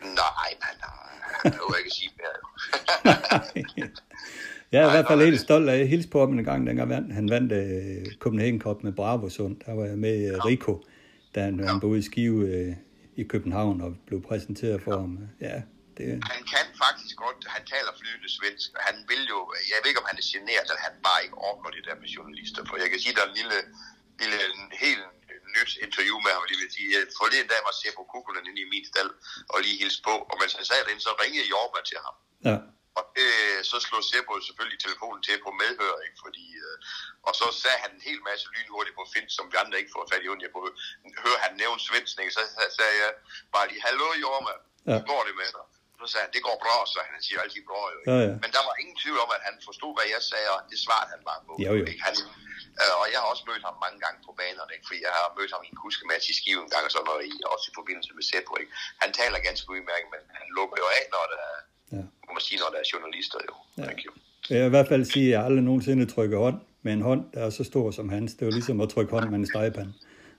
Nej, 0.00 0.50
men 0.60 0.74
han 1.42 1.52
kan 1.52 1.74
ikke 1.78 1.90
sige 1.90 2.10
mere. 2.18 2.34
jeg 4.72 4.82
er 4.82 4.88
i 4.88 4.90
hvert 4.90 5.06
fald 5.08 5.20
helt 5.20 5.40
stolt 5.40 5.68
af 5.68 5.78
at 5.78 5.88
hilse 5.88 6.08
på 6.08 6.20
ham 6.20 6.38
en 6.38 6.44
gang, 6.44 6.66
dengang 6.66 7.14
han 7.14 7.30
vandt 7.30 7.52
uh, 7.52 8.12
Copenhagen 8.18 8.60
Cup 8.60 8.82
med 8.82 8.92
Bravo 8.92 9.28
Sund. 9.28 9.56
Der 9.66 9.72
var 9.74 9.84
jeg 9.84 9.98
med 9.98 10.16
uh, 10.30 10.44
Rico, 10.46 10.84
da 11.34 11.38
han, 11.44 11.60
ja. 11.60 11.66
han 11.66 11.80
boede 11.80 11.98
i 11.98 12.02
Skive 12.02 12.40
uh, 12.68 12.74
i 13.16 13.22
København 13.32 13.80
og 13.80 13.90
blev 14.06 14.22
præsenteret 14.28 14.82
for 14.82 14.92
ja. 14.92 15.00
ham. 15.00 15.12
Ja, 15.40 15.56
det... 15.96 16.06
Han 16.32 16.42
kan 16.52 16.66
faktisk 16.84 17.14
godt, 17.24 17.40
han 17.54 17.64
taler 17.72 17.92
flydende 18.00 18.30
svensk, 18.36 18.68
og 18.78 18.82
han 18.88 18.96
vil 19.10 19.22
jo, 19.32 19.38
jeg 19.70 19.76
ved 19.80 19.88
ikke 19.90 20.02
om 20.04 20.08
han 20.12 20.18
er 20.22 20.26
generet, 20.34 20.68
at 20.76 20.80
han 20.86 20.94
bare 21.08 21.20
ikke 21.24 21.36
orker 21.50 21.70
det 21.76 21.82
der 21.88 21.96
med 22.02 22.08
journalister, 22.16 22.60
for 22.68 22.74
jeg 22.82 22.88
kan 22.90 22.98
sige, 23.04 23.14
der 23.16 23.22
er 23.24 23.30
en 23.32 23.36
lille, 23.40 23.58
lille 24.20 24.38
en 24.54 24.64
helt 24.84 25.06
nyt 25.56 25.70
interview 25.86 26.16
med 26.24 26.32
ham, 26.36 26.42
lige 26.48 26.60
vil 26.62 26.72
sige. 26.78 26.90
Forleden 27.20 27.48
dag 27.52 27.60
var 27.66 27.74
Seppo 27.80 28.02
Kukunen 28.12 28.46
inde 28.50 28.60
i 28.64 28.68
min 28.74 28.86
stald 28.92 29.10
og 29.52 29.58
lige 29.64 29.76
hilse 29.82 30.00
på, 30.08 30.14
og 30.30 30.34
mens 30.40 30.52
han 30.58 30.66
sagde 30.70 30.84
det, 30.88 30.94
så 31.06 31.10
ringede 31.22 31.46
Jorma 31.52 31.80
til 31.90 31.98
ham. 32.06 32.16
Ja. 32.48 32.56
Og 32.98 33.04
øh, 33.22 33.58
så 33.70 33.76
slog 33.86 34.02
Seppo 34.10 34.32
selvfølgelig 34.48 34.80
telefonen 34.86 35.20
til 35.26 35.36
på 35.46 35.50
medhør, 35.62 35.94
ikke? 36.06 36.18
Fordi, 36.24 36.46
øh, 36.66 36.76
og 37.26 37.32
så 37.40 37.46
sagde 37.62 37.78
han 37.84 37.90
en 37.96 38.02
hel 38.08 38.20
masse 38.28 38.44
lynhurtigt 38.54 38.96
på 38.98 39.04
Fint, 39.12 39.30
som 39.36 39.44
vi 39.50 39.56
andre 39.62 39.76
ikke 39.80 39.94
får 39.94 40.04
fat 40.12 40.22
i. 40.24 40.28
Jeg 40.44 40.52
kunne 40.54 40.72
høre, 41.26 41.38
han 41.46 41.52
nævne 41.62 41.80
svensning, 41.88 42.26
så 42.36 42.42
sagde 42.78 42.96
jeg 43.04 43.12
bare 43.54 43.66
lige, 43.70 43.82
hallo 43.86 44.08
Jorma, 44.24 44.54
ja. 44.90 44.96
går 45.10 45.22
det 45.28 45.34
med 45.42 45.50
dig? 45.56 45.66
Så 46.00 46.06
sagde 46.12 46.24
han, 46.26 46.32
det 46.36 46.42
går 46.48 46.56
bra, 46.64 46.76
så 46.92 46.98
han 47.10 47.22
siger 47.26 47.38
altid 47.44 47.62
bra 47.70 47.82
jo. 47.94 47.98
Ja, 48.10 48.16
ja. 48.28 48.34
Men 48.42 48.50
der 48.56 48.62
var 48.68 48.74
ingen 48.82 48.96
tvivl 49.02 49.18
om, 49.24 49.30
at 49.36 49.42
han 49.48 49.54
forstod, 49.68 49.92
hvad 49.96 50.06
jeg 50.14 50.22
sagde, 50.32 50.48
og 50.54 50.60
det 50.70 50.78
svarede 50.84 51.08
han 51.14 51.20
bare 51.28 51.40
på. 51.46 51.52
Jo, 51.66 51.72
jo. 51.80 51.84
Ikke? 51.90 52.02
Han, 52.06 52.14
øh, 52.80 52.94
og 53.00 53.06
jeg 53.12 53.18
har 53.22 53.28
også 53.32 53.44
mødt 53.50 53.64
ham 53.68 53.76
mange 53.84 53.98
gange 54.04 54.18
på 54.26 54.30
banerne, 54.40 54.72
ikke? 54.74 54.86
fordi 54.88 55.00
jeg 55.06 55.12
har 55.18 55.26
mødt 55.38 55.52
ham 55.54 55.62
i 55.66 55.68
en 55.72 55.78
kuskematch 55.82 56.26
i 56.32 56.34
Skive 56.38 56.60
en 56.66 56.72
gang, 56.74 56.84
og 56.88 56.92
sådan 56.94 57.08
noget, 57.10 57.22
også 57.54 57.66
i 57.70 57.74
forbindelse 57.78 58.10
med 58.18 58.24
Seppo. 58.30 58.52
Ikke? 58.62 58.72
Han 59.02 59.10
taler 59.20 59.38
ganske 59.48 59.66
udmærket, 59.74 60.08
men 60.14 60.22
han 60.38 60.46
lukker 60.56 60.76
jo 60.82 60.86
af, 60.98 61.02
når 61.14 61.24
der 61.32 61.40
er, 61.52 61.58
ja. 61.96 62.02
må 62.26 62.30
man 62.36 62.44
sige, 62.48 62.58
når 62.62 62.70
der 62.74 62.78
er 62.82 62.88
journalister. 62.92 63.38
Jo. 63.48 63.54
Ja. 63.78 63.86
Thank 63.88 64.00
you. 64.06 64.12
Jeg 64.50 64.58
vil 64.62 64.70
i 64.72 64.74
hvert 64.76 64.90
fald 64.92 65.04
sige, 65.14 65.26
at 65.28 65.32
jeg 65.34 65.40
aldrig 65.48 65.64
nogensinde 65.70 66.04
trykker 66.14 66.38
hånd 66.46 66.58
med 66.84 66.92
en 66.98 67.04
hånd, 67.08 67.22
der 67.34 67.40
er 67.46 67.50
så 67.58 67.64
stor 67.72 67.84
som 67.98 68.06
hans. 68.14 68.28
Det 68.36 68.42
er 68.42 68.46
jo 68.50 68.56
ligesom 68.58 68.76
at 68.84 68.88
trykke 68.94 69.12
hånd 69.16 69.26
med 69.32 69.38
en 69.42 69.48
stegepande. 69.52 69.92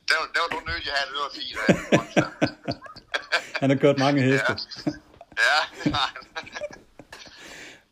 Det 0.08 0.16
var, 0.20 0.26
det 0.34 0.40
var 0.44 0.50
du 0.56 0.60
nødt 0.70 0.82
til 0.86 0.92
at 0.94 0.98
have 1.02 1.10
ørefil 1.18 1.52
af. 1.68 1.74
Han 3.62 3.70
har 3.70 3.78
kørt 3.78 3.98
mange 4.06 4.22
heste. 4.22 4.54
Ja. 4.88 4.92
Ja, 5.50 5.60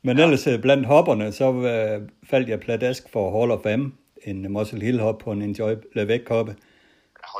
Men 0.05 0.19
ellers 0.19 0.47
øh, 0.47 0.61
blandt 0.61 0.87
hopperne, 0.87 1.31
så 1.31 1.49
uh, 1.49 2.27
faldt 2.29 2.49
jeg 2.49 2.59
pladask 2.59 3.03
for 3.13 3.39
Hall 3.39 3.51
of 3.51 3.63
Fame, 3.63 3.91
en 4.29 4.53
Muscle 4.53 4.81
Hill 4.85 4.99
hop 4.99 5.17
på 5.23 5.31
en 5.31 5.41
Enjoy 5.41 5.73
Levæk 5.95 6.29
hoppe. 6.29 6.55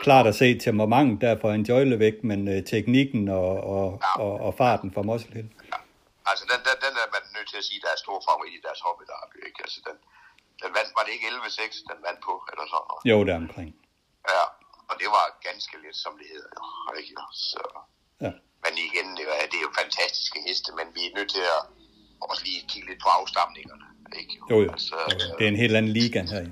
Klart 0.07 0.27
at 0.27 0.35
se 0.35 0.47
temperament 0.59 1.21
der 1.21 1.33
for 1.41 1.49
Enjoy 1.51 1.83
Levæk, 1.91 2.17
men 2.29 2.39
uh, 2.53 2.59
teknikken 2.71 3.23
og, 3.29 3.51
og, 3.75 3.85
ja. 4.03 4.11
og, 4.23 4.33
og, 4.45 4.51
farten 4.61 4.89
for 4.95 5.03
Muscle 5.09 5.33
Hill. 5.37 5.49
Ja. 5.71 5.79
Altså 6.29 6.43
den, 6.51 6.59
den, 6.67 6.75
den 6.85 6.93
er 7.03 7.07
man 7.15 7.23
nødt 7.35 7.47
til 7.51 7.57
at 7.61 7.65
sige, 7.69 7.79
der 7.85 7.91
er 7.95 7.99
stor 8.05 8.17
favorit 8.27 8.53
i 8.59 8.61
deres 8.67 8.81
hoppe 8.85 9.03
der, 9.11 9.19
ikke? 9.47 9.59
Altså 9.65 9.79
den, 9.87 9.97
den 10.63 10.69
vandt, 10.77 10.91
var 10.97 11.03
det 11.05 11.11
ikke 11.15 11.27
11-6, 11.27 11.91
den 11.91 11.99
vandt 12.07 12.19
på, 12.27 12.33
eller 12.51 12.65
sådan 12.71 12.85
noget? 12.89 13.03
Jo, 13.11 13.17
der 13.27 13.35
omkring. 13.43 13.69
Ja, 14.33 14.43
og 14.89 14.95
det 15.01 15.09
var 15.17 15.25
ganske 15.49 15.75
lidt, 15.83 15.97
som 16.05 16.13
det 16.19 16.27
hedder, 16.33 16.51
jo, 16.57 16.91
ikke? 17.01 17.13
Så, 17.51 17.63
ja. 18.25 18.31
Men 18.63 18.73
igen, 18.87 19.07
det 19.17 19.25
er, 19.41 19.45
det 19.51 19.57
er 19.61 19.65
jo 19.67 19.73
fantastiske 19.81 20.39
heste, 20.47 20.69
men 20.79 20.87
vi 20.97 21.01
er 21.09 21.13
nødt 21.17 21.31
til 21.37 21.45
at 21.55 21.61
også 22.29 22.43
lige 22.47 22.61
kigge 22.71 22.87
lidt 22.89 23.01
på 23.05 23.09
afstamningerne. 23.19 23.85
Ikke? 24.19 24.33
Jo, 24.51 24.57
jo. 24.65 24.71
Altså, 24.71 24.95
det 25.37 25.43
er 25.45 25.51
en 25.55 25.61
helt 25.63 25.75
anden 25.75 25.93
liga 25.99 26.19
her. 26.33 26.45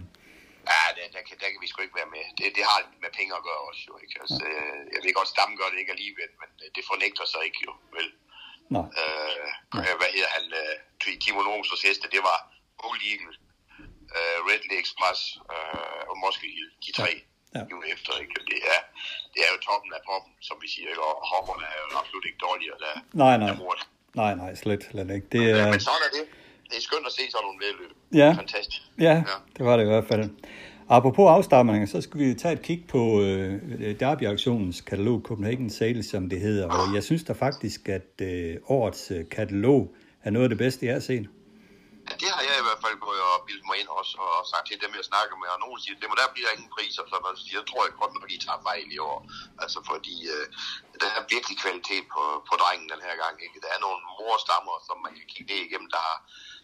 Ja, 0.72 0.82
det, 0.98 1.04
der, 1.16 1.22
kan, 1.28 1.36
der 1.42 1.48
kan 1.52 1.60
vi 1.64 1.68
sgu 1.70 1.78
ikke 1.82 2.00
være 2.02 2.14
med. 2.16 2.24
Det, 2.38 2.46
det 2.58 2.64
har 2.70 2.80
med 3.04 3.12
penge 3.20 3.32
at 3.40 3.44
gøre 3.48 3.62
også, 3.70 3.82
jo. 3.90 3.94
Ikke? 4.04 4.16
Altså. 4.24 4.42
Øh, 4.50 4.80
jeg 4.94 5.00
ved 5.04 5.14
godt, 5.20 5.30
Stam 5.34 5.52
gør 5.60 5.70
det 5.72 5.80
ikke 5.82 5.96
alligevel, 5.98 6.32
men 6.42 6.50
det 6.76 6.84
fornægter 6.92 7.26
sig 7.34 7.42
ikke, 7.48 7.60
jo. 7.68 7.74
Vel? 7.98 8.08
Nej. 8.76 8.88
Øh, 9.02 9.48
Nej. 9.76 9.84
Hvad 10.02 10.12
hedder 10.16 10.32
han? 10.38 10.46
Øh, 10.62 10.76
Timo 11.22 11.42
Nomos 11.44 11.84
heste, 11.88 12.08
det 12.16 12.22
var 12.30 12.40
Old 12.88 13.02
Eagle, 13.12 13.36
uh, 14.16 14.38
Redley 14.48 14.78
Express 14.84 15.20
uh, 15.54 16.02
og 16.12 16.16
Moscow 16.24 16.50
Hill, 16.56 16.72
de 16.86 16.92
tre. 17.00 17.12
Ja 17.16 17.32
ja. 17.56 17.62
jo 17.72 17.78
efter. 17.94 18.12
Ikke? 18.24 18.34
Det, 18.52 18.60
er, 18.74 18.80
det 19.34 19.40
er 19.46 19.50
jo 19.54 19.58
toppen 19.70 19.92
af 19.98 20.02
poppen, 20.10 20.34
som 20.48 20.56
vi 20.64 20.68
siger, 20.74 20.90
ikke? 20.94 21.04
og 21.10 21.14
hopperne 21.32 21.66
er 21.74 21.78
jo 21.84 21.88
absolut 22.00 22.26
ikke 22.30 22.40
dårligere 22.48 22.78
der. 22.86 22.94
Nej, 23.24 23.36
nej. 23.44 23.54
Nej, 24.22 24.34
nej, 24.42 24.52
slet, 24.62 24.82
slet 24.92 25.10
ikke. 25.18 25.28
Det, 25.34 25.44
ja, 25.60 25.66
men 25.74 25.80
sådan 25.88 26.04
er 26.08 26.12
det. 26.18 26.26
Det 26.72 26.78
er 26.78 26.86
skønt 26.90 27.06
at 27.06 27.14
se 27.18 27.24
sådan 27.32 27.46
nogle 27.48 27.60
vedløb. 27.66 27.92
Ja. 28.22 28.30
Fantastisk. 28.44 28.82
Ja, 29.00 29.16
ja, 29.32 29.38
det 29.58 29.64
var 29.66 29.78
det 29.78 29.84
i 29.84 29.92
hvert 29.94 30.08
fald. 30.12 30.30
Apropos 30.98 31.28
afstamninger, 31.38 31.88
så 31.88 32.02
skal 32.02 32.20
vi 32.20 32.34
tage 32.44 32.54
et 32.58 32.64
kig 32.68 32.80
på 32.94 33.02
øh, 33.22 33.52
Derby-aktionens 34.02 34.82
katalog, 34.90 35.22
Copenhagen 35.30 35.70
Sales, 35.70 36.06
som 36.14 36.30
det 36.30 36.40
hedder. 36.48 36.66
Og 36.78 36.96
jeg 36.96 37.04
synes 37.10 37.24
da 37.30 37.34
faktisk, 37.46 37.90
at 37.98 38.12
øh, 38.22 38.56
årets 38.78 39.04
øh, 39.16 39.22
katalog 39.38 39.82
er 40.26 40.32
noget 40.32 40.46
af 40.48 40.52
det 40.54 40.62
bedste, 40.66 40.86
jeg 40.86 40.96
har 41.00 41.06
set. 41.12 41.26
Ja, 42.08 42.14
det 42.22 42.30
har 42.36 42.44
jeg 42.50 42.58
i 42.62 42.66
hvert 42.68 42.82
fald 42.86 42.98
gået 43.08 43.22
og 43.30 43.38
bildet 43.48 43.66
mig 43.70 43.78
ind 43.82 43.90
også, 44.00 44.14
og 44.26 44.42
sagt 44.52 44.66
til 44.68 44.78
dem, 44.84 44.92
jeg 45.00 45.06
snakker 45.12 45.36
med, 45.42 45.50
og 45.56 45.60
nogen 45.66 45.78
siger, 45.84 45.96
det 46.02 46.08
må 46.12 46.16
der 46.22 46.36
bliver 46.36 46.52
ingen 46.56 46.72
priser, 46.76 47.04
så 47.12 47.16
man 47.28 47.36
siger, 47.42 47.58
jeg 47.60 47.68
tror 47.70 47.82
jeg 47.88 47.94
godt, 48.02 48.14
at 48.26 48.32
de 48.34 48.38
tager 48.46 48.62
fejl 48.70 48.88
i 48.98 49.00
år. 49.12 49.18
Altså 49.64 49.80
fordi 49.90 50.16
øh, 50.36 50.46
der 51.02 51.10
er 51.18 51.24
virkelig 51.36 51.56
kvalitet 51.64 52.06
på, 52.14 52.24
på 52.50 52.54
drengen 52.62 52.88
den 52.94 53.02
her 53.08 53.16
gang. 53.24 53.36
Ikke? 53.46 53.58
Der 53.64 53.72
er 53.76 53.80
nogle 53.86 54.02
morstammer, 54.20 54.76
som 54.88 54.98
man 55.06 55.14
kan 55.18 55.28
kigge 55.32 55.50
ned 55.52 55.62
igennem, 55.68 55.90
der, 55.98 56.08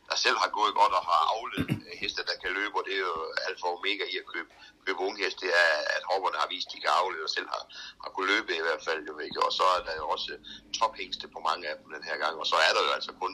der 0.10 0.18
selv 0.26 0.38
har 0.44 0.52
gået 0.60 0.74
godt 0.82 0.94
og 1.00 1.04
har 1.12 1.22
afledt 1.36 1.70
øh, 1.88 1.94
heste, 2.02 2.22
der 2.30 2.36
kan 2.44 2.52
løbe, 2.60 2.74
og 2.80 2.84
det 2.88 2.94
er 3.00 3.04
jo 3.12 3.18
alfa 3.48 3.66
og 3.70 3.74
omega 3.78 4.04
i 4.14 4.16
at 4.22 4.28
købe, 4.34 4.50
købe 4.86 5.00
unge 5.06 5.18
heste, 5.24 5.40
det 5.46 5.52
er, 5.64 5.72
at 5.96 6.04
hopperne 6.12 6.38
har 6.42 6.50
vist, 6.54 6.68
at 6.70 6.74
de 6.74 6.78
kan 6.84 6.94
aflede 7.02 7.24
og 7.28 7.32
selv 7.38 7.48
har, 7.54 7.64
har 8.04 8.10
kunnet 8.14 8.30
løbe 8.34 8.50
i 8.62 8.66
hvert 8.68 8.84
fald. 8.88 9.00
Jo, 9.10 9.14
ikke? 9.26 9.40
Og 9.48 9.52
så 9.60 9.66
er 9.76 9.82
der 9.88 9.94
jo 10.02 10.06
også 10.16 10.32
tophængste 10.80 11.26
på 11.36 11.40
mange 11.50 11.64
af 11.72 11.76
dem 11.80 11.88
den 11.96 12.04
her 12.10 12.18
gang, 12.24 12.34
og 12.42 12.48
så 12.52 12.58
er 12.68 12.72
der 12.76 12.82
jo 12.88 12.92
altså 12.98 13.12
kun 13.24 13.34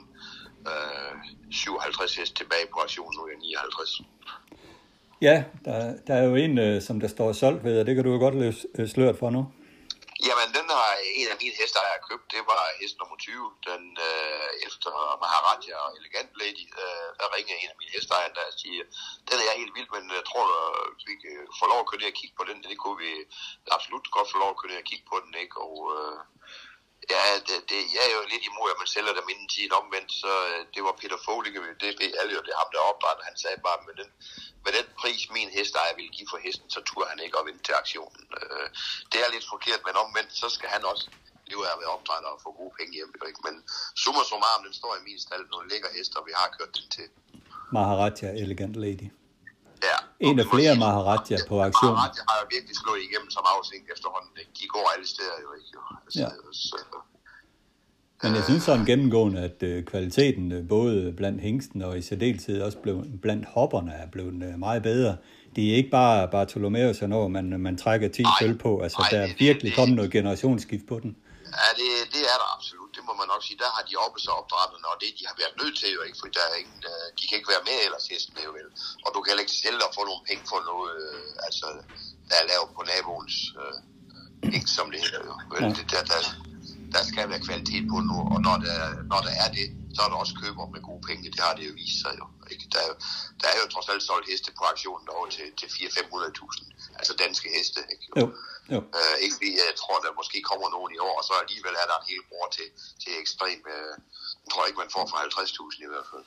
øh, 0.69 1.13
57 1.51 2.15
heste 2.19 2.35
tilbage 2.41 2.65
på 2.73 2.77
aktionen, 2.85 3.13
nu 3.17 3.21
er 3.31 3.37
59. 3.39 4.01
Ja, 5.27 5.35
der, 5.65 5.75
der 6.07 6.13
er 6.19 6.23
jo 6.29 6.35
en, 6.35 6.53
øh, 6.65 6.81
som 6.87 6.95
der 7.03 7.09
står 7.15 7.27
solgt 7.43 7.63
ved, 7.63 7.79
og 7.79 7.85
det 7.85 7.95
kan 7.95 8.03
du 8.03 8.11
jo 8.15 8.19
godt 8.25 8.35
løse 8.35 8.67
øh, 8.77 8.87
sløret 8.93 9.17
for 9.21 9.29
nu. 9.29 9.41
Jamen, 10.27 10.49
den 10.57 10.67
har 10.77 10.89
en 11.19 11.27
af 11.33 11.37
mine 11.41 11.55
heste, 11.59 11.79
jeg 11.85 11.95
har 11.95 12.07
købt, 12.09 12.25
det 12.35 12.41
var 12.51 12.61
hest 12.81 12.95
nummer 12.99 13.17
20. 13.17 13.51
Den 13.69 13.83
øh, 14.09 14.49
efter 14.67 14.91
Maharaja 15.23 15.75
og 15.85 15.89
Elegant 15.97 16.31
Lady, 16.41 16.65
øh, 16.83 17.09
der 17.19 17.27
ringer 17.35 17.55
en 17.55 17.71
af 17.73 17.77
mine 17.81 17.93
hesteejere, 17.95 18.33
der 18.39 18.45
siger, 18.61 18.83
den 19.27 19.35
er 19.39 19.45
jeg 19.49 19.59
helt 19.61 19.75
vild, 19.77 19.89
men 19.95 20.03
jeg 20.19 20.25
tror, 20.29 20.45
at 20.91 21.01
vi 21.09 21.13
kan 21.23 21.35
øh, 21.41 21.47
få 21.59 21.65
lov 21.71 21.79
at 21.81 21.87
køre 21.89 22.01
ned 22.01 22.13
og 22.13 22.19
kigge 22.19 22.35
på 22.37 22.43
den. 22.49 22.57
Det 22.67 22.77
kunne 22.81 22.99
vi 23.05 23.11
absolut 23.75 24.07
godt 24.15 24.31
få 24.31 24.37
lov 24.43 24.49
at 24.51 24.59
køre 24.59 24.71
ned 24.71 24.83
og 24.83 24.89
kigge 24.91 25.05
på 25.11 25.17
den, 25.23 25.33
ikke? 25.43 25.55
Og 25.67 25.75
øh, 25.95 26.19
Ja, 27.11 27.23
det, 27.47 27.57
det, 27.69 27.79
jeg 27.95 28.03
er 28.09 28.13
jo 28.19 28.23
lidt 28.33 28.45
imod, 28.49 28.69
at 28.73 28.79
man 28.81 28.89
sælger 28.95 29.13
dem 29.19 29.27
inden 29.33 29.47
tiden 29.53 29.73
omvendt, 29.81 30.11
så 30.23 30.31
øh, 30.51 30.59
det 30.73 30.81
var 30.87 30.93
Peter 31.01 31.19
Folige, 31.27 31.59
det 31.83 31.89
ved 32.01 32.11
alle 32.19 32.31
jo, 32.35 32.41
det 32.45 32.51
er 32.53 32.61
ham, 32.63 32.71
der 32.75 32.89
opdrætter. 32.91 33.23
Han 33.29 33.37
sagde 33.43 33.59
bare, 33.67 33.79
med 33.87 33.95
den, 34.01 34.09
med 34.65 34.71
den 34.77 34.87
pris, 35.01 35.21
min 35.37 35.49
hestejer 35.57 35.93
ville 35.97 36.15
give 36.17 36.29
for 36.33 36.39
hesten, 36.45 36.67
så 36.75 36.79
turde 36.87 37.09
han 37.11 37.19
ikke 37.25 37.37
op 37.39 37.47
ind 37.51 37.61
til 37.67 37.75
aktionen. 37.81 38.23
Øh, 38.37 38.67
det 39.11 39.19
er 39.23 39.29
lidt 39.35 39.47
forkert, 39.53 39.81
men 39.87 39.95
omvendt, 40.03 40.31
så 40.41 40.47
skal 40.55 40.69
han 40.75 40.83
også 40.91 41.05
leve 41.49 41.63
af 41.67 41.73
at 41.75 41.79
være 41.81 41.91
opdrætter 41.95 42.29
og 42.35 42.39
få 42.45 42.49
gode 42.59 42.73
penge 42.79 42.93
hjem. 42.97 43.11
Ikke? 43.29 43.41
Men 43.47 43.55
summa 44.03 44.23
summarum, 44.29 44.61
den 44.67 44.73
står 44.79 44.91
i 44.99 45.01
min 45.09 45.19
stald, 45.25 45.43
nogle 45.53 45.65
lækker 45.71 45.89
hester, 45.97 46.19
vi 46.29 46.33
har 46.39 46.47
kørt 46.57 46.71
den 46.77 46.87
til. 46.97 47.07
Maharaja 47.75 48.29
Elegant 48.43 48.75
Lady. 48.85 49.07
Ja. 49.87 49.97
En 50.27 50.39
af 50.39 50.45
flere 50.53 50.73
Maharaja 50.83 51.37
på 51.49 51.55
aktion. 51.69 51.91
Maharaja 51.93 52.21
har 52.29 52.37
jo 52.41 52.45
virkelig 52.55 52.75
slået 52.83 53.01
igennem 53.07 53.29
som 53.35 53.43
afsing 53.55 53.81
efterhånden. 53.95 54.31
De 54.59 54.65
går 54.75 54.85
alle 54.95 55.07
steder 55.13 55.37
jo 55.45 55.49
ikke. 55.57 55.69
Jo. 55.75 55.81
Altså, 56.05 56.19
Ja. 56.19 56.29
så, 56.53 56.77
Men 58.23 58.35
jeg 58.35 58.43
synes 58.43 58.63
sådan 58.63 58.85
gennemgående, 58.85 59.39
at 59.49 59.63
øh, 59.63 59.83
kvaliteten 59.83 60.51
øh, 60.51 60.67
både 60.67 61.13
blandt 61.17 61.41
hængsten 61.41 61.81
og 61.81 61.97
i 61.97 62.01
særdeleshed 62.01 62.61
også 62.61 62.77
blev, 62.77 63.05
blandt 63.21 63.45
hopperne 63.55 63.91
er 63.91 64.07
blevet 64.07 64.43
øh, 64.43 64.59
meget 64.59 64.83
bedre. 64.83 65.17
Det 65.55 65.71
er 65.71 65.75
ikke 65.75 65.89
bare 65.89 66.27
Bartolomeus 66.27 67.01
og 67.01 67.09
når 67.09 67.27
man, 67.27 67.59
man 67.59 67.77
trækker 67.77 68.07
10 68.07 68.21
Nej. 68.23 68.31
sølv 68.41 68.57
på. 68.57 68.79
Altså, 68.79 68.97
Nej, 68.99 69.09
der 69.11 69.27
er 69.27 69.33
virkelig 69.39 69.75
kommet 69.75 69.95
noget 69.95 70.11
generationsskift 70.11 70.87
på 70.87 70.99
den. 70.99 71.15
Ja, 71.61 71.67
det, 71.79 71.89
det 72.13 72.23
er 72.33 72.37
der 72.41 72.49
absolut. 72.57 72.91
Det 72.95 73.03
må 73.07 73.13
man 73.21 73.27
nok 73.33 73.43
sige. 73.47 73.57
Der 73.63 73.69
har 73.75 73.83
de 73.89 73.93
oppe 74.05 74.19
sig 74.23 74.33
opdrætterne, 74.39 74.87
og 74.91 74.97
det 75.01 75.09
de 75.19 75.23
har 75.29 75.35
været 75.41 75.55
nødt 75.61 75.75
til 75.79 75.89
jo 75.97 76.01
ikke, 76.07 76.19
for 76.21 76.27
der 76.37 76.45
er 76.51 76.55
ingen, 76.63 76.81
øh, 76.91 77.07
de 77.17 77.23
kan 77.27 77.37
ikke 77.39 77.53
være 77.53 77.67
med 77.69 77.77
ellers 77.85 78.05
hesten 78.11 78.37
jo 78.47 78.51
vel. 78.59 78.69
Og 79.05 79.09
du 79.13 79.17
kan 79.19 79.29
heller 79.31 79.45
ikke 79.45 79.61
sælge 79.63 79.83
og 79.87 79.93
få 79.97 80.01
nogle 80.09 80.23
penge 80.29 80.43
for 80.51 80.59
noget, 80.71 80.93
øh, 81.03 81.29
altså, 81.47 81.67
der 82.29 82.35
er 82.41 82.45
lavet 82.51 82.69
på 82.75 82.81
naboens 82.91 83.35
øh, 83.61 83.77
ikke 84.57 84.71
som 84.77 84.91
det 84.91 84.99
hedder 85.05 85.21
jo. 85.29 85.33
Ja. 85.59 85.67
det, 85.77 85.85
der, 85.91 86.03
der, 86.11 86.21
der 86.95 87.03
skal 87.11 87.25
være 87.31 87.45
kvalitet 87.47 87.83
på 87.91 87.97
nu, 88.09 88.17
og 88.33 88.39
når 88.47 88.55
der, 88.65 88.79
når 89.11 89.19
der 89.27 89.33
er 89.43 89.49
det, 89.57 89.67
så 89.95 89.99
er 90.05 90.09
der 90.11 90.17
også 90.23 90.35
køber 90.43 90.63
med 90.73 90.81
gode 90.89 91.03
penge. 91.07 91.31
Det 91.35 91.41
har 91.47 91.53
det 91.57 91.63
jo 91.69 91.73
vist 91.81 91.97
sig 92.03 92.13
jo. 92.21 92.25
Ikke? 92.53 92.65
Der, 92.73 92.81
er 92.87 92.93
der 93.41 93.47
er 93.53 93.57
jo 93.63 93.67
trods 93.73 93.87
alt 93.91 94.03
solgt 94.09 94.27
heste 94.31 94.49
på 94.59 94.63
aktionen 94.73 95.07
over 95.15 95.27
til, 95.35 95.47
til 95.59 95.67
400-500.000, 95.75 96.99
altså 96.99 97.13
danske 97.23 97.47
heste. 97.55 97.79
Ikke? 97.93 98.05
Jo, 98.19 98.25
jo. 98.73 98.79
Øh, 98.97 99.15
ikke 99.23 99.35
fordi 99.37 99.51
jeg 99.63 99.75
tror, 99.81 99.97
der 100.05 100.19
måske 100.21 100.37
kommer 100.49 100.67
nogen 100.75 100.91
i 100.97 100.99
år, 101.07 101.15
og 101.19 101.23
så 101.29 101.33
alligevel 101.43 101.73
er 101.83 101.87
der 101.91 101.97
en 101.99 102.07
hel 102.11 102.23
bror 102.29 102.47
til, 102.57 102.67
til 103.03 103.11
ekstrem... 103.21 103.59
Øh, 103.75 103.93
jeg 104.43 104.49
tror 104.51 104.65
ikke, 104.67 104.79
man 104.83 104.93
får 104.95 105.05
for 105.11 105.17
50.000 105.17 105.87
i 105.87 105.91
hvert 105.93 106.07
fald. 106.11 106.25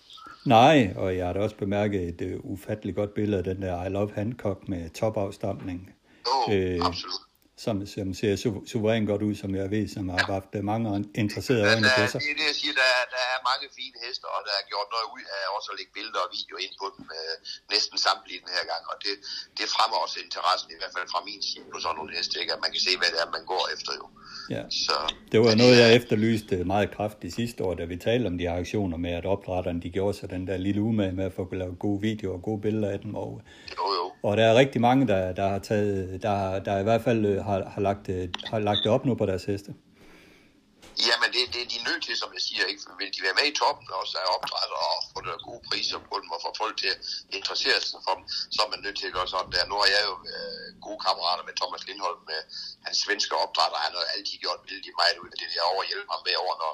Nej, 0.56 0.76
og 1.02 1.16
jeg 1.16 1.26
har 1.26 1.32
da 1.32 1.40
også 1.46 1.56
bemærket 1.56 2.00
et 2.10 2.20
uh, 2.28 2.52
ufatteligt 2.52 2.96
godt 2.96 3.14
billede 3.14 3.38
af 3.38 3.44
den 3.44 3.62
der 3.62 3.84
I 3.86 3.88
Love 3.88 4.12
Hancock 4.14 4.68
med 4.68 4.90
topafstamning. 4.90 5.80
Jo, 6.26 6.52
Øh, 6.52 6.74
øh, 6.74 6.86
absolut. 6.88 7.26
Som, 7.64 7.76
som 7.94 8.09
ser 8.20 8.34
su- 8.42 8.64
suveræn 8.70 9.04
godt 9.11 9.22
ud, 9.28 9.34
som 9.42 9.50
jeg 9.61 9.66
ved, 9.76 9.84
som 9.94 10.04
har 10.14 10.22
haft 10.36 10.52
øh, 10.59 10.62
mange 10.72 10.86
interesserede 11.24 11.64
Men 11.66 11.72
øjne 11.74 11.88
på 11.96 12.02
det 12.02 12.11
sig. 12.12 12.20
er 12.30 12.36
det, 12.40 12.46
jeg 12.52 12.57
siger, 12.62 12.74
der, 12.82 12.88
er- 12.98 13.09
der 13.16 13.22
er 13.34 13.38
mange 13.50 13.66
fine 13.78 13.96
hester, 14.04 14.28
og 14.36 14.40
der 14.48 14.54
er 14.61 14.64
gjort 14.72 14.88
noget 14.94 15.07
ud 15.16 15.24
af 15.36 15.42
også 15.57 15.68
at 15.72 15.76
lægge 15.78 15.92
billeder 15.98 16.20
og 16.26 16.30
videoer 16.36 16.61
ind 16.66 16.74
på 16.82 16.86
dem, 16.96 17.04
øh, 17.18 17.34
næsten 17.74 17.96
samtlige 18.07 18.40
den 18.44 18.50
her 18.57 18.64
gang, 18.72 18.82
og 18.92 18.96
det, 19.04 19.14
det 19.59 19.66
fremmer 19.76 19.96
også 20.04 20.16
interessen, 20.26 20.68
i 20.74 20.78
hvert 20.80 20.94
fald 20.96 21.07
fra 21.14 21.20
min 21.28 21.40
side 21.50 21.66
på 21.72 21.78
sådan 21.84 21.96
nogle 21.98 22.11
heste, 22.16 22.34
ikke? 22.42 22.52
at 22.57 22.61
man 22.64 22.70
kan 22.74 22.82
se, 22.88 22.92
hvad 23.00 23.09
det 23.14 23.18
er, 23.24 23.28
man 23.36 23.44
går 23.52 23.62
efter 23.74 23.92
jo. 24.00 24.07
Ja. 24.57 24.62
Så, 24.86 24.96
Det 25.32 25.38
var 25.44 25.52
noget, 25.62 25.74
jeg 25.82 25.88
er- 25.90 25.96
efterlyste 26.00 26.54
meget 26.74 26.88
kraftigt 26.96 27.32
sidste 27.40 27.59
år, 27.66 27.72
da 27.80 27.84
vi 27.92 27.96
talte 28.09 28.26
om 28.32 28.36
de 28.40 28.44
aktioner 28.61 28.98
med, 29.04 29.12
at 29.20 29.24
opdrætterne 29.34 29.78
de 29.84 29.90
gjorde 29.96 30.14
sig 30.18 30.26
den 30.34 30.42
der 30.48 30.57
lille 30.66 30.80
umage 30.90 31.14
med 31.18 31.24
at 31.30 31.34
få 31.38 31.42
lavet 31.62 31.76
gode 31.86 32.00
videoer 32.09 32.34
og 32.38 32.42
gode 32.48 32.61
billeder 32.66 32.88
af 32.94 32.98
dem. 33.04 33.12
Og, 33.24 33.30
Jo, 33.78 33.84
jo. 33.98 34.04
og 34.28 34.32
der 34.36 34.44
er 34.50 34.54
rigtig 34.62 34.80
mange, 34.88 35.02
der, 35.12 35.32
der 35.40 35.48
har 35.48 35.59
taget, 35.59 36.22
der, 36.22 36.59
der 36.59 36.78
i 36.78 36.82
hvert 36.82 37.02
fald 37.02 37.26
øh, 37.26 37.44
har, 37.47 37.61
har, 37.74 37.82
lagt, 37.88 38.07
har 38.51 38.59
lagt 38.59 38.80
det 38.84 38.90
op 38.92 39.05
nu 39.05 39.14
på 39.14 39.26
deres 39.26 39.44
heste. 39.44 39.74
Jamen, 41.09 41.28
det, 41.34 41.42
det 41.55 41.61
er 41.64 41.70
de 41.74 41.80
nødt 41.88 42.03
til, 42.07 42.16
som 42.22 42.30
jeg 42.36 42.42
siger. 42.49 42.64
Ikke? 42.70 42.82
Vil 42.99 43.14
de 43.16 43.20
være 43.26 43.38
med 43.38 43.47
i 43.53 43.59
toppen 43.62 43.88
og 43.99 44.05
så 44.12 44.18
opdrætter 44.34 44.78
og 44.92 44.99
få 45.12 45.18
der 45.26 45.44
gode 45.49 45.62
priser 45.68 45.99
på 46.09 46.14
dem 46.22 46.28
og 46.34 46.40
få 46.44 46.51
folk 46.62 46.74
til 46.82 46.90
at 46.94 46.99
interessere 47.38 47.78
sig 47.80 48.01
for 48.07 48.14
dem, 48.18 48.24
så 48.55 48.59
er 48.64 48.70
man 48.72 48.80
nødt 48.84 48.99
til 48.99 49.09
at 49.11 49.16
gøre 49.16 49.28
sådan 49.32 49.53
der. 49.55 49.70
Nu 49.70 49.76
har 49.82 49.88
jeg 49.97 50.03
jo 50.09 50.14
øh, 50.32 50.68
gode 50.86 51.01
kammerater 51.07 51.44
med 51.49 51.55
Thomas 51.61 51.82
Lindholm, 51.88 52.20
med 52.30 52.40
hans 52.86 52.99
svenske 53.05 53.34
opdrætter. 53.42 53.78
Han 53.86 53.92
har 53.97 54.05
altid 54.14 54.36
gjort 54.44 54.61
vældig 54.70 54.92
meget 55.01 55.16
ud 55.22 55.28
af 55.34 55.38
det 55.40 55.49
der 55.53 55.70
over 55.72 55.82
at 55.84 55.90
hjælpe 55.90 56.11
ham 56.14 56.22
med 56.26 56.36
over, 56.44 56.55
når 56.62 56.72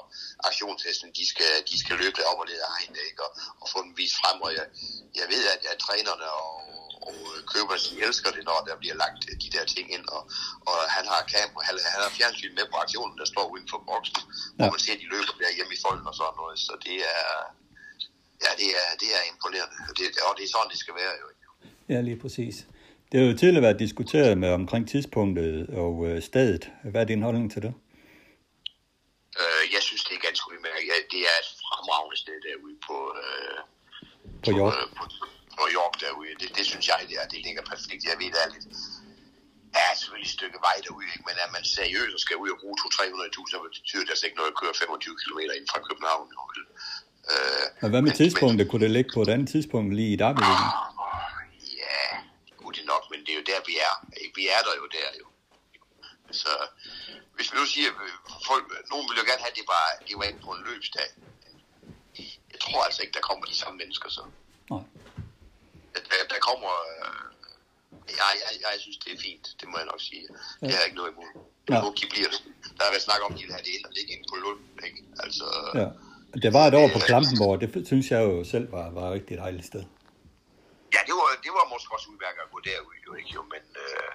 aktionshesten 0.49 1.09
de 1.19 1.25
skal, 1.33 1.53
de 1.69 1.75
skal 1.83 1.95
løbe 2.03 2.19
op 2.29 2.39
og 2.43 2.47
lede 2.49 2.65
af 2.69 2.81
ikke? 3.09 3.21
Og, 3.27 3.31
og 3.61 3.65
få 3.73 3.77
dem 3.85 3.93
vist 4.01 4.17
frem. 4.21 4.37
Og 4.45 4.51
jeg, 4.57 4.65
jeg 5.19 5.27
ved, 5.33 5.43
at, 5.53 5.61
at 5.71 5.77
trænerne 5.85 6.27
og, 6.41 6.51
og 7.07 7.13
køber, 7.53 7.73
de 7.87 7.93
elsker 8.07 8.29
det, 8.35 8.43
når 8.49 8.59
der 8.67 8.75
bliver 8.81 8.97
lagt 9.03 9.21
øh, 9.29 9.33
de 9.43 9.49
der 9.55 9.65
ting 9.75 9.85
ind. 9.95 10.05
Og, 10.15 10.21
og 10.69 10.77
han 10.95 11.05
har 11.11 11.21
kamera, 11.33 11.61
han, 11.67 11.75
han 11.93 12.01
har 12.05 12.11
fjernsyn 12.17 12.53
med 12.59 12.65
på 12.71 12.77
aktionen, 12.83 13.15
der 13.21 13.27
står 13.33 13.45
uden 13.53 13.67
for 13.71 13.79
boksen, 13.89 14.21
ja. 14.25 14.31
hvor 14.57 14.69
man 14.75 14.81
ser, 14.85 14.95
de 15.03 15.07
løber 15.13 15.33
der 15.41 15.55
hjemme 15.57 15.73
i 15.77 15.79
folden 15.85 16.07
og 16.11 16.15
sådan 16.19 16.37
noget. 16.41 16.57
Så 16.67 16.73
det 16.85 16.97
er, 17.15 17.27
ja, 18.43 18.51
det 18.61 18.69
er, 18.81 18.89
det 19.01 19.09
er 19.17 19.21
imponerende. 19.31 19.77
Og 19.89 19.93
det, 19.97 20.05
og 20.27 20.33
det 20.37 20.43
er 20.47 20.51
sådan, 20.55 20.69
det 20.73 20.79
skal 20.83 20.95
være 21.01 21.13
jo. 21.21 21.27
Ja, 21.93 21.97
lige 22.07 22.19
præcis. 22.23 22.55
Det 23.09 23.15
har 23.19 23.27
jo 23.27 23.37
tidligere 23.37 23.67
været 23.67 23.79
diskuteret 23.85 24.37
med 24.43 24.49
omkring 24.61 24.83
tidspunktet 24.93 25.69
og 25.83 25.93
øh, 26.07 26.21
stedet. 26.29 26.63
Hvad 26.91 27.01
er 27.01 27.05
din 27.05 27.23
holdning 27.27 27.51
til 27.53 27.61
det? 27.61 27.73
Øh, 29.41 29.63
jeg 29.75 29.81
synes, 29.87 30.03
det 30.07 30.13
er 30.17 30.21
ganske 30.27 30.45
udmærket. 30.51 30.87
Ja, 30.91 30.97
det 31.13 31.21
er 31.31 31.35
et 31.43 31.49
fremragende 31.63 32.17
sted 32.23 32.37
derude 32.47 32.77
på, 32.87 32.97
øh, 33.23 33.57
På 34.45 34.51
York? 34.59 34.73
øh, 34.73 34.85
på, 34.97 35.03
på 35.59 35.65
York 35.77 35.93
derude. 36.03 36.33
Det, 36.41 36.49
det 36.57 36.65
synes 36.71 36.85
jeg, 36.91 36.99
det 37.09 37.15
er. 37.21 37.25
Det 37.33 37.39
ligger 37.47 37.63
perfekt. 37.73 38.01
Jeg 38.09 38.15
ved, 38.21 38.29
det 38.35 38.41
er 38.45 38.49
lidt... 38.55 38.67
Ja, 39.77 39.85
selvfølgelig 39.99 40.29
et 40.31 40.35
stykke 40.39 40.59
vej 40.67 40.77
derude, 40.85 41.05
ikke? 41.13 41.25
men 41.29 41.35
er 41.43 41.49
man 41.55 41.63
seriøs 41.77 42.11
og 42.17 42.21
skal 42.25 42.35
ud 42.43 42.49
og 42.55 42.59
bruge 42.61 42.75
200-300.000, 42.81 43.51
så 43.53 43.57
betyder 43.67 44.03
det 44.05 44.11
altså 44.13 44.25
ikke 44.27 44.37
noget 44.41 44.51
at 44.53 44.57
køre 44.61 44.73
25 44.81 45.15
km 45.23 45.39
ind 45.59 45.67
fra 45.71 45.79
København. 45.87 46.25
Jo. 46.35 46.41
Øh, 47.31 47.65
Og 47.83 47.89
hvad 47.91 48.01
med 48.05 48.11
men- 48.11 48.19
tidspunktet? 48.21 48.63
Kunne 48.69 48.83
det 48.85 48.91
ligge 48.97 49.11
på 49.15 49.21
et 49.25 49.29
andet 49.35 49.47
tidspunkt 49.55 49.89
lige 49.99 50.11
i 50.15 50.17
Darby? 50.23 50.41
Men, 50.49 50.59
ja, 51.83 51.99
kunne 52.59 52.75
det 52.79 52.85
nok, 52.93 53.03
men 53.11 53.19
det 53.25 53.31
er 53.33 53.37
jo 53.41 53.45
der, 53.51 53.59
vi 53.69 53.73
er. 53.89 53.93
Ikke? 54.23 54.33
Vi 54.39 54.45
er 54.55 54.61
der 54.67 54.73
jo 54.81 54.85
der, 54.97 55.09
jo. 55.21 55.25
Så 56.41 56.51
hvis 57.35 57.47
vi 57.51 57.55
nu 57.59 57.65
siger, 57.75 57.89
folk, 58.49 58.65
nogen 58.91 59.05
vil 59.09 59.17
jo 59.21 59.25
gerne 59.29 59.41
have, 59.45 59.53
at 59.55 59.59
det 59.61 59.67
var, 59.75 59.85
det 60.07 60.15
var 60.19 60.25
ikke 60.29 60.41
på 60.47 60.51
en 60.57 60.63
løbsdag. 60.69 61.09
Jeg 62.53 62.59
tror 62.65 62.79
altså 62.87 63.01
ikke, 63.03 63.13
der 63.19 63.25
kommer 63.29 63.45
de 63.51 63.57
samme 63.61 63.77
mennesker 63.81 64.09
så. 64.17 64.23
Der, 66.11 66.19
der 66.33 66.39
kommer... 66.49 66.71
Øh, 66.93 67.21
jeg, 68.19 68.31
jeg, 68.43 68.51
jeg 68.63 68.79
synes, 68.85 68.97
det 69.03 69.09
er 69.15 69.19
fint. 69.27 69.45
Det 69.59 69.65
må 69.71 69.75
jeg 69.81 69.87
nok 69.93 70.01
sige. 70.09 70.25
Det 70.61 70.71
har 70.73 70.79
jeg 70.81 70.87
ikke 70.89 70.99
noget 71.01 71.11
imod. 71.15 71.31
Ja. 71.35 71.75
Ja. 71.75 71.81
Nu 71.81 71.87
de 72.01 72.05
bliver. 72.13 72.29
Der 72.77 72.83
er 72.87 72.91
været 72.95 73.05
snak 73.09 73.19
om, 73.25 73.31
at 73.33 73.37
de 73.39 73.43
vil 73.47 73.53
have 73.57 73.65
det 73.67 73.73
ind 73.77 73.85
og 73.89 73.93
ligge 73.97 74.11
ind 74.15 74.23
på 74.31 74.35
Lund. 74.43 74.61
Ikke? 74.87 74.99
Altså, 75.23 75.45
Ja. 75.81 75.87
Det 76.43 76.51
var 76.57 76.63
et 76.67 76.75
år 76.81 76.87
på 76.95 76.99
Klampenborg. 77.07 77.55
Det 77.61 77.87
synes 77.91 78.11
jeg 78.11 78.21
jo 78.29 78.43
selv 78.53 78.71
var, 78.71 78.85
var 78.97 79.05
et 79.07 79.13
rigtig 79.17 79.37
dejligt 79.37 79.65
sted. 79.71 79.83
Ja, 80.95 80.99
det 81.07 81.13
var, 81.19 81.27
det 81.45 81.51
var 81.57 81.65
måske 81.73 81.89
også 81.95 82.07
udmærket 82.11 82.39
at 82.45 82.51
gå 82.53 82.59
derud, 82.69 82.95
jo 83.07 83.11
ikke? 83.19 83.29
Jo, 83.35 83.41
men 83.53 83.63
øh, 83.83 84.09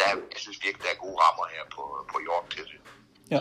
der 0.00 0.06
er, 0.12 0.16
jeg 0.34 0.40
synes 0.44 0.58
virkelig, 0.64 0.84
der 0.86 0.92
er 0.96 1.00
gode 1.06 1.16
rammer 1.24 1.46
her 1.54 1.62
på, 1.76 1.82
på 2.12 2.16
York 2.28 2.50
til 2.50 2.64
det. 2.70 2.80
Ja. 3.30 3.40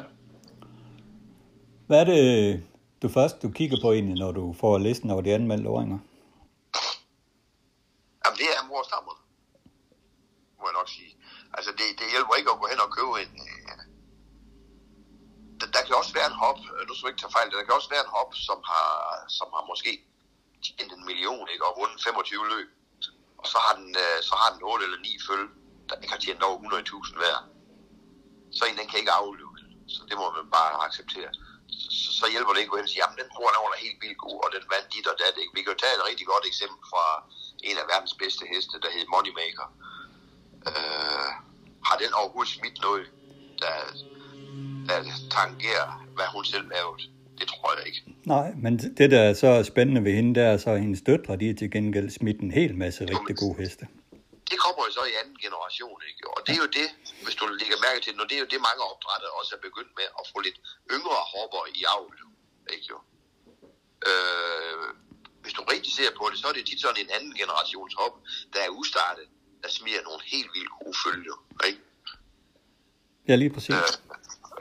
Hvad 1.87 1.99
er 1.99 2.03
det, 2.03 2.63
du 3.01 3.09
først 3.09 3.41
du 3.41 3.49
kigger 3.49 3.77
på 3.81 3.91
egentlig, 3.93 4.17
når 4.23 4.31
du 4.31 4.55
får 4.59 4.77
listen 4.77 5.09
over 5.11 5.21
de 5.21 5.33
anmeldte 5.33 5.69
åringer? 5.69 5.99
Jamen, 8.29 8.41
det 8.43 8.51
er 8.57 8.69
morstammer, 8.73 9.15
må 10.59 10.65
jeg 10.69 10.77
nok 10.79 10.89
sige. 10.97 11.13
Altså, 11.57 11.71
det, 11.77 11.87
det 11.99 12.13
hjælper 12.13 12.33
ikke 12.35 12.51
at 12.51 12.59
gå 12.61 12.67
hen 12.73 12.85
og 12.85 12.91
købe 12.97 13.13
en... 13.23 13.33
Øh, 13.49 13.81
der, 15.59 15.67
der 15.75 15.81
kan 15.85 15.99
også 16.01 16.13
være 16.19 16.29
en 16.31 16.41
hop, 16.43 16.59
øh, 16.73 16.81
nu 16.87 16.91
skal 16.93 17.05
jeg 17.05 17.11
ikke 17.13 17.21
tage 17.23 17.35
fejl, 17.37 17.47
der 17.51 17.67
kan 17.67 17.79
også 17.79 17.91
være 17.95 18.05
en 18.07 18.15
hop, 18.17 18.31
som 18.47 18.59
har, 18.71 18.89
som 19.37 19.47
har 19.55 19.63
måske 19.71 19.91
tjent 20.65 20.91
en 20.97 21.05
million, 21.09 21.45
ikke, 21.53 21.65
og 21.67 21.77
vundet 21.79 22.03
25 22.03 22.49
løb. 22.53 22.69
Og 23.41 23.45
så 23.51 23.57
har 23.65 23.73
den, 23.79 23.89
øh, 24.05 24.17
så 24.29 24.33
har 24.41 24.49
den 24.53 24.61
8 24.63 24.85
eller 24.85 24.99
9 24.99 25.27
følge, 25.27 25.49
der 25.87 25.95
ikke 26.01 26.13
har 26.15 26.23
tjent 26.25 26.43
over 26.47 26.57
100.000 26.59 27.21
hver. 27.21 27.37
Så 28.57 28.61
en, 28.65 28.77
den 28.79 28.87
kan 28.89 29.01
ikke 29.01 29.17
aflykke. 29.21 29.59
Så 29.93 29.99
det 30.09 30.15
må 30.21 30.25
man 30.37 30.47
bare 30.57 30.71
acceptere. 30.87 31.31
Så, 31.81 31.87
så, 32.01 32.09
så 32.19 32.25
hjælper 32.33 32.51
det 32.51 32.59
ikke 32.61 32.71
at 32.71 32.73
gå 32.73 32.79
hen 32.81 32.89
og 32.89 32.93
sige, 32.93 33.03
jamen 33.03 33.19
den 33.21 33.29
bror, 33.33 33.49
den 33.53 33.61
var 33.65 33.85
helt 33.85 33.99
vildt 34.03 34.19
god, 34.25 34.37
og 34.45 34.49
den 34.55 34.63
vandt 34.73 34.93
dit 34.93 35.07
og 35.11 35.17
dat. 35.23 35.35
Ikke? 35.41 35.53
Vi 35.55 35.61
kan 35.61 35.73
jo 35.73 35.79
tage 35.79 35.95
et 35.97 36.07
rigtig 36.09 36.25
godt 36.33 36.45
eksempel 36.51 36.81
fra 36.91 37.05
en 37.63 37.77
af 37.81 37.85
verdens 37.93 38.15
bedste 38.21 38.43
heste, 38.53 38.75
der 38.83 38.89
hed 38.95 39.05
Moneymaker. 39.13 39.67
Øh, 40.69 41.29
har 41.87 41.97
den 42.03 42.13
overhovedet 42.19 42.53
smidt 42.53 42.77
noget, 42.81 43.05
der, 43.63 43.75
der 44.87 44.97
tangerer, 45.37 45.87
hvad 46.15 46.27
hun 46.35 46.45
selv 46.45 46.67
lavede? 46.75 47.03
Det 47.39 47.47
tror 47.47 47.77
jeg 47.77 47.87
ikke. 47.87 48.01
Nej, 48.35 48.47
men 48.63 48.73
det, 48.97 49.11
der 49.11 49.21
er 49.29 49.33
så 49.33 49.63
spændende 49.71 50.01
ved 50.03 50.13
hende, 50.19 50.39
der 50.39 50.47
er 50.53 50.57
så, 50.57 50.71
hendes 50.75 51.01
døtre, 51.09 51.35
de 51.41 51.49
er 51.49 51.55
til 51.61 51.71
gengæld 51.71 52.09
smidt 52.19 52.39
en 52.39 52.51
hel 52.59 52.73
masse 52.83 52.99
rigtig 53.13 53.35
gode 53.43 53.55
heste. 53.61 53.85
Det 54.51 54.57
kommer 54.63 54.81
jo 54.87 54.91
så 54.99 55.03
i 55.11 55.15
anden 55.21 55.37
generation, 55.45 55.99
ikke? 56.09 56.21
Og 56.35 56.39
det 56.45 56.53
er 56.57 56.61
jo 56.65 56.69
det, 56.79 56.87
hvis 57.25 57.35
du 57.39 57.43
lægger 57.61 57.77
mærke 57.87 57.99
til, 58.05 58.13
når 58.19 58.25
det 58.29 58.35
er 58.37 58.43
jo 58.45 58.49
det, 58.53 58.59
mange 58.69 58.81
opdrætter 58.91 59.27
også 59.39 59.51
er 59.57 59.61
begyndt 59.67 59.93
med 59.99 60.07
at 60.19 60.23
få 60.31 60.37
lidt 60.47 60.59
yngre 60.95 61.19
hopper 61.33 61.63
i 61.79 61.81
avl, 61.95 62.17
ikke 62.73 62.87
jo? 62.93 62.97
Øh, 64.09 64.87
hvis 65.49 65.59
du 65.59 65.63
rigtig 65.75 65.91
ser 65.99 66.09
på 66.19 66.23
det, 66.31 66.37
så 66.41 66.45
er 66.51 66.55
det 66.57 66.63
tit 66.69 66.81
sådan 66.85 67.01
en 67.05 67.11
anden 67.17 67.33
generations 67.41 67.93
hop, 67.99 68.15
der 68.53 68.59
er 68.67 68.69
ustartet, 68.79 69.25
der 69.63 69.69
smiger 69.77 70.01
nogle 70.09 70.21
helt 70.33 70.51
vildt 70.55 70.71
gode 70.79 70.95
følger, 71.05 71.37
ikke? 71.69 71.81
Ja, 73.29 73.33
lige 73.41 73.51
præcis. 73.55 73.75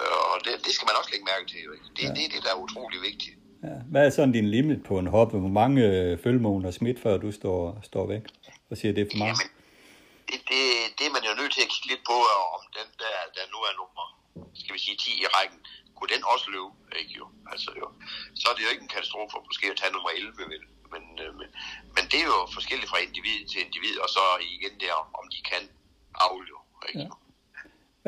Øh, 0.01 0.23
og 0.33 0.37
det, 0.45 0.53
det 0.65 0.73
skal 0.75 0.87
man 0.89 0.95
også 1.01 1.11
lægge 1.13 1.27
mærke 1.33 1.47
til, 1.53 1.59
ikke? 1.77 1.89
Det, 1.97 2.03
ja. 2.07 2.11
det 2.17 2.23
er 2.27 2.31
det, 2.35 2.41
der 2.45 2.51
er 2.55 2.59
utrolig 2.67 3.01
vigtigt. 3.09 3.37
Ja. 3.67 3.77
Hvad 3.93 4.03
er 4.07 4.13
sådan 4.17 4.35
din 4.39 4.49
limit 4.57 4.81
på 4.89 4.95
en 5.03 5.09
hoppe? 5.17 5.35
Hvor 5.45 5.55
mange 5.63 5.79
øh, 5.93 6.13
følgemåner 6.25 6.71
smidt, 6.79 6.99
før 7.05 7.15
du 7.25 7.29
står, 7.41 7.61
står 7.91 8.05
væk 8.15 8.25
og 8.71 8.75
siger, 8.79 8.93
det 8.97 9.03
er 9.03 9.11
for 9.13 9.19
meget? 9.25 9.39
Jamen, 9.39 9.51
det, 10.31 10.39
det, 10.51 10.63
det 10.97 11.05
er 11.09 11.13
man 11.17 11.25
jo 11.29 11.33
nødt 11.41 11.53
til 11.57 11.63
at 11.67 11.71
kigge 11.73 11.89
lidt 11.93 12.05
på, 12.13 12.19
om 12.57 12.63
den 12.79 12.89
der, 13.03 13.17
der 13.37 13.45
nu 13.55 13.59
er 13.69 13.73
nummer, 13.81 14.07
skal 14.61 14.73
vi 14.77 14.81
sige 14.87 14.97
10 14.97 15.11
i 15.25 15.27
rækken, 15.37 15.61
kunne 15.97 16.11
den 16.15 16.23
også 16.33 16.47
løbe, 16.55 16.75
ikke 17.01 17.13
jo? 17.21 17.27
Altså 17.53 17.71
jo. 17.81 17.87
Så 18.41 18.45
er 18.51 18.55
det 18.55 18.63
jo 18.67 18.71
ikke 18.73 18.85
en 18.87 18.95
katastrofe 18.97 19.37
måske 19.49 19.65
at 19.73 19.79
tage 19.81 19.93
nummer 19.97 20.11
11, 20.11 20.33
vel? 20.53 20.65
Men, 20.93 21.03
øh, 21.25 21.31
men, 21.39 21.49
men 21.97 22.05
det 22.11 22.19
er 22.25 22.29
jo 22.35 22.41
forskelligt 22.57 22.91
fra 22.91 22.99
individ 23.07 23.39
til 23.51 23.59
individ, 23.67 23.95
og 24.05 24.09
så 24.17 24.23
igen 24.57 24.75
der, 24.85 24.95
om 25.21 25.25
de 25.35 25.41
kan 25.51 25.63
afle, 26.29 26.55
ikke 26.89 27.01
ja. 27.01 27.09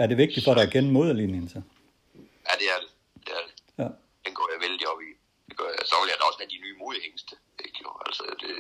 Er 0.03 0.07
det 0.11 0.17
vigtigt 0.25 0.45
for 0.47 0.55
dig 0.55 0.63
at 0.67 0.73
kende 0.75 0.91
moderlinjen 0.99 1.49
så? 1.55 1.61
Ja, 2.49 2.53
det 2.61 2.67
er 2.75 2.79
det. 2.85 2.91
det, 3.27 3.33
er 3.39 3.43
det. 3.47 3.55
Ja. 3.81 3.89
Den 4.25 4.33
går 4.39 4.47
jeg 4.53 4.59
vældig 4.67 4.85
op 4.93 5.01
i. 5.09 5.11
Det 5.49 5.55
gør 5.61 5.69
jeg. 5.77 5.83
Så 5.91 5.95
vil 6.01 6.09
jeg 6.13 6.19
da 6.21 6.25
også 6.31 6.41
have 6.43 6.53
de 6.55 6.61
nye 6.65 6.77
modhængste. 6.83 7.35
Ikke 7.67 7.79
jo? 7.85 7.91
Altså, 8.07 8.25
det, 8.43 8.53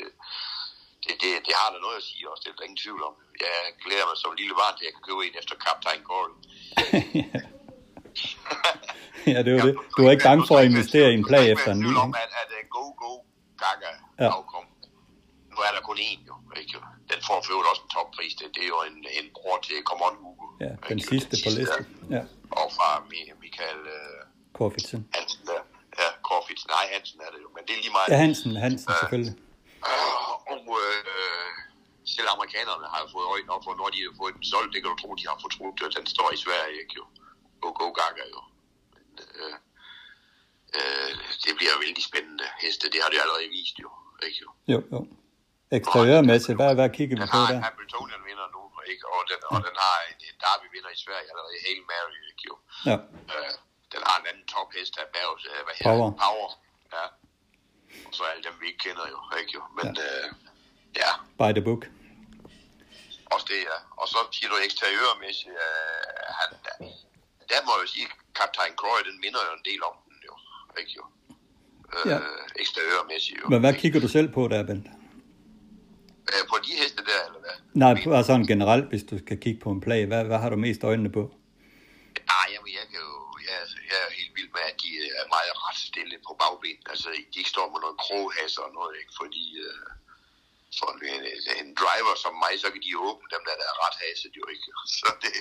det, 1.04 1.12
det, 1.22 1.30
det 1.46 1.54
har 1.60 1.68
der 1.74 1.80
noget 1.86 1.96
at 2.00 2.06
sige 2.08 2.24
også, 2.30 2.42
det 2.44 2.50
er 2.50 2.56
der 2.58 2.66
ingen 2.68 2.82
tvivl 2.84 3.02
om. 3.08 3.14
Jeg 3.44 3.54
glæder 3.84 4.06
mig 4.10 4.16
som 4.22 4.30
lille 4.42 4.54
barn 4.60 4.74
til, 4.76 4.84
at 4.84 4.88
jeg 4.88 4.94
kan 4.96 5.04
købe 5.08 5.20
en 5.26 5.34
efter 5.40 5.56
Captain 5.64 6.02
Corey. 6.10 6.34
ja, 9.34 9.38
det 9.44 9.50
er 9.50 9.56
jo 9.58 9.64
det. 9.68 9.74
Du 9.96 10.00
er 10.06 10.10
ikke 10.14 10.28
bange 10.30 10.44
for 10.50 10.56
at 10.60 10.64
investere 10.72 11.08
i 11.12 11.16
en 11.20 11.26
plag 11.30 11.44
efter 11.54 11.70
en 11.76 11.80
ny. 11.86 11.92
om, 12.04 12.10
at, 12.24 12.30
at 12.40 12.50
Go 12.76 12.84
Go 13.02 13.12
Gaga 13.62 13.90
ja. 14.20 14.30
afkom. 14.36 14.64
Nu 15.52 15.56
er 15.66 15.72
der 15.76 15.82
kun 15.88 15.98
én 16.10 16.20
jo, 16.30 16.34
ikke 16.60 16.72
jo. 16.76 16.80
Den 17.12 17.20
får 17.26 17.38
for 17.46 17.70
også 17.72 17.82
en 17.86 17.90
toppris. 17.96 18.32
Det, 18.38 18.46
det 18.54 18.62
er 18.66 18.70
jo 18.74 18.80
en, 18.90 18.98
en 19.18 19.26
bror 19.36 19.58
til 19.66 19.76
Come 19.88 20.02
On 20.08 20.16
Hugo. 20.22 20.46
Ja, 20.64 20.72
den 20.88 20.98
ikke? 20.98 21.08
sidste 21.12 21.34
på 21.44 21.48
listen. 21.58 21.84
Ja. 22.16 22.22
Og 22.60 22.66
fra 22.76 22.88
Michael 23.42 23.80
uh, 23.98 24.20
Korfitsen. 24.56 25.00
Hansen 25.18 25.42
der. 25.50 25.62
Ja, 26.00 26.08
Korfitsen. 26.28 26.68
Nej, 26.76 26.84
Hansen 26.94 27.18
er 27.26 27.30
det 27.34 27.40
jo, 27.44 27.48
men 27.54 27.62
det 27.66 27.72
er 27.76 27.80
lige 27.84 27.94
meget. 27.96 28.08
Ja, 28.12 28.16
Hansen, 28.24 28.50
Hansen 28.64 28.90
uh, 28.92 28.98
selvfølgelig. 29.00 29.34
Og 30.52 30.60
uh, 30.78 31.50
selv 32.14 32.28
amerikanerne 32.36 32.86
har 32.92 33.00
jo 33.04 33.08
fået 33.14 33.26
øjnene 33.34 33.52
op 33.56 33.62
for, 33.66 33.72
når 33.80 33.88
de 33.94 34.00
har 34.06 34.14
fået 34.20 34.32
den 34.36 34.44
solgt. 34.52 34.70
Det 34.72 34.80
kan 34.82 34.90
du 34.92 34.98
tro, 35.02 35.08
de 35.20 35.26
har 35.30 35.38
fortrudt, 35.44 35.78
at 35.86 35.92
den 35.98 36.06
står 36.14 36.28
i 36.36 36.38
Sverige, 36.44 36.76
ikke 36.82 36.94
jo. 37.00 37.04
Go 37.62 37.68
Go 37.80 37.86
Gaga 37.98 38.24
jo. 38.34 38.40
Men, 38.94 39.06
uh, 39.42 39.56
uh, 40.78 41.12
det 41.44 41.52
bliver 41.58 41.74
vældig 41.84 42.04
spændende 42.10 42.46
heste. 42.62 42.84
Det 42.92 43.00
har 43.04 43.10
de 43.12 43.18
allerede 43.22 43.48
vist 43.58 43.78
jo. 43.84 43.90
Ikke 44.26 44.38
jo. 44.44 44.48
Jo, 44.72 44.78
jo. 44.92 45.00
Eksteriørmæssigt, 45.78 46.56
hvad, 46.60 46.70
hvad 46.78 46.90
kigger 46.98 47.16
vi 47.20 47.26
på 47.34 47.38
der? 47.38 47.46
Den 47.46 47.62
har 47.62 47.70
Hamiltonian 47.70 48.22
vinder 48.28 48.48
nu, 48.56 48.62
ikke? 48.92 49.04
Og, 49.14 49.20
den, 49.30 49.40
og 49.54 49.58
den 49.66 49.76
har 49.84 49.96
en, 50.08 50.16
en 50.28 50.36
Derby 50.44 50.66
vinder 50.74 50.90
i 50.96 50.98
Sverige 51.04 51.26
allerede, 51.32 51.56
Hail 51.64 51.82
Mary, 51.90 52.16
ikke 52.30 52.44
jo. 52.50 52.54
Ja. 52.90 52.96
Uh, 53.34 53.52
den 53.92 54.00
har 54.08 54.16
en 54.20 54.26
anden 54.30 54.46
tophest 54.54 54.94
af 55.02 55.06
Bergs, 55.14 55.44
uh, 55.50 55.60
hvad 55.66 55.76
Power. 55.86 56.08
hedder 56.08 56.24
Power. 56.26 56.48
Ja. 56.96 57.04
Og 58.06 58.12
så 58.16 58.22
alle 58.30 58.42
dem, 58.48 58.54
vi 58.62 58.66
ikke 58.70 58.82
kender 58.86 59.06
jo, 59.14 59.18
ikke 59.40 59.52
jo. 59.58 59.62
Men 59.76 59.86
ja. 60.00 60.02
Uh, 60.06 60.26
ja. 61.00 61.10
By 61.40 61.50
the 61.58 61.64
book. 61.68 61.82
Også 63.34 63.46
det, 63.52 63.60
ja. 63.70 63.78
Og 64.00 64.06
så 64.12 64.18
siger 64.36 64.48
du 64.52 64.56
eksteriørmæssigt, 64.68 65.56
uh, 65.66 66.26
han, 66.38 66.50
der 67.50 67.58
må 67.66 67.70
jeg 67.76 67.82
jo 67.84 67.88
sige, 67.94 68.06
Kaptajn 68.38 68.74
Croy, 68.80 69.00
den 69.08 69.16
minder 69.24 69.40
jo 69.48 69.52
en 69.60 69.64
del 69.70 69.80
om 69.88 69.94
den 70.08 70.18
jo, 70.28 70.34
ikke 70.80 70.92
jo. 70.98 71.04
Ja. 72.06 72.18
Eksteriørmæssigt 72.64 73.38
jo. 73.40 73.48
Men 73.48 73.60
hvad 73.60 73.74
kigger 73.74 74.00
du 74.00 74.08
selv 74.08 74.28
på 74.36 74.48
der, 74.48 74.62
Bent? 74.68 74.86
Uh, 76.32 76.42
på 76.52 76.56
de 76.66 76.72
heste 76.80 77.00
der, 77.10 77.20
eller 77.26 77.40
hvad? 77.44 77.56
Nej, 77.82 77.92
bare 78.14 78.24
sådan 78.24 78.46
generelt, 78.52 78.86
hvis 78.90 79.04
du 79.10 79.18
skal 79.24 79.36
kigge 79.44 79.60
på 79.64 79.70
en 79.74 79.80
plag. 79.86 80.00
Hvad, 80.10 80.22
hvad 80.30 80.38
har 80.42 80.50
du 80.50 80.56
mest 80.66 80.84
øjnene 80.90 81.10
på? 81.18 81.22
Nej, 82.32 82.46
jamen, 82.54 82.70
jeg, 82.78 82.86
kan 82.90 83.00
jo, 83.08 83.16
jeg, 83.48 83.56
jeg 83.90 83.98
er 84.06 84.10
helt 84.18 84.32
vild 84.38 84.50
med, 84.56 84.64
at 84.70 84.76
de 84.82 84.90
er 85.20 85.26
meget 85.36 85.52
ret 85.64 85.80
stille 85.88 86.16
på 86.26 86.32
bagben. 86.42 86.78
Altså, 86.92 87.08
de 87.32 87.36
ikke 87.42 87.52
står 87.56 87.66
med 87.72 87.80
noget 87.84 87.96
kroghasser 88.04 88.62
og 88.68 88.72
noget, 88.78 88.92
ikke? 89.00 89.12
Fordi 89.20 89.44
øh, 89.66 89.84
for 90.80 90.88
en, 90.92 91.02
en, 91.60 91.68
driver 91.82 92.14
som 92.24 92.34
mig, 92.44 92.52
så 92.62 92.68
kan 92.72 92.82
de 92.86 92.92
åbne 93.08 93.28
dem, 93.34 93.42
der, 93.46 93.54
der 93.60 93.68
er 93.72 93.76
ret 93.84 93.96
haset 94.02 94.34
jo 94.40 94.44
ikke. 94.54 94.68
Så 94.98 95.08
det, 95.24 95.34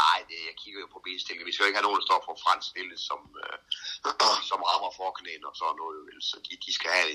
nej, 0.00 0.18
det, 0.28 0.38
jeg 0.48 0.54
kigger 0.62 0.80
jo 0.84 0.88
på 0.94 1.00
benstillingen. 1.06 1.48
Vi 1.48 1.52
skal 1.52 1.64
jo 1.64 1.68
ikke 1.68 1.80
have 1.80 1.88
nogen, 1.88 2.00
der 2.00 2.08
står 2.08 2.20
for 2.28 2.36
fransk 2.44 2.66
stille, 2.72 2.96
som, 3.08 3.20
øh, 3.42 3.56
som 4.50 4.60
rammer 4.70 4.92
forknæen 5.02 5.44
og 5.50 5.54
sådan 5.60 5.78
noget. 5.82 5.98
Vel? 6.08 6.18
Så 6.30 6.36
de, 6.46 6.52
de 6.66 6.72
skal 6.78 6.90
have 6.98 7.10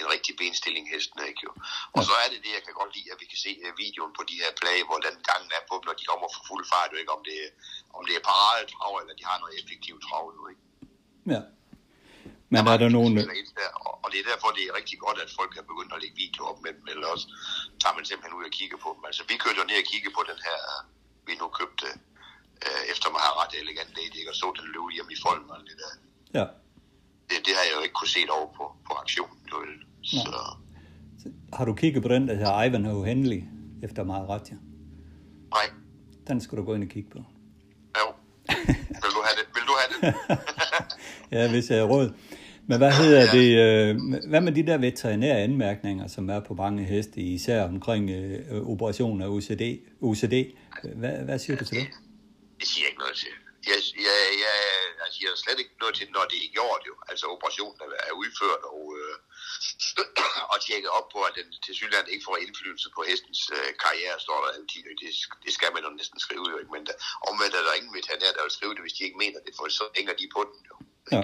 en 0.00 0.06
rigtig 0.14 0.32
benstilling, 0.42 0.84
hesten, 0.94 1.18
ikke 1.30 1.42
jo. 1.48 1.52
Og 1.96 2.00
så 2.08 2.12
er 2.22 2.28
det 2.32 2.40
det, 2.44 2.52
jeg 2.58 2.64
kan 2.66 2.74
godt 2.80 2.92
lide, 2.96 3.12
at 3.12 3.20
vi 3.22 3.26
kan 3.32 3.40
se 3.46 3.50
uh, 3.64 3.72
videoen 3.82 4.12
på 4.18 4.22
de 4.30 4.36
her 4.42 4.52
plage, 4.60 4.82
hvordan 4.90 5.14
gangen 5.30 5.50
er 5.58 5.62
på 5.68 5.74
dem, 5.78 5.86
når 5.88 5.96
de 6.00 6.08
kommer 6.10 6.28
for 6.34 6.42
fuld 6.50 6.64
fart, 6.72 6.92
jo 6.92 6.98
ikke 7.02 7.16
om 7.18 7.22
det, 7.30 7.38
om 7.96 8.02
det 8.08 8.14
er 8.16 8.24
paradetrav, 8.30 8.92
eller 9.00 9.14
de 9.20 9.24
har 9.30 9.38
noget 9.42 9.54
effektivt 9.60 10.02
trav, 10.06 10.24
jo 10.38 10.44
ikke. 10.52 10.64
Ja. 11.32 11.40
Men 12.56 12.64
er 12.74 12.78
der 12.82 12.90
nogen... 12.98 13.12
Der, 13.16 13.68
og 14.02 14.08
det 14.12 14.18
er 14.22 14.26
derfor, 14.32 14.48
det 14.58 14.62
er 14.68 14.72
rigtig 14.80 14.96
godt, 15.06 15.18
at 15.24 15.30
folk 15.40 15.52
er 15.60 15.64
begyndt 15.70 15.92
at 15.96 16.00
lægge 16.02 16.16
video 16.24 16.42
op 16.50 16.58
med 16.64 16.72
dem, 16.76 16.84
eller 16.92 17.06
også 17.14 17.26
tager 17.82 17.94
man 17.98 18.04
simpelthen 18.10 18.34
ud 18.38 18.44
og 18.50 18.52
kigger 18.58 18.78
på 18.84 18.88
dem. 18.96 19.02
Altså, 19.08 19.22
vi 19.30 19.34
kørte 19.42 19.58
jo 19.60 19.64
ned 19.70 19.78
og 19.84 19.86
kigge 19.92 20.10
på 20.18 20.22
den 20.30 20.38
her, 20.48 20.58
vi 21.28 21.32
nu 21.40 21.46
købte, 21.60 21.86
øh, 22.66 22.82
efter 22.92 23.06
man 23.14 23.20
har 23.26 23.32
ret 23.40 23.52
elegant 23.62 23.92
lady, 23.98 24.20
og 24.30 24.34
så 24.40 24.46
den 24.58 24.66
løbe 24.74 24.90
hjemme 24.96 25.10
i 25.16 25.18
folden 25.26 25.48
og 25.54 25.58
det 25.68 25.76
der. 25.82 25.92
Ja. 26.38 26.46
Det, 27.28 27.36
det 27.46 27.52
har 27.58 27.64
jeg 27.68 27.74
jo 27.76 27.80
ikke 27.86 27.96
kunne 28.00 28.12
se 28.16 28.22
over 28.38 28.48
på, 28.58 28.64
på 28.86 28.92
aktionen. 29.02 29.38
Jo. 29.52 29.58
Så, 31.22 31.28
Har 31.58 31.64
du 31.70 31.72
kigget 31.82 32.00
på 32.06 32.10
den, 32.14 32.22
der 32.28 32.34
hedder 32.40 32.62
Ivanhoe 32.66 33.06
Henley, 33.10 33.42
efter 33.86 34.00
Maharaja? 34.10 34.56
nej, 35.56 35.66
Den 36.28 36.40
skal 36.44 36.58
du 36.58 36.62
gå 36.68 36.72
ind 36.74 36.84
og 36.88 36.90
kigge 36.96 37.10
på. 37.10 37.18
jo. 38.00 38.06
Vil 39.02 39.10
du 39.16 39.22
have 39.26 39.36
det? 39.40 39.46
Vil 39.56 39.64
du 39.70 39.74
have 39.80 39.90
det? 40.00 40.38
Ja, 41.34 41.50
hvis 41.50 41.70
jeg 41.70 41.78
er 41.78 41.82
råd. 41.84 42.14
Men 42.68 42.76
hvad 42.82 42.92
hedder 43.00 43.24
det? 43.38 43.48
Øh, 43.64 43.90
hvad 44.30 44.42
med 44.46 44.52
de 44.58 44.66
der 44.68 44.78
veterinære 44.88 45.38
anmærkninger, 45.48 46.06
som 46.16 46.24
er 46.36 46.40
på 46.48 46.54
mange 46.54 46.84
heste, 46.92 47.20
især 47.20 47.60
omkring 47.72 48.04
øh, 48.10 48.72
operation 48.72 49.22
af 49.24 49.28
OCD? 49.34 49.64
OCD? 50.08 50.34
Hvad, 51.00 51.14
hvad 51.26 51.38
siger 51.42 51.56
du 51.60 51.64
til 51.64 51.76
det? 51.80 51.88
Det 52.60 52.66
siger 52.70 52.84
jeg 52.84 52.90
ikke 52.92 53.02
noget 53.04 53.16
til. 53.22 53.34
Jeg, 53.70 53.78
jeg, 54.08 54.20
jeg, 54.44 54.56
jeg 55.00 55.08
siger 55.16 55.30
slet 55.44 55.58
ikke 55.62 55.76
noget 55.82 55.94
til, 55.98 56.06
når 56.16 56.24
det 56.32 56.38
er 56.44 56.50
gjort 56.58 56.82
jo. 56.90 56.94
Altså 57.10 57.24
operationen 57.34 57.78
er, 58.10 58.14
udført 58.22 58.62
og, 58.74 58.84
øh, 59.00 59.14
og 60.52 60.56
tjekket 60.66 60.90
op 60.98 61.08
på, 61.14 61.18
at 61.28 61.32
den 61.38 61.46
til 61.64 61.72
synligheden 61.78 62.12
ikke 62.14 62.26
får 62.28 62.36
indflydelse 62.44 62.88
på 62.96 63.00
hestens 63.10 63.40
øh, 63.56 63.70
karriere, 63.84 64.16
står 64.26 64.38
der 64.42 64.50
altid. 64.56 64.82
Det, 65.02 65.10
det 65.44 65.52
skal 65.56 65.70
man 65.74 65.82
jo 65.86 65.90
næsten 66.00 66.18
skrive 66.26 66.46
jo 66.52 66.56
ikke, 66.60 66.72
men 66.76 66.82
der, 66.88 66.94
omvendt 67.28 67.54
er 67.58 67.64
der 67.66 67.78
ingen 67.78 67.94
veterinær, 67.98 68.30
der 68.36 68.42
vil 68.46 68.56
skrive 68.58 68.74
det, 68.76 68.82
hvis 68.84 68.96
de 68.96 69.02
ikke 69.08 69.20
mener 69.24 69.40
det, 69.46 69.52
for 69.58 69.64
så 69.80 69.84
hænger 69.98 70.14
de 70.20 70.26
på 70.36 70.40
den 70.50 70.60
jo. 70.70 70.76
Ja. 71.12 71.22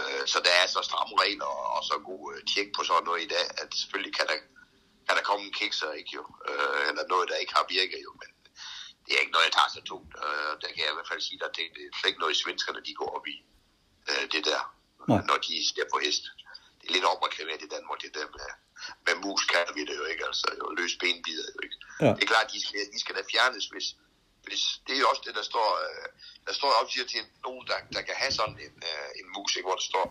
Øh, 0.00 0.22
så 0.32 0.38
der 0.46 0.52
er 0.62 0.66
så 0.66 0.80
stramme 0.88 1.14
regler 1.22 1.50
og, 1.76 1.82
så 1.88 1.94
god 2.10 2.22
øh, 2.32 2.38
tjek 2.50 2.68
på 2.76 2.82
sådan 2.84 3.04
noget 3.08 3.22
i 3.26 3.30
dag, 3.34 3.46
at 3.62 3.68
selvfølgelig 3.80 4.14
kan 4.18 4.26
der, 4.30 4.38
kan 5.06 5.16
der 5.18 5.24
komme 5.28 5.42
en 5.46 5.56
kikser, 5.60 5.90
ikke 6.00 6.12
jo? 6.18 6.24
Øh, 6.50 6.82
eller 6.88 7.04
noget, 7.12 7.28
der 7.30 7.36
ikke 7.42 7.54
har 7.58 7.66
virket 7.76 8.00
jo, 8.06 8.12
men 8.22 8.30
det 9.04 9.12
er 9.14 9.20
ikke 9.24 9.36
noget, 9.36 9.48
jeg 9.48 9.56
tager 9.58 9.72
så 9.76 9.82
tungt. 9.90 10.12
Der 10.62 10.68
kan 10.72 10.82
jeg 10.84 10.92
i 10.92 10.96
hvert 10.98 11.10
fald 11.12 11.22
sige, 11.28 11.38
at 11.44 11.52
det, 11.56 11.64
det 11.74 11.82
er 12.04 12.10
ikke 12.12 12.24
noget, 12.24 12.42
svenskerne 12.44 12.80
de 12.88 12.94
går 13.00 13.10
op 13.16 13.26
i. 13.34 13.36
Det 14.34 14.42
der, 14.50 14.62
Nej. 15.08 15.20
når 15.28 15.38
de 15.46 15.52
ser 15.68 15.86
på 15.92 15.98
hest. 16.04 16.24
Det 16.78 16.86
er 16.88 16.92
lidt 16.96 17.10
opreklameret 17.12 17.62
i 17.62 17.68
Danmark, 17.76 17.98
det 18.02 18.14
der 18.18 18.26
med, 18.36 18.48
med 19.06 19.14
mus 19.24 19.44
kalder 19.52 19.72
vi 19.78 19.82
det 19.90 19.96
jo 20.00 20.04
ikke, 20.12 20.24
altså 20.30 20.48
jo 20.58 20.64
løs 20.78 20.94
benbider 21.00 21.48
jo 21.54 21.60
ikke. 21.66 21.76
Ja. 22.00 22.10
Det 22.16 22.22
er 22.24 22.30
klart, 22.32 22.48
de 22.52 22.58
skal, 22.66 22.80
de 22.94 22.98
skal 23.02 23.14
da 23.18 23.22
fjernes, 23.32 23.66
hvis, 23.72 23.88
hvis 24.46 24.62
det 24.86 24.92
er 24.96 25.00
jo 25.04 25.08
også 25.12 25.24
det, 25.26 25.34
der 25.40 25.46
står, 25.52 25.68
øh, 25.84 26.06
der 26.46 26.54
står 26.58 26.70
op 26.80 26.88
siger 26.92 27.06
til 27.12 27.22
nogen, 27.46 27.64
der, 27.70 27.78
der 27.96 28.02
kan 28.08 28.16
have 28.22 28.32
sådan 28.40 28.58
en, 28.66 28.76
øh, 28.90 29.08
en 29.20 29.26
mus, 29.36 29.52
ikke, 29.56 29.68
hvor 29.68 29.78
der 29.80 29.88
står, 29.92 30.06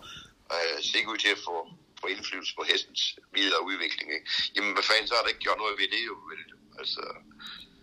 øh, 0.55 0.75
ser 0.85 0.97
ikke 1.01 1.13
ud 1.13 1.21
til 1.25 1.31
at 1.35 1.41
få, 1.47 1.55
få 2.01 2.05
indflydelse 2.13 2.53
på 2.59 2.63
hestens 2.71 3.01
videre 3.37 3.61
udvikling. 3.69 4.07
Ikke? 4.15 4.25
Jamen, 4.55 4.71
hvad 4.75 4.85
fanden, 4.89 5.07
så 5.07 5.13
har 5.15 5.23
der 5.23 5.33
ikke 5.33 5.45
gjort 5.47 5.59
noget 5.63 5.75
ved 5.81 5.87
det 5.95 6.03
jo. 6.09 6.15
Vel? 6.29 6.41
Altså, 6.81 7.01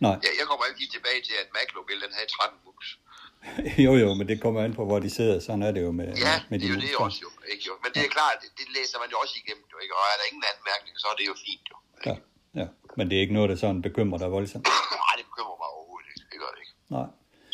Nej. 0.04 0.16
jeg, 0.24 0.32
jeg 0.40 0.46
kommer 0.48 0.64
altid 0.68 0.88
tilbage 0.96 1.20
til, 1.28 1.34
at 1.42 1.48
Macloville, 1.56 2.02
den 2.06 2.12
havde 2.18 2.30
13 2.36 2.58
mus. 2.66 2.86
Jo, 3.84 3.92
jo, 4.02 4.08
men 4.18 4.24
det 4.30 4.36
kommer 4.44 4.60
an 4.64 4.74
på, 4.78 4.82
hvor 4.88 4.98
de 5.04 5.10
sidder. 5.18 5.36
Sådan 5.46 5.62
er 5.68 5.72
det 5.76 5.82
jo 5.86 5.92
med, 6.00 6.08
Ja, 6.26 6.34
med 6.50 6.56
det 6.60 6.66
er 6.68 6.72
jo 6.74 6.80
det 6.84 6.92
også 7.06 7.20
jo. 7.26 7.30
Ikke, 7.52 7.64
jo. 7.70 7.74
Men 7.82 7.90
det 7.94 8.00
er 8.06 8.10
klart, 8.18 8.36
det, 8.42 8.50
det 8.60 8.66
læser 8.76 8.96
man 9.02 9.08
jo 9.14 9.16
også 9.22 9.34
igennem. 9.42 9.64
Jo, 9.72 9.76
ikke? 9.84 9.94
Og 9.98 10.02
er 10.12 10.16
der 10.20 10.26
ingen 10.30 10.44
anmærkning, 10.52 10.94
så 11.02 11.06
er 11.12 11.16
det 11.20 11.26
jo 11.30 11.34
fint. 11.46 11.64
Jo. 11.72 11.76
Ja, 12.08 12.14
ja. 12.60 12.66
Men 12.96 13.04
det 13.08 13.14
er 13.16 13.20
ikke 13.24 13.36
noget, 13.38 13.48
der 13.52 13.56
sådan 13.64 13.82
bekymrer 13.88 14.18
dig 14.22 14.30
voldsomt. 14.36 14.64
Nej, 15.04 15.14
det 15.18 15.24
bekymrer 15.30 15.56
mig 15.62 15.68
overhovedet 15.76 16.06
ikke. 16.08 16.11
Det 16.11 16.11
gør 16.42 16.50
det 16.54 16.60
ikke. 16.64 16.74
Nej, 16.96 17.08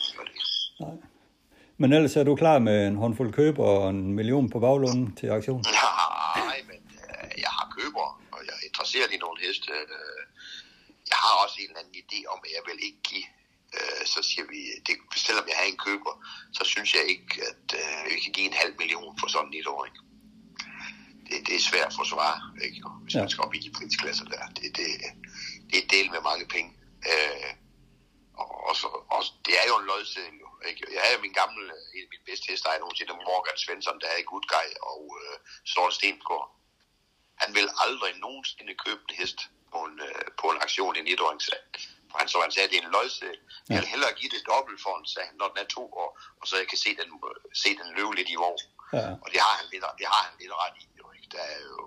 Det 0.06 0.12
gør 0.16 0.24
det 0.28 0.34
ikke. 0.38 0.48
nej. 0.84 0.96
Men 1.80 1.88
ellers 1.96 2.16
er 2.16 2.24
du 2.24 2.34
klar 2.42 2.58
med 2.68 2.78
en 2.88 2.96
håndfuld 3.02 3.30
køber 3.40 3.64
og 3.64 3.90
en 3.90 4.14
million 4.18 4.46
på 4.54 4.58
baglunden 4.66 5.06
til 5.18 5.26
aktion? 5.38 5.62
Nej, 6.48 6.60
men 6.70 6.80
øh, 7.08 7.30
jeg 7.44 7.52
har 7.58 7.66
køber, 7.78 8.06
og 8.34 8.40
jeg 8.46 8.54
er 8.58 8.64
interesseret 8.68 9.10
i 9.16 9.18
nogle 9.24 9.38
heste. 9.44 9.72
Øh, 9.72 10.20
jeg 11.12 11.18
har 11.24 11.34
også 11.44 11.56
en 11.58 11.68
eller 11.70 11.80
anden 11.82 11.96
idé 12.02 12.18
om, 12.32 12.38
at 12.46 12.50
jeg 12.56 12.62
vil 12.68 12.78
ikke 12.88 13.02
give 13.10 13.26
øh, 13.76 14.02
så 14.14 14.20
siger 14.30 14.44
vi, 14.52 14.60
det, 14.86 14.94
selvom 15.26 15.46
jeg 15.50 15.56
har 15.60 15.66
en 15.72 15.80
køber, 15.86 16.14
så 16.52 16.62
synes 16.72 16.90
jeg 16.94 17.04
ikke, 17.14 17.30
at 17.50 17.66
øh, 17.80 18.14
vi 18.14 18.20
kan 18.24 18.32
give 18.32 18.46
en 18.52 18.58
halv 18.62 18.74
million 18.82 19.12
for 19.20 19.28
sådan 19.34 19.54
et 19.60 19.66
år. 19.74 19.84
Ikke? 19.88 20.00
Det, 21.28 21.36
det 21.46 21.54
er 21.56 21.64
svært 21.70 21.90
at 21.92 21.98
forsvare, 22.02 22.38
ikke? 22.66 22.80
hvis 23.02 23.14
ja. 23.14 23.20
man 23.20 23.30
skal 23.30 23.44
op 23.44 23.54
i 23.54 23.60
de 23.66 23.70
prisklasser 23.78 24.26
der. 24.34 24.44
Det, 24.56 24.66
det, 24.78 24.86
det 25.70 25.78
er 25.82 25.88
del 25.96 26.06
med 26.14 26.20
mange 26.30 26.46
penge. 26.54 26.70
Øh, 27.12 27.50
og, 28.42 28.48
og, 28.68 28.74
så, 28.80 28.86
og 29.14 29.20
det 29.46 29.54
er 29.60 29.66
jo 29.70 29.74
en 29.80 29.86
lodseddel 29.90 30.36
jo. 30.44 30.48
Ikke? 30.68 30.80
Jeg 30.96 31.02
havde 31.06 31.20
min 31.26 31.38
gamle, 31.40 31.64
en 31.96 32.04
af 32.06 32.10
mine 32.12 32.26
bedste 32.28 32.46
hester, 32.50 32.70
jeg 32.70 32.80
nogensinde, 32.80 33.12
Morgan 33.30 33.58
Svensson, 33.64 34.00
der 34.02 34.08
er 34.14 34.18
i 34.20 34.28
Gudgej 34.30 34.68
og 34.92 35.02
øh, 35.22 35.36
Sorte 35.72 35.94
Stensgaard. 35.98 36.48
Han 37.42 37.50
vil 37.56 37.68
aldrig 37.84 38.12
nogensinde 38.26 38.74
købe 38.84 39.02
en 39.08 39.14
hest 39.20 39.38
på 39.72 39.78
en, 39.88 39.96
øh, 40.08 40.24
på 40.40 40.46
en 40.52 40.62
aktion 40.66 40.96
i 40.96 41.00
en 41.00 41.12
etåringssag. 41.14 41.62
For 42.10 42.18
han, 42.18 42.28
så 42.28 42.36
han 42.40 42.52
sagde, 42.52 42.66
at 42.66 42.72
det 42.72 42.78
er 42.78 42.86
en 42.86 42.96
løjseddel. 42.98 43.40
Jeg 43.68 43.78
vil 43.80 43.92
hellere 43.94 44.12
give 44.20 44.30
det 44.36 44.42
dobbelt 44.52 44.78
for 44.84 44.94
en 44.98 45.06
sag, 45.14 45.28
når 45.38 45.48
den 45.52 45.58
er 45.64 45.68
to 45.76 45.84
år, 46.02 46.10
og 46.40 46.44
så 46.48 46.54
jeg 46.62 46.68
kan 46.72 46.78
se 46.84 46.90
den, 47.00 47.08
se 47.62 47.70
den 47.80 47.88
løbe 47.96 48.14
lidt 48.18 48.30
i 48.34 48.40
vogn. 48.44 48.64
Ja. 48.92 49.08
Og 49.22 49.28
det 49.32 49.40
har 49.46 49.54
han 49.60 49.66
lidt, 49.72 49.84
det 50.00 50.06
har 50.14 50.22
han 50.28 50.34
lidt 50.40 50.54
ret 50.62 50.76
i. 50.82 50.84
Jo, 50.98 51.04
ikke? 51.16 51.28
Der 51.36 51.42
er 51.54 51.60
jo, 51.70 51.80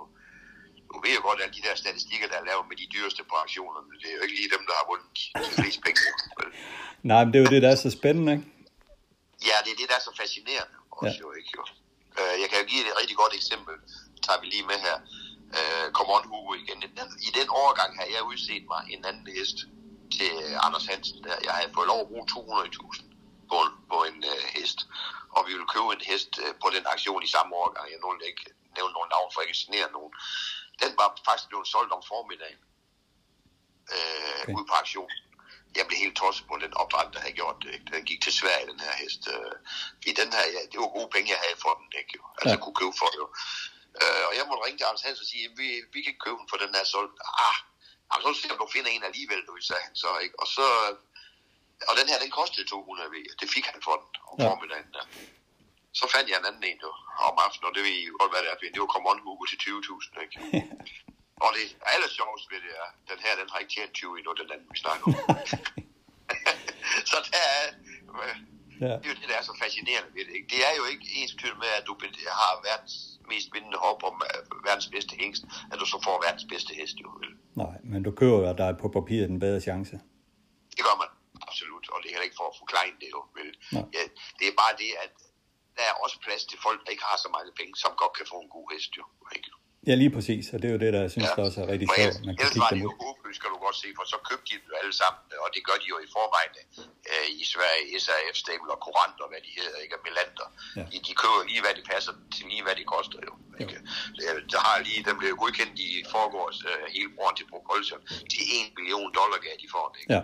nu 0.94 0.98
ved 1.04 1.12
jeg 1.18 1.24
godt, 1.30 1.40
at 1.46 1.52
de 1.58 1.62
der 1.68 1.76
statistikker, 1.84 2.28
der 2.32 2.38
er 2.42 2.46
lavet 2.50 2.66
med 2.70 2.78
de 2.82 2.88
dyreste 2.94 3.22
på 3.30 3.36
aktionerne, 3.46 3.92
det 4.02 4.08
er 4.12 4.16
jo 4.18 4.22
ikke 4.26 4.38
lige 4.40 4.52
dem, 4.56 4.64
der 4.70 4.76
har 4.80 4.86
vundet 4.92 5.10
de 5.48 5.54
fleste 5.62 5.82
penge. 5.86 6.00
Nej, 7.12 7.20
men 7.24 7.30
det 7.32 7.38
er 7.40 7.44
jo 7.46 7.52
det, 7.56 7.62
der 7.66 7.72
er 7.76 7.80
så 7.86 7.92
spændende, 8.00 8.32
ikke? 8.36 8.46
Ja, 9.50 9.56
det 9.64 9.72
er 9.74 9.78
det, 9.82 9.88
der 9.92 9.98
er 10.00 10.06
så 10.10 10.14
fascinerende 10.22 10.78
også 11.02 11.20
ja. 11.20 11.24
jo, 11.26 11.28
ikke 11.40 11.52
jo. 11.58 11.64
Øh, 12.20 12.36
jeg 12.42 12.48
kan 12.50 12.58
jo 12.62 12.66
give 12.72 12.82
et 12.92 13.00
rigtig 13.02 13.18
godt 13.22 13.34
eksempel, 13.40 13.76
tager 14.26 14.40
vi 14.42 14.46
lige 14.54 14.66
med 14.72 14.80
her. 14.88 14.98
Come 15.98 16.12
on, 16.16 16.24
Hugo 16.32 16.54
igen. 16.64 16.80
I 17.28 17.30
den 17.40 17.48
overgang 17.62 17.92
har 18.00 18.08
jeg 18.16 18.24
udset 18.32 18.64
mig 18.74 18.82
en 18.94 19.02
anden 19.10 19.28
hest 19.38 19.58
til 20.16 20.32
Anders 20.66 20.86
Hansen. 20.92 21.24
Der. 21.24 21.36
Jeg 21.48 21.54
havde 21.58 21.74
fået 21.78 21.88
lov 21.92 22.00
at 22.02 22.10
bruge 22.12 22.26
200.000 22.32 23.04
på 23.52 23.58
en, 23.66 23.72
på 23.92 23.98
en 24.10 24.18
uh, 24.34 24.44
hest, 24.56 24.80
og 25.36 25.42
vi 25.48 25.52
ville 25.56 25.72
købe 25.74 25.90
en 25.98 26.06
hest 26.12 26.32
uh, 26.44 26.52
på 26.64 26.68
den 26.76 26.86
aktion 26.94 27.24
i 27.28 27.34
samme 27.36 27.52
overgang. 27.60 27.86
Jeg 27.94 28.00
nåede 28.04 28.28
ikke 28.32 28.46
nævne 28.78 28.94
nogen 28.98 29.12
navn, 29.16 29.30
for 29.32 29.40
jeg 29.42 29.50
ikke 29.50 29.98
nogen. 29.98 30.14
Den 30.84 30.92
var 30.98 31.08
faktisk 31.26 31.48
blevet 31.50 31.68
solgt 31.68 31.92
om 31.98 32.04
formiddagen 32.12 32.62
uh, 33.96 34.42
okay. 34.42 34.54
ud 34.58 34.66
på 34.70 34.74
aktionen 34.74 35.18
jeg 35.78 35.86
blev 35.88 35.98
helt 36.04 36.18
tosset 36.22 36.48
på 36.48 36.56
den 36.64 36.74
opdræt, 36.82 37.14
der 37.14 37.20
havde 37.26 37.40
gjort 37.42 37.58
det. 37.64 37.70
Ikke? 37.76 37.88
Den 37.94 38.06
gik 38.10 38.22
til 38.24 38.34
Sverige, 38.40 38.68
den 38.72 38.80
her 38.80 38.94
hest. 39.02 39.22
Øh, 39.34 39.56
I 40.10 40.12
den 40.22 40.30
her, 40.36 40.46
ja, 40.56 40.62
det 40.72 40.78
var 40.84 40.98
gode 40.98 41.10
penge, 41.14 41.32
jeg 41.34 41.42
havde 41.46 41.60
for 41.66 41.74
den, 41.80 41.88
ikke? 42.02 42.12
Jo? 42.18 42.24
Altså, 42.36 42.48
ja. 42.50 42.54
jeg 42.54 42.62
kunne 42.64 42.80
købe 42.82 42.96
for 43.02 43.10
det, 43.12 43.20
jo. 43.24 43.28
Øh, 44.02 44.24
og 44.30 44.34
jeg 44.38 44.44
måtte 44.48 44.64
ringe 44.66 44.78
til 44.78 44.88
Anders 44.90 45.06
Hansen 45.06 45.26
og 45.26 45.30
sige, 45.34 45.46
vi, 45.60 45.68
vi 45.96 46.00
kan 46.08 46.16
købe 46.24 46.38
den 46.42 46.50
for 46.52 46.60
den 46.64 46.72
her 46.78 46.86
solgt. 46.94 47.18
Ah, 47.48 47.58
altså, 48.14 48.26
så 48.28 48.34
ser 48.42 48.54
du 48.62 48.68
finder 48.76 48.92
en 48.92 49.08
alligevel, 49.10 49.42
du, 49.48 49.52
sagde 49.70 49.84
han 49.88 49.96
så, 50.04 50.12
ikke? 50.26 50.36
Og 50.42 50.48
så, 50.56 50.68
og 51.90 51.94
den 52.00 52.08
her, 52.10 52.18
den 52.24 52.32
kostede 52.40 52.66
200 52.68 53.12
ved. 53.16 53.26
Det 53.42 53.48
fik 53.56 53.66
han 53.72 53.80
for 53.88 53.96
den 54.02 54.12
om 54.32 54.36
ja. 54.40 54.46
formiddagen 54.50 54.92
der. 54.96 55.06
Så 56.00 56.06
fandt 56.14 56.28
jeg 56.30 56.38
en 56.40 56.50
anden 56.50 56.64
en 56.70 56.80
jo, 56.86 56.92
om 57.30 57.36
aftenen, 57.46 57.68
og 57.70 57.74
det 57.76 57.84
ved 57.88 57.96
I 58.00 58.04
godt, 58.20 58.32
hvad 58.32 58.42
det 58.44 58.50
er. 58.52 58.58
Det 58.76 58.82
var 58.84 58.92
Common 58.96 59.20
Hugo 59.26 59.44
til 59.52 59.60
20.000, 59.64 60.24
ikke? 60.26 60.38
Og 61.46 61.50
det 61.58 61.66
aller 61.94 62.12
sjoveste 62.18 62.48
ved 62.52 62.60
det 62.66 62.74
er, 62.84 62.90
den 63.12 63.20
her, 63.26 63.34
den 63.42 63.48
har 63.52 63.60
ikke 63.62 63.74
tjent 63.76 63.94
20 63.94 64.18
endnu, 64.18 64.32
den 64.42 64.50
anden, 64.54 64.68
vi 64.74 64.80
snakker 64.84 65.04
om. 65.08 65.14
så 67.12 67.18
der 67.28 67.40
er, 67.54 67.62
øh, 68.22 68.36
ja. 68.84 68.94
det 69.02 69.06
er 69.08 69.12
jo 69.14 69.18
det, 69.22 69.28
der 69.32 69.38
er 69.42 69.46
så 69.50 69.56
fascinerende 69.64 70.12
ved 70.16 70.24
det. 70.28 70.34
Ikke? 70.38 70.50
Det 70.54 70.62
er 70.68 70.74
jo 70.80 70.86
ikke 70.94 71.06
ens 71.20 71.34
med, 71.64 71.72
at 71.80 71.84
du 71.90 71.94
har 72.40 72.52
verdens 72.70 72.96
mest 73.32 73.48
vindende 73.56 73.80
hop 73.86 74.00
om 74.10 74.16
verdens 74.68 74.90
bedste 74.94 75.14
hængst, 75.22 75.44
at 75.72 75.78
du 75.82 75.86
så 75.94 75.98
får 76.08 76.16
verdens 76.26 76.46
bedste 76.54 76.72
hest, 76.80 76.96
jo. 77.04 77.10
Nej, 77.64 77.76
men 77.92 78.00
du 78.08 78.12
kører 78.20 78.38
jo, 78.40 78.46
er 78.70 78.74
på 78.84 78.88
papiret 78.98 79.30
en 79.30 79.44
bedre 79.46 79.62
chance. 79.68 79.96
Det 80.76 80.84
gør 80.88 80.96
man, 81.02 81.10
absolut, 81.48 81.86
og 81.94 81.98
det 82.00 82.08
er 82.08 82.14
heller 82.16 82.30
ikke 82.30 82.40
for 82.42 82.48
at 82.52 82.58
forklare 82.64 82.94
det, 83.04 83.10
jo. 83.16 83.22
Vel? 83.38 83.50
Ja, 83.96 84.04
det 84.40 84.46
er 84.50 84.56
bare 84.64 84.74
det, 84.84 84.92
at 85.06 85.14
der 85.82 85.88
er 85.92 85.96
også 86.04 86.18
plads 86.26 86.44
til 86.50 86.58
folk, 86.66 86.80
der 86.84 86.90
ikke 86.94 87.06
har 87.12 87.18
så 87.26 87.30
mange 87.38 87.52
penge, 87.60 87.74
som 87.84 87.92
godt 88.02 88.14
kan 88.18 88.26
få 88.34 88.38
en 88.46 88.52
god 88.58 88.66
hest, 88.74 88.92
jo. 89.00 89.04
Ikke? 89.38 89.50
Ja, 89.90 89.94
lige 90.02 90.14
præcis, 90.18 90.46
og 90.54 90.58
det 90.62 90.68
er 90.70 90.74
jo 90.76 90.82
det, 90.86 90.92
der 90.96 91.02
jeg 91.06 91.12
synes, 91.16 91.30
ja. 91.30 91.36
der 91.38 91.44
også 91.48 91.60
er 91.64 91.68
rigtig 91.74 91.88
sjovt. 91.98 92.18
Man 92.28 92.36
kan 92.38 92.48
kigge 92.56 92.72
dem 92.74 92.82
ud. 92.88 92.94
Ellers 93.32 93.44
kan 93.44 93.52
du 93.56 93.60
godt 93.68 93.78
se, 93.84 93.88
for 93.98 94.06
så 94.14 94.18
købte 94.30 94.48
de 94.50 94.56
dem 94.64 94.72
alle 94.82 94.94
sammen, 95.02 95.22
og 95.44 95.50
det 95.56 95.62
gør 95.68 95.78
de 95.84 95.88
jo 95.94 95.98
i 96.06 96.08
forvejen 96.16 96.54
øh, 97.12 97.28
i 97.42 97.44
Sverige, 97.54 98.00
SAF, 98.06 98.38
og 98.76 98.80
Courant, 98.86 99.18
og 99.24 99.28
hvad 99.32 99.42
de 99.48 99.52
hedder, 99.60 99.78
ikke, 99.84 99.96
og 99.98 100.02
Melander. 100.06 100.48
Ja. 100.78 100.84
De, 100.92 100.98
de 101.08 101.14
køber 101.22 101.40
lige, 101.52 101.62
hvad 101.66 101.74
de 101.80 101.84
passer 101.94 102.14
til 102.36 102.44
lige, 102.52 102.64
hvad 102.68 102.76
de 102.80 102.86
koster 102.96 103.20
jo. 103.28 103.34
Ikke? 103.62 103.78
Jo. 104.28 104.34
Der 104.54 104.60
har 104.68 104.76
lige, 104.88 105.00
den 105.10 105.16
blev 105.22 105.32
godkendt 105.44 105.76
i 105.88 105.90
forgårs 106.16 106.60
øh, 106.72 106.84
hele 106.96 107.10
broren 107.16 107.36
til 107.40 107.46
Propulsion 107.52 108.02
til 108.32 108.44
1 108.58 108.78
million 108.78 109.10
dollar 109.20 109.38
gav 109.46 109.56
de 109.64 109.68
for 109.76 109.84
den. 109.90 109.98
Ikke? 110.02 110.14
Ja. 110.16 110.22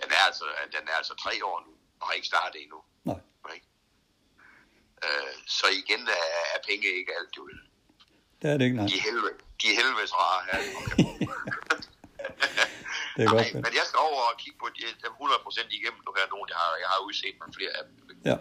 Den 0.00 0.08
er, 0.16 0.22
altså, 0.30 0.46
den 0.74 0.84
er 0.90 0.96
altså 1.00 1.14
tre 1.24 1.34
år 1.50 1.56
nu, 1.66 1.72
og 2.00 2.04
har 2.06 2.14
ikke 2.18 2.30
startet 2.32 2.56
endnu. 2.64 2.78
Nej. 5.02 5.06
Øh, 5.06 5.32
så 5.58 5.66
igen 5.80 6.02
er, 6.18 6.26
er 6.54 6.60
penge 6.68 6.86
ikke 7.00 7.12
alt, 7.18 7.32
jo. 7.38 7.42
Det 8.40 8.46
er 8.50 8.56
det 8.58 8.64
ikke, 8.68 8.78
nej. 8.80 8.88
De 8.94 8.98
helvede, 9.06 9.34
de 9.62 9.68
helvedes 9.78 10.12
rare 10.20 10.40
her. 10.48 10.58
det 13.14 13.20
er 13.24 13.28
godt. 13.34 13.46
Nej, 13.54 13.62
men 13.66 13.72
jeg 13.80 13.86
skal 13.88 14.00
over 14.08 14.20
og 14.30 14.36
kigge 14.42 14.58
på 14.62 14.68
de, 14.76 14.82
dem 15.04 15.12
100% 15.20 15.78
igennem 15.78 16.00
nu 16.06 16.10
her 16.18 16.26
nogle, 16.34 16.46
jeg 16.52 16.58
har, 16.64 16.72
jeg 16.84 16.90
har 16.94 17.00
udset 17.06 17.34
med 17.40 17.48
flere 17.58 17.72
af 17.78 17.82
dem. 17.86 17.94
Ja. 18.30 18.36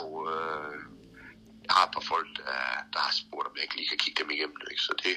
Og 0.00 0.12
øh, 0.32 0.74
jeg 1.66 1.72
har 1.76 1.84
et 1.88 1.92
par 1.96 2.04
folk, 2.12 2.28
der, 2.40 2.56
der 2.94 3.00
har 3.06 3.14
spurgt, 3.22 3.46
om 3.48 3.54
jeg 3.56 3.62
ikke 3.66 3.76
lige 3.78 3.88
kan 3.92 4.00
kigge 4.04 4.18
dem 4.22 4.30
igennem. 4.36 4.58
Ikke? 4.72 4.82
Så 4.88 4.92
det 5.04 5.14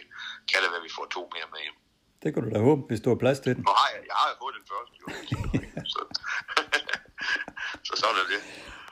kan 0.49 0.57
det 0.61 0.67
være, 0.73 0.81
at 0.83 0.88
vi 0.89 0.93
får 0.97 1.05
to 1.17 1.21
mere 1.35 1.47
med 1.53 1.59
hjem. 1.65 1.77
Det 2.21 2.27
kan 2.33 2.39
du 2.43 2.47
da 2.55 2.59
håbe, 2.69 2.81
hvis 2.89 3.01
du 3.03 3.09
har 3.13 3.19
plads 3.23 3.39
til 3.43 3.51
den. 3.55 3.61
Nå, 3.67 3.73
har 3.81 3.89
jeg, 3.93 4.01
jeg 4.11 4.17
har 4.23 4.29
fået 4.41 4.53
den 4.59 4.65
første, 4.71 4.93
jo. 5.01 5.05
så, 5.93 5.99
så 7.88 7.93
sådan 8.01 8.17
er 8.23 8.27
det. 8.33 8.41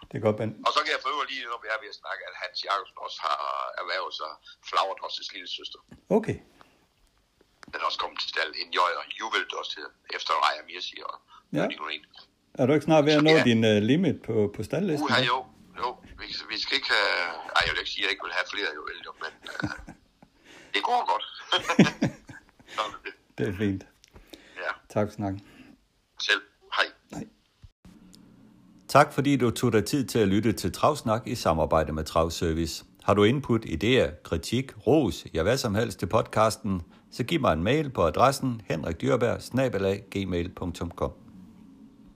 Det 0.10 0.16
er 0.20 0.24
godt, 0.28 0.38
Ben. 0.40 0.52
Og 0.68 0.72
så 0.76 0.80
kan 0.84 0.92
jeg 0.96 1.02
prøve 1.06 1.20
lige, 1.32 1.44
når 1.54 1.60
vi 1.64 1.68
er 1.74 1.80
ved 1.84 1.90
at 1.94 1.98
snakke, 2.04 2.22
at 2.30 2.36
Hans 2.44 2.58
Jacobsen 2.66 2.98
også 3.06 3.20
har 3.28 3.42
erhvervet 3.82 4.14
sig 4.20 4.32
Flagerdrosses 4.70 5.28
lille 5.36 5.50
søster. 5.58 5.80
Okay. 6.18 6.38
Den 7.72 7.78
er 7.82 7.86
også 7.90 8.02
kommet 8.04 8.18
til 8.22 8.30
stald. 8.34 8.52
En 8.64 8.70
jøj 8.80 8.92
og 9.00 9.06
juvel 9.20 9.44
også 9.60 9.72
til, 9.76 9.84
efter 10.18 10.32
Raja 10.44 10.62
Mirsi 10.68 10.98
og 11.10 11.16
ja. 11.58 11.66
Er 12.60 12.66
du 12.66 12.72
ikke 12.74 12.88
snart 12.90 13.06
ved 13.06 13.14
at 13.20 13.24
nå 13.24 13.30
ja. 13.30 13.44
din 13.50 13.62
uh, 13.72 13.78
limit 13.92 14.18
på, 14.28 14.36
på 14.56 14.64
staldlisten? 14.64 15.06
Uha, 15.06 15.22
jo. 15.32 15.38
Jo, 15.80 15.90
vi, 16.20 16.26
vi 16.50 16.58
skal 16.64 16.76
ikke 16.80 16.92
have... 16.96 17.16
Ej, 17.56 17.62
jeg 17.66 17.72
vil 17.74 17.80
ikke 17.84 17.94
sige, 17.96 18.04
at 18.04 18.06
jeg 18.08 18.12
ikke 18.12 18.26
vil 18.28 18.34
have 18.40 18.48
flere, 18.54 18.70
jo, 18.78 18.82
jo 19.06 19.12
men 19.24 19.34
uh, 19.64 19.94
det 20.74 20.82
går 20.90 21.02
godt. 21.12 21.26
det. 23.06 23.14
det 23.38 23.48
er 23.50 23.58
fint. 23.58 23.84
Ja. 24.64 24.72
Tak 24.90 25.08
for 25.08 25.14
snakken. 25.14 25.40
Selv. 26.22 26.42
Tak 28.96 29.14
fordi 29.14 29.36
du 29.36 29.52
tog 29.52 29.74
dig 29.74 29.86
tid 29.86 30.06
til 30.06 30.20
at 30.20 30.28
lytte 30.28 30.52
til 30.52 30.72
Travsnak 30.72 31.28
i 31.28 31.36
samarbejde 31.36 31.94
med 31.94 32.04
Travservice. 32.04 32.86
Har 33.04 33.14
du 33.14 33.24
input, 33.24 33.66
idéer, 33.66 34.22
kritik, 34.24 34.88
ros, 34.88 35.26
ja 35.34 35.44
hvad 35.44 35.58
som 35.58 35.76
helst 35.76 36.00
til 36.00 36.06
podcasten, 36.06 36.82
så 37.12 37.24
giv 37.24 37.42
mig 37.42 37.54
en 37.54 37.64
mail 37.64 37.90
på 37.90 38.04
adressen 38.04 38.62
henrikdyrberg 38.66 39.42